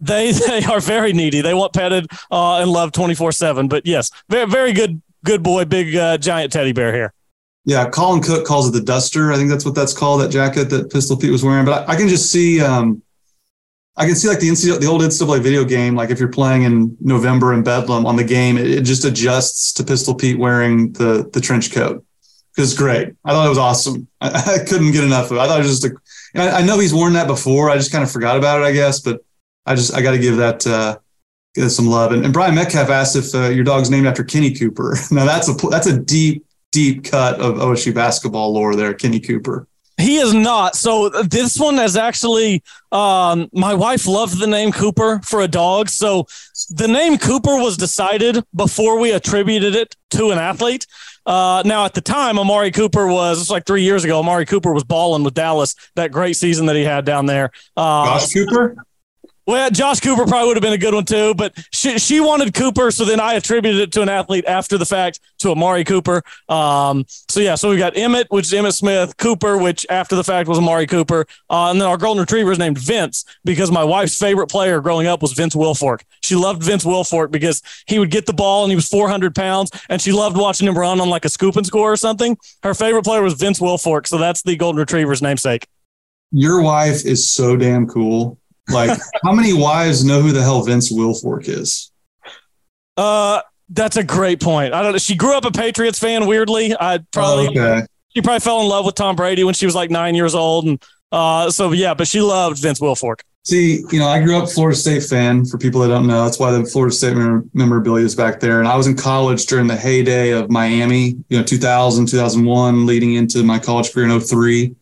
They 0.00 0.32
they 0.48 0.64
are 0.64 0.80
very 0.80 1.12
needy. 1.12 1.40
They 1.40 1.54
want 1.54 1.72
petted 1.72 2.06
uh, 2.30 2.60
and 2.60 2.70
loved 2.70 2.94
twenty 2.94 3.14
four 3.14 3.32
seven. 3.32 3.68
But 3.68 3.86
yes, 3.86 4.10
very 4.28 4.46
very 4.46 4.72
good 4.72 5.00
good 5.24 5.42
boy, 5.42 5.64
big 5.64 5.96
uh, 5.96 6.18
giant 6.18 6.52
teddy 6.52 6.72
bear 6.72 6.92
here. 6.94 7.12
Yeah, 7.64 7.88
Colin 7.88 8.22
Cook 8.22 8.46
calls 8.46 8.68
it 8.68 8.72
the 8.72 8.82
duster. 8.82 9.32
I 9.32 9.36
think 9.36 9.48
that's 9.50 9.64
what 9.64 9.74
that's 9.74 9.94
called. 9.94 10.20
That 10.20 10.28
jacket 10.28 10.68
that 10.70 10.92
Pistol 10.92 11.16
Pete 11.16 11.32
was 11.32 11.42
wearing. 11.42 11.64
But 11.64 11.88
I, 11.88 11.94
I 11.94 11.96
can 11.96 12.08
just 12.08 12.30
see, 12.30 12.60
um, 12.60 13.02
I 13.96 14.06
can 14.06 14.14
see 14.14 14.28
like 14.28 14.38
the 14.38 14.48
NCAA, 14.48 14.80
the 14.80 14.86
old 14.86 15.00
NCAA 15.00 15.40
video 15.40 15.64
game. 15.64 15.94
Like 15.94 16.10
if 16.10 16.20
you're 16.20 16.28
playing 16.28 16.64
in 16.64 16.96
November 17.00 17.54
in 17.54 17.62
Bedlam 17.62 18.04
on 18.04 18.16
the 18.16 18.24
game, 18.24 18.58
it, 18.58 18.70
it 18.70 18.82
just 18.82 19.06
adjusts 19.06 19.72
to 19.74 19.84
Pistol 19.84 20.14
Pete 20.14 20.38
wearing 20.38 20.92
the 20.92 21.28
the 21.32 21.40
trench 21.40 21.72
coat. 21.72 22.04
Because 22.54 22.74
great. 22.74 23.14
I 23.24 23.32
thought 23.32 23.46
it 23.46 23.48
was 23.48 23.58
awesome. 23.58 24.06
I, 24.20 24.28
I, 24.60 24.64
couldn't 24.64 24.92
get 24.92 25.02
enough 25.02 25.30
of 25.30 25.38
it. 25.38 25.40
I 25.40 25.48
thought 25.48 25.58
it 25.58 25.66
was 25.66 25.80
just 25.80 25.94
I 26.36 26.62
know 26.62 26.78
he's 26.78 26.94
worn 26.94 27.14
that 27.14 27.26
before. 27.26 27.70
I 27.70 27.76
just 27.76 27.92
kind 27.92 28.04
of 28.04 28.10
forgot 28.10 28.36
about 28.36 28.60
it, 28.60 28.64
I 28.64 28.72
guess. 28.72 29.00
But 29.00 29.24
I 29.64 29.74
just 29.74 29.94
I 29.94 30.02
got 30.02 30.12
to 30.12 30.18
give 30.18 30.36
that. 30.36 30.66
Uh, 30.66 30.98
give 31.54 31.70
some 31.70 31.86
love. 31.86 32.12
And, 32.12 32.24
and 32.24 32.32
Brian 32.32 32.54
Metcalf 32.54 32.90
asked 32.90 33.16
if 33.16 33.34
uh, 33.34 33.48
your 33.48 33.64
dog's 33.64 33.90
named 33.90 34.06
after 34.06 34.24
Kenny 34.24 34.52
Cooper. 34.54 34.96
Now 35.10 35.24
that's 35.24 35.48
a 35.48 35.68
that's 35.68 35.86
a 35.86 35.98
deep 35.98 36.44
deep 36.72 37.04
cut 37.04 37.40
of 37.40 37.56
OSU 37.56 37.94
basketball 37.94 38.52
lore 38.52 38.74
there, 38.74 38.94
Kenny 38.94 39.20
Cooper. 39.20 39.68
He 39.96 40.16
is 40.16 40.34
not. 40.34 40.74
So 40.74 41.08
this 41.08 41.56
one 41.56 41.78
is 41.78 41.96
actually 41.96 42.64
um, 42.90 43.48
my 43.52 43.74
wife 43.74 44.08
loved 44.08 44.40
the 44.40 44.46
name 44.46 44.72
Cooper 44.72 45.20
for 45.24 45.42
a 45.42 45.48
dog. 45.48 45.88
So 45.88 46.26
the 46.70 46.88
name 46.88 47.16
Cooper 47.16 47.56
was 47.56 47.76
decided 47.76 48.42
before 48.56 48.98
we 48.98 49.12
attributed 49.12 49.76
it 49.76 49.94
to 50.10 50.30
an 50.30 50.38
athlete. 50.38 50.86
Uh, 51.26 51.62
now 51.64 51.84
at 51.84 51.94
the 51.94 52.00
time, 52.00 52.38
Amari 52.38 52.72
Cooper 52.72 53.06
was 53.06 53.40
it's 53.40 53.50
like 53.50 53.66
three 53.66 53.82
years 53.82 54.04
ago. 54.04 54.18
Amari 54.18 54.46
Cooper 54.46 54.72
was 54.72 54.84
balling 54.84 55.22
with 55.22 55.34
Dallas 55.34 55.76
that 55.94 56.10
great 56.10 56.34
season 56.36 56.66
that 56.66 56.76
he 56.76 56.84
had 56.84 57.04
down 57.04 57.26
there. 57.26 57.50
Uh, 57.76 58.18
Josh 58.18 58.32
Cooper. 58.32 58.76
Well, 59.46 59.70
Josh 59.70 60.00
Cooper 60.00 60.24
probably 60.24 60.48
would 60.48 60.56
have 60.56 60.62
been 60.62 60.72
a 60.72 60.78
good 60.78 60.94
one 60.94 61.04
too, 61.04 61.34
but 61.34 61.52
she 61.70 61.98
she 61.98 62.18
wanted 62.20 62.54
Cooper, 62.54 62.90
so 62.90 63.04
then 63.04 63.20
I 63.20 63.34
attributed 63.34 63.78
it 63.78 63.92
to 63.92 64.00
an 64.00 64.08
athlete 64.08 64.46
after 64.46 64.78
the 64.78 64.86
fact 64.86 65.20
to 65.40 65.50
Amari 65.50 65.84
Cooper. 65.84 66.22
Um, 66.48 67.04
so 67.28 67.40
yeah, 67.40 67.54
so 67.54 67.68
we 67.68 67.76
got 67.76 67.94
Emmett, 67.94 68.28
which 68.30 68.46
is 68.46 68.52
Emmitt 68.52 68.72
Smith, 68.72 69.18
Cooper, 69.18 69.58
which 69.58 69.84
after 69.90 70.16
the 70.16 70.24
fact 70.24 70.48
was 70.48 70.56
Amari 70.56 70.86
Cooper, 70.86 71.26
uh, 71.50 71.70
and 71.70 71.78
then 71.78 71.86
our 71.86 71.98
golden 71.98 72.22
retriever 72.22 72.52
is 72.52 72.58
named 72.58 72.78
Vince 72.78 73.26
because 73.44 73.70
my 73.70 73.84
wife's 73.84 74.18
favorite 74.18 74.48
player 74.48 74.80
growing 74.80 75.06
up 75.06 75.20
was 75.20 75.32
Vince 75.32 75.54
Wilfork. 75.54 76.00
She 76.22 76.36
loved 76.36 76.62
Vince 76.62 76.84
Wilfork 76.84 77.30
because 77.30 77.62
he 77.86 77.98
would 77.98 78.10
get 78.10 78.24
the 78.24 78.32
ball 78.32 78.64
and 78.64 78.72
he 78.72 78.76
was 78.76 78.88
400 78.88 79.34
pounds, 79.34 79.70
and 79.90 80.00
she 80.00 80.12
loved 80.12 80.38
watching 80.38 80.66
him 80.66 80.78
run 80.78 81.02
on 81.02 81.10
like 81.10 81.26
a 81.26 81.28
scoop 81.28 81.56
and 81.56 81.66
score 81.66 81.92
or 81.92 81.96
something. 81.96 82.38
Her 82.62 82.72
favorite 82.72 83.04
player 83.04 83.20
was 83.20 83.34
Vince 83.34 83.60
Wilfork, 83.60 84.06
so 84.06 84.16
that's 84.16 84.42
the 84.42 84.56
golden 84.56 84.80
retriever's 84.80 85.20
namesake. 85.20 85.66
Your 86.30 86.62
wife 86.62 87.04
is 87.04 87.28
so 87.28 87.56
damn 87.56 87.86
cool 87.86 88.38
like, 88.68 88.98
how 89.24 89.32
many 89.32 89.52
wives 89.52 90.04
know 90.04 90.20
who 90.20 90.32
the 90.32 90.42
hell 90.42 90.62
Vince 90.62 90.92
Wilfork 90.92 91.48
is? 91.48 91.90
Uh, 92.96 93.40
that's 93.70 93.96
a 93.96 94.04
great 94.04 94.40
point. 94.40 94.74
I 94.74 94.82
don't 94.82 94.92
know. 94.92 94.98
She 94.98 95.16
grew 95.16 95.36
up 95.36 95.44
a 95.44 95.50
Patriots 95.50 95.98
fan. 95.98 96.26
Weirdly, 96.26 96.74
I 96.78 97.00
probably 97.12 97.58
oh, 97.58 97.62
okay. 97.62 97.86
she 98.14 98.22
probably 98.22 98.40
fell 98.40 98.60
in 98.60 98.68
love 98.68 98.84
with 98.84 98.94
Tom 98.94 99.16
Brady 99.16 99.44
when 99.44 99.54
she 99.54 99.66
was 99.66 99.74
like 99.74 99.90
nine 99.90 100.14
years 100.14 100.34
old, 100.34 100.66
and 100.66 100.82
uh, 101.10 101.50
so 101.50 101.72
yeah. 101.72 101.94
But 101.94 102.06
she 102.06 102.20
loved 102.20 102.60
Vince 102.60 102.80
Wilfork. 102.80 103.20
See, 103.44 103.84
you 103.90 103.98
know, 103.98 104.08
I 104.08 104.22
grew 104.22 104.38
up 104.38 104.48
Florida 104.48 104.76
State 104.76 105.02
fan. 105.02 105.44
For 105.44 105.58
people 105.58 105.82
that 105.82 105.88
don't 105.88 106.06
know, 106.06 106.24
that's 106.24 106.38
why 106.38 106.50
the 106.50 106.64
Florida 106.64 106.94
State 106.94 107.14
memorabilia 107.52 108.04
is 108.04 108.14
back 108.14 108.40
there. 108.40 108.58
And 108.58 108.66
I 108.66 108.74
was 108.74 108.86
in 108.86 108.96
college 108.96 109.44
during 109.46 109.66
the 109.66 109.76
heyday 109.76 110.30
of 110.30 110.50
Miami. 110.50 111.16
You 111.28 111.38
know, 111.38 111.42
2000, 111.42 112.06
2001, 112.06 112.86
leading 112.86 113.14
into 113.14 113.42
my 113.42 113.58
college 113.58 113.92
career 113.92 114.08
in 114.08 114.18
03. 114.18 114.74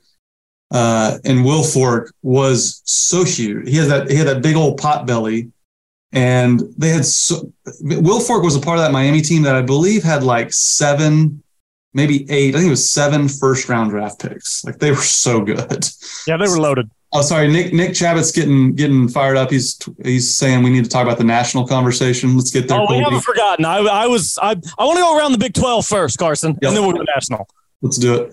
Uh, 0.73 1.19
and 1.25 1.41
Wilfork 1.41 2.11
was 2.23 2.81
so 2.85 3.25
huge. 3.25 3.69
He 3.69 3.77
had 3.77 3.89
that 3.89 4.11
he 4.11 4.17
had 4.17 4.27
that 4.27 4.43
big 4.43 4.57
old 4.57 4.79
pot 4.79 5.07
belly, 5.07 5.53
and 6.13 6.63
they 6.79 6.89
had 6.89 7.05
so, 7.05 7.53
Wilfork 7.83 8.43
was 8.43 8.57
a 8.57 8.61
part 8.61 8.79
of 8.79 8.85
that 8.85 8.91
Miami 8.91 9.21
team 9.21 9.43
that 9.43 9.55
I 9.55 9.61
believe 9.61 10.03
had 10.03 10.23
like 10.23 10.51
seven, 10.53 11.43
maybe 11.93 12.31
eight. 12.31 12.55
I 12.55 12.59
think 12.59 12.69
it 12.69 12.71
was 12.71 12.89
seven 12.89 13.29
first 13.29 13.69
round 13.69 13.91
draft 13.91 14.23
picks. 14.23 14.65
Like 14.65 14.79
they 14.79 14.91
were 14.91 14.97
so 14.97 15.43
good. 15.43 15.87
Yeah, 16.27 16.39
they 16.39 16.49
were 16.49 16.59
loaded. 16.59 16.91
Oh, 17.15 17.21
sorry, 17.21 17.49
Nick. 17.49 17.75
Nick 17.75 17.91
Chabot's 17.91 18.33
getting 18.33 18.75
getting 18.75 19.07
fired 19.09 19.37
up. 19.37 19.51
He's 19.51 19.79
he's 20.03 20.35
saying 20.35 20.63
we 20.63 20.71
need 20.71 20.85
to 20.85 20.91
talk 20.91 21.05
about 21.05 21.19
the 21.19 21.25
national 21.25 21.67
conversation. 21.67 22.35
Let's 22.35 22.51
get 22.51 22.69
there. 22.69 22.81
Oh, 22.81 22.87
we 22.89 23.01
haven't 23.01 23.21
forgotten. 23.21 23.67
I 23.67 23.81
I 23.81 24.07
was 24.07 24.39
I 24.41 24.53
I 24.79 24.85
want 24.87 24.97
to 24.97 25.03
go 25.03 25.19
around 25.19 25.33
the 25.33 25.39
Big 25.39 25.53
12 25.53 25.85
first, 25.85 26.17
Carson, 26.17 26.53
yep. 26.63 26.71
and 26.71 26.77
then 26.77 26.87
we'll 26.87 26.97
go 26.97 27.05
national. 27.15 27.47
Let's 27.83 27.99
do 27.99 28.15
it. 28.15 28.33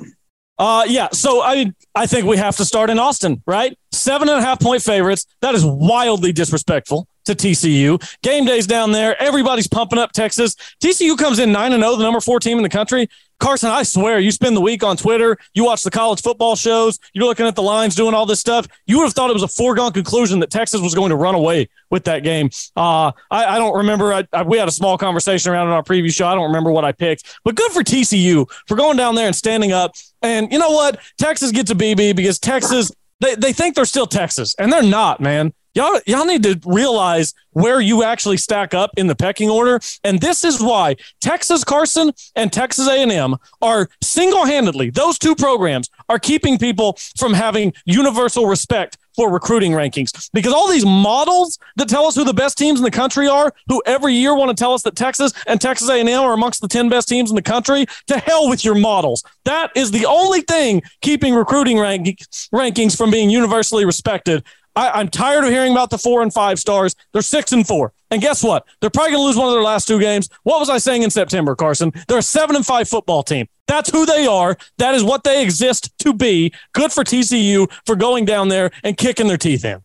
Uh, 0.59 0.83
yeah. 0.87 1.07
So 1.13 1.41
I 1.41 1.73
I 1.95 2.05
think 2.05 2.25
we 2.25 2.37
have 2.37 2.57
to 2.57 2.65
start 2.65 2.89
in 2.89 2.99
Austin, 2.99 3.41
right? 3.47 3.77
Seven 3.93 4.27
and 4.27 4.39
a 4.39 4.41
half 4.41 4.59
point 4.59 4.83
favorites. 4.83 5.25
That 5.41 5.55
is 5.55 5.65
wildly 5.65 6.33
disrespectful 6.33 7.07
to 7.25 7.33
TCU. 7.33 8.01
Game 8.21 8.45
days 8.45 8.67
down 8.67 8.91
there. 8.91 9.19
Everybody's 9.21 9.67
pumping 9.67 9.99
up 9.99 10.11
Texas. 10.11 10.55
TCU 10.83 11.17
comes 11.17 11.39
in 11.39 11.51
9 11.51 11.73
and 11.73 11.81
0, 11.81 11.95
the 11.95 12.03
number 12.03 12.19
four 12.19 12.39
team 12.39 12.57
in 12.57 12.63
the 12.63 12.69
country. 12.69 13.07
Carson, 13.39 13.69
I 13.69 13.83
swear, 13.83 14.19
you 14.19 14.31
spend 14.31 14.55
the 14.55 14.61
week 14.61 14.83
on 14.83 14.97
Twitter, 14.97 15.37
you 15.53 15.65
watch 15.65 15.83
the 15.83 15.91
college 15.91 16.21
football 16.21 16.55
shows, 16.55 16.99
you're 17.13 17.25
looking 17.25 17.47
at 17.47 17.55
the 17.55 17.61
lines, 17.61 17.95
doing 17.95 18.13
all 18.13 18.25
this 18.25 18.39
stuff. 18.39 18.67
You 18.85 18.97
would 18.97 19.05
have 19.05 19.13
thought 19.13 19.29
it 19.29 19.33
was 19.33 19.43
a 19.43 19.47
foregone 19.47 19.93
conclusion 19.93 20.39
that 20.39 20.49
Texas 20.51 20.81
was 20.81 20.93
going 20.93 21.09
to 21.09 21.15
run 21.15 21.35
away 21.35 21.69
with 21.89 22.03
that 22.03 22.23
game. 22.23 22.49
Uh, 22.75 23.11
I, 23.31 23.45
I 23.45 23.57
don't 23.57 23.77
remember. 23.77 24.13
I, 24.13 24.27
I, 24.33 24.43
we 24.43 24.57
had 24.57 24.67
a 24.67 24.71
small 24.71 24.97
conversation 24.97 25.51
around 25.51 25.67
in 25.67 25.73
our 25.73 25.83
preview 25.83 26.13
show. 26.13 26.27
I 26.27 26.35
don't 26.35 26.47
remember 26.47 26.71
what 26.71 26.85
I 26.85 26.91
picked, 26.91 27.39
but 27.43 27.55
good 27.55 27.71
for 27.71 27.83
TCU 27.83 28.49
for 28.67 28.75
going 28.75 28.97
down 28.97 29.15
there 29.15 29.27
and 29.27 29.35
standing 29.35 29.71
up. 29.71 29.93
And 30.21 30.51
you 30.51 30.59
know 30.59 30.71
what? 30.71 30.99
Texas 31.17 31.51
gets 31.51 31.71
a 31.71 31.75
BB 31.75 32.15
because 32.15 32.39
Texas 32.39 32.91
they, 33.21 33.35
they 33.35 33.51
think 33.51 33.75
they're 33.75 33.83
still 33.85 34.07
Texas, 34.07 34.55
and 34.57 34.71
they're 34.71 34.81
not, 34.81 35.19
man 35.19 35.53
y'all 35.73 35.99
y'all 36.05 36.25
need 36.25 36.43
to 36.43 36.59
realize 36.65 37.33
where 37.51 37.81
you 37.81 38.03
actually 38.03 38.37
stack 38.37 38.73
up 38.73 38.91
in 38.97 39.07
the 39.07 39.15
pecking 39.15 39.49
order. 39.49 39.79
And 40.03 40.19
this 40.19 40.43
is 40.43 40.61
why 40.61 40.95
texas 41.21 41.63
carson 41.63 42.11
and 42.35 42.51
texas 42.51 42.87
a&m 42.87 43.35
are 43.61 43.89
single-handedly 44.01 44.89
those 44.91 45.17
two 45.17 45.35
programs 45.35 45.89
are 46.07 46.19
keeping 46.19 46.57
people 46.57 46.97
from 47.17 47.33
having 47.33 47.73
universal 47.85 48.45
respect 48.45 48.97
for 49.19 49.29
recruiting 49.29 49.73
rankings. 49.73 50.29
Because 50.31 50.53
all 50.53 50.69
these 50.69 50.85
models 50.85 51.59
that 51.75 51.89
tell 51.89 52.05
us 52.05 52.15
who 52.15 52.23
the 52.23 52.33
best 52.33 52.57
teams 52.57 52.79
in 52.79 52.85
the 52.85 52.91
country 52.91 53.27
are 53.27 53.53
who 53.67 53.83
every 53.85 54.13
year 54.13 54.33
want 54.33 54.55
to 54.55 54.55
tell 54.55 54.73
us 54.73 54.83
that 54.83 54.95
texas 54.95 55.33
and 55.45 55.59
texas 55.59 55.89
a&m 55.89 56.07
are 56.07 56.31
amongst 56.31 56.61
the 56.61 56.69
10 56.69 56.87
best 56.87 57.09
teams 57.09 57.29
in 57.29 57.35
the 57.35 57.41
country 57.41 57.85
to 58.07 58.17
hell 58.17 58.47
with 58.47 58.63
your 58.63 58.75
models. 58.75 59.21
That 59.43 59.71
is 59.75 59.91
the 59.91 60.05
only 60.05 60.39
thing 60.41 60.81
keeping 61.01 61.35
recruiting 61.35 61.77
rank- 61.77 62.19
rankings 62.53 62.95
from 62.95 63.11
being 63.11 63.29
universally 63.29 63.83
respected 63.83 64.45
I, 64.79 65.01
am 65.01 65.09
tired 65.09 65.43
of 65.43 65.49
hearing 65.49 65.73
about 65.73 65.89
the 65.89 65.97
four 65.97 66.21
and 66.21 66.33
five 66.33 66.57
stars. 66.57 66.95
They're 67.11 67.21
six 67.21 67.51
and 67.51 67.67
four. 67.67 67.93
And 68.11 68.21
guess 68.21 68.43
what? 68.43 68.65
They're 68.79 68.89
probably 68.89 69.11
going 69.11 69.21
to 69.21 69.27
lose 69.27 69.37
one 69.37 69.47
of 69.47 69.53
their 69.53 69.63
last 69.63 69.87
two 69.87 69.99
games. 69.99 70.29
What 70.43 70.59
was 70.59 70.69
I 70.69 70.77
saying 70.77 71.03
in 71.03 71.09
September, 71.09 71.55
Carson? 71.55 71.91
They're 72.07 72.19
a 72.19 72.23
seven 72.23 72.55
and 72.55 72.65
five 72.65 72.87
football 72.87 73.21
team. 73.21 73.47
That's 73.67 73.89
who 73.89 74.05
they 74.05 74.25
are. 74.25 74.57
That 74.77 74.95
is 74.95 75.03
what 75.03 75.23
they 75.23 75.43
exist 75.43 75.91
to 75.99 76.13
be. 76.13 76.53
Good 76.73 76.91
for 76.91 77.03
TCU 77.03 77.71
for 77.85 77.95
going 77.95 78.25
down 78.25 78.47
there 78.47 78.71
and 78.83 78.97
kicking 78.97 79.27
their 79.27 79.37
teeth 79.37 79.65
in. 79.65 79.83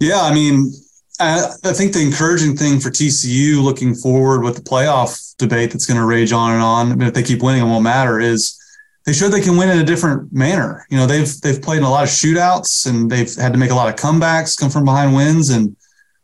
Yeah, 0.00 0.20
I 0.20 0.34
mean, 0.34 0.72
I, 1.18 1.46
I 1.64 1.72
think 1.72 1.92
the 1.92 2.02
encouraging 2.02 2.56
thing 2.56 2.80
for 2.80 2.90
TCU 2.90 3.62
looking 3.62 3.94
forward 3.94 4.42
with 4.42 4.56
the 4.56 4.62
playoff 4.62 5.34
debate 5.36 5.70
that's 5.70 5.86
going 5.86 5.98
to 5.98 6.06
rage 6.06 6.32
on 6.32 6.52
and 6.52 6.62
on, 6.62 6.92
I 6.92 6.94
mean, 6.94 7.08
if 7.08 7.14
they 7.14 7.22
keep 7.22 7.42
winning, 7.42 7.62
it 7.62 7.66
won't 7.66 7.84
matter, 7.84 8.20
is 8.20 8.60
they 9.06 9.12
showed 9.12 9.30
they 9.30 9.40
can 9.40 9.56
win 9.56 9.68
in 9.68 9.78
a 9.78 9.84
different 9.84 10.32
manner. 10.32 10.86
You 10.90 10.96
know, 10.96 11.06
they've 11.06 11.40
they've 11.40 11.60
played 11.60 11.78
in 11.78 11.84
a 11.84 11.90
lot 11.90 12.04
of 12.04 12.10
shootouts 12.10 12.86
and 12.86 13.10
they've 13.10 13.32
had 13.34 13.52
to 13.52 13.58
make 13.58 13.70
a 13.70 13.74
lot 13.74 13.88
of 13.88 13.96
comebacks, 13.96 14.58
come 14.58 14.70
from 14.70 14.84
behind 14.84 15.14
wins, 15.14 15.50
and 15.50 15.76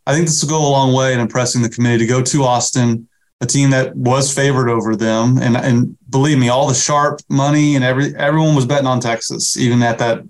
I 0.06 0.14
think 0.14 0.26
this 0.26 0.42
will 0.42 0.50
go 0.50 0.58
a 0.58 0.68
long 0.68 0.92
way 0.94 1.12
in 1.12 1.20
impressing 1.20 1.62
the 1.62 1.68
committee 1.68 1.98
to 1.98 2.06
go 2.06 2.22
to 2.22 2.42
Austin, 2.42 3.08
a 3.40 3.46
team 3.46 3.70
that 3.70 3.94
was 3.94 4.32
favored 4.32 4.70
over 4.70 4.96
them, 4.96 5.38
and 5.38 5.56
and 5.56 5.96
believe 6.08 6.38
me, 6.38 6.48
all 6.48 6.66
the 6.66 6.74
sharp 6.74 7.20
money 7.28 7.76
and 7.76 7.84
every 7.84 8.14
everyone 8.16 8.54
was 8.54 8.66
betting 8.66 8.86
on 8.86 9.00
Texas, 9.00 9.56
even 9.56 9.82
at 9.82 9.98
that 9.98 10.24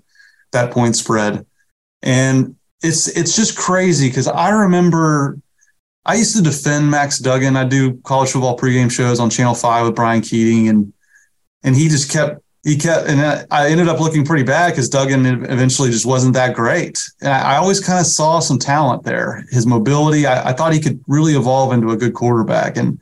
that 0.51 0.71
point 0.71 0.95
spread, 0.97 1.45
and 2.01 2.55
it's 2.83 3.07
it's 3.07 3.35
just 3.35 3.57
crazy 3.57 4.09
because 4.09 4.27
I 4.27 4.49
remember 4.49 5.39
I 6.05 6.15
used 6.15 6.35
to 6.35 6.41
defend 6.41 6.91
Max 6.91 7.19
Duggan. 7.19 7.55
I 7.55 7.63
do 7.63 7.97
college 7.97 8.31
football 8.31 8.57
pregame 8.57 8.91
shows 8.91 9.19
on 9.21 9.29
Channel 9.29 9.55
Five 9.55 9.85
with 9.85 9.95
Brian 9.95 10.21
Keating 10.21 10.67
and 10.67 10.91
and 11.63 11.75
he 11.75 11.87
just 11.87 12.11
kept 12.11 12.41
he 12.63 12.77
kept 12.77 13.07
and 13.07 13.47
I 13.49 13.69
ended 13.69 13.87
up 13.87 13.99
looking 13.99 14.23
pretty 14.23 14.43
bad 14.43 14.69
because 14.69 14.87
Duggan 14.87 15.25
eventually 15.25 15.89
just 15.89 16.05
wasn't 16.05 16.35
that 16.35 16.53
great. 16.53 17.01
And 17.21 17.29
I, 17.29 17.57
always 17.57 17.79
kind 17.79 17.99
of 17.99 18.05
saw 18.05 18.39
some 18.39 18.59
talent 18.59 19.03
there. 19.03 19.45
His 19.49 19.65
mobility, 19.65 20.27
I, 20.27 20.49
I, 20.49 20.53
thought 20.53 20.71
he 20.71 20.79
could 20.79 21.03
really 21.07 21.33
evolve 21.33 21.73
into 21.73 21.89
a 21.89 21.97
good 21.97 22.13
quarterback. 22.13 22.77
And 22.77 22.99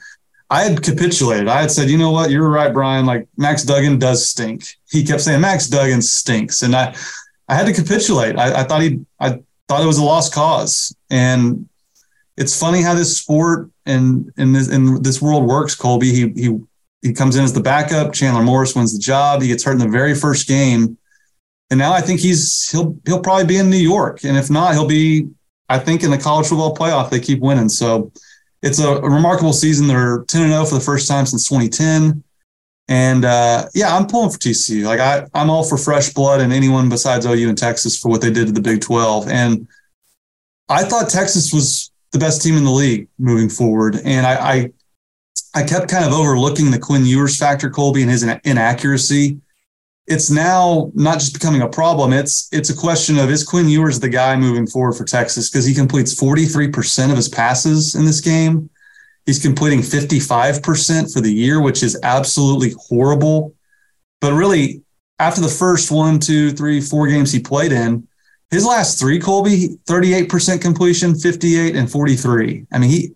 I 0.50 0.64
had 0.64 0.82
capitulated. 0.82 1.50
I 1.50 1.60
had 1.60 1.72
said, 1.72 1.90
you 1.90 1.98
know 1.98 2.12
what, 2.12 2.32
you're 2.32 2.50
right, 2.50 2.74
Brian. 2.74 3.06
Like 3.06 3.28
Max 3.36 3.64
Duggan 3.64 4.00
does 4.00 4.26
stink. 4.26 4.64
He 4.90 5.04
kept 5.04 5.22
saying 5.22 5.42
Max 5.42 5.68
Duggan 5.68 6.02
stinks, 6.02 6.64
and 6.64 6.76
I 6.76 6.96
I 7.48 7.56
had 7.56 7.66
to 7.68 7.74
capitulate. 7.74 8.38
I, 8.38 8.62
I 8.62 8.64
thought 8.64 8.82
he 8.82 9.06
I 9.20 9.42
thought 9.68 9.84
it 9.84 9.88
was 9.88 9.98
a 9.98 10.04
lost 10.04 10.34
cause. 10.34 10.96
And 11.10 11.68
it's 12.38 12.60
funny 12.60 12.82
how 12.82 12.96
this 12.96 13.18
sport 13.18 13.70
and 13.86 14.32
in 14.38 14.54
this 14.54 14.70
in 14.70 15.02
this 15.04 15.22
world 15.22 15.48
works, 15.48 15.76
Colby. 15.76 16.12
He 16.12 16.30
he 16.30 16.60
he 17.02 17.14
comes 17.14 17.36
in 17.36 17.44
as 17.44 17.54
the 17.54 17.62
backup. 17.62 18.14
Chandler 18.14 18.44
Morris 18.44 18.76
wins 18.76 18.94
the 18.94 19.00
job. 19.00 19.42
He 19.42 19.48
gets 19.48 19.64
hurt 19.64 19.74
in 19.74 19.80
the 19.80 19.88
very 19.88 20.16
first 20.16 20.48
game, 20.48 20.98
and 21.70 21.78
now 21.78 21.94
I 21.94 22.02
think 22.02 22.20
he's 22.20 22.70
he'll 22.70 22.98
he'll 23.06 23.22
probably 23.22 23.46
be 23.46 23.58
in 23.58 23.70
New 23.70 23.78
York, 23.78 24.24
and 24.24 24.38
if 24.38 24.50
not, 24.50 24.74
he'll 24.74 24.88
be 24.88 25.30
I 25.70 25.80
think 25.80 26.04
in 26.04 26.12
the 26.12 26.18
college 26.18 26.48
football 26.48 26.76
playoff. 26.76 27.10
They 27.10 27.20
keep 27.20 27.40
winning, 27.40 27.70
so 27.70 28.12
it's 28.62 28.80
a, 28.80 28.90
a 28.90 29.10
remarkable 29.10 29.54
season. 29.54 29.88
They're 29.88 30.24
ten 30.28 30.44
and 30.44 30.52
zero 30.52 30.64
oh 30.64 30.66
for 30.66 30.76
the 30.76 30.82
first 30.82 31.08
time 31.08 31.26
since 31.26 31.48
2010, 31.48 32.24
and 32.90 33.24
uh, 33.24 33.66
yeah, 33.74 33.96
I'm 33.96 34.08
pulling 34.08 34.32
for 34.32 34.38
TCU. 34.38 34.86
Like 34.86 35.00
I 35.00 35.26
I'm 35.34 35.50
all 35.50 35.64
for 35.64 35.78
fresh 35.78 36.14
blood 36.14 36.42
and 36.42 36.52
anyone 36.52 36.90
besides 36.90 37.26
OU 37.26 37.50
and 37.50 37.58
Texas 37.58 37.98
for 37.98 38.10
what 38.10 38.22
they 38.22 38.32
did 38.32 38.48
to 38.48 38.52
the 38.52 38.62
Big 38.62 38.82
12, 38.82 39.30
and 39.30 39.68
I 40.68 40.84
thought 40.84 41.10
Texas 41.10 41.54
was 41.54 41.92
the 42.12 42.20
best 42.20 42.42
team 42.42 42.58
in 42.58 42.64
the 42.64 42.72
league 42.72 43.08
moving 43.18 43.50
forward, 43.50 44.00
and 44.04 44.26
I, 44.26 44.54
I 44.54 44.72
I 45.54 45.64
kept 45.64 45.90
kind 45.90 46.06
of 46.06 46.14
overlooking 46.14 46.72
the 46.72 46.80
Quinn 46.80 47.06
Ewers 47.06 47.38
factor, 47.38 47.70
Colby, 47.70 48.02
and 48.02 48.12
his 48.12 48.24
inaccuracy. 48.24 49.40
It's 50.06 50.30
now 50.30 50.92
not 50.96 51.20
just 51.20 51.34
becoming 51.34 51.62
a 51.62 51.68
problem. 51.68 52.14
It's 52.14 52.50
it's 52.52 52.70
a 52.70 52.76
question 52.76 53.18
of 53.18 53.30
is 53.30 53.44
Quinn 53.44 53.70
Ewers 53.70 54.00
the 54.00 54.10
guy 54.10 54.36
moving 54.36 54.66
forward 54.66 54.94
for 54.94 55.06
Texas 55.06 55.50
because 55.50 55.66
he 55.66 55.74
completes 55.74 56.20
43% 56.20 57.12
of 57.12 57.16
his 57.16 57.30
passes 57.30 57.96
in 57.96 58.06
this 58.06 58.22
game. 58.22 58.70
He's 59.26 59.42
completing 59.42 59.82
55% 59.82 61.14
for 61.14 61.22
the 61.22 61.32
year, 61.32 61.62
which 61.62 61.84
is 61.84 62.00
absolutely 62.02 62.74
horrible. 62.88 63.54
But 64.22 64.34
really, 64.34 64.82
after 65.20 65.42
the 65.42 65.48
first 65.48 65.92
one, 65.92 66.20
two, 66.20 66.52
three, 66.52 66.82
four 66.82 67.08
games 67.08 67.32
he 67.32 67.40
played 67.40 67.72
in, 67.72 68.08
his 68.50 68.66
last 68.66 69.00
three, 69.00 69.20
Colby, 69.20 69.78
38% 69.88 70.60
completion, 70.60 71.14
58 71.14 71.76
and 71.76 71.92
43. 71.92 72.66
I 72.72 72.80
mean, 72.80 72.90
he 72.90 73.14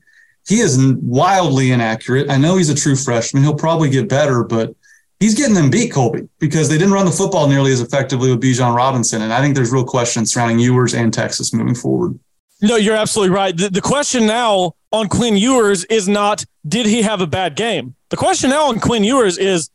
he 0.48 0.60
is 0.60 0.78
wildly 1.02 1.72
inaccurate. 1.72 2.30
I 2.30 2.38
know 2.38 2.58
he's 2.58 2.70
a 2.70 2.76
true 2.76 2.96
freshman. 2.96 3.44
He'll 3.44 3.56
probably 3.56 3.90
get 3.90 4.10
better, 4.10 4.44
but 4.44 4.76
he's 5.20 5.36
getting 5.36 5.56
them 5.56 5.70
beat, 5.70 5.94
Colby, 5.94 6.28
because 6.40 6.68
they 6.68 6.78
didn't 6.78 6.94
run 6.94 7.06
the 7.06 7.12
football 7.12 7.48
nearly 7.48 7.72
as 7.72 7.82
effectively 7.82 8.30
with 8.30 8.42
Bijan 8.42 8.76
Robinson. 8.76 9.22
And 9.22 9.34
I 9.34 9.42
think 9.42 9.56
there's 9.56 9.72
real 9.72 9.86
questions 9.86 10.34
surrounding 10.34 10.60
Ewers 10.60 10.94
and 10.94 11.14
Texas 11.14 11.54
moving 11.54 11.76
forward. 11.76 12.20
No, 12.62 12.76
you're 12.76 12.96
absolutely 12.96 13.34
right. 13.36 13.56
The, 13.56 13.70
the 13.70 13.82
question 13.82 14.26
now 14.26 14.74
on 14.92 15.08
Quinn 15.08 15.38
Ewers 15.38 15.86
is 15.86 16.08
not, 16.08 16.46
did 16.68 16.86
he 16.86 17.02
have 17.02 17.22
a 17.22 17.28
bad 17.28 17.56
game? 17.56 17.96
The 18.10 18.18
question 18.18 18.50
now 18.50 18.68
on 18.68 18.80
Quinn 18.80 19.04
Ewers 19.04 19.38
is, 19.38 19.70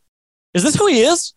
is 0.55 0.63
this 0.63 0.75
who 0.75 0.87
he 0.87 1.01
is? 1.01 1.35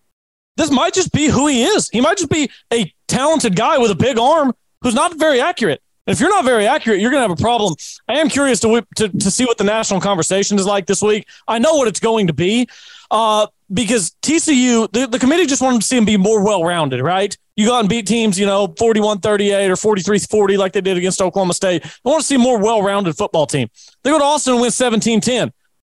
This 0.57 0.71
might 0.71 0.93
just 0.93 1.11
be 1.11 1.27
who 1.27 1.47
he 1.47 1.63
is. 1.63 1.89
He 1.89 2.01
might 2.01 2.17
just 2.17 2.29
be 2.29 2.49
a 2.71 2.93
talented 3.07 3.55
guy 3.55 3.77
with 3.77 3.91
a 3.91 3.95
big 3.95 4.19
arm 4.19 4.53
who's 4.81 4.93
not 4.93 5.17
very 5.17 5.41
accurate 5.41 5.81
if 6.11 6.19
you're 6.19 6.29
not 6.29 6.45
very 6.45 6.67
accurate, 6.67 6.99
you're 6.99 7.11
going 7.11 7.23
to 7.23 7.29
have 7.29 7.37
a 7.37 7.41
problem. 7.41 7.75
I 8.07 8.19
am 8.19 8.29
curious 8.29 8.59
to, 8.61 8.85
to, 8.97 9.09
to 9.09 9.31
see 9.31 9.45
what 9.45 9.57
the 9.57 9.63
national 9.63 10.01
conversation 10.01 10.57
is 10.57 10.65
like 10.65 10.85
this 10.85 11.01
week. 11.01 11.27
I 11.47 11.59
know 11.59 11.75
what 11.75 11.87
it's 11.87 11.99
going 11.99 12.27
to 12.27 12.33
be 12.33 12.67
uh, 13.09 13.47
because 13.73 14.15
TCU, 14.21 14.91
the, 14.91 15.07
the 15.07 15.19
committee 15.19 15.45
just 15.45 15.61
wanted 15.61 15.81
to 15.81 15.87
see 15.87 15.95
them 15.95 16.05
be 16.05 16.17
more 16.17 16.43
well 16.43 16.63
rounded, 16.63 17.01
right? 17.01 17.35
You 17.55 17.67
go 17.67 17.75
out 17.75 17.81
and 17.81 17.89
beat 17.89 18.07
teams, 18.07 18.39
you 18.39 18.45
know, 18.45 18.73
41 18.77 19.19
38 19.19 19.69
or 19.69 19.75
43 19.75 20.19
40 20.19 20.57
like 20.57 20.73
they 20.73 20.81
did 20.81 20.97
against 20.97 21.21
Oklahoma 21.21 21.53
State. 21.53 21.85
I 21.85 22.09
want 22.09 22.21
to 22.21 22.27
see 22.27 22.37
more 22.37 22.59
well 22.59 22.81
rounded 22.81 23.15
football 23.17 23.45
team. 23.45 23.69
They 24.03 24.09
go 24.09 24.17
to 24.17 24.23
Austin 24.23 24.53
and 24.53 24.61
win 24.61 24.71
17 24.71 25.21
10. 25.21 25.51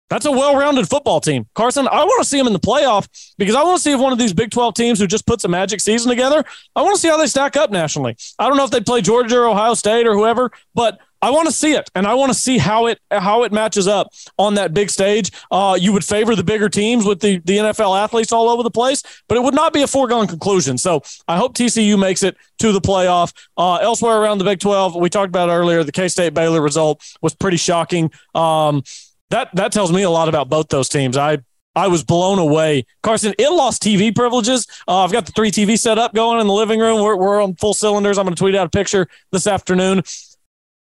That's 0.10 0.26
a 0.26 0.32
well-rounded 0.32 0.89
football 0.89 1.20
team. 1.20 1.47
Carson, 1.53 1.88
I 1.88 2.03
want 2.03 2.24
to 2.24 2.28
see 2.28 2.38
them 2.38 2.47
in 2.47 2.53
the 2.53 2.60
playoff 2.60 3.07
because 3.38 3.55
I 3.55 3.64
want 3.64 3.78
to 3.78 3.84
see 3.84 3.91
if 3.91 3.99
one 3.99 4.12
of 4.12 4.18
these 4.18 4.34
Big 4.34 4.51
12 4.51 4.74
teams 4.74 4.99
who 4.99 5.07
just 5.07 5.28
puts 5.28 5.43
a 5.43 5.47
magic 5.47 5.82
season 5.82 6.10
together, 6.10 6.43
I 6.76 6.82
want 6.82 6.95
to 6.95 7.01
see 7.01 7.07
how 7.07 7.18
they 7.18 7.28
stack 7.28 7.55
up 7.55 7.72
nationally. 7.72 8.18
I 8.39 8.47
don't 8.47 8.57
know 8.57 8.64
if 8.66 8.72
they 8.72 8.82
play 8.82 9.01
Georgia 9.01 9.39
or 9.39 9.47
Ohio 9.47 9.76
State 9.76 10.07
or 10.07 10.14
whoever, 10.14 10.51
but 10.74 10.99
I 11.22 11.32
want 11.32 11.47
to 11.47 11.51
see 11.51 11.74
it, 11.74 11.89
and 11.95 12.07
I 12.07 12.14
want 12.14 12.32
to 12.32 12.38
see 12.38 12.57
how 12.57 12.86
it 12.88 12.99
how 13.12 13.43
it 13.43 13.51
matches 13.51 13.88
up 13.88 14.14
on 14.38 14.53
that 14.53 14.74
big 14.74 14.89
stage. 14.89 15.32
Uh, 15.51 15.78
you 15.80 15.91
would 15.91 16.05
favor 16.05 16.34
the 16.36 16.43
bigger 16.43 16.70
teams 16.70 17.05
with 17.05 17.20
the 17.20 17.39
the 17.39 17.57
NFL 17.57 18.01
athletes 18.01 18.32
all 18.32 18.47
over 18.47 18.64
the 18.64 18.72
place, 18.72 19.03
but 19.28 19.38
it 19.38 19.41
would 19.41 19.53
not 19.53 19.74
be 19.74 19.82
a 19.82 19.88
foregone 19.88 20.28
conclusion. 20.28 20.78
So 20.78 21.01
I 21.28 21.38
hope 21.38 21.55
TCU 21.55 21.99
makes 21.99 22.24
it 22.24 22.38
to 22.60 22.72
the 22.72 22.80
playoff. 22.80 23.34
Uh, 23.57 23.76
elsewhere 23.78 24.22
around 24.22 24.38
the 24.38 24.45
Big 24.45 24.60
Twelve, 24.60 24.95
we 24.95 25.10
talked 25.10 25.30
about 25.30 25.49
earlier, 25.49 25.84
the 25.84 25.91
K 25.91 26.07
State 26.07 26.34
Baylor 26.34 26.62
result 26.62 27.03
was 27.22 27.36
pretty 27.36 27.57
shocking. 27.57 28.12
Um, 28.34 28.84
that 29.30 29.49
that 29.55 29.71
tells 29.71 29.91
me 29.91 30.03
a 30.03 30.09
lot 30.09 30.30
about 30.30 30.49
both 30.49 30.69
those 30.69 30.89
teams. 30.89 31.17
I 31.17 31.39
I 31.75 31.88
was 31.88 32.03
blown 32.03 32.39
away. 32.39 32.86
Carson, 33.03 33.34
it 33.38 33.49
lost 33.49 33.84
TV 33.84 34.13
privileges. 34.13 34.67
Uh, 34.88 35.03
I've 35.03 35.11
got 35.11 35.25
the 35.25 35.32
three 35.32 35.51
TV 35.51 35.77
set 35.77 35.97
up 35.97 36.13
going 36.13 36.41
in 36.41 36.47
the 36.47 36.53
living 36.53 36.80
room. 36.80 37.01
We're, 37.01 37.15
we're 37.15 37.41
on 37.41 37.55
full 37.55 37.73
cylinders. 37.73 38.17
I'm 38.17 38.25
going 38.25 38.36
to 38.36 38.39
tweet 38.39 38.55
out 38.55 38.67
a 38.67 38.69
picture 38.69 39.07
this 39.32 39.47
afternoon. 39.47 40.03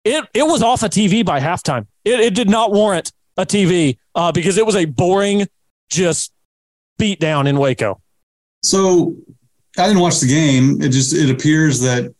It 0.04 0.24
it 0.32 0.44
was 0.44 0.62
off 0.62 0.82
a 0.82 0.88
TV 0.88 1.24
by 1.24 1.40
halftime. 1.40 1.86
It, 2.04 2.20
it 2.20 2.34
did 2.34 2.48
not 2.48 2.72
warrant 2.72 3.12
a 3.36 3.44
TV 3.44 3.98
uh, 4.14 4.32
because 4.32 4.56
it 4.56 4.64
was 4.64 4.76
a 4.76 4.84
boring, 4.84 5.48
just 5.90 6.32
beat 6.98 7.20
down 7.20 7.46
in 7.46 7.58
Waco. 7.58 8.00
So 8.62 9.16
I 9.76 9.86
didn't 9.86 10.00
watch 10.00 10.20
the 10.20 10.28
game. 10.28 10.80
It 10.80 10.90
just 10.90 11.14
it 11.14 11.30
appears 11.30 11.80
that 11.80 12.14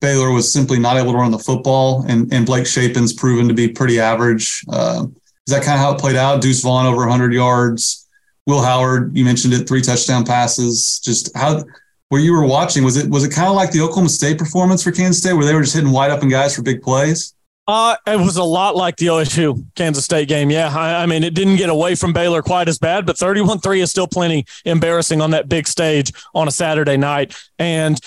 Baylor 0.00 0.30
was 0.30 0.52
simply 0.52 0.78
not 0.78 0.96
able 0.96 1.12
to 1.12 1.18
run 1.18 1.30
the 1.30 1.38
football, 1.38 2.04
and, 2.06 2.32
and 2.32 2.44
Blake 2.44 2.66
Shapen's 2.66 3.12
proven 3.12 3.48
to 3.48 3.54
be 3.54 3.68
pretty 3.68 3.98
average. 3.98 4.64
Uh, 4.68 5.06
is 5.46 5.54
that 5.54 5.62
kind 5.62 5.74
of 5.74 5.80
how 5.80 5.94
it 5.94 6.00
played 6.00 6.16
out? 6.16 6.40
Deuce 6.40 6.62
Vaughn 6.62 6.86
over 6.86 6.98
100 6.98 7.32
yards. 7.32 8.08
Will 8.46 8.62
Howard, 8.62 9.16
you 9.16 9.24
mentioned 9.24 9.54
it, 9.54 9.66
three 9.66 9.82
touchdown 9.82 10.24
passes. 10.24 11.00
Just 11.02 11.36
how 11.36 11.64
where 12.08 12.20
you 12.20 12.32
were 12.32 12.46
watching 12.46 12.84
was 12.84 12.96
it 12.96 13.10
was 13.10 13.24
it 13.24 13.30
kind 13.30 13.48
of 13.48 13.54
like 13.54 13.72
the 13.72 13.80
Oklahoma 13.80 14.08
State 14.08 14.38
performance 14.38 14.82
for 14.82 14.92
Kansas 14.92 15.20
State, 15.20 15.32
where 15.32 15.44
they 15.44 15.54
were 15.54 15.62
just 15.62 15.74
hitting 15.74 15.90
wide 15.90 16.10
open 16.10 16.28
guys 16.28 16.54
for 16.54 16.62
big 16.62 16.82
plays? 16.82 17.34
Uh, 17.68 17.96
it 18.06 18.16
was 18.16 18.36
a 18.36 18.44
lot 18.44 18.76
like 18.76 18.96
the 18.96 19.06
OSU 19.06 19.64
Kansas 19.74 20.04
State 20.04 20.28
game. 20.28 20.50
Yeah. 20.50 20.68
I, 20.68 21.02
I 21.02 21.06
mean, 21.06 21.24
it 21.24 21.34
didn't 21.34 21.56
get 21.56 21.68
away 21.68 21.96
from 21.96 22.12
Baylor 22.12 22.40
quite 22.40 22.68
as 22.68 22.78
bad, 22.78 23.06
but 23.06 23.18
31 23.18 23.58
3 23.58 23.80
is 23.80 23.90
still 23.90 24.06
plenty 24.06 24.46
embarrassing 24.64 25.20
on 25.20 25.32
that 25.32 25.48
big 25.48 25.66
stage 25.66 26.12
on 26.32 26.46
a 26.46 26.52
Saturday 26.52 26.96
night. 26.96 27.36
And 27.58 27.98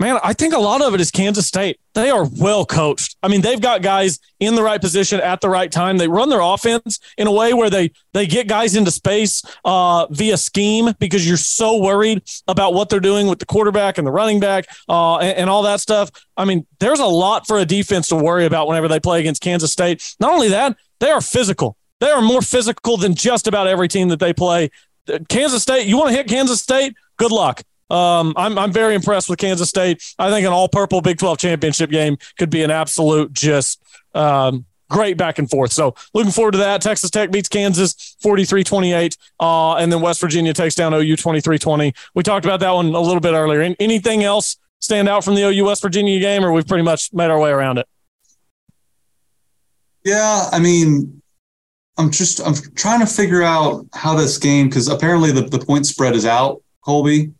Man, 0.00 0.18
I 0.24 0.32
think 0.32 0.54
a 0.54 0.58
lot 0.58 0.82
of 0.82 0.92
it 0.92 1.00
is 1.00 1.12
Kansas 1.12 1.46
State. 1.46 1.78
They 1.94 2.10
are 2.10 2.26
well 2.40 2.66
coached. 2.66 3.16
I 3.22 3.28
mean, 3.28 3.42
they've 3.42 3.60
got 3.60 3.80
guys 3.80 4.18
in 4.40 4.56
the 4.56 4.62
right 4.62 4.80
position 4.80 5.20
at 5.20 5.40
the 5.40 5.48
right 5.48 5.70
time. 5.70 5.98
They 5.98 6.08
run 6.08 6.30
their 6.30 6.40
offense 6.40 6.98
in 7.16 7.28
a 7.28 7.32
way 7.32 7.54
where 7.54 7.70
they 7.70 7.92
they 8.12 8.26
get 8.26 8.48
guys 8.48 8.74
into 8.74 8.90
space 8.90 9.44
uh, 9.64 10.08
via 10.10 10.36
scheme 10.36 10.94
because 10.98 11.26
you're 11.26 11.36
so 11.36 11.80
worried 11.80 12.22
about 12.48 12.74
what 12.74 12.88
they're 12.88 12.98
doing 12.98 13.28
with 13.28 13.38
the 13.38 13.46
quarterback 13.46 13.96
and 13.96 14.04
the 14.04 14.10
running 14.10 14.40
back 14.40 14.66
uh, 14.88 15.18
and, 15.18 15.38
and 15.38 15.50
all 15.50 15.62
that 15.62 15.78
stuff. 15.78 16.10
I 16.36 16.44
mean, 16.44 16.66
there's 16.80 16.98
a 17.00 17.06
lot 17.06 17.46
for 17.46 17.60
a 17.60 17.64
defense 17.64 18.08
to 18.08 18.16
worry 18.16 18.46
about 18.46 18.66
whenever 18.66 18.88
they 18.88 18.98
play 18.98 19.20
against 19.20 19.42
Kansas 19.42 19.70
State. 19.70 20.16
Not 20.18 20.32
only 20.32 20.48
that, 20.48 20.76
they 20.98 21.12
are 21.12 21.20
physical. 21.20 21.76
They 22.00 22.10
are 22.10 22.20
more 22.20 22.42
physical 22.42 22.96
than 22.96 23.14
just 23.14 23.46
about 23.46 23.68
every 23.68 23.86
team 23.86 24.08
that 24.08 24.18
they 24.18 24.32
play. 24.32 24.70
Kansas 25.28 25.62
State, 25.62 25.86
you 25.86 25.96
want 25.96 26.10
to 26.10 26.16
hit 26.16 26.26
Kansas 26.26 26.60
State? 26.60 26.94
Good 27.16 27.30
luck 27.30 27.62
Um, 27.90 28.32
I'm 28.36 28.58
I'm 28.58 28.72
very 28.72 28.94
impressed 28.94 29.28
with 29.28 29.38
Kansas 29.38 29.68
State. 29.68 30.02
I 30.18 30.30
think 30.30 30.46
an 30.46 30.52
all 30.52 30.68
purple 30.68 31.00
Big 31.00 31.18
12 31.18 31.38
championship 31.38 31.90
game 31.90 32.16
could 32.38 32.50
be 32.50 32.62
an 32.62 32.70
absolute 32.70 33.32
just 33.32 33.82
um, 34.14 34.64
great 34.88 35.16
back 35.16 35.38
and 35.38 35.50
forth. 35.50 35.72
So 35.72 35.94
looking 36.14 36.32
forward 36.32 36.52
to 36.52 36.58
that. 36.58 36.80
Texas 36.80 37.10
Tech 37.10 37.30
beats 37.30 37.48
Kansas 37.48 38.16
43-28, 38.22 39.16
uh, 39.40 39.74
and 39.74 39.92
then 39.92 40.00
West 40.00 40.20
Virginia 40.20 40.52
takes 40.54 40.74
down 40.74 40.94
OU 40.94 41.16
23-20. 41.16 41.94
We 42.14 42.22
talked 42.22 42.46
about 42.46 42.60
that 42.60 42.70
one 42.70 42.86
a 42.86 43.00
little 43.00 43.20
bit 43.20 43.32
earlier. 43.32 43.74
Anything 43.78 44.24
else 44.24 44.56
stand 44.80 45.08
out 45.08 45.24
from 45.24 45.34
the 45.34 45.42
OU 45.42 45.64
West 45.64 45.82
Virginia 45.82 46.18
game, 46.20 46.44
or 46.44 46.52
we've 46.52 46.66
pretty 46.66 46.84
much 46.84 47.12
made 47.12 47.30
our 47.30 47.38
way 47.38 47.50
around 47.50 47.78
it? 47.78 47.86
Yeah, 50.04 50.48
I 50.52 50.58
mean, 50.58 51.22
I'm 51.96 52.10
just 52.10 52.40
I'm 52.46 52.54
trying 52.74 53.00
to 53.00 53.06
figure 53.06 53.42
out 53.42 53.86
how 53.94 54.14
this 54.14 54.38
game 54.38 54.68
because 54.68 54.88
apparently 54.88 55.32
the, 55.32 55.42
the 55.42 55.58
point 55.58 55.86
spread 55.86 56.14
is 56.14 56.26
out, 56.26 56.62
Colby. 56.84 57.32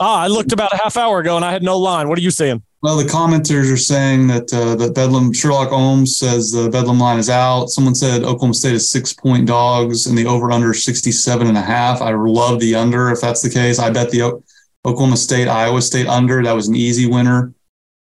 Ah, 0.00 0.22
I 0.22 0.28
looked 0.28 0.52
about 0.52 0.72
a 0.72 0.78
half 0.78 0.96
hour 0.96 1.20
ago 1.20 1.36
and 1.36 1.44
I 1.44 1.52
had 1.52 1.62
no 1.62 1.78
line. 1.78 2.08
What 2.08 2.18
are 2.18 2.22
you 2.22 2.30
saying? 2.30 2.62
Well, 2.82 2.96
the 2.96 3.04
commenters 3.04 3.70
are 3.70 3.76
saying 3.76 4.28
that 4.28 4.52
uh, 4.54 4.74
that 4.76 4.94
Bedlam 4.94 5.34
Sherlock 5.34 5.68
Holmes 5.68 6.16
says 6.16 6.50
the 6.50 6.70
Bedlam 6.70 6.98
line 6.98 7.18
is 7.18 7.28
out. 7.28 7.66
Someone 7.66 7.94
said 7.94 8.22
Oklahoma 8.22 8.54
State 8.54 8.72
is 8.72 8.88
six 8.88 9.12
point 9.12 9.46
dogs 9.46 10.06
and 10.06 10.16
the 10.16 10.24
over 10.24 10.50
under 10.50 10.72
67 10.72 11.46
and 11.46 11.58
a 11.58 11.60
half. 11.60 12.00
I 12.00 12.14
love 12.14 12.58
the 12.60 12.74
under 12.74 13.10
if 13.10 13.20
that's 13.20 13.42
the 13.42 13.50
case. 13.50 13.78
I 13.78 13.90
bet 13.90 14.10
the 14.10 14.22
o- 14.22 14.42
Oklahoma 14.86 15.18
State 15.18 15.46
Iowa 15.48 15.82
State 15.82 16.06
under. 16.06 16.42
That 16.42 16.52
was 16.52 16.68
an 16.68 16.74
easy 16.74 17.06
winner. 17.06 17.52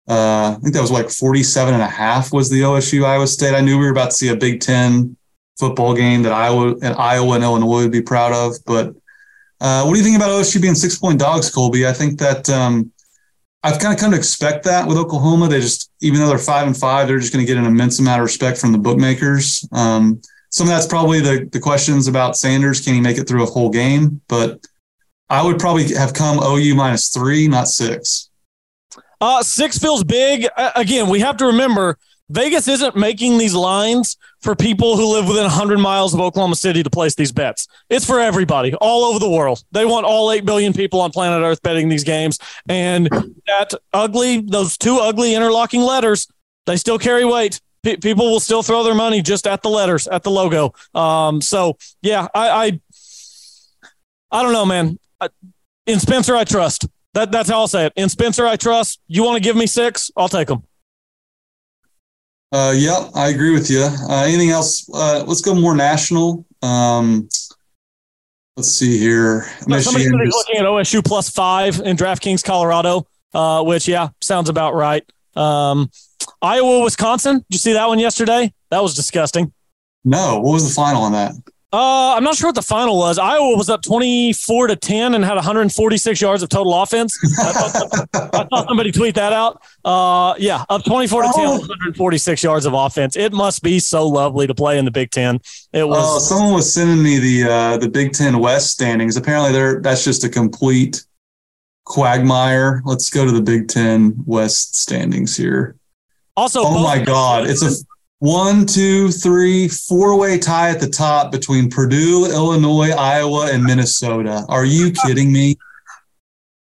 Uh, 0.07 0.55
I 0.57 0.59
think 0.63 0.75
that 0.75 0.83
was 0.83 0.91
like 0.91 1.09
47 1.09 1.73
and 1.73 1.83
a 1.83 1.87
half 1.87 2.31
was 2.33 2.51
the 2.51 2.61
OSU 2.61 3.07
Iowa 3.07 3.27
State. 3.27 3.55
I 3.55 3.63
knew 3.63 3.79
we 3.79 3.87
were 3.87 3.91
about 3.93 4.11
to 4.11 4.17
see 4.17 4.29
a 4.29 4.37
Big 4.37 4.61
Ten 4.61 5.17
football 5.59 5.95
game 5.95 6.23
that 6.25 6.33
Iowa 6.33 6.75
and 6.83 6.95
Iowa 6.97 7.37
and 7.37 7.43
Illinois 7.45 7.85
would 7.85 7.93
be 7.93 8.03
proud 8.03 8.35
of. 8.35 8.57
But 8.67 8.95
uh, 9.61 9.85
what 9.85 9.93
do 9.93 9.99
you 9.99 10.05
think 10.05 10.17
about 10.17 10.31
OSU 10.31 10.61
being 10.61 10.75
six 10.75 10.99
point 10.99 11.19
dogs, 11.19 11.51
Colby? 11.51 11.87
I 11.87 11.93
think 11.93 12.19
that 12.19 12.49
um, 12.51 12.93
I've 13.63 13.79
kind 13.79 13.95
of 13.95 14.01
come 14.01 14.13
to 14.13 14.17
expect 14.17 14.65
that 14.65 14.87
with 14.87 14.97
Oklahoma. 14.97 15.49
They 15.49 15.61
just, 15.61 15.91
even 16.01 16.21
though 16.21 16.29
they're 16.29 16.39
five 16.39 16.67
and 16.67 16.77
five, 16.77 17.09
they're 17.09 17.19
just 17.19 17.33
going 17.33 17.45
to 17.45 17.53
get 17.53 17.59
an 17.59 17.67
immense 17.67 17.99
amount 17.99 18.21
of 18.21 18.25
respect 18.25 18.59
from 18.59 18.73
the 18.73 18.79
bookmakers. 18.79 19.67
Um, 19.73 20.21
some 20.51 20.67
of 20.67 20.71
that's 20.71 20.87
probably 20.87 21.21
the 21.21 21.49
the 21.53 21.61
questions 21.61 22.07
about 22.07 22.37
Sanders. 22.37 22.81
Can 22.81 22.95
he 22.95 23.01
make 23.01 23.19
it 23.19 23.27
through 23.27 23.43
a 23.43 23.47
whole 23.47 23.71
game? 23.71 24.21
But 24.29 24.67
I 25.29 25.43
would 25.43 25.59
probably 25.59 25.93
have 25.95 26.15
come 26.15 26.39
OU 26.39 26.75
minus 26.75 27.09
three, 27.09 27.49
not 27.49 27.69
six. 27.69 28.31
Uh, 29.21 29.43
six 29.43 29.79
feels 29.79 30.05
big. 30.05 30.47
Uh, 30.57 30.73
again, 30.77 31.09
we 31.09 31.21
have 31.21 31.37
to 31.39 31.47
remember 31.47 31.99
Vegas 32.29 32.67
isn't 32.67 32.97
making 32.97 33.39
these 33.39 33.55
lines 33.55 34.17
for 34.41 34.57
people 34.57 34.97
who 34.97 35.13
live 35.13 35.29
within 35.29 35.45
100 35.45 35.79
miles 35.79 36.13
of 36.13 36.21
Oklahoma 36.21 36.57
City 36.57 36.83
to 36.83 36.91
place 36.91 37.15
these 37.15 37.31
bets. 37.31 37.69
It's 37.89 38.05
for 38.05 38.19
everybody 38.19 38.75
all 38.75 39.05
over 39.05 39.19
the 39.21 39.31
world. 39.31 39.63
They 39.71 39.85
want 39.85 40.07
all 40.07 40.33
8 40.33 40.45
billion 40.45 40.73
people 40.73 41.01
on 41.01 41.13
planet 41.13 41.43
Earth 41.43 41.63
betting 41.63 41.89
these 41.89 42.03
games. 42.03 42.39
And 42.69 43.09
that 43.47 43.71
ugly, 43.93 44.41
those 44.41 44.77
two 44.77 44.99
ugly 44.99 45.35
interlocking 45.35 45.83
letters, 45.83 46.27
they 46.67 46.77
still 46.77 46.99
carry 46.99 47.25
weight. 47.25 47.61
P- 47.85 47.97
people 47.99 48.33
will 48.33 48.41
still 48.41 48.65
throw 48.65 48.83
their 48.83 48.95
money 48.95 49.23
just 49.23 49.47
at 49.47 49.63
the 49.63 49.71
letters, 49.71 50.09
at 50.09 50.25
the 50.25 50.31
logo. 50.31 50.75
Um, 50.95 51.41
so, 51.41 51.79
yeah, 52.03 52.27
I, 52.35 52.49
I, 52.49 52.81
I 54.33 54.43
don't 54.43 54.53
know, 54.53 54.67
man. 54.67 54.99
In 55.87 56.01
Spencer, 56.01 56.35
I 56.35 56.43
trust. 56.43 56.89
That, 57.15 57.31
that's 57.31 57.49
how 57.49 57.61
I'll 57.61 57.69
say 57.69 57.87
it. 57.87 57.93
In 57.95 58.09
Spencer, 58.09 58.45
I 58.45 58.57
trust. 58.57 59.01
You 59.07 59.23
want 59.23 59.37
to 59.37 59.41
give 59.43 59.55
me 59.55 59.69
six? 59.69 60.11
I'll 60.17 60.29
take 60.29 60.49
them. 60.49 60.65
Uh, 62.57 62.73
yeah, 62.73 63.11
I 63.15 63.29
agree 63.29 63.51
with 63.51 63.71
you. 63.71 63.83
Uh, 63.83 64.25
anything 64.25 64.49
else? 64.49 64.89
Uh, 64.89 65.23
let's 65.27 65.43
go 65.43 65.55
more 65.55 65.77
national. 65.77 66.47
Um, 66.63 67.29
let's 68.57 68.73
see 68.73 68.97
here. 68.97 69.45
No, 69.67 69.79
somebody's 69.79 70.11
looking 70.11 70.57
at 70.57 70.65
OSU 70.65 71.05
plus 71.05 71.29
five 71.29 71.79
in 71.81 71.99
DraftKings 71.99 72.43
Colorado, 72.43 73.07
uh, 73.35 73.63
which 73.63 73.87
yeah 73.87 74.09
sounds 74.23 74.49
about 74.49 74.75
right. 74.75 75.05
Um, 75.37 75.91
Iowa 76.41 76.83
Wisconsin. 76.83 77.41
Did 77.41 77.45
you 77.51 77.59
see 77.59 77.75
that 77.75 77.89
one 77.89 77.99
yesterday? 77.99 78.55
That 78.71 78.83
was 78.83 78.95
disgusting. 78.95 79.53
No, 80.03 80.41
what 80.41 80.53
was 80.53 80.67
the 80.67 80.75
final 80.75 81.03
on 81.03 81.13
that? 81.13 81.35
Uh, 81.77 82.15
I'm 82.15 82.25
not 82.25 82.37
sure 82.37 82.49
what 82.49 82.55
the 82.55 82.63
final 82.63 82.97
was. 82.97 83.19
Iowa 83.19 83.55
was 83.55 83.69
up 83.69 83.83
24 83.83 84.69
to 84.69 84.77
10 84.77 85.15
and 85.15 85.23
had 85.23 85.35
146 85.35 86.23
yards 86.23 86.43
of 86.43 86.49
total 86.49 86.73
offense. 86.73 87.15
I 87.39 87.53
thought, 87.53 88.09
I 88.33 88.45
thought 88.45 88.69
somebody 88.69 88.91
tweet 88.91 89.15
that 89.17 89.35
out. 89.35 89.61
Uh, 89.85 90.35
yeah, 90.39 90.65
up 90.71 90.87
24 90.87 91.25
to 91.25 91.33
10, 91.35 91.45
146 91.45 92.43
yards 92.43 92.65
of 92.65 92.73
offense. 92.73 93.15
It 93.15 93.35
must 93.35 93.63
be 93.63 93.79
so 93.79 94.09
lovely 94.09 94.47
to 94.47 94.55
play 94.55 94.79
in 94.79 94.87
the 94.87 94.91
Big 94.91 95.11
Ten. 95.11 95.39
It 95.75 95.87
was. 95.87 95.99
Oh, 96.01 96.19
someone 96.19 96.55
was 96.55 96.73
sending 96.73 97.03
me 97.03 97.19
the 97.19 97.53
uh, 97.53 97.77
the 97.77 97.91
Big 97.91 98.15
Ten 98.15 98.39
West 98.39 98.71
standings. 98.71 99.19
Apparently, 99.19 99.53
they're 99.53 99.83
that's 99.83 100.03
just 100.03 100.25
a 100.25 100.31
complete 100.31 101.05
quagmire. 101.85 102.81
Let's 102.87 103.11
go 103.11 103.27
to 103.27 103.33
the 103.33 103.43
Big 103.43 103.69
Ten 103.69 104.15
West 104.25 104.77
standings 104.77 105.37
here. 105.37 105.77
Also, 106.39 106.63
oh 106.65 106.83
my 106.83 107.03
God, 107.03 107.47
it's 107.47 107.63
a 107.63 107.85
one, 108.19 108.65
two, 108.67 109.11
three, 109.11 109.69
four 109.69 110.19
way 110.19 110.39
tie 110.39 110.71
at 110.71 110.81
the 110.81 110.89
top 110.89 111.31
between 111.31 111.69
Purdue, 111.69 112.27
Illinois, 112.27 112.91
Iowa, 112.91 113.51
and 113.53 113.63
Minnesota. 113.63 114.45
Are 114.49 114.65
you 114.65 114.93
kidding 114.93 115.33
me? 115.33 115.57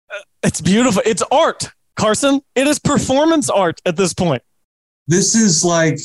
Uh, 0.10 0.20
it's 0.44 0.61
beautiful. 0.61 1.02
It's 1.06 1.24
art, 1.32 1.72
Carson. 1.95 2.41
It 2.56 2.68
is 2.68 2.80
performance 2.80 3.49
art 3.49 3.82
at 3.86 3.95
this 3.95 4.14
point. 4.14 4.44
This 5.07 5.34
is 5.34 5.64
like, 5.64 5.98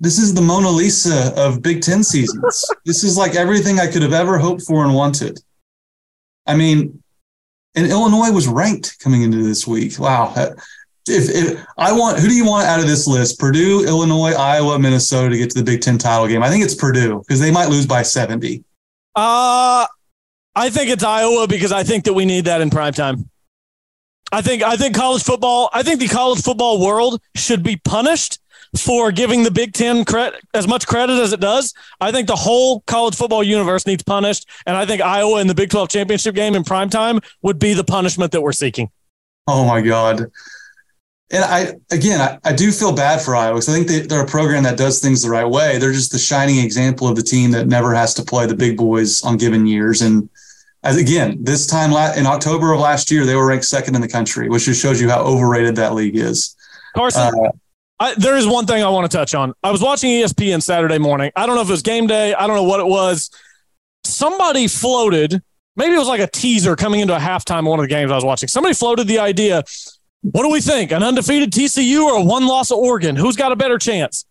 this 0.00 0.18
is 0.18 0.34
the 0.34 0.42
Mona 0.42 0.70
Lisa 0.70 1.32
of 1.36 1.62
Big 1.62 1.82
Ten 1.82 2.02
seasons. 2.02 2.64
this 2.84 3.04
is 3.04 3.16
like 3.16 3.36
everything 3.36 3.78
I 3.78 3.86
could 3.86 4.02
have 4.02 4.12
ever 4.12 4.38
hoped 4.38 4.62
for 4.62 4.84
and 4.84 4.94
wanted. 4.94 5.38
I 6.46 6.56
mean, 6.56 7.02
and 7.74 7.86
Illinois 7.86 8.32
was 8.32 8.48
ranked 8.48 8.98
coming 8.98 9.22
into 9.22 9.42
this 9.42 9.66
week. 9.66 9.98
Wow 9.98 10.34
if, 11.08 11.30
if 11.30 11.64
I 11.78 11.92
want, 11.92 12.18
who 12.18 12.28
do 12.28 12.34
you 12.34 12.44
want 12.44 12.66
out 12.66 12.80
of 12.80 12.86
this 12.86 13.06
list? 13.06 13.38
Purdue, 13.38 13.86
Illinois, 13.86 14.32
Iowa, 14.32 14.78
Minnesota 14.78 15.30
to 15.30 15.38
get 15.38 15.50
to 15.50 15.58
the 15.58 15.64
Big 15.64 15.80
Ten 15.80 15.98
title 15.98 16.26
game. 16.26 16.42
I 16.42 16.48
think 16.50 16.64
it's 16.64 16.74
Purdue 16.74 17.20
because 17.20 17.40
they 17.40 17.50
might 17.50 17.68
lose 17.68 17.86
by 17.86 18.02
seventy. 18.02 18.64
Uh 19.14 19.86
I 20.54 20.70
think 20.70 20.90
it's 20.90 21.04
Iowa 21.04 21.46
because 21.46 21.70
I 21.70 21.84
think 21.84 22.04
that 22.04 22.14
we 22.14 22.24
need 22.24 22.46
that 22.46 22.60
in 22.60 22.70
prime 22.70 22.94
time. 22.94 23.28
I 24.32 24.42
think 24.42 24.62
I 24.62 24.76
think 24.76 24.96
college 24.96 25.22
football. 25.22 25.70
I 25.72 25.82
think 25.82 26.00
the 26.00 26.08
college 26.08 26.42
football 26.42 26.84
world 26.84 27.20
should 27.36 27.62
be 27.62 27.76
punished 27.76 28.40
for 28.76 29.12
giving 29.12 29.42
the 29.42 29.50
Big 29.50 29.72
Ten 29.72 30.04
credit 30.04 30.40
as 30.52 30.66
much 30.66 30.86
credit 30.86 31.20
as 31.20 31.32
it 31.32 31.40
does. 31.40 31.72
I 32.00 32.10
think 32.10 32.26
the 32.26 32.36
whole 32.36 32.80
college 32.86 33.14
football 33.14 33.42
universe 33.42 33.86
needs 33.86 34.02
punished, 34.02 34.48
and 34.66 34.76
I 34.76 34.84
think 34.84 35.00
Iowa 35.00 35.40
in 35.40 35.46
the 35.46 35.54
Big 35.54 35.70
Twelve 35.70 35.88
championship 35.88 36.34
game 36.34 36.54
in 36.54 36.64
prime 36.64 36.90
time 36.90 37.20
would 37.42 37.58
be 37.58 37.74
the 37.74 37.84
punishment 37.84 38.32
that 38.32 38.40
we're 38.40 38.52
seeking. 38.52 38.90
Oh 39.46 39.64
my 39.64 39.80
God! 39.80 40.26
And 41.30 41.44
I 41.44 41.74
again 41.90 42.20
I, 42.20 42.38
I 42.44 42.52
do 42.52 42.70
feel 42.70 42.94
bad 42.94 43.20
for 43.20 43.34
Iowa 43.34 43.54
because 43.54 43.68
I 43.68 43.72
think 43.72 43.88
they, 43.88 44.00
they're 44.00 44.24
a 44.24 44.26
program 44.26 44.62
that 44.62 44.78
does 44.78 45.00
things 45.00 45.22
the 45.22 45.30
right 45.30 45.48
way. 45.48 45.78
They're 45.78 45.92
just 45.92 46.12
the 46.12 46.18
shining 46.18 46.58
example 46.58 47.08
of 47.08 47.16
the 47.16 47.22
team 47.22 47.50
that 47.52 47.66
never 47.66 47.94
has 47.94 48.14
to 48.14 48.22
play 48.22 48.46
the 48.46 48.54
big 48.54 48.76
boys 48.76 49.22
on 49.22 49.36
given 49.36 49.66
years. 49.66 50.02
And 50.02 50.28
as 50.82 50.96
again, 50.96 51.38
this 51.40 51.66
time 51.66 51.90
in 52.16 52.26
October 52.26 52.72
of 52.72 52.80
last 52.80 53.10
year, 53.10 53.26
they 53.26 53.34
were 53.34 53.46
ranked 53.46 53.64
second 53.64 53.96
in 53.96 54.00
the 54.00 54.08
country, 54.08 54.48
which 54.48 54.66
just 54.66 54.80
shows 54.80 55.00
you 55.00 55.10
how 55.10 55.20
overrated 55.20 55.76
that 55.76 55.94
league 55.94 56.16
is. 56.16 56.54
Carson, 56.94 57.22
uh, 57.22 57.50
I, 57.98 58.14
there 58.14 58.36
is 58.36 58.46
one 58.46 58.66
thing 58.66 58.84
I 58.84 58.88
want 58.88 59.10
to 59.10 59.16
touch 59.16 59.34
on. 59.34 59.54
I 59.62 59.72
was 59.72 59.82
watching 59.82 60.10
ESPN 60.10 60.62
Saturday 60.62 60.98
morning. 60.98 61.32
I 61.34 61.46
don't 61.46 61.56
know 61.56 61.62
if 61.62 61.68
it 61.68 61.72
was 61.72 61.82
game 61.82 62.06
day. 62.06 62.34
I 62.34 62.46
don't 62.46 62.56
know 62.56 62.62
what 62.62 62.80
it 62.80 62.86
was. 62.86 63.30
Somebody 64.04 64.68
floated. 64.68 65.42
Maybe 65.74 65.94
it 65.94 65.98
was 65.98 66.08
like 66.08 66.20
a 66.20 66.26
teaser 66.26 66.76
coming 66.76 67.00
into 67.00 67.16
a 67.16 67.18
halftime 67.18 67.60
of 67.60 67.66
one 67.66 67.80
of 67.80 67.84
the 67.84 67.88
games 67.88 68.12
I 68.12 68.14
was 68.14 68.24
watching. 68.24 68.48
Somebody 68.48 68.74
floated 68.74 69.08
the 69.08 69.18
idea 69.18 69.64
what 70.22 70.42
do 70.42 70.50
we 70.50 70.60
think? 70.60 70.92
An 70.92 71.02
undefeated 71.02 71.52
TCU 71.52 72.04
or 72.04 72.18
a 72.18 72.22
one 72.22 72.46
loss 72.46 72.70
Oregon? 72.70 73.16
Who's 73.16 73.36
got 73.36 73.52
a 73.52 73.56
better 73.56 73.78
chance? 73.78 74.24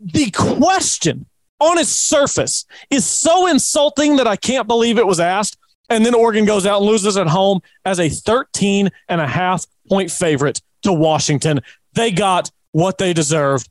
The 0.00 0.30
question 0.30 1.26
on 1.60 1.78
its 1.78 1.90
surface 1.90 2.64
is 2.88 3.06
so 3.06 3.46
insulting 3.46 4.16
that 4.16 4.26
I 4.26 4.36
can't 4.36 4.66
believe 4.66 4.98
it 4.98 5.06
was 5.06 5.20
asked. 5.20 5.58
And 5.90 6.06
then 6.06 6.14
Oregon 6.14 6.44
goes 6.44 6.66
out 6.66 6.80
and 6.80 6.90
loses 6.90 7.16
at 7.16 7.26
home 7.26 7.60
as 7.84 8.00
a 8.00 8.08
13 8.08 8.90
and 9.08 9.20
a 9.20 9.26
half 9.26 9.66
point 9.88 10.10
favorite 10.10 10.62
to 10.82 10.92
Washington. 10.92 11.60
They 11.94 12.10
got 12.12 12.50
what 12.72 12.98
they 12.98 13.12
deserved. 13.12 13.68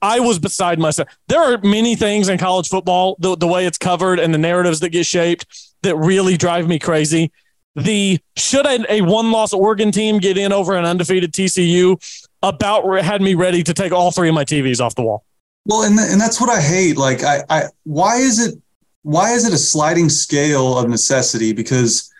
I 0.00 0.20
was 0.20 0.38
beside 0.38 0.78
myself. 0.78 1.08
There 1.26 1.40
are 1.40 1.58
many 1.58 1.96
things 1.96 2.28
in 2.28 2.38
college 2.38 2.68
football, 2.68 3.16
the, 3.18 3.36
the 3.36 3.48
way 3.48 3.66
it's 3.66 3.78
covered 3.78 4.20
and 4.20 4.32
the 4.32 4.38
narratives 4.38 4.80
that 4.80 4.90
get 4.90 5.06
shaped 5.06 5.46
that 5.82 5.96
really 5.96 6.36
drive 6.36 6.68
me 6.68 6.78
crazy 6.78 7.32
the 7.74 8.18
should 8.36 8.66
a, 8.66 9.00
one 9.02 9.30
loss 9.30 9.52
Oregon 9.52 9.92
team 9.92 10.18
get 10.18 10.36
in 10.36 10.52
over 10.52 10.76
an 10.76 10.84
undefeated 10.84 11.32
TCU 11.32 12.00
about 12.42 13.04
had 13.04 13.22
me 13.22 13.34
ready 13.34 13.62
to 13.62 13.74
take 13.74 13.92
all 13.92 14.10
three 14.10 14.28
of 14.28 14.34
my 14.34 14.44
TVs 14.44 14.80
off 14.80 14.94
the 14.94 15.02
wall. 15.02 15.24
Well, 15.66 15.82
and 15.82 15.98
and 15.98 16.20
that's 16.20 16.40
what 16.40 16.50
I 16.50 16.60
hate. 16.60 16.96
Like, 16.96 17.22
I, 17.22 17.42
I 17.48 17.62
why 17.84 18.16
is 18.16 18.44
it 18.44 18.60
why 19.02 19.32
is 19.32 19.46
it 19.46 19.52
a 19.52 19.58
sliding 19.58 20.08
scale 20.08 20.78
of 20.78 20.88
necessity? 20.88 21.52
Because 21.52 22.12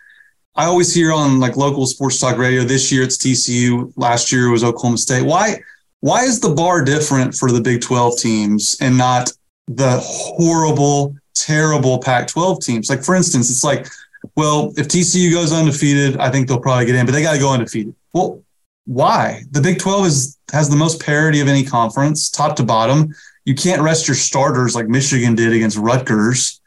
I 0.54 0.64
always 0.64 0.92
hear 0.92 1.12
on 1.12 1.40
like 1.40 1.56
local 1.56 1.86
sports 1.86 2.18
talk 2.18 2.36
radio. 2.36 2.62
This 2.62 2.90
year 2.92 3.02
it's 3.02 3.16
TCU. 3.16 3.92
Last 3.96 4.32
year 4.32 4.48
it 4.48 4.50
was 4.50 4.64
Oklahoma 4.64 4.98
State. 4.98 5.24
Why 5.24 5.60
why 6.00 6.24
is 6.24 6.40
the 6.40 6.50
bar 6.50 6.84
different 6.84 7.34
for 7.34 7.50
the 7.50 7.60
Big 7.60 7.80
Twelve 7.80 8.18
teams 8.18 8.76
and 8.80 8.96
not 8.96 9.32
the 9.66 9.98
horrible, 10.02 11.16
terrible 11.34 11.98
Pac 11.98 12.28
twelve 12.28 12.60
teams? 12.60 12.90
Like 12.90 13.02
for 13.02 13.14
instance, 13.14 13.50
it's 13.50 13.64
like 13.64 13.86
well, 14.36 14.72
if 14.76 14.88
TCU 14.88 15.32
goes 15.32 15.52
undefeated, 15.52 16.16
I 16.18 16.30
think 16.30 16.48
they'll 16.48 16.60
probably 16.60 16.86
get 16.86 16.94
in, 16.94 17.06
but 17.06 17.12
they 17.12 17.22
got 17.22 17.34
to 17.34 17.38
go 17.38 17.52
undefeated. 17.52 17.94
Well, 18.12 18.42
why? 18.84 19.42
The 19.50 19.60
Big 19.60 19.78
12 19.78 20.06
is 20.06 20.38
has 20.52 20.70
the 20.70 20.76
most 20.76 21.02
parity 21.02 21.40
of 21.40 21.48
any 21.48 21.62
conference, 21.62 22.30
top 22.30 22.56
to 22.56 22.62
bottom. 22.62 23.14
You 23.44 23.54
can't 23.54 23.82
rest 23.82 24.08
your 24.08 24.14
starters 24.14 24.74
like 24.74 24.88
Michigan 24.88 25.34
did 25.34 25.52
against 25.52 25.76
Rutgers. 25.76 26.60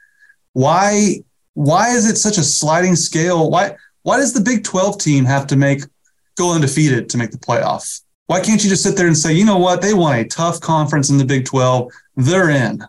Why 0.54 1.24
why 1.54 1.90
is 1.90 2.10
it 2.10 2.18
such 2.18 2.38
a 2.38 2.44
sliding 2.44 2.96
scale? 2.96 3.50
Why 3.50 3.76
why 4.04 4.18
does 4.18 4.34
the 4.34 4.42
Big 4.42 4.64
12 4.64 5.00
team 5.00 5.26
have 5.26 5.48
to 5.48 5.56
make 5.56 5.82
go 6.36 6.54
undefeated 6.54 7.10
to 7.10 7.18
make 7.18 7.32
the 7.32 7.38
playoff? 7.38 8.02
Why 8.28 8.40
can't 8.40 8.64
you 8.64 8.70
just 8.70 8.84
sit 8.84 8.96
there 8.96 9.08
and 9.08 9.18
say, 9.18 9.34
you 9.34 9.44
know 9.44 9.58
what? 9.58 9.82
They 9.82 9.94
won 9.94 10.18
a 10.18 10.26
tough 10.26 10.62
conference 10.62 11.10
in 11.10 11.18
the 11.18 11.26
Big 11.26 11.46
12. 11.46 11.92
They're 12.16 12.50
in. 12.50 12.84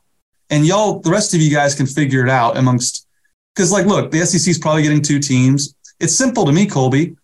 And 0.51 0.67
y'all, 0.67 1.01
the 1.01 1.11
rest 1.11 1.35
of 1.35 1.41
you 1.41 1.51
guys 1.51 1.75
can 1.75 1.87
figure 1.87 2.23
it 2.23 2.31
out 2.31 2.57
amongst, 2.57 3.09
because 3.55 3.73
like, 3.73 3.87
look, 3.87 4.11
the 4.11 4.25
SEC 4.25 4.51
is 4.51 4.59
probably 4.59 4.83
getting 4.83 5.03
two 5.03 5.19
teams. 5.19 5.75
It's 6.01 6.15
simple 6.15 6.45
to 6.47 6.53
me, 6.53 6.67
Colby. 6.67 7.17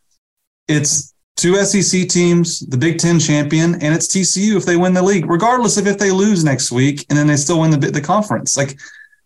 It's 0.68 1.14
two 1.36 1.56
SEC 1.64 2.08
teams, 2.08 2.60
the 2.60 2.76
Big 2.76 2.98
Ten 2.98 3.18
champion, 3.18 3.74
and 3.74 3.94
it's 3.94 4.08
TCU 4.08 4.56
if 4.56 4.66
they 4.66 4.76
win 4.76 4.92
the 4.92 5.02
league, 5.02 5.30
regardless 5.30 5.76
of 5.76 5.86
if 5.86 5.98
they 5.98 6.10
lose 6.10 6.44
next 6.44 6.70
week 6.70 7.06
and 7.08 7.18
then 7.18 7.26
they 7.26 7.36
still 7.36 7.60
win 7.60 7.70
the, 7.70 7.78
the 7.78 8.00
conference. 8.00 8.56
Like, 8.56 8.78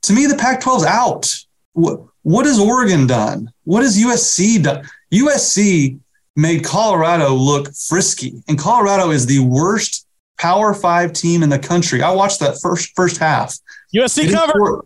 to 0.02 0.12
me, 0.12 0.26
the 0.26 0.36
Pac 0.36 0.60
12's 0.60 0.84
out. 0.84 1.34
What, 1.72 2.00
what 2.22 2.46
has 2.46 2.58
Oregon 2.58 3.06
done? 3.06 3.50
What 3.64 3.82
has 3.82 3.98
USC 3.98 4.62
done? 4.62 4.86
USC 5.12 5.98
made 6.36 6.64
Colorado 6.64 7.34
look 7.34 7.74
frisky. 7.74 8.42
And 8.48 8.58
Colorado 8.58 9.10
is 9.10 9.26
the 9.26 9.40
worst 9.40 10.06
Power 10.38 10.74
Five 10.74 11.12
team 11.12 11.42
in 11.42 11.48
the 11.48 11.58
country. 11.58 12.02
I 12.02 12.10
watched 12.10 12.40
that 12.40 12.58
first 12.60 12.94
first 12.96 13.18
half. 13.18 13.56
USC 13.94 14.26
they 14.26 14.32
covered. 14.32 14.82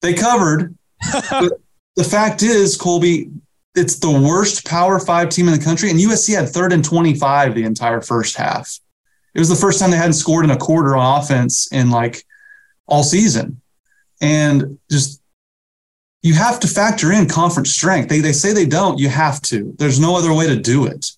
They 0.00 0.14
covered. 0.14 0.76
The 1.96 2.04
fact 2.04 2.42
is, 2.42 2.76
Colby, 2.76 3.30
it's 3.74 3.98
the 3.98 4.10
worst 4.10 4.66
Power 4.66 4.98
Five 4.98 5.28
team 5.28 5.48
in 5.48 5.58
the 5.58 5.64
country, 5.64 5.90
and 5.90 5.98
USC 5.98 6.34
had 6.34 6.48
third 6.48 6.72
and 6.72 6.84
twenty-five 6.84 7.54
the 7.54 7.64
entire 7.64 8.00
first 8.00 8.36
half. 8.36 8.78
It 9.34 9.38
was 9.38 9.48
the 9.48 9.56
first 9.56 9.80
time 9.80 9.90
they 9.90 9.96
hadn't 9.96 10.12
scored 10.14 10.44
in 10.44 10.50
a 10.50 10.56
quarter 10.56 10.96
on 10.96 11.20
offense 11.20 11.70
in 11.72 11.90
like 11.90 12.24
all 12.86 13.02
season, 13.02 13.60
and 14.20 14.78
just 14.90 15.20
you 16.24 16.32
have 16.32 16.58
to 16.58 16.66
factor 16.66 17.12
in 17.12 17.28
conference 17.28 17.70
strength. 17.70 18.08
They, 18.08 18.20
they 18.20 18.32
say 18.32 18.54
they 18.54 18.64
don't, 18.64 18.98
you 18.98 19.10
have 19.10 19.42
to. 19.42 19.74
There's 19.78 20.00
no 20.00 20.16
other 20.16 20.32
way 20.32 20.46
to 20.46 20.56
do 20.56 20.86
it. 20.86 21.10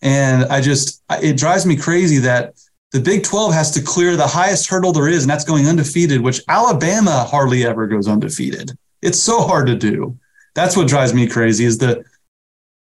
And 0.00 0.44
I 0.44 0.60
just, 0.60 1.02
it 1.10 1.36
drives 1.36 1.66
me 1.66 1.74
crazy 1.74 2.18
that 2.18 2.54
the 2.92 3.00
Big 3.00 3.24
12 3.24 3.52
has 3.52 3.72
to 3.72 3.82
clear 3.82 4.14
the 4.14 4.28
highest 4.28 4.68
hurdle 4.68 4.92
there 4.92 5.08
is, 5.08 5.24
and 5.24 5.30
that's 5.30 5.44
going 5.44 5.66
undefeated, 5.66 6.20
which 6.20 6.40
Alabama 6.46 7.26
hardly 7.28 7.66
ever 7.66 7.88
goes 7.88 8.06
undefeated. 8.06 8.70
It's 9.04 9.20
so 9.20 9.42
hard 9.42 9.66
to 9.66 9.76
do. 9.76 10.18
That's 10.54 10.76
what 10.76 10.88
drives 10.88 11.12
me 11.12 11.26
crazy 11.26 11.64
is 11.64 11.78
that 11.78 12.04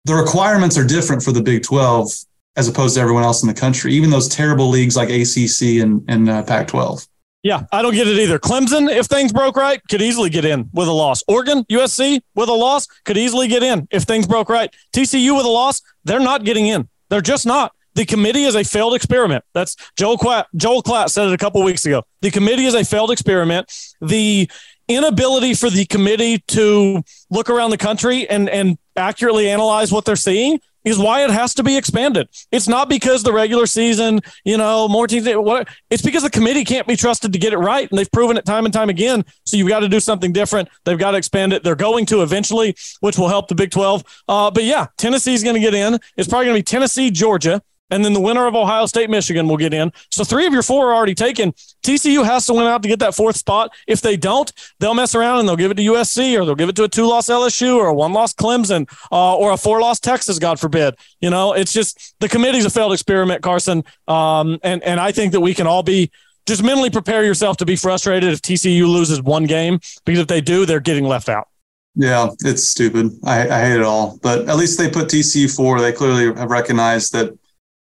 the 0.05 0.15
requirements 0.15 0.77
are 0.77 0.85
different 0.85 1.21
for 1.21 1.31
the 1.31 1.41
Big 1.41 1.63
12 1.63 2.11
as 2.55 2.67
opposed 2.67 2.95
to 2.95 3.01
everyone 3.01 3.23
else 3.23 3.41
in 3.41 3.47
the 3.47 3.53
country, 3.53 3.93
even 3.93 4.09
those 4.09 4.27
terrible 4.27 4.69
leagues 4.69 4.95
like 4.95 5.09
ACC 5.09 5.81
and, 5.83 6.03
and 6.07 6.29
uh, 6.29 6.43
Pac 6.43 6.67
12. 6.67 7.07
Yeah, 7.41 7.63
I 7.73 7.81
don't 7.81 7.93
get 7.93 8.07
it 8.07 8.17
either. 8.19 8.39
Clemson, 8.39 8.89
if 8.89 9.07
things 9.07 9.33
broke 9.33 9.57
right, 9.57 9.81
could 9.89 10.01
easily 10.01 10.29
get 10.29 10.45
in 10.45 10.69
with 10.71 10.87
a 10.87 10.93
loss. 10.93 11.23
Oregon, 11.27 11.65
USC 11.65 12.21
with 12.35 12.47
a 12.47 12.53
loss 12.53 12.87
could 13.03 13.17
easily 13.17 13.49
get 13.49 13.63
in 13.63 13.87
if 13.91 14.03
things 14.03 14.25
broke 14.25 14.49
right. 14.49 14.73
TCU 14.95 15.35
with 15.35 15.45
a 15.45 15.49
loss, 15.49 15.81
they're 16.05 16.21
not 16.21 16.45
getting 16.45 16.67
in. 16.67 16.87
They're 17.09 17.21
just 17.21 17.45
not. 17.45 17.73
The 17.95 18.05
committee 18.05 18.43
is 18.43 18.55
a 18.55 18.63
failed 18.63 18.95
experiment. 18.95 19.43
That's 19.53 19.75
Joel 19.97 20.17
Klatt. 20.17 20.45
Joel 20.55 20.81
Klatt 20.81 21.09
said 21.09 21.27
it 21.27 21.33
a 21.33 21.37
couple 21.37 21.61
weeks 21.63 21.85
ago. 21.85 22.03
The 22.21 22.31
committee 22.31 22.65
is 22.65 22.73
a 22.73 22.83
failed 22.83 23.11
experiment. 23.11 23.71
The 24.01 24.49
inability 24.88 25.53
for 25.53 25.69
the 25.69 25.85
committee 25.85 26.39
to 26.47 27.03
look 27.30 27.49
around 27.49 27.72
the 27.72 27.77
country 27.77 28.30
and 28.30 28.49
and 28.49 28.77
accurately 28.95 29.49
analyze 29.49 29.91
what 29.91 30.05
they're 30.05 30.15
seeing 30.15 30.60
is 30.84 30.97
why 30.99 31.23
it 31.23 31.30
has 31.30 31.53
to 31.55 31.64
be 31.64 31.77
expanded. 31.77 32.27
It's 32.51 32.68
not 32.68 32.89
because 32.89 33.23
the 33.23 33.31
regular 33.31 33.65
season, 33.65 34.19
you 34.43 34.57
know, 34.57 34.88
more 34.88 35.07
teams. 35.07 35.26
It's 35.26 36.01
because 36.01 36.23
the 36.23 36.30
committee 36.30 36.65
can't 36.65 36.88
be 36.88 36.95
trusted 36.95 37.31
to 37.34 37.39
get 37.39 37.53
it 37.53 37.57
right, 37.57 37.89
and 37.89 37.97
they've 37.97 38.11
proven 38.11 38.38
it 38.38 38.45
time 38.45 38.65
and 38.65 38.73
time 38.73 38.89
again. 38.89 39.23
So 39.45 39.57
you've 39.57 39.69
got 39.69 39.80
to 39.80 39.89
do 39.89 39.99
something 39.99 40.34
different. 40.34 40.69
They've 40.84 40.97
got 40.97 41.11
to 41.11 41.18
expand 41.18 41.53
it. 41.53 41.64
They're 41.64 41.76
going 41.76 42.05
to 42.07 42.22
eventually, 42.22 42.76
which 42.99 43.18
will 43.18 43.30
help 43.30 43.47
the 43.47 43.55
Big 43.55 43.72
Twelve. 43.72 44.03
Uh, 44.27 44.51
but 44.51 44.65
yeah, 44.65 44.88
Tennessee's 44.97 45.43
going 45.43 45.55
to 45.55 45.61
get 45.61 45.73
in. 45.73 45.99
It's 46.18 46.27
probably 46.27 46.47
going 46.47 46.55
to 46.55 46.60
be 46.60 46.64
Tennessee, 46.64 47.11
Georgia, 47.11 47.61
and 47.89 48.03
then 48.03 48.14
the 48.14 48.19
winner 48.19 48.47
of 48.47 48.55
Ohio 48.55 48.85
State, 48.85 49.10
Michigan 49.10 49.47
will 49.47 49.57
get 49.57 49.73
in. 49.73 49.91
So 50.10 50.23
three 50.23 50.47
of 50.47 50.53
your 50.53 50.64
four 50.64 50.89
are 50.89 50.95
already 50.95 51.15
taken. 51.15 51.51
TCU 51.84 52.26
has 52.26 52.45
to 52.47 52.53
win 52.53 52.65
out 52.65 52.81
to 52.81 52.89
get 52.89 52.99
that 52.99 53.14
fourth 53.14 53.35
spot. 53.35 53.72
If 53.88 54.01
they 54.01 54.18
don't, 54.18 54.51
they'll 54.80 54.93
mess 54.93 55.14
around 55.15 55.39
and 55.39 55.47
they'll 55.47 55.55
give 55.57 55.69
it 55.69 55.76
to 55.76 55.84
USC 55.84 56.39
or 56.39 56.45
they'll 56.45 56.55
give 56.55 56.69
it 56.69 56.76
to 56.77 56.85
a 56.85 56.89
two 56.89 57.05
loss 57.05 57.27
LSU 57.27 57.76
or 57.76 57.88
a 57.88 57.93
one 57.93 58.14
loss 58.14 58.34
Clemson 58.34 58.89
uh, 59.11 59.35
or 59.35 59.51
a 59.51 59.57
four 59.57 59.80
loss 59.80 59.99
Texas, 59.99 60.39
God 60.39 60.60
forbid. 60.60 60.95
You 61.22 61.30
know, 61.30 61.53
it's 61.53 61.73
just 61.73 62.15
the 62.19 62.30
committee's 62.30 62.65
a 62.65 62.69
failed 62.69 62.93
experiment, 62.93 63.43
Carson. 63.43 63.84
Um, 64.07 64.60
and, 64.64 64.81
and 64.84 64.99
I 64.99 65.11
think 65.11 65.34
that 65.34 65.41
we 65.41 65.53
can 65.53 65.68
all 65.68 65.84
be 65.84 66.10
just 66.45 66.64
mentally 66.64 66.89
prepare 66.89 67.23
yourself 67.23 67.57
to 67.57 67.65
be 67.65 67.76
frustrated 67.76 68.34
if 68.34 68.41
TCU 68.41 68.88
loses 68.88 69.22
one 69.22 69.45
game 69.45 69.80
because 70.05 70.19
if 70.19 70.27
they 70.27 70.41
do, 70.41 70.65
they're 70.65 70.80
getting 70.80 71.05
left 71.05 71.30
out. 71.30 71.47
Yeah, 71.95 72.30
it's 72.43 72.68
stupid. 72.68 73.11
I, 73.23 73.47
I 73.47 73.61
hate 73.68 73.76
it 73.76 73.84
all. 73.84 74.18
But 74.23 74.49
at 74.49 74.55
least 74.55 74.80
they 74.80 74.89
put 74.89 75.10
TCU 75.10 75.53
four. 75.55 75.80
They 75.80 75.91
clearly 75.91 76.26
have 76.34 76.49
recognized 76.49 77.14
that 77.14 77.38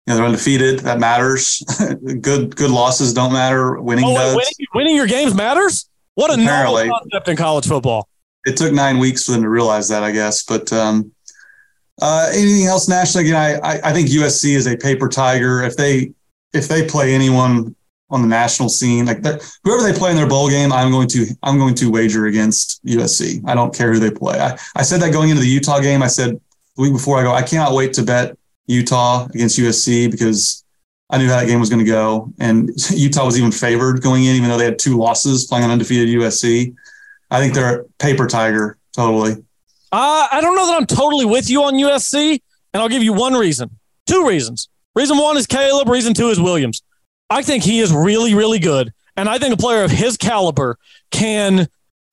know, 0.09 0.17
they're 0.17 0.27
undefeated. 0.27 0.81
That 0.81 0.99
matters. 0.99 1.63
good 2.21 2.57
good 2.57 2.71
losses 2.71 3.13
don't 3.13 3.33
matter. 3.33 3.81
Winning 3.81 4.05
oh, 4.07 4.15
does. 4.15 4.37
Winning, 4.37 4.67
winning, 4.75 4.97
your 4.97 5.07
games 5.07 5.35
matters. 5.35 5.89
What 6.15 6.31
a 6.31 6.35
Apparently, 6.35 6.87
novel 6.87 7.01
concept 7.01 7.29
in 7.29 7.37
college 7.37 7.67
football. 7.67 8.09
It 8.45 8.57
took 8.57 8.73
nine 8.73 8.99
weeks 8.99 9.27
for 9.27 9.33
them 9.33 9.43
to 9.43 9.49
realize 9.49 9.89
that, 9.89 10.03
I 10.03 10.11
guess. 10.13 10.43
But 10.43 10.73
um, 10.73 11.13
uh, 12.01 12.31
anything 12.33 12.67
else 12.67 12.89
nationally? 12.89 13.29
Again, 13.29 13.61
I, 13.63 13.81
I 13.85 13.93
think 13.93 14.09
USC 14.09 14.55
is 14.55 14.67
a 14.67 14.77
paper 14.77 15.09
tiger. 15.09 15.63
If 15.63 15.77
they 15.77 16.13
if 16.55 16.69
they 16.69 16.87
play 16.87 17.15
anyone 17.15 17.75
on 18.11 18.23
the 18.23 18.29
national 18.29 18.71
scene, 18.71 19.05
like 19.05 19.23
whoever 19.65 19.83
they 19.83 19.93
play 19.93 20.11
in 20.11 20.17
their 20.17 20.29
bowl 20.29 20.49
game, 20.49 20.73
I'm 20.73 20.91
going 20.91 21.09
to 21.09 21.27
I'm 21.43 21.59
going 21.59 21.75
to 21.75 21.91
wager 21.91 22.27
against 22.27 22.83
USC. 22.87 23.47
I 23.47 23.55
don't 23.55 23.75
care 23.75 23.93
who 23.93 23.99
they 23.99 24.11
play. 24.11 24.39
I, 24.39 24.59
I 24.77 24.83
said 24.83 25.01
that 25.03 25.13
going 25.13 25.29
into 25.29 25.43
the 25.43 25.49
Utah 25.49 25.81
game. 25.81 26.03
I 26.03 26.07
said 26.07 26.41
the 26.77 26.83
week 26.83 26.93
before 26.93 27.19
I 27.19 27.25
go, 27.25 27.33
I 27.33 27.43
cannot 27.43 27.75
wait 27.75 27.93
to 27.95 28.03
bet 28.03 28.38
Utah 28.69 29.27
against 29.35 29.59
USC 29.59 30.11
because 30.11 30.65
I 31.11 31.19
knew 31.19 31.29
how 31.29 31.41
that 31.41 31.47
game 31.47 31.59
was 31.59 31.71
going 31.71 31.85
to 31.85 31.91
go. 31.91 32.33
And 32.39 32.71
Utah 32.91 33.25
was 33.25 33.39
even 33.39 33.51
favored 33.51 34.03
going 34.03 34.25
in, 34.25 34.37
even 34.37 34.49
though 34.49 34.59
they 34.59 34.65
had 34.65 34.79
two 34.79 34.97
losses 34.97 35.47
playing 35.47 35.65
on 35.65 35.71
undefeated 35.71 36.09
USC. 36.09 36.75
I 37.31 37.41
think 37.41 37.55
they're 37.55 37.81
a 37.81 37.85
paper 37.99 38.27
tiger, 38.27 38.79
totally. 38.95 39.33
Uh, 39.91 40.29
I 40.31 40.41
don't 40.41 40.55
know 40.55 40.67
that 40.67 40.77
I'm 40.77 40.87
totally 40.87 41.25
with 41.25 41.51
you 41.51 41.63
on 41.63 41.75
USC, 41.75 42.41
and 42.73 42.83
I'll 42.83 42.89
give 42.89 43.03
you 43.03 43.13
one 43.13 43.35
reason. 43.35 43.71
Two 44.07 44.27
reasons. 44.27 44.69
Reason 44.95 45.17
one 45.17 45.37
is 45.37 45.47
Caleb, 45.47 45.89
reason 45.89 46.15
two 46.15 46.29
is 46.29 46.41
Williams. 46.41 46.83
I 47.31 47.43
think 47.43 47.63
he 47.63 47.81
is 47.81 47.93
really, 47.93 48.35
really 48.35 48.59
good. 48.59 48.93
And 49.17 49.29
I 49.29 49.39
think 49.39 49.55
a 49.55 49.57
player 49.57 49.83
of 49.83 49.91
his 49.91 50.17
caliber 50.17 50.79
can 51.11 51.69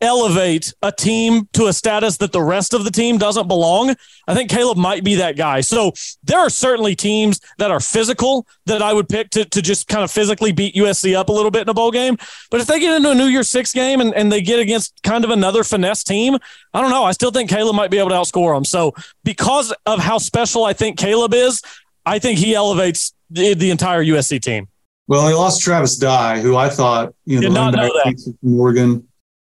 elevate 0.05 0.73
a 0.81 0.91
team 0.91 1.49
to 1.53 1.65
a 1.67 1.73
status 1.73 2.17
that 2.17 2.31
the 2.31 2.41
rest 2.41 2.73
of 2.73 2.83
the 2.83 2.91
team 2.91 3.17
doesn't 3.17 3.47
belong. 3.47 3.95
I 4.27 4.33
think 4.33 4.49
Caleb 4.49 4.77
might 4.77 5.03
be 5.03 5.15
that 5.15 5.35
guy. 5.35 5.61
So 5.61 5.91
there 6.23 6.39
are 6.39 6.49
certainly 6.49 6.95
teams 6.95 7.41
that 7.57 7.71
are 7.71 7.79
physical 7.79 8.47
that 8.65 8.81
I 8.81 8.93
would 8.93 9.09
pick 9.09 9.31
to, 9.31 9.45
to 9.45 9.61
just 9.61 9.87
kind 9.87 10.03
of 10.03 10.11
physically 10.11 10.51
beat 10.51 10.75
USC 10.75 11.15
up 11.15 11.29
a 11.29 11.31
little 11.31 11.51
bit 11.51 11.63
in 11.63 11.69
a 11.69 11.73
bowl 11.73 11.91
game. 11.91 12.17
But 12.49 12.61
if 12.61 12.67
they 12.67 12.79
get 12.79 12.95
into 12.95 13.11
a 13.11 13.15
New 13.15 13.25
Year's 13.25 13.49
Six 13.49 13.73
game 13.73 13.99
and, 13.99 14.13
and 14.13 14.31
they 14.31 14.41
get 14.41 14.59
against 14.59 15.01
kind 15.03 15.23
of 15.23 15.31
another 15.31 15.63
finesse 15.63 16.03
team, 16.03 16.37
I 16.73 16.81
don't 16.81 16.91
know. 16.91 17.03
I 17.03 17.11
still 17.11 17.31
think 17.31 17.49
Caleb 17.49 17.75
might 17.75 17.91
be 17.91 17.97
able 17.97 18.09
to 18.09 18.15
outscore 18.15 18.55
them. 18.55 18.63
So 18.63 18.93
because 19.23 19.73
of 19.85 19.99
how 19.99 20.19
special 20.19 20.63
I 20.63 20.73
think 20.73 20.97
Caleb 20.97 21.33
is, 21.33 21.61
I 22.05 22.19
think 22.19 22.39
he 22.39 22.53
elevates 22.53 23.13
the, 23.29 23.55
the 23.55 23.71
entire 23.71 24.03
USC 24.03 24.41
team. 24.41 24.67
Well, 25.07 25.25
they 25.25 25.33
lost 25.33 25.61
Travis 25.61 25.97
Dye, 25.97 26.39
who 26.39 26.55
I 26.55 26.69
thought, 26.69 27.13
you 27.25 27.35
know, 27.35 27.41
Did 27.41 27.51
the 27.51 27.59
linebacker 27.59 28.23
from 28.23 28.37
Morgan 28.41 29.07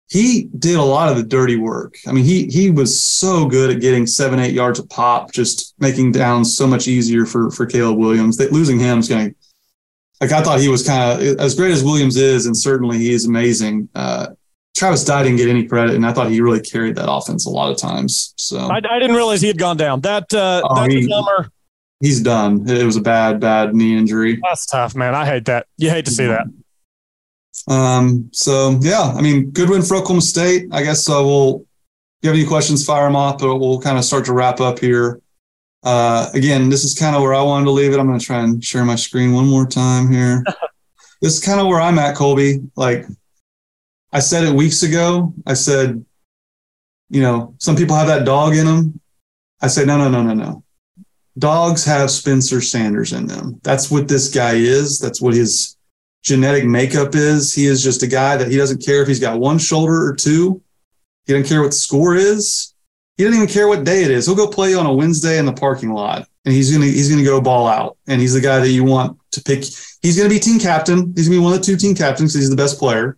he 0.09 0.45
did 0.59 0.77
a 0.77 0.83
lot 0.83 1.11
of 1.11 1.17
the 1.17 1.23
dirty 1.23 1.57
work. 1.57 1.97
I 2.07 2.13
mean, 2.13 2.25
he 2.25 2.47
he 2.47 2.71
was 2.71 3.01
so 3.01 3.47
good 3.47 3.71
at 3.71 3.81
getting 3.81 4.07
seven, 4.07 4.39
eight 4.39 4.55
yards 4.55 4.79
of 4.79 4.89
pop, 4.89 5.33
just 5.33 5.75
making 5.79 6.13
downs 6.13 6.57
so 6.57 6.67
much 6.67 6.87
easier 6.87 7.27
for 7.27 7.51
for 7.51 7.67
Caleb 7.67 7.99
Williams. 7.99 8.37
That 8.37 8.53
losing 8.53 8.79
him 8.79 9.01
is 9.01 9.09
going 9.09 9.31
to 9.31 9.37
like 10.21 10.33
I 10.33 10.43
thought 10.43 10.61
he 10.61 10.69
was 10.69 10.87
kind 10.87 11.21
of 11.21 11.41
as 11.41 11.55
great 11.55 11.73
as 11.73 11.83
Williams 11.83 12.17
is, 12.17 12.47
and 12.47 12.57
certainly 12.57 12.99
he 12.99 13.13
is 13.13 13.27
amazing. 13.27 13.89
Uh, 13.95 14.29
Travis 14.77 15.05
Dye 15.05 15.23
didn't 15.23 15.39
get 15.39 15.49
any 15.49 15.67
credit, 15.67 15.95
and 15.95 16.07
I 16.07 16.13
thought 16.13 16.31
he 16.31 16.41
really 16.41 16.61
carried 16.61 16.97
that 16.97 17.11
offense 17.11 17.47
a 17.47 17.51
lot 17.51 17.71
of 17.71 17.77
times. 17.77 18.35
So 18.37 18.59
I, 18.59 18.77
I 18.77 18.99
didn't 18.99 19.17
realize 19.17 19.41
he 19.41 19.49
had 19.49 19.59
gone 19.59 19.77
down. 19.77 20.03
That 20.03 20.33
uh, 20.33 20.63
oh, 20.65 20.75
that's 20.75 20.95
he, 20.95 21.13
a 21.13 21.51
He's 22.01 22.21
done. 22.21 22.69
It 22.69 22.85
was 22.85 22.97
a 22.97 23.01
bad, 23.01 23.41
bad 23.41 23.75
knee 23.75 23.97
injury. 23.97 24.39
That's 24.43 24.67
tough, 24.67 24.95
man. 24.95 25.15
I 25.15 25.25
hate 25.25 25.47
that. 25.47 25.67
You 25.79 25.89
hate 25.89 26.05
to 26.05 26.11
see 26.11 26.27
that. 26.27 26.47
Um, 27.69 28.31
so 28.33 28.79
yeah, 28.81 29.13
I 29.17 29.21
mean, 29.21 29.51
good 29.51 29.71
win 29.71 29.83
for 29.83 29.97
Oklahoma 29.97 30.21
State. 30.21 30.69
I 30.73 30.83
guess 30.83 31.09
uh, 31.09 31.23
we'll. 31.23 31.67
If 32.23 32.25
you 32.25 32.31
have 32.31 32.39
any 32.39 32.49
questions, 32.49 32.85
fire 32.85 33.05
them 33.05 33.15
off, 33.15 33.39
but 33.39 33.59
we'll 33.59 33.81
kind 33.81 33.99
of 33.99 34.05
start 34.05 34.25
to 34.25 34.33
wrap 34.33 34.61
up 34.61 34.79
here. 34.79 35.21
Uh, 35.83 36.31
again, 36.33 36.71
this 36.71 36.83
is 36.83 36.99
kind 36.99 37.15
of 37.15 37.23
where 37.23 37.35
I 37.35 37.43
wanted 37.43 37.67
to 37.67 37.73
leave 37.73 37.93
it. 37.93 38.01
I'm 38.01 38.07
going 38.07 38.19
to 38.19 38.25
try 38.25 38.41
and 38.41 38.65
share 38.65 38.85
my 38.85 38.97
screen 38.97 39.35
one 39.35 39.47
more 39.47 39.67
time 39.67 40.11
here. 40.11 40.43
this 41.21 41.37
is 41.37 41.45
kind 41.45 41.61
of 41.61 41.67
where 41.67 41.81
I'm 41.81 41.99
at, 41.99 42.17
Colby. 42.17 42.63
Like 42.75 43.05
I 44.13 44.21
said 44.21 44.45
it 44.45 44.55
weeks 44.55 44.83
ago. 44.83 45.35
I 45.47 45.53
said 45.53 46.07
you 47.09 47.21
know, 47.21 47.55
some 47.59 47.77
people 47.77 47.97
have 47.97 48.09
that 48.09 48.25
dog 48.25 48.55
in 48.57 48.67
them. 48.67 49.01
I 49.61 49.69
say, 49.69 49.85
no, 49.85 49.97
no, 49.97 50.09
no, 50.09 50.23
no, 50.23 50.35
no. 50.35 50.65
Dogs 51.39 51.85
have 51.85 52.11
Spencer 52.11 52.61
Sanders 52.61 53.13
in 53.13 53.27
them. 53.27 53.61
That's 53.63 53.91
what 53.91 54.09
this 54.09 54.33
guy 54.33 54.55
is. 54.55 54.99
That's 54.99 55.21
what 55.21 55.35
his 55.35 55.76
genetic 56.27 56.65
makeup 56.65 57.15
is. 57.15 57.55
He 57.55 57.67
is 57.67 57.83
just 57.83 58.03
a 58.03 58.07
guy 58.07 58.37
that 58.37 58.51
he 58.51 58.57
doesn't 58.57 58.85
care 58.85 59.01
if 59.01 59.09
he's 59.09 59.21
got 59.21 59.39
one 59.39 59.59
shoulder 59.59 60.07
or 60.07 60.15
two. 60.15 60.61
He 61.25 61.33
doesn't 61.33 61.49
care 61.49 61.63
what 61.63 61.71
the 61.71 61.77
score 61.77 62.17
is. 62.17 62.75
He 63.17 63.25
doesn't 63.25 63.41
even 63.41 63.53
care 63.53 63.69
what 63.69 63.85
day 63.85 64.03
it 64.03 64.11
is. 64.11 64.27
He'll 64.27 64.35
go 64.35 64.49
play 64.49 64.75
on 64.75 64.87
a 64.87 64.93
Wednesday 64.93 65.39
in 65.39 65.47
the 65.47 65.53
parking 65.53 65.93
lot 65.93 66.29
and 66.45 66.53
he's 66.53 66.71
gonna 66.73 66.87
he's 66.87 67.09
gonna 67.09 67.25
go 67.25 67.41
ball 67.41 67.67
out. 67.67 67.97
And 68.09 68.21
he's 68.21 68.35
the 68.35 68.41
guy 68.41 68.59
that 68.59 68.71
you 68.71 68.85
want 68.85 69.19
to 69.33 69.43
pick. 69.43 69.65
He's 70.03 70.17
gonna 70.17 70.29
be 70.29 70.41
team 70.41 70.59
captain. 70.59 71.15
He's 71.17 71.29
gonna 71.29 71.41
be 71.41 71.45
one 71.45 71.53
of 71.53 71.61
the 71.61 71.65
two 71.65 71.77
team 71.77 71.95
captains 71.95 72.33
because 72.33 72.43
he's 72.43 72.51
the 72.51 72.57
best 72.57 72.79
player. 72.79 73.17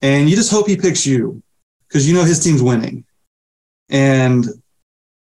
And 0.00 0.28
you 0.28 0.34
just 0.34 0.50
hope 0.50 0.66
he 0.66 0.76
picks 0.76 1.06
you 1.06 1.42
because 1.86 2.08
you 2.08 2.14
know 2.14 2.24
his 2.24 2.42
team's 2.42 2.62
winning. 2.62 3.04
And 3.90 4.46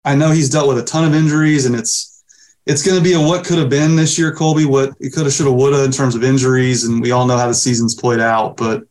I 0.03 0.15
know 0.15 0.31
he's 0.31 0.49
dealt 0.49 0.67
with 0.67 0.79
a 0.79 0.83
ton 0.83 1.05
of 1.05 1.15
injuries, 1.15 1.65
and 1.65 1.75
it's 1.75 2.12
it's 2.65 2.85
going 2.85 2.97
to 2.97 3.03
be 3.03 3.13
a 3.13 3.19
what 3.19 3.45
could 3.45 3.57
have 3.57 3.69
been 3.69 3.95
this 3.95 4.17
year, 4.17 4.33
Colby. 4.33 4.65
What 4.65 4.93
it 4.99 5.13
could 5.13 5.25
have, 5.25 5.33
should 5.33 5.47
have, 5.47 5.55
would 5.55 5.73
have 5.73 5.85
in 5.85 5.91
terms 5.91 6.15
of 6.15 6.23
injuries, 6.23 6.85
and 6.85 7.01
we 7.01 7.11
all 7.11 7.25
know 7.25 7.37
how 7.37 7.47
the 7.47 7.53
season's 7.53 7.95
played 7.95 8.19
out. 8.19 8.55
But 8.55 8.83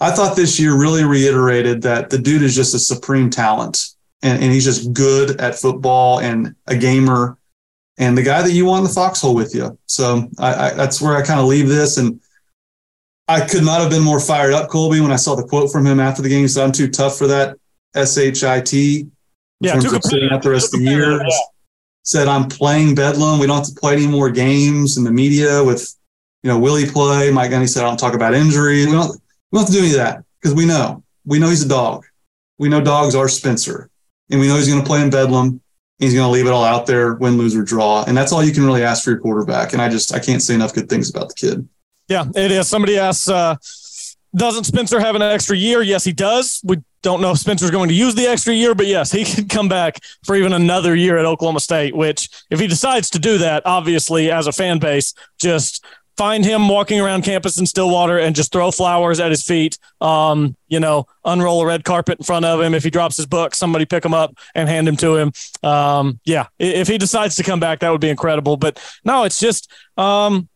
I 0.00 0.10
thought 0.10 0.36
this 0.36 0.58
year 0.58 0.76
really 0.76 1.04
reiterated 1.04 1.82
that 1.82 2.10
the 2.10 2.18
dude 2.18 2.42
is 2.42 2.54
just 2.54 2.74
a 2.74 2.78
supreme 2.78 3.30
talent, 3.30 3.86
and, 4.22 4.42
and 4.42 4.52
he's 4.52 4.64
just 4.64 4.92
good 4.92 5.40
at 5.40 5.54
football 5.54 6.20
and 6.20 6.54
a 6.66 6.76
gamer, 6.76 7.38
and 7.98 8.18
the 8.18 8.22
guy 8.22 8.42
that 8.42 8.52
you 8.52 8.64
want 8.64 8.80
in 8.80 8.88
the 8.88 8.94
foxhole 8.94 9.34
with 9.34 9.54
you. 9.54 9.78
So 9.86 10.28
I, 10.38 10.54
I, 10.54 10.74
that's 10.74 11.00
where 11.00 11.16
I 11.16 11.22
kind 11.22 11.40
of 11.40 11.46
leave 11.46 11.68
this, 11.68 11.98
and 11.98 12.20
I 13.28 13.46
could 13.46 13.64
not 13.64 13.80
have 13.80 13.90
been 13.90 14.02
more 14.02 14.20
fired 14.20 14.54
up, 14.54 14.70
Colby, 14.70 15.00
when 15.00 15.12
I 15.12 15.16
saw 15.16 15.36
the 15.36 15.44
quote 15.44 15.70
from 15.70 15.86
him 15.86 16.00
after 16.00 16.22
the 16.22 16.28
game. 16.28 16.42
He 16.42 16.48
said, 16.48 16.64
"I'm 16.64 16.72
too 16.72 16.88
tough 16.88 17.16
for 17.16 17.28
that." 17.28 17.56
SHIT. 17.94 19.06
Yeah, 19.60 19.76
a 19.76 19.80
sitting 19.80 20.30
out 20.30 20.42
the 20.42 20.50
rest 20.50 20.74
of 20.74 20.80
the 20.80 20.86
year. 20.86 21.20
Yeah. 21.20 21.28
Said 22.08 22.26
I'm 22.26 22.48
playing 22.48 22.94
Bedlam. 22.94 23.38
We 23.38 23.46
don't 23.46 23.56
have 23.56 23.66
to 23.66 23.78
play 23.78 23.92
any 23.92 24.06
more 24.06 24.30
games 24.30 24.96
in 24.96 25.04
the 25.04 25.10
media 25.10 25.62
with, 25.62 25.94
you 26.42 26.48
know, 26.48 26.58
Willie 26.58 26.86
play. 26.86 27.30
Mike 27.30 27.50
Gundy 27.50 27.68
said 27.68 27.84
I 27.84 27.86
don't 27.86 27.98
talk 27.98 28.14
about 28.14 28.32
injuries. 28.32 28.86
We 28.86 28.92
don't. 28.92 29.10
We 29.52 29.58
don't 29.58 29.66
have 29.66 29.66
to 29.66 29.72
do 29.74 29.80
any 29.80 29.90
of 29.90 29.96
that 29.96 30.24
because 30.40 30.54
we 30.54 30.64
know. 30.64 31.04
We 31.26 31.38
know 31.38 31.50
he's 31.50 31.62
a 31.62 31.68
dog. 31.68 32.06
We 32.56 32.70
know 32.70 32.80
dogs 32.80 33.14
are 33.14 33.28
Spencer, 33.28 33.90
and 34.30 34.40
we 34.40 34.48
know 34.48 34.56
he's 34.56 34.68
going 34.68 34.80
to 34.80 34.86
play 34.86 35.02
in 35.02 35.10
Bedlam. 35.10 35.60
He's 35.98 36.14
going 36.14 36.24
to 36.24 36.30
leave 36.30 36.46
it 36.46 36.50
all 36.50 36.64
out 36.64 36.86
there, 36.86 37.12
win, 37.16 37.36
lose, 37.36 37.54
or 37.54 37.62
draw, 37.62 38.04
and 38.04 38.16
that's 38.16 38.32
all 38.32 38.42
you 38.42 38.54
can 38.54 38.64
really 38.64 38.82
ask 38.82 39.04
for 39.04 39.10
your 39.10 39.20
quarterback. 39.20 39.74
And 39.74 39.82
I 39.82 39.90
just 39.90 40.14
I 40.14 40.18
can't 40.18 40.40
say 40.40 40.54
enough 40.54 40.72
good 40.72 40.88
things 40.88 41.10
about 41.10 41.28
the 41.28 41.34
kid. 41.34 41.68
Yeah, 42.08 42.24
it 42.34 42.50
is. 42.50 42.68
Somebody 42.68 42.98
asks, 42.98 43.28
uh, 43.28 43.56
doesn't 44.34 44.64
Spencer 44.64 44.98
have 44.98 45.14
an 45.14 45.20
extra 45.20 45.58
year? 45.58 45.82
Yes, 45.82 46.04
he 46.04 46.12
does. 46.12 46.62
We 46.64 46.78
don't 47.02 47.20
know 47.20 47.30
if 47.32 47.38
Spencer's 47.38 47.70
going 47.70 47.88
to 47.88 47.94
use 47.94 48.14
the 48.14 48.26
extra 48.26 48.54
year, 48.54 48.74
but 48.74 48.86
yes, 48.86 49.10
he 49.12 49.24
could 49.34 49.48
come 49.48 49.68
back 49.68 49.98
for 50.24 50.34
even 50.36 50.52
another 50.52 50.94
year 50.94 51.18
at 51.18 51.24
Oklahoma 51.24 51.60
State, 51.60 51.94
which 51.94 52.28
if 52.50 52.60
he 52.60 52.66
decides 52.66 53.10
to 53.10 53.18
do 53.18 53.38
that, 53.38 53.62
obviously 53.64 54.30
as 54.30 54.46
a 54.46 54.52
fan 54.52 54.78
base, 54.78 55.14
just 55.40 55.84
find 56.18 56.44
him 56.44 56.68
walking 56.68 57.00
around 57.00 57.22
campus 57.22 57.58
in 57.58 57.64
Stillwater 57.64 58.18
and 58.18 58.34
just 58.34 58.50
throw 58.50 58.72
flowers 58.72 59.20
at 59.20 59.30
his 59.30 59.44
feet. 59.44 59.78
Um, 60.00 60.56
you 60.66 60.80
know, 60.80 61.06
unroll 61.24 61.62
a 61.62 61.66
red 61.66 61.84
carpet 61.84 62.18
in 62.18 62.24
front 62.24 62.44
of 62.44 62.60
him. 62.60 62.74
If 62.74 62.82
he 62.82 62.90
drops 62.90 63.16
his 63.16 63.26
book, 63.26 63.54
somebody 63.54 63.86
pick 63.86 64.04
him 64.04 64.12
up 64.12 64.34
and 64.54 64.68
hand 64.68 64.88
him 64.88 64.96
to 64.96 65.14
him. 65.14 65.32
Um, 65.62 66.18
yeah, 66.24 66.48
if 66.58 66.88
he 66.88 66.98
decides 66.98 67.36
to 67.36 67.44
come 67.44 67.60
back, 67.60 67.78
that 67.80 67.90
would 67.90 68.00
be 68.00 68.10
incredible. 68.10 68.56
But 68.56 68.82
no, 69.04 69.24
it's 69.24 69.38
just, 69.38 69.72
um, 69.96 70.48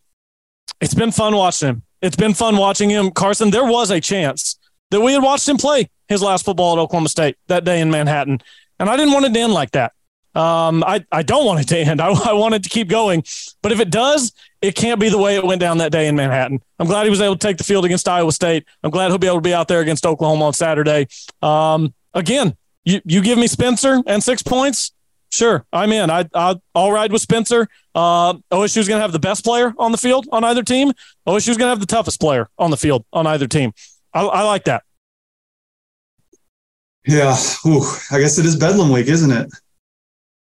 it's 0.81 0.94
been 0.94 1.12
fun 1.12 1.36
watching 1.36 1.69
him. 1.69 1.82
It's 2.02 2.16
been 2.16 2.35
fun 2.35 2.56
watching 2.56 2.90
him. 2.90 3.12
Carson, 3.12 3.51
there 3.51 3.64
was 3.64 3.93
a 3.93 4.01
chance 4.01 4.59
that 4.90 5.01
we 5.01 5.12
had 5.12 5.23
watched 5.23 5.48
him 5.48 5.56
play 5.56 5.89
his 6.12 6.22
last 6.22 6.44
football 6.44 6.74
at 6.74 6.78
Oklahoma 6.80 7.09
State 7.09 7.36
that 7.48 7.64
day 7.64 7.80
in 7.80 7.90
Manhattan. 7.90 8.40
And 8.78 8.89
I 8.89 8.97
didn't 8.97 9.12
want 9.12 9.26
it 9.26 9.34
to 9.34 9.40
end 9.40 9.52
like 9.52 9.72
that. 9.72 9.93
Um, 10.34 10.82
I, 10.84 11.05
I 11.12 11.22
don't 11.22 11.44
want 11.44 11.60
it 11.60 11.68
to 11.68 11.78
end. 11.78 12.01
I, 12.02 12.09
I 12.09 12.32
want 12.32 12.55
it 12.55 12.62
to 12.62 12.68
keep 12.68 12.89
going. 12.89 13.24
But 13.60 13.72
if 13.72 13.80
it 13.80 13.90
does, 13.90 14.32
it 14.60 14.74
can't 14.74 15.01
be 15.01 15.09
the 15.09 15.18
way 15.18 15.36
it 15.36 15.44
went 15.44 15.60
down 15.60 15.78
that 15.78 15.93
day 15.93 16.09
in 16.09 16.16
Manhattan. 16.16 16.60
I'm 16.78 16.86
glad 16.86 17.05
he 17.05 17.10
was 17.10 17.20
able 17.20 17.36
to 17.36 17.47
take 17.47 17.59
the 17.59 17.64
field 17.64 17.84
against 17.84 18.09
Iowa 18.09 18.32
State. 18.32 18.64
I'm 18.82 18.90
glad 18.90 19.09
he'll 19.09 19.18
be 19.18 19.26
able 19.26 19.39
to 19.39 19.43
be 19.43 19.55
out 19.55 19.68
there 19.68 19.80
against 19.80 20.06
Oklahoma 20.06 20.47
on 20.47 20.52
Saturday. 20.52 21.09
Um, 21.43 21.94
again, 22.14 22.56
you, 22.84 23.01
you 23.05 23.22
give 23.22 23.39
me 23.39 23.47
Spencer 23.47 24.01
and 24.06 24.22
six 24.22 24.43
points. 24.43 24.93
Sure, 25.30 25.64
I'm 25.72 25.93
in. 25.93 26.10
I, 26.10 26.28
I 26.34 26.56
will 26.74 26.93
ride 26.93 27.10
with 27.10 27.22
Spencer. 27.22 27.66
Uh, 27.94 28.34
is 28.52 28.74
going 28.74 28.98
to 28.98 29.01
have 29.01 29.12
the 29.12 29.18
best 29.18 29.44
player 29.44 29.72
on 29.78 29.90
the 29.90 29.98
field 29.98 30.28
on 30.30 30.44
either 30.44 30.62
team. 30.62 30.93
OSU 31.26 31.48
is 31.48 31.56
going 31.56 31.66
to 31.66 31.70
have 31.70 31.80
the 31.80 31.86
toughest 31.86 32.20
player 32.20 32.48
on 32.59 32.70
the 32.70 32.76
field 32.76 33.06
on 33.12 33.26
either 33.26 33.47
team. 33.47 33.72
I, 34.12 34.24
I 34.24 34.43
like 34.43 34.64
that. 34.64 34.82
Yeah. 37.06 37.36
Ooh, 37.66 37.82
I 38.10 38.20
guess 38.20 38.38
it 38.38 38.46
is 38.46 38.56
Bedlam 38.56 38.90
week, 38.90 39.08
isn't 39.08 39.30
it? 39.30 39.50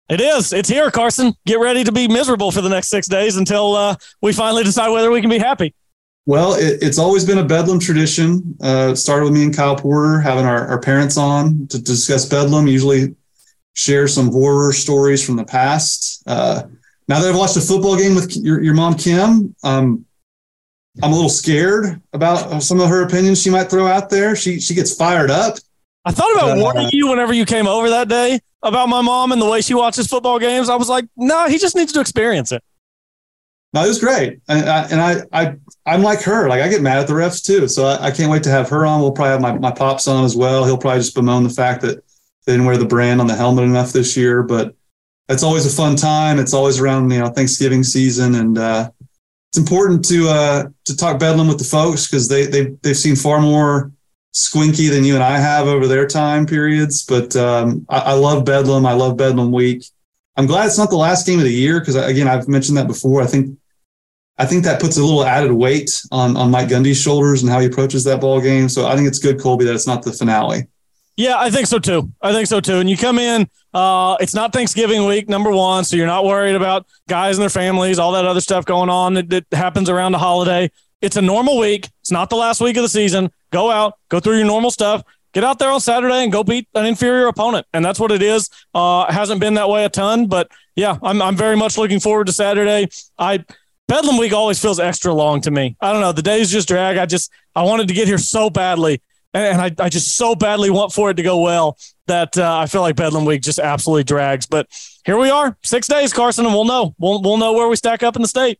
It 0.09 0.21
is. 0.21 0.53
It's 0.53 0.69
here, 0.69 0.89
Carson. 0.89 1.33
Get 1.45 1.59
ready 1.59 1.83
to 1.83 1.91
be 1.91 2.07
miserable 2.07 2.51
for 2.51 2.61
the 2.61 2.69
next 2.69 2.87
six 2.87 3.07
days 3.07 3.35
until 3.35 3.75
uh, 3.75 3.95
we 4.21 4.31
finally 4.31 4.63
decide 4.63 4.89
whether 4.89 5.11
we 5.11 5.19
can 5.21 5.29
be 5.29 5.37
happy. 5.37 5.75
Well, 6.25 6.53
it, 6.53 6.81
it's 6.81 6.97
always 6.97 7.25
been 7.25 7.37
a 7.37 7.43
Bedlam 7.43 7.79
tradition. 7.79 8.57
Uh, 8.61 8.95
started 8.95 9.25
with 9.25 9.33
me 9.33 9.43
and 9.43 9.55
Kyle 9.55 9.75
Porter 9.75 10.19
having 10.19 10.45
our, 10.45 10.67
our 10.67 10.79
parents 10.79 11.17
on 11.17 11.67
to 11.67 11.81
discuss 11.81 12.25
Bedlam, 12.25 12.67
usually 12.67 13.15
share 13.73 14.07
some 14.07 14.31
horror 14.31 14.73
stories 14.73 15.25
from 15.25 15.35
the 15.35 15.45
past. 15.45 16.23
Uh, 16.25 16.63
now 17.07 17.19
that 17.19 17.29
I've 17.29 17.37
watched 17.37 17.57
a 17.57 17.61
football 17.61 17.97
game 17.97 18.15
with 18.15 18.35
your, 18.35 18.61
your 18.61 18.73
mom, 18.73 18.95
Kim, 18.95 19.55
um, 19.63 20.05
I'm 21.01 21.11
a 21.11 21.15
little 21.15 21.29
scared 21.29 22.01
about 22.13 22.61
some 22.63 22.79
of 22.79 22.89
her 22.89 23.03
opinions 23.03 23.41
she 23.41 23.49
might 23.49 23.69
throw 23.69 23.87
out 23.87 24.09
there. 24.09 24.35
She 24.35 24.59
she 24.59 24.73
gets 24.73 24.95
fired 24.95 25.29
up. 25.29 25.57
I 26.07 26.11
thought 26.11 26.33
about 26.35 26.57
warning 26.57 26.87
you 26.93 27.09
whenever 27.09 27.33
you 27.33 27.45
came 27.45 27.67
over 27.67 27.89
that 27.89 28.07
day 28.07 28.39
about 28.63 28.87
my 28.87 29.01
mom 29.01 29.33
and 29.33 29.41
the 29.41 29.45
way 29.45 29.59
she 29.59 29.73
watches 29.73 30.07
football 30.07 30.39
games. 30.39 30.69
I 30.69 30.75
was 30.77 30.87
like, 30.87 31.03
no, 31.17 31.35
nah, 31.35 31.49
he 31.49 31.57
just 31.57 31.75
needs 31.75 31.91
to 31.91 31.99
experience 31.99 32.53
it. 32.53 32.63
No, 33.73 33.83
it 33.83 33.89
was 33.89 33.99
great, 33.99 34.39
and 34.47 34.69
I, 34.69 34.83
and 34.85 35.01
I, 35.01 35.23
I 35.33 35.55
I'm 35.85 36.01
like 36.01 36.21
her. 36.21 36.47
Like 36.47 36.61
I 36.61 36.69
get 36.69 36.81
mad 36.81 36.99
at 36.99 37.07
the 37.07 37.13
refs 37.13 37.43
too, 37.43 37.67
so 37.67 37.85
I, 37.85 38.05
I 38.05 38.11
can't 38.11 38.31
wait 38.31 38.41
to 38.43 38.49
have 38.49 38.69
her 38.69 38.85
on. 38.85 39.01
We'll 39.01 39.11
probably 39.11 39.31
have 39.31 39.41
my, 39.41 39.57
my 39.57 39.71
pops 39.71 40.07
on 40.07 40.23
as 40.23 40.33
well. 40.33 40.63
He'll 40.63 40.77
probably 40.77 41.01
just 41.01 41.13
bemoan 41.13 41.43
the 41.43 41.49
fact 41.49 41.81
that 41.81 42.01
they 42.45 42.53
didn't 42.53 42.65
wear 42.65 42.77
the 42.77 42.85
brand 42.85 43.19
on 43.19 43.27
the 43.27 43.35
helmet 43.35 43.65
enough 43.65 43.91
this 43.91 44.15
year, 44.15 44.43
but 44.43 44.73
it's 45.27 45.43
always 45.43 45.65
a 45.65 45.75
fun 45.75 45.97
time. 45.97 46.39
It's 46.39 46.53
always 46.53 46.79
around 46.79 47.11
you 47.11 47.19
know 47.19 47.27
Thanksgiving 47.27 47.83
season, 47.83 48.35
and 48.35 48.57
uh, 48.57 48.89
it's 49.51 49.57
important 49.57 50.05
to 50.05 50.29
uh, 50.29 50.63
to 50.85 50.95
talk 50.95 51.19
Bedlam 51.19 51.49
with 51.49 51.57
the 51.57 51.65
folks 51.65 52.07
because 52.07 52.29
they 52.29 52.45
they 52.45 52.67
they've 52.81 52.95
seen 52.95 53.17
far 53.17 53.41
more 53.41 53.91
squinky 54.37 54.89
than 54.89 55.03
you 55.03 55.15
and 55.15 55.23
I 55.23 55.37
have 55.37 55.67
over 55.67 55.87
their 55.87 56.07
time 56.07 56.45
periods. 56.45 57.03
But 57.05 57.35
um, 57.35 57.85
I, 57.89 57.99
I, 57.99 58.13
love 58.13 58.45
Bedlam. 58.45 58.85
I 58.85 58.93
love 58.93 59.17
Bedlam 59.17 59.51
Week. 59.51 59.83
I'm 60.35 60.45
glad 60.45 60.67
it's 60.67 60.77
not 60.77 60.91
the 60.91 60.97
last 60.97 61.25
game 61.25 61.39
of 61.39 61.45
the 61.45 61.53
year 61.53 61.79
because 61.79 61.95
again 61.95 62.27
I've 62.27 62.47
mentioned 62.47 62.77
that 62.77 62.87
before. 62.87 63.21
I 63.21 63.25
think 63.25 63.57
I 64.37 64.45
think 64.45 64.63
that 64.65 64.79
puts 64.79 64.97
a 64.97 65.03
little 65.03 65.23
added 65.23 65.51
weight 65.51 66.01
on 66.11 66.37
on 66.37 66.51
Mike 66.51 66.69
Gundy's 66.69 67.01
shoulders 67.01 67.41
and 67.41 67.51
how 67.51 67.59
he 67.59 67.65
approaches 67.65 68.03
that 68.03 68.21
ball 68.21 68.39
game. 68.39 68.69
So 68.69 68.85
I 68.85 68.95
think 68.95 69.07
it's 69.07 69.19
good, 69.19 69.39
Colby, 69.39 69.65
that 69.65 69.73
it's 69.73 69.87
not 69.87 70.03
the 70.03 70.13
finale. 70.13 70.67
Yeah, 71.15 71.39
I 71.39 71.49
think 71.49 71.65
so 71.65 71.79
too. 71.79 72.11
I 72.21 72.31
think 72.31 72.45
so 72.45 72.59
too. 72.59 72.77
And 72.77 72.87
you 72.87 72.95
come 72.95 73.17
in, 73.17 73.49
uh, 73.73 74.17
it's 74.19 74.35
not 74.35 74.53
Thanksgiving 74.53 75.05
week, 75.05 75.27
number 75.27 75.49
one, 75.49 75.83
so 75.83 75.95
you're 75.95 76.05
not 76.05 76.25
worried 76.25 76.55
about 76.55 76.85
guys 77.09 77.37
and 77.37 77.41
their 77.41 77.49
families, 77.49 77.97
all 77.97 78.11
that 78.11 78.25
other 78.25 78.39
stuff 78.39 78.65
going 78.65 78.91
on 78.91 79.15
that, 79.15 79.29
that 79.29 79.45
happens 79.51 79.89
around 79.89 80.11
the 80.11 80.19
holiday. 80.19 80.69
It's 81.01 81.15
a 81.15 81.21
normal 81.21 81.57
week. 81.57 81.89
It's 82.01 82.11
not 82.11 82.29
the 82.29 82.35
last 82.35 82.59
week 82.59 82.75
of 82.77 82.83
the 82.83 82.89
season. 82.89 83.31
Go 83.51 83.69
out, 83.69 83.97
go 84.09 84.19
through 84.19 84.37
your 84.37 84.47
normal 84.47 84.71
stuff, 84.71 85.03
get 85.33 85.43
out 85.43 85.59
there 85.59 85.69
on 85.69 85.79
Saturday 85.79 86.23
and 86.23 86.31
go 86.31 86.43
beat 86.43 86.67
an 86.73 86.85
inferior 86.85 87.27
opponent. 87.27 87.67
And 87.73 87.85
that's 87.85 87.99
what 87.99 88.11
it 88.11 88.21
is. 88.21 88.49
Uh, 88.73 89.11
hasn't 89.11 89.39
been 89.39 89.53
that 89.55 89.69
way 89.69 89.85
a 89.85 89.89
ton, 89.89 90.27
but 90.27 90.49
yeah, 90.75 90.97
I'm, 91.03 91.21
I'm 91.21 91.35
very 91.35 91.55
much 91.55 91.77
looking 91.77 91.99
forward 91.99 92.27
to 92.27 92.33
Saturday. 92.33 92.89
I 93.17 93.45
Bedlam 93.87 94.17
week 94.17 94.33
always 94.33 94.59
feels 94.59 94.79
extra 94.79 95.13
long 95.13 95.39
to 95.41 95.51
me. 95.51 95.77
I 95.79 95.93
don't 95.93 96.01
know. 96.01 96.11
The 96.11 96.21
days 96.21 96.51
just 96.51 96.67
drag. 96.67 96.97
I 96.97 97.05
just 97.05 97.31
I 97.55 97.63
wanted 97.63 97.87
to 97.87 97.93
get 97.93 98.07
here 98.07 98.17
so 98.17 98.49
badly 98.49 99.01
and 99.33 99.61
I, 99.61 99.71
I 99.83 99.89
just 99.89 100.15
so 100.15 100.35
badly 100.35 100.69
want 100.69 100.91
for 100.91 101.09
it 101.11 101.15
to 101.15 101.23
go 101.23 101.41
well 101.41 101.77
that 102.07 102.37
uh, 102.37 102.57
I 102.57 102.65
feel 102.65 102.81
like 102.81 102.95
Bedlam 102.95 103.25
Week 103.25 103.41
just 103.41 103.59
absolutely 103.59 104.03
drags. 104.03 104.45
But 104.45 104.67
here 105.05 105.17
we 105.17 105.29
are, 105.29 105.57
six 105.63 105.87
days, 105.87 106.13
Carson, 106.13 106.45
and 106.45 106.53
we'll 106.53 106.65
know. 106.65 106.95
We'll, 106.97 107.21
we'll 107.21 107.37
know 107.37 107.53
where 107.53 107.67
we 107.67 107.75
stack 107.75 108.03
up 108.03 108.15
in 108.15 108.21
the 108.21 108.27
state. 108.27 108.59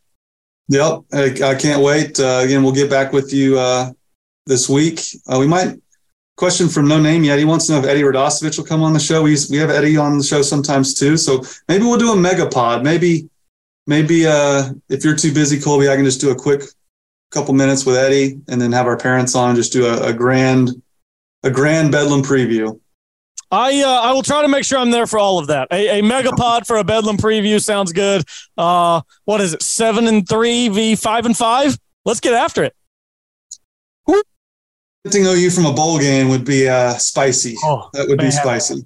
Yep, 0.70 1.04
I, 1.14 1.24
I 1.44 1.56
can't 1.56 1.82
wait. 1.82 2.20
Uh, 2.20 2.42
again, 2.44 2.62
we'll 2.62 2.74
get 2.74 2.90
back 2.90 3.14
with 3.14 3.34
you 3.34 3.58
uh, 3.58 3.92
this 4.46 4.68
week. 4.68 5.00
Uh, 5.32 5.40
we 5.40 5.48
might 5.48 5.78
question 6.36 6.68
from 6.68 6.88
no 6.88 7.00
name 7.00 7.24
yet. 7.24 7.40
He 7.40 7.46
wants 7.46 7.68
to 7.68 7.74
know 7.74 7.80
if 7.80 7.86
Eddie 7.86 8.02
Radosevich 8.02 8.58
will 8.58 8.66
come 8.66 8.84
on 8.84 8.94
the 8.94 9.00
show. 9.00 9.24
We 9.24 9.38
we 9.50 9.58
have 9.58 9.70
Eddie 9.70 9.98
on 9.98 10.18
the 10.18 10.24
show 10.24 10.42
sometimes 10.42 10.94
too, 10.94 11.18
so 11.18 11.44
maybe 11.68 11.84
we'll 11.84 11.98
do 11.98 12.12
a 12.12 12.18
mega 12.18 12.48
pod. 12.48 12.84
Maybe 12.84 13.30
maybe 13.88 14.28
uh, 14.28 14.70
if 14.90 15.04
you're 15.04 15.16
too 15.16 15.34
busy, 15.34 15.60
Colby, 15.60 15.90
I 15.90 15.96
can 15.96 16.06
just 16.06 16.22
do 16.22 16.32
a 16.32 16.36
quick 16.36 16.64
couple 17.32 17.54
minutes 17.54 17.86
with 17.86 17.96
Eddie, 17.96 18.40
and 18.48 18.62
then 18.62 18.72
have 18.72 18.88
our 18.88 18.98
parents 18.98 19.36
on 19.36 19.50
and 19.50 19.58
just 19.58 19.74
do 19.74 19.86
a, 19.86 20.10
a 20.10 20.14
grand 20.14 20.82
a 21.44 21.50
grand 21.50 21.92
Bedlam 21.92 22.24
preview. 22.24 22.80
I 23.52 23.82
uh, 23.82 24.02
I 24.02 24.12
will 24.12 24.24
try 24.24 24.42
to 24.42 24.48
make 24.48 24.66
sure 24.66 24.78
I'm 24.78 24.92
there 24.92 25.08
for 25.08 25.20
all 25.20 25.40
of 25.40 25.48
that. 25.48 25.68
A, 25.72 26.00
a 26.00 26.02
megapod 26.02 26.68
for 26.68 26.78
a 26.78 26.84
Bedlam 26.84 27.18
preview 27.18 27.64
sounds 27.64 27.94
good. 27.94 28.24
Uh, 28.58 29.02
what 29.26 29.40
is 29.42 29.54
it? 29.54 29.62
Seven 29.62 30.08
and 30.08 30.28
three 30.28 30.68
v 30.68 30.96
five 30.96 31.26
and 31.26 31.36
five. 31.36 31.78
Let's 32.06 32.20
get 32.20 32.34
after 32.34 32.64
it. 32.64 32.74
OU 35.16 35.50
from 35.52 35.66
a 35.66 35.74
bowl 35.74 36.00
game 36.00 36.28
would 36.30 36.44
be 36.44 36.68
uh, 36.68 36.94
spicy. 36.96 37.56
Oh, 37.64 37.90
that 37.94 38.08
would 38.08 38.18
man. 38.18 38.28
be 38.28 38.32
spicy. 38.32 38.86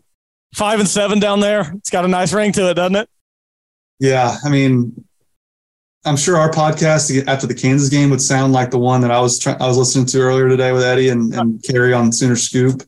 Five 0.53 0.79
and 0.79 0.87
seven 0.87 1.19
down 1.19 1.39
there. 1.39 1.71
It's 1.75 1.89
got 1.89 2.05
a 2.05 2.07
nice 2.07 2.33
ring 2.33 2.51
to 2.53 2.69
it, 2.69 2.75
doesn't 2.75 2.95
it? 2.95 3.09
Yeah, 3.99 4.37
I 4.43 4.49
mean, 4.49 5.05
I'm 6.05 6.17
sure 6.17 6.37
our 6.37 6.51
podcast 6.51 7.25
after 7.27 7.47
the 7.47 7.53
Kansas 7.53 7.89
game 7.89 8.09
would 8.09 8.21
sound 8.21 8.53
like 8.53 8.71
the 8.71 8.79
one 8.79 9.01
that 9.01 9.11
I 9.11 9.19
was 9.19 9.39
try- 9.39 9.57
I 9.59 9.67
was 9.67 9.77
listening 9.77 10.05
to 10.07 10.19
earlier 10.19 10.49
today 10.49 10.71
with 10.71 10.83
Eddie 10.83 11.09
and, 11.09 11.33
and 11.33 11.63
Carey 11.63 11.93
on 11.93 12.11
Sooner 12.11 12.35
Scoop, 12.35 12.83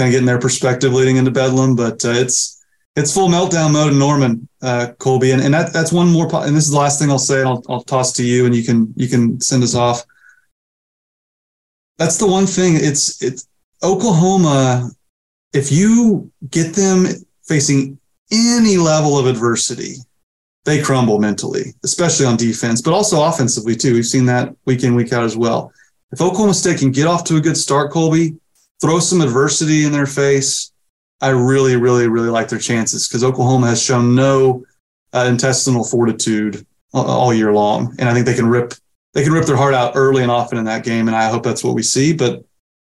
kind 0.00 0.08
of 0.08 0.12
getting 0.12 0.26
their 0.26 0.38
perspective 0.38 0.94
leading 0.94 1.16
into 1.16 1.30
Bedlam. 1.30 1.76
But 1.76 2.02
uh, 2.04 2.12
it's 2.12 2.64
it's 2.96 3.12
full 3.12 3.28
meltdown 3.28 3.72
mode 3.72 3.92
in 3.92 3.98
Norman, 3.98 4.48
uh, 4.62 4.92
Colby, 4.98 5.32
and, 5.32 5.42
and 5.42 5.52
that 5.52 5.74
that's 5.74 5.92
one 5.92 6.08
more. 6.08 6.28
Po- 6.28 6.42
and 6.42 6.56
this 6.56 6.64
is 6.64 6.70
the 6.70 6.78
last 6.78 6.98
thing 6.98 7.10
I'll 7.10 7.18
say, 7.18 7.40
and 7.40 7.48
I'll, 7.48 7.62
I'll 7.68 7.82
toss 7.82 8.14
to 8.14 8.24
you, 8.24 8.46
and 8.46 8.54
you 8.54 8.64
can 8.64 8.92
you 8.96 9.08
can 9.08 9.40
send 9.40 9.62
us 9.62 9.74
off. 9.74 10.04
That's 11.98 12.16
the 12.16 12.26
one 12.26 12.46
thing. 12.46 12.76
It's 12.76 13.22
it's 13.22 13.46
Oklahoma. 13.82 14.90
If 15.52 15.70
you 15.70 16.30
get 16.48 16.74
them 16.74 17.06
facing 17.44 17.98
any 18.32 18.76
level 18.78 19.18
of 19.18 19.26
adversity, 19.26 19.96
they 20.64 20.80
crumble 20.80 21.18
mentally, 21.18 21.74
especially 21.84 22.24
on 22.24 22.36
defense, 22.36 22.80
but 22.80 22.94
also 22.94 23.22
offensively 23.22 23.76
too. 23.76 23.94
We've 23.94 24.06
seen 24.06 24.24
that 24.26 24.54
week 24.64 24.82
in, 24.82 24.94
week 24.94 25.12
out 25.12 25.24
as 25.24 25.36
well. 25.36 25.72
If 26.12 26.20
Oklahoma 26.20 26.54
State 26.54 26.78
can 26.78 26.90
get 26.90 27.06
off 27.06 27.24
to 27.24 27.36
a 27.36 27.40
good 27.40 27.56
start, 27.56 27.92
Colby, 27.92 28.36
throw 28.80 28.98
some 28.98 29.20
adversity 29.20 29.84
in 29.84 29.92
their 29.92 30.06
face, 30.06 30.72
I 31.20 31.30
really, 31.30 31.76
really, 31.76 32.08
really 32.08 32.30
like 32.30 32.48
their 32.48 32.58
chances 32.58 33.06
because 33.06 33.22
Oklahoma 33.22 33.68
has 33.68 33.82
shown 33.82 34.14
no 34.14 34.64
uh, 35.12 35.26
intestinal 35.28 35.84
fortitude 35.84 36.66
all, 36.92 37.06
all 37.06 37.34
year 37.34 37.52
long, 37.52 37.94
and 37.98 38.08
I 38.08 38.14
think 38.14 38.26
they 38.26 38.34
can 38.34 38.48
rip 38.48 38.74
they 39.12 39.24
can 39.24 39.32
rip 39.32 39.44
their 39.44 39.56
heart 39.56 39.74
out 39.74 39.96
early 39.96 40.22
and 40.22 40.30
often 40.30 40.56
in 40.56 40.64
that 40.66 40.84
game, 40.84 41.08
and 41.08 41.16
I 41.16 41.28
hope 41.28 41.42
that's 41.42 41.64
what 41.64 41.74
we 41.74 41.82
see. 41.82 42.12
But 42.12 42.44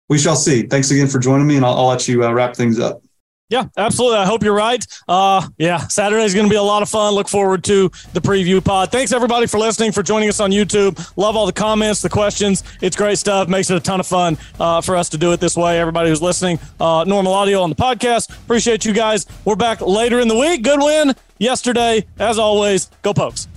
we 0.10 0.18
shall 0.18 0.36
see. 0.36 0.64
Thanks 0.64 0.92
again 0.92 1.08
for 1.08 1.20
joining 1.20 1.48
me, 1.48 1.56
and 1.56 1.66
I'll, 1.66 1.78
I'll 1.78 1.88
let 1.88 2.08
you 2.08 2.26
uh, 2.26 2.32
wrap 2.32 2.56
things 2.56 2.80
up. 2.80 3.02
Yeah, 3.50 3.66
absolutely. 3.78 4.18
I 4.18 4.26
hope 4.26 4.42
you're 4.44 4.56
right. 4.56 4.84
Uh, 5.08 5.48
yeah, 5.58 5.78
Saturday's 5.88 6.34
going 6.34 6.48
to 6.48 6.50
be 6.50 6.56
a 6.56 6.64
lot 6.64 6.82
of 6.82 6.90
fun. 6.90 7.14
Look 7.14 7.28
forward 7.28 7.64
to 7.66 7.90
the 8.14 8.20
preview 8.20 8.64
pod. 8.64 8.92
Thanks 8.92 9.12
everybody 9.12 9.46
for 9.46 9.60
listening, 9.60 9.92
for 9.92 10.02
joining 10.02 10.30
us 10.30 10.40
on 10.40 10.50
YouTube. 10.50 11.12
Love 11.16 11.36
all 11.36 11.46
the 11.46 11.54
comments, 11.54 12.02
the 12.02 12.10
questions. 12.10 12.64
It's 12.82 12.96
great 12.96 13.20
stuff. 13.20 13.48
Makes 13.48 13.70
it 13.70 13.78
a 13.78 13.80
ton 13.80 14.00
of 14.00 14.08
fun 14.08 14.38
uh, 14.60 14.82
for 14.82 14.96
us 14.96 15.10
to 15.10 15.18
do 15.20 15.32
it 15.32 15.40
this 15.40 15.56
way. 15.56 15.80
Everybody 15.80 16.10
who's 16.10 16.24
listening, 16.24 16.58
uh, 16.80 17.04
normal 17.06 17.34
audio 17.34 17.62
on 17.62 17.70
the 17.70 17.76
podcast. 17.76 18.36
Appreciate 18.36 18.84
you 18.84 18.94
guys. 18.94 19.28
We're 19.46 19.56
back 19.56 19.80
later 19.80 20.20
in 20.20 20.28
the 20.28 20.38
week. 20.38 20.64
Good 20.64 20.80
win 20.80 21.14
yesterday. 21.38 22.04
As 22.18 22.40
always, 22.40 22.90
go 23.04 23.14
Pokes. 23.14 23.48